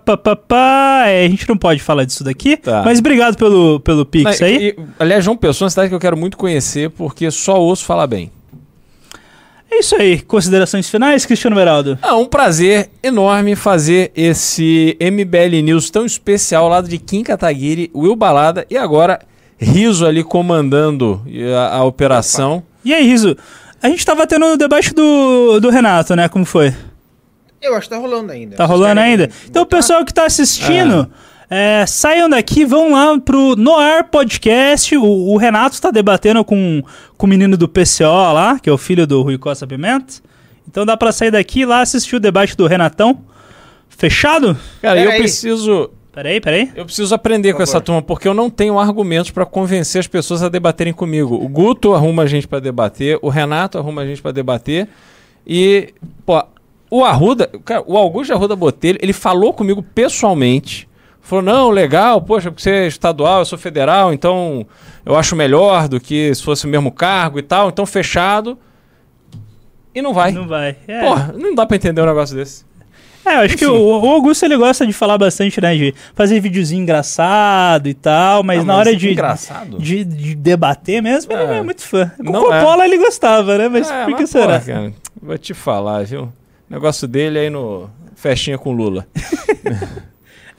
É, 1.08 1.26
a 1.26 1.30
gente 1.30 1.48
não 1.48 1.56
pode 1.58 1.82
falar 1.82 2.04
disso 2.06 2.24
daqui, 2.24 2.58
Tá. 2.58 2.82
mas 2.84 2.98
obrigado 3.00 3.38
pelo, 3.38 3.80
pelo 3.80 4.06
Pix 4.06 4.40
Não, 4.40 4.48
aí. 4.48 4.70
e- 4.70 4.76
aliás, 5.00 5.24
João 5.24 5.38
Pessoa 5.38 5.66
é 5.66 5.68
uma 5.68 5.70
cidade 5.70 5.90
que 5.90 5.96
eu 5.96 6.00
quero 6.00 6.18
muito 6.18 6.36
conhecer 6.38 6.90
porque 6.90 7.30
só 7.30 7.60
ouço 7.62 7.86
falar 7.86 8.08
bem. 8.08 8.32
É 9.72 9.80
isso 9.82 9.96
aí. 9.96 10.20
Considerações 10.22 10.90
finais, 10.90 11.28
Cristiano 11.28 11.56
Beraldo? 11.56 11.98
É 12.02 12.12
um 12.14 12.26
prazer 12.26 12.90
enorme 13.04 13.56
fazer 13.56 14.12
esse 14.16 14.98
MBL 15.00 15.62
News 15.64 15.91
tão 15.91 16.08
especial 16.08 16.64
ao 16.64 16.70
lado 16.70 16.90
de 16.90 16.98
Kim 16.98 17.22
Kataguiri, 17.22 17.91
Will 17.96 18.16
Balada 18.16 18.66
e 18.68 18.76
agora 18.76 19.20
Riso 19.60 20.06
ali 20.06 20.23
comandando 20.23 21.22
a, 21.57 21.77
a 21.77 21.84
operação. 21.84 22.64
E 22.84 22.94
aí, 22.94 23.06
Riso? 23.06 23.36
A 23.81 23.90
gente 23.90 24.06
tava 24.06 24.26
tendo 24.26 24.45
o 24.45 24.57
debate 24.57 24.94
do, 24.94 25.60
do 25.60 25.69
Renato, 25.69 26.15
né? 26.15 26.27
Como 26.30 26.45
foi? 26.45 26.73
Eu 27.61 27.76
acho 27.76 27.90
que 27.90 27.95
tá 27.95 27.99
rolando 27.99 28.31
ainda. 28.31 28.56
Tá 28.56 28.65
rolando 28.65 29.02
ainda? 29.02 29.30
Então, 29.48 29.64
o 29.64 29.65
pessoal 29.65 30.06
que 30.06 30.14
tá 30.14 30.26
assistindo, 30.26 31.10
é, 31.49 31.86
saiam 31.86 32.30
daqui, 32.30 32.64
vão 32.64 32.94
lá 32.94 33.19
pro 33.19 33.56
Noar 33.57 34.10
Podcast. 34.10 34.95
O, 34.95 35.03
o 35.03 35.38
Renato 35.38 35.81
tá 35.81 35.91
debatendo 35.91 36.44
com, 36.45 36.81
com 37.18 37.26
o 37.26 37.30
menino 37.30 37.57
do 37.57 37.68
PCO 37.68 38.34
lá, 38.34 38.60
que 38.60 38.69
é 38.69 38.73
o 38.73 38.77
filho 38.77 39.06
do 39.06 39.22
Rui 39.22 39.38
Costa 39.38 39.68
Pimenta. 39.68 40.15
Então 40.68 40.86
dá 40.86 40.95
pra 40.95 41.11
sair 41.11 41.31
daqui 41.31 41.61
e 41.61 41.65
lá 41.65 41.81
assistir 41.81 42.15
o 42.15 42.19
debate 42.19 42.56
do 42.56 42.68
Renatão. 42.68 43.19
Fechado? 43.90 44.57
Cara, 44.81 44.95
Pera 44.95 45.02
eu 45.02 45.11
aí. 45.11 45.18
preciso, 45.19 45.90
Peraí, 46.20 46.41
peraí. 46.41 46.70
eu 46.76 46.84
preciso 46.84 47.16
aprender 47.16 47.54
com 47.54 47.64
essa 47.64 47.80
turma 47.80 48.02
porque 48.02 48.28
eu 48.28 48.34
não 48.34 48.50
tenho 48.50 48.78
argumentos 48.78 49.32
pra 49.32 49.46
convencer 49.46 50.02
as 50.02 50.08
pessoas 50.08 50.44
a 50.44 50.50
debaterem 50.50 50.91
comigo. 50.91 51.34
O 51.34 51.48
Guto 51.48 51.94
arruma 51.94 52.24
a 52.24 52.26
gente 52.26 52.46
pra 52.46 52.60
debater, 52.60 53.18
o 53.22 53.30
Renato 53.30 53.78
arruma 53.78 54.02
a 54.02 54.06
gente 54.06 54.22
pra 54.22 54.32
debater 54.32 54.90
e, 55.48 55.94
pô, 56.26 56.44
o 56.91 57.06
Arruda, 57.06 57.48
cara, 57.64 57.82
o 57.88 57.96
Augusto 57.96 58.34
Arruda 58.34 58.54
Botelho, 58.54 59.00
ele 59.02 59.14
falou 59.14 59.54
comigo 59.54 59.82
pessoalmente. 59.82 60.90
Falou, 61.22 61.41
não, 61.41 61.70
legal, 61.70 62.22
poxa, 62.22 62.52
porque 62.52 62.64
você 62.64 62.72
é 62.72 62.88
estadual, 62.88 63.40
eu 63.40 63.46
sou 63.46 63.58
federal, 63.58 64.12
então 64.12 64.68
eu 65.06 65.16
acho 65.16 65.38
melhor 65.38 65.88
do 65.88 66.02
que 66.02 66.36
se 66.36 66.44
fosse 66.44 66.66
o 66.66 66.70
mesmo 66.70 66.91
cargo 66.91 67.40
e 67.40 67.44
tal, 67.44 67.70
então 67.70 67.86
fechado. 67.86 68.60
E 69.96 70.02
não 70.02 70.14
vai. 70.14 70.34
Não 70.34 70.46
vai. 70.46 70.76
É, 70.86 71.00
Porra, 71.00 71.34
não 71.38 71.56
dá 71.56 71.66
pra 71.66 71.78
entender 71.78 72.02
um 72.02 72.06
negócio 72.06 72.36
desse. 72.36 72.66
É 73.26 73.36
eu 73.36 73.40
acho 73.41 73.58
que 73.58 73.66
o, 73.66 74.02
o 74.02 74.10
Augusto 74.10 74.44
ele 74.46 74.58
gosta 74.58 74.86
de 74.88 74.94
falar 74.94 75.18
bastante, 75.18 75.60
né? 75.62 75.76
De 75.76 75.94
fazer 76.16 76.40
videozinho 76.40 76.82
engraçado 76.84 77.88
e 77.88 77.94
tal, 77.94 78.44
mas 78.44 78.60
Ah, 78.62 78.64
na 78.64 78.74
mas 78.78 78.88
hora 78.88 78.96
de, 78.96 79.12
engraçado? 79.12 79.78
de, 79.78 80.04
de 80.04 80.36
debater 80.36 81.02
mesmo, 81.02 81.32
ele 81.34 81.44
É. 81.44 81.48
não 81.48 81.54
é 81.56 81.62
muito 81.64 81.82
fã. 81.82 82.12
Com 82.18 82.24
Não 82.24 82.44
o 82.44 82.54
é. 82.54 82.60
Coppola 82.60 82.86
ele 82.86 82.98
gostava, 82.98 83.58
né? 83.58 83.70
Mas 83.70 83.90
É, 83.90 84.06
por 84.06 84.16
que 84.16 84.22
mas, 84.22 84.30
será? 84.30 84.60
porra, 84.60 84.60
cara, 84.62 84.94
vou 85.22 85.38
te 85.38 85.54
falar, 85.54 86.04
viu? 86.06 86.24
O 86.24 86.32
negócio 86.70 87.08
dele 87.08 87.40
aí 87.40 87.50
no 87.50 87.90
festinha 88.16 88.58
com 88.58 88.72
Lula. 88.72 89.06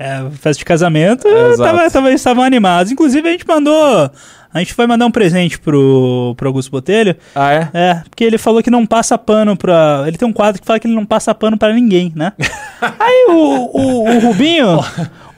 É, 0.03 0.19
festa 0.31 0.59
de 0.61 0.65
casamento, 0.65 1.29
É, 1.29 1.57
tava, 1.59 1.91
tava, 1.91 2.11
estavam 2.13 2.43
animados. 2.43 2.91
Inclusive, 2.91 3.29
a 3.29 3.33
gente 3.33 3.47
mandou 3.47 4.11
A 4.53 4.59
gente 4.59 4.75
vai 4.75 4.85
mandar 4.87 5.07
um 5.07 5.11
presente 5.13 5.59
pro, 5.61 6.35
pro 6.37 6.49
Augusto 6.49 6.71
Botelho. 6.73 7.15
Ah, 7.35 7.53
é? 7.53 7.71
É, 7.73 7.95
porque 8.11 8.25
ele 8.25 8.37
falou 8.37 8.61
que 8.63 8.71
não 8.71 8.85
passa 8.85 9.17
pano 9.17 9.57
pra. 9.57 10.03
Ele 10.07 10.19
tem 10.19 10.27
um 10.27 10.33
quadro 10.33 10.61
que 10.61 10.67
fala 10.67 10.81
que 10.81 10.89
ele 10.89 10.95
não 10.95 11.07
passa 11.07 11.33
pano 11.35 11.57
pra 11.57 11.73
ninguém, 11.73 12.13
né? 12.17 12.33
Aí 12.99 13.27
o, 13.29 13.71
o, 13.73 14.11
o 14.11 14.19
Rubinho. 14.19 14.81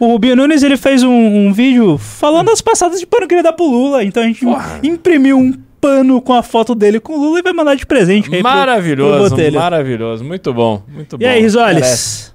O 0.01 0.07
Rubinho 0.07 0.35
Nunes 0.37 0.63
ele 0.63 0.77
fez 0.79 1.03
um, 1.03 1.11
um 1.13 1.53
vídeo 1.53 1.99
falando 1.99 2.51
as 2.51 2.63
passadas 2.63 2.99
de 3.01 3.07
pano 3.07 3.29
que 3.29 3.35
ele 3.35 3.43
dá 3.43 3.53
pro 3.53 3.67
Lula. 3.67 4.03
Então 4.03 4.23
a 4.23 4.27
gente 4.27 4.45
imprimiu 4.83 5.39
um 5.39 5.53
pano 5.79 6.21
com 6.23 6.33
a 6.33 6.43
foto 6.43 6.75
dele 6.75 6.99
com 6.99 7.13
o 7.13 7.21
Lula 7.21 7.41
e 7.41 7.43
vai 7.43 7.53
mandar 7.53 7.75
de 7.75 7.85
presente 7.85 8.27
aí 8.35 8.41
pro- 8.41 8.51
pro 8.51 8.59
Maravilhoso, 8.59 9.31
Botelho. 9.31 9.59
maravilhoso. 9.61 10.25
Muito 10.25 10.55
bom, 10.55 10.83
muito 10.89 11.19
bom. 11.19 11.25
E 11.25 11.27
aí, 11.29 11.41
Risoles? 11.43 12.33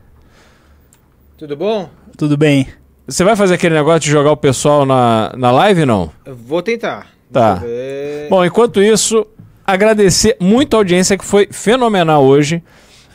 Tudo 1.37 1.55
bom? 1.57 1.89
Tudo 2.17 2.37
bem? 2.37 2.67
Você 3.07 3.23
vai 3.23 3.37
fazer 3.37 3.53
aquele 3.53 3.73
negócio 3.73 4.01
de 4.01 4.11
jogar 4.11 4.31
o 4.31 4.37
pessoal 4.37 4.85
na, 4.85 5.31
na 5.37 5.49
live, 5.49 5.85
não? 5.85 6.11
Eu 6.25 6.35
vou 6.35 6.61
tentar. 6.61 7.07
Tá. 7.31 7.63
Bom, 8.29 8.43
enquanto 8.43 8.81
isso, 8.81 9.25
agradecer 9.65 10.35
muito 10.41 10.73
a 10.73 10.79
audiência 10.79 11.17
que 11.17 11.23
foi 11.23 11.47
fenomenal 11.49 12.25
hoje 12.25 12.61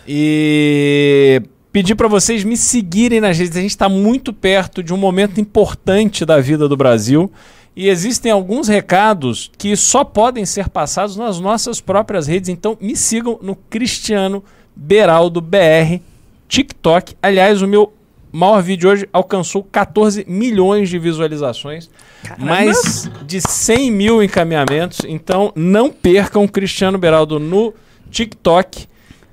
e 0.09 1.43
pedir 1.71 1.95
para 1.95 2.09
vocês 2.09 2.43
me 2.43 2.57
seguirem 2.57 3.21
nas 3.21 3.39
redes. 3.39 3.55
A 3.55 3.61
gente 3.61 3.71
está 3.71 3.87
muito 3.87 4.33
perto 4.33 4.83
de 4.83 4.95
um 4.95 4.97
momento 4.97 5.39
importante 5.39 6.25
da 6.25 6.41
vida 6.41 6.67
do 6.67 6.77
Brasil 6.77 7.31
e 7.77 7.89
existem 7.91 8.33
alguns 8.33 8.69
recados 8.69 9.51
que 9.59 9.77
só 9.77 10.05
podem 10.05 10.47
ser 10.47 10.71
passados 10.71 11.17
nas 11.17 11.39
nossas 11.39 11.83
próprias 11.83 12.27
redes. 12.27 12.49
Então 12.49 12.79
me 12.81 12.97
sigam 12.97 13.39
no 13.43 13.55
Cristiano 13.55 14.43
Beraldo 14.75 15.43
BR 15.43 16.01
TikTok. 16.49 17.15
Aliás, 17.23 17.61
o 17.61 17.69
meu 17.69 17.93
maior 18.33 18.63
vídeo 18.63 18.91
hoje 18.91 19.09
alcançou 19.13 19.63
14 19.63 20.25
milhões 20.27 20.89
de 20.89 20.99
visualizações, 20.99 21.91
mais 22.39 23.11
de 23.27 23.41
100 23.41 23.91
mil 23.91 24.23
encaminhamentos. 24.23 25.01
Então 25.07 25.53
não 25.55 25.91
percam 25.91 26.49
Cristiano 26.49 26.99
Beraldo 26.99 27.39
no 27.39 27.75
TikTok 28.11 28.87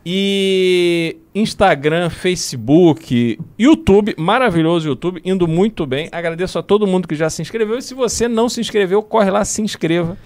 e 0.05 1.17
Instagram, 1.33 2.09
Facebook, 2.09 3.39
YouTube, 3.57 4.15
maravilhoso 4.17 4.87
YouTube, 4.87 5.21
indo 5.23 5.47
muito 5.47 5.85
bem. 5.85 6.09
Agradeço 6.11 6.57
a 6.59 6.63
todo 6.63 6.87
mundo 6.87 7.07
que 7.07 7.15
já 7.15 7.29
se 7.29 7.41
inscreveu. 7.41 7.77
E 7.77 7.81
se 7.81 7.93
você 7.93 8.27
não 8.27 8.49
se 8.49 8.59
inscreveu, 8.59 9.01
corre 9.01 9.29
lá, 9.29 9.45
se 9.45 9.61
inscreva 9.61 10.17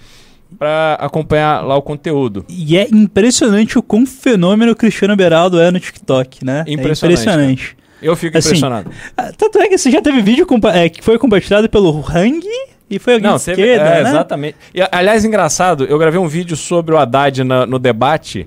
para 0.58 0.96
acompanhar 1.00 1.64
lá 1.64 1.76
o 1.76 1.82
conteúdo. 1.82 2.44
E 2.48 2.76
é 2.76 2.88
impressionante 2.92 3.78
o 3.78 3.82
quão 3.82 4.06
fenômeno 4.06 4.72
o 4.72 4.76
Cristiano 4.76 5.16
Beraldo 5.16 5.60
é 5.60 5.70
no 5.70 5.80
TikTok, 5.80 6.44
né? 6.44 6.64
Impressionante, 6.66 7.18
É 7.18 7.22
impressionante. 7.22 7.76
Eu 8.04 8.14
fico 8.16 8.36
Assim, 8.38 8.48
impressionado. 8.48 8.90
Ah, 9.16 9.32
Tanto 9.36 9.58
é 9.58 9.68
que 9.68 9.78
você 9.78 9.90
já 9.90 10.02
teve 10.02 10.20
vídeo 10.20 10.46
é, 10.74 10.88
que 10.88 11.02
foi 11.02 11.18
compartilhado 11.18 11.68
pelo 11.68 12.04
Hang 12.08 12.40
e 12.90 12.98
foi 12.98 13.14
alguém 13.14 13.30
Não, 13.30 13.38
teve, 13.38 13.62
esquerda, 13.62 13.90
é, 13.90 14.02
né? 14.04 14.10
exatamente. 14.10 14.56
E, 14.74 14.80
aliás, 14.92 15.24
engraçado, 15.24 15.84
eu 15.84 15.98
gravei 15.98 16.20
um 16.20 16.28
vídeo 16.28 16.56
sobre 16.56 16.94
o 16.94 16.98
Haddad 16.98 17.42
na- 17.42 17.64
no 17.66 17.78
debate, 17.78 18.46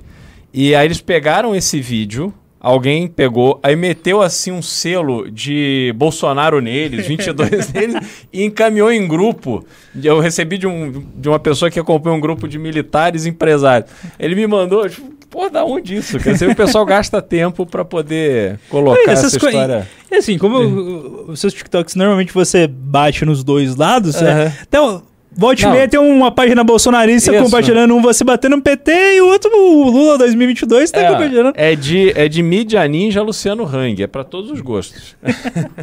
e 0.54 0.76
aí 0.76 0.86
eles 0.88 1.02
pegaram 1.02 1.56
esse 1.56 1.82
vídeo, 1.82 2.34
alguém 2.60 3.08
pegou, 3.08 3.60
aí 3.62 3.76
meteu 3.76 4.22
assim 4.22 4.52
um 4.52 4.62
selo 4.62 5.30
de 5.32 5.94
Bolsonaro 5.96 6.60
neles, 6.62 7.06
22 7.08 7.72
neles, 7.74 7.96
e 8.34 8.44
encaminhou 8.44 8.92
em 8.92 9.08
grupo. 9.08 9.66
Eu 10.04 10.20
recebi 10.20 10.58
de, 10.58 10.68
um, 10.68 11.04
de 11.16 11.30
uma 11.30 11.40
pessoa 11.40 11.70
que 11.72 11.80
acompanha 11.80 12.16
um 12.16 12.20
grupo 12.20 12.48
de 12.48 12.58
militares 12.60 13.26
e 13.26 13.30
empresários. 13.30 13.90
Ele 14.20 14.36
me 14.36 14.46
mandou, 14.48 14.88
tipo, 14.90 15.12
pô, 15.30 15.50
da 15.50 15.66
onde 15.66 15.96
isso? 15.96 16.20
Quer 16.20 16.34
dizer, 16.34 16.50
o 16.50 16.56
pessoal 16.56 16.86
gasta 16.86 17.22
tempo 17.22 17.66
pra 17.66 17.84
poder 17.86 18.60
colocar 18.70 19.00
É, 19.02 19.14
essas 19.14 19.34
essa 19.36 19.46
história. 19.48 19.88
E 20.12 20.16
assim, 20.16 20.38
como 20.38 20.58
o- 20.58 21.32
os 21.32 21.40
seus 21.40 21.54
TikToks 21.54 21.96
normalmente 21.96 22.34
você 22.34 22.66
bate 22.68 23.26
nos 23.26 23.44
dois 23.44 23.76
lados, 23.76 24.16
Aham. 24.16 24.28
é, 24.30 24.54
então. 24.68 25.04
Volte 25.40 25.62
e 25.62 25.66
Não. 25.66 25.74
meia 25.74 25.88
tem 25.88 26.00
uma 26.00 26.32
página 26.32 26.64
bolsonarista 26.64 27.32
Isso. 27.32 27.44
compartilhando 27.44 27.96
um 27.96 28.02
você 28.02 28.24
batendo 28.24 28.56
no 28.56 28.62
PT 28.62 28.92
e 29.18 29.22
o 29.22 29.28
outro 29.28 29.52
o 29.56 29.90
Lula 29.92 30.18
2022 30.18 30.90
tá 30.90 31.08
compartilhando. 31.12 31.54
É, 31.56 31.74
é 31.74 31.76
de, 31.76 32.12
é 32.20 32.28
de 32.28 32.42
mídia 32.42 32.86
ninja 32.88 33.22
Luciano 33.22 33.64
Hang, 33.64 34.02
é 34.02 34.08
pra 34.08 34.24
todos 34.24 34.50
os 34.50 34.62
gostos. 34.62 35.16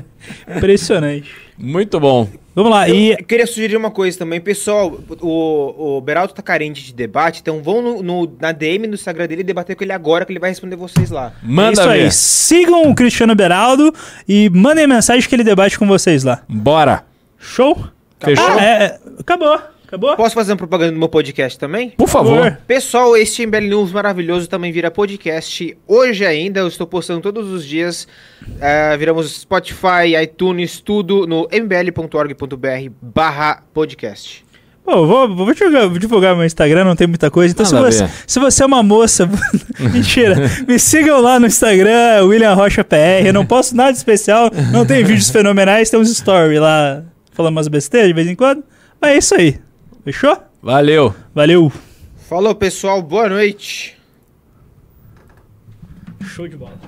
Impressionante. 0.57 1.31
Muito 1.57 2.01
bom. 2.01 2.29
Vamos 2.55 2.71
lá, 2.71 2.89
e 2.89 3.13
Eu 3.13 3.25
queria 3.25 3.47
sugerir 3.47 3.77
uma 3.77 3.91
coisa 3.91 4.19
também, 4.19 4.41
pessoal. 4.41 5.01
O, 5.21 5.97
o 5.97 6.01
Beraldo 6.01 6.33
tá 6.33 6.43
carente 6.43 6.83
de 6.85 6.93
debate, 6.93 7.41
então 7.41 7.63
vão 7.63 7.81
no, 7.83 8.03
no- 8.03 8.37
na 8.41 8.53
DM 8.53 8.87
no 8.87 8.95
Instagram 8.95 9.27
dele 9.27 9.43
debater 9.43 9.75
com 9.77 9.83
ele 9.85 9.93
agora, 9.93 10.25
que 10.25 10.33
ele 10.33 10.39
vai 10.41 10.51
responder 10.51 10.77
vocês 10.77 11.11
lá. 11.11 11.33
é 11.43 11.47
Manda 11.47 11.73
isso 11.73 11.89
aí. 11.89 12.03
ver. 12.05 12.13
Sigam 12.13 12.89
o 12.91 12.95
Cristiano 12.95 13.35
Beraldo 13.35 13.93
e 14.29 14.49
mandem 14.51 14.87
mensagem 14.87 15.29
que 15.29 15.35
ele 15.35 15.45
debate 15.45 15.79
com 15.79 15.87
vocês 15.87 16.23
lá. 16.25 16.43
Bora. 16.49 17.05
Show? 17.39 17.77
Fechou? 18.25 18.47
Ah, 18.47 18.65
é, 18.65 18.85
é, 18.85 18.99
acabou. 19.19 19.59
Acabou? 19.87 20.17
Posso 20.17 20.35
fazer 20.35 20.53
uma 20.53 20.59
propaganda 20.59 20.91
no 20.91 20.99
meu 20.99 21.09
podcast 21.09 21.59
também? 21.59 21.91
Por 21.91 22.09
favor. 22.09 22.59
Pessoal, 22.67 23.17
este 23.17 23.47
MBL 23.47 23.69
News 23.69 23.93
maravilhoso 23.93 24.49
também 24.49 24.73
vira 24.73 24.91
podcast 24.91 25.77
hoje 25.87 26.27
ainda. 26.27 26.61
Eu 26.61 26.69
estou 26.69 26.87
postando 26.87 27.21
todos 27.21 27.49
os 27.51 27.65
dias. 27.65 28.09
Eh, 28.61 28.97
viramos 28.97 29.41
Spotify, 29.41 30.17
iTunes, 30.21 30.81
tudo 30.81 31.27
no 31.27 31.47
mbl.org.br 31.53 32.91
barra 33.01 33.63
podcast. 33.73 34.45
Pô, 34.85 35.07
vou, 35.07 35.35
vou 35.35 35.55
divulgar, 35.55 35.89
vou 35.89 35.99
divulgar 35.99 36.37
meu 36.37 36.45
Instagram, 36.45 36.85
não 36.85 36.97
tem 36.97 37.07
muita 37.07 37.31
coisa. 37.31 37.53
Então, 37.53 37.65
se 37.65 37.73
Nada 37.73 37.91
você, 37.91 38.09
se 38.27 38.41
você 38.41 38.63
é 38.63 38.67
uma 38.67 38.83
moça. 38.83 39.31
Mentira. 39.79 40.37
me 40.67 40.79
sigam 40.79 41.21
lá 41.21 41.39
no 41.39 41.47
Instagram, 41.47 42.25
William 42.25 42.53
Rocha 42.55 42.83
PR. 42.83 43.25
Eu 43.25 43.33
não 43.33 43.47
posto 43.47 43.77
nada 43.77 43.93
especial, 43.93 44.51
não 44.73 44.85
tem 44.85 45.05
vídeos 45.05 45.31
fenomenais, 45.31 45.89
tem 45.89 46.01
uns 46.01 46.15
stories 46.15 46.61
lá 46.61 47.03
falando 47.35 47.57
umas 47.57 47.69
besteiras 47.69 48.09
de 48.09 48.15
vez 48.15 48.29
em 48.29 48.35
quando. 48.35 48.65
Mas 49.01 49.11
é 49.11 49.19
isso 49.19 49.35
aí. 49.35 49.61
Fechou? 50.05 50.39
Valeu. 50.63 51.15
Valeu. 51.35 51.71
Falou, 52.29 52.55
pessoal. 52.55 53.03
Boa 53.03 53.29
noite. 53.29 53.99
Show 56.23 56.49
de 56.49 56.57
bola. 56.57 56.79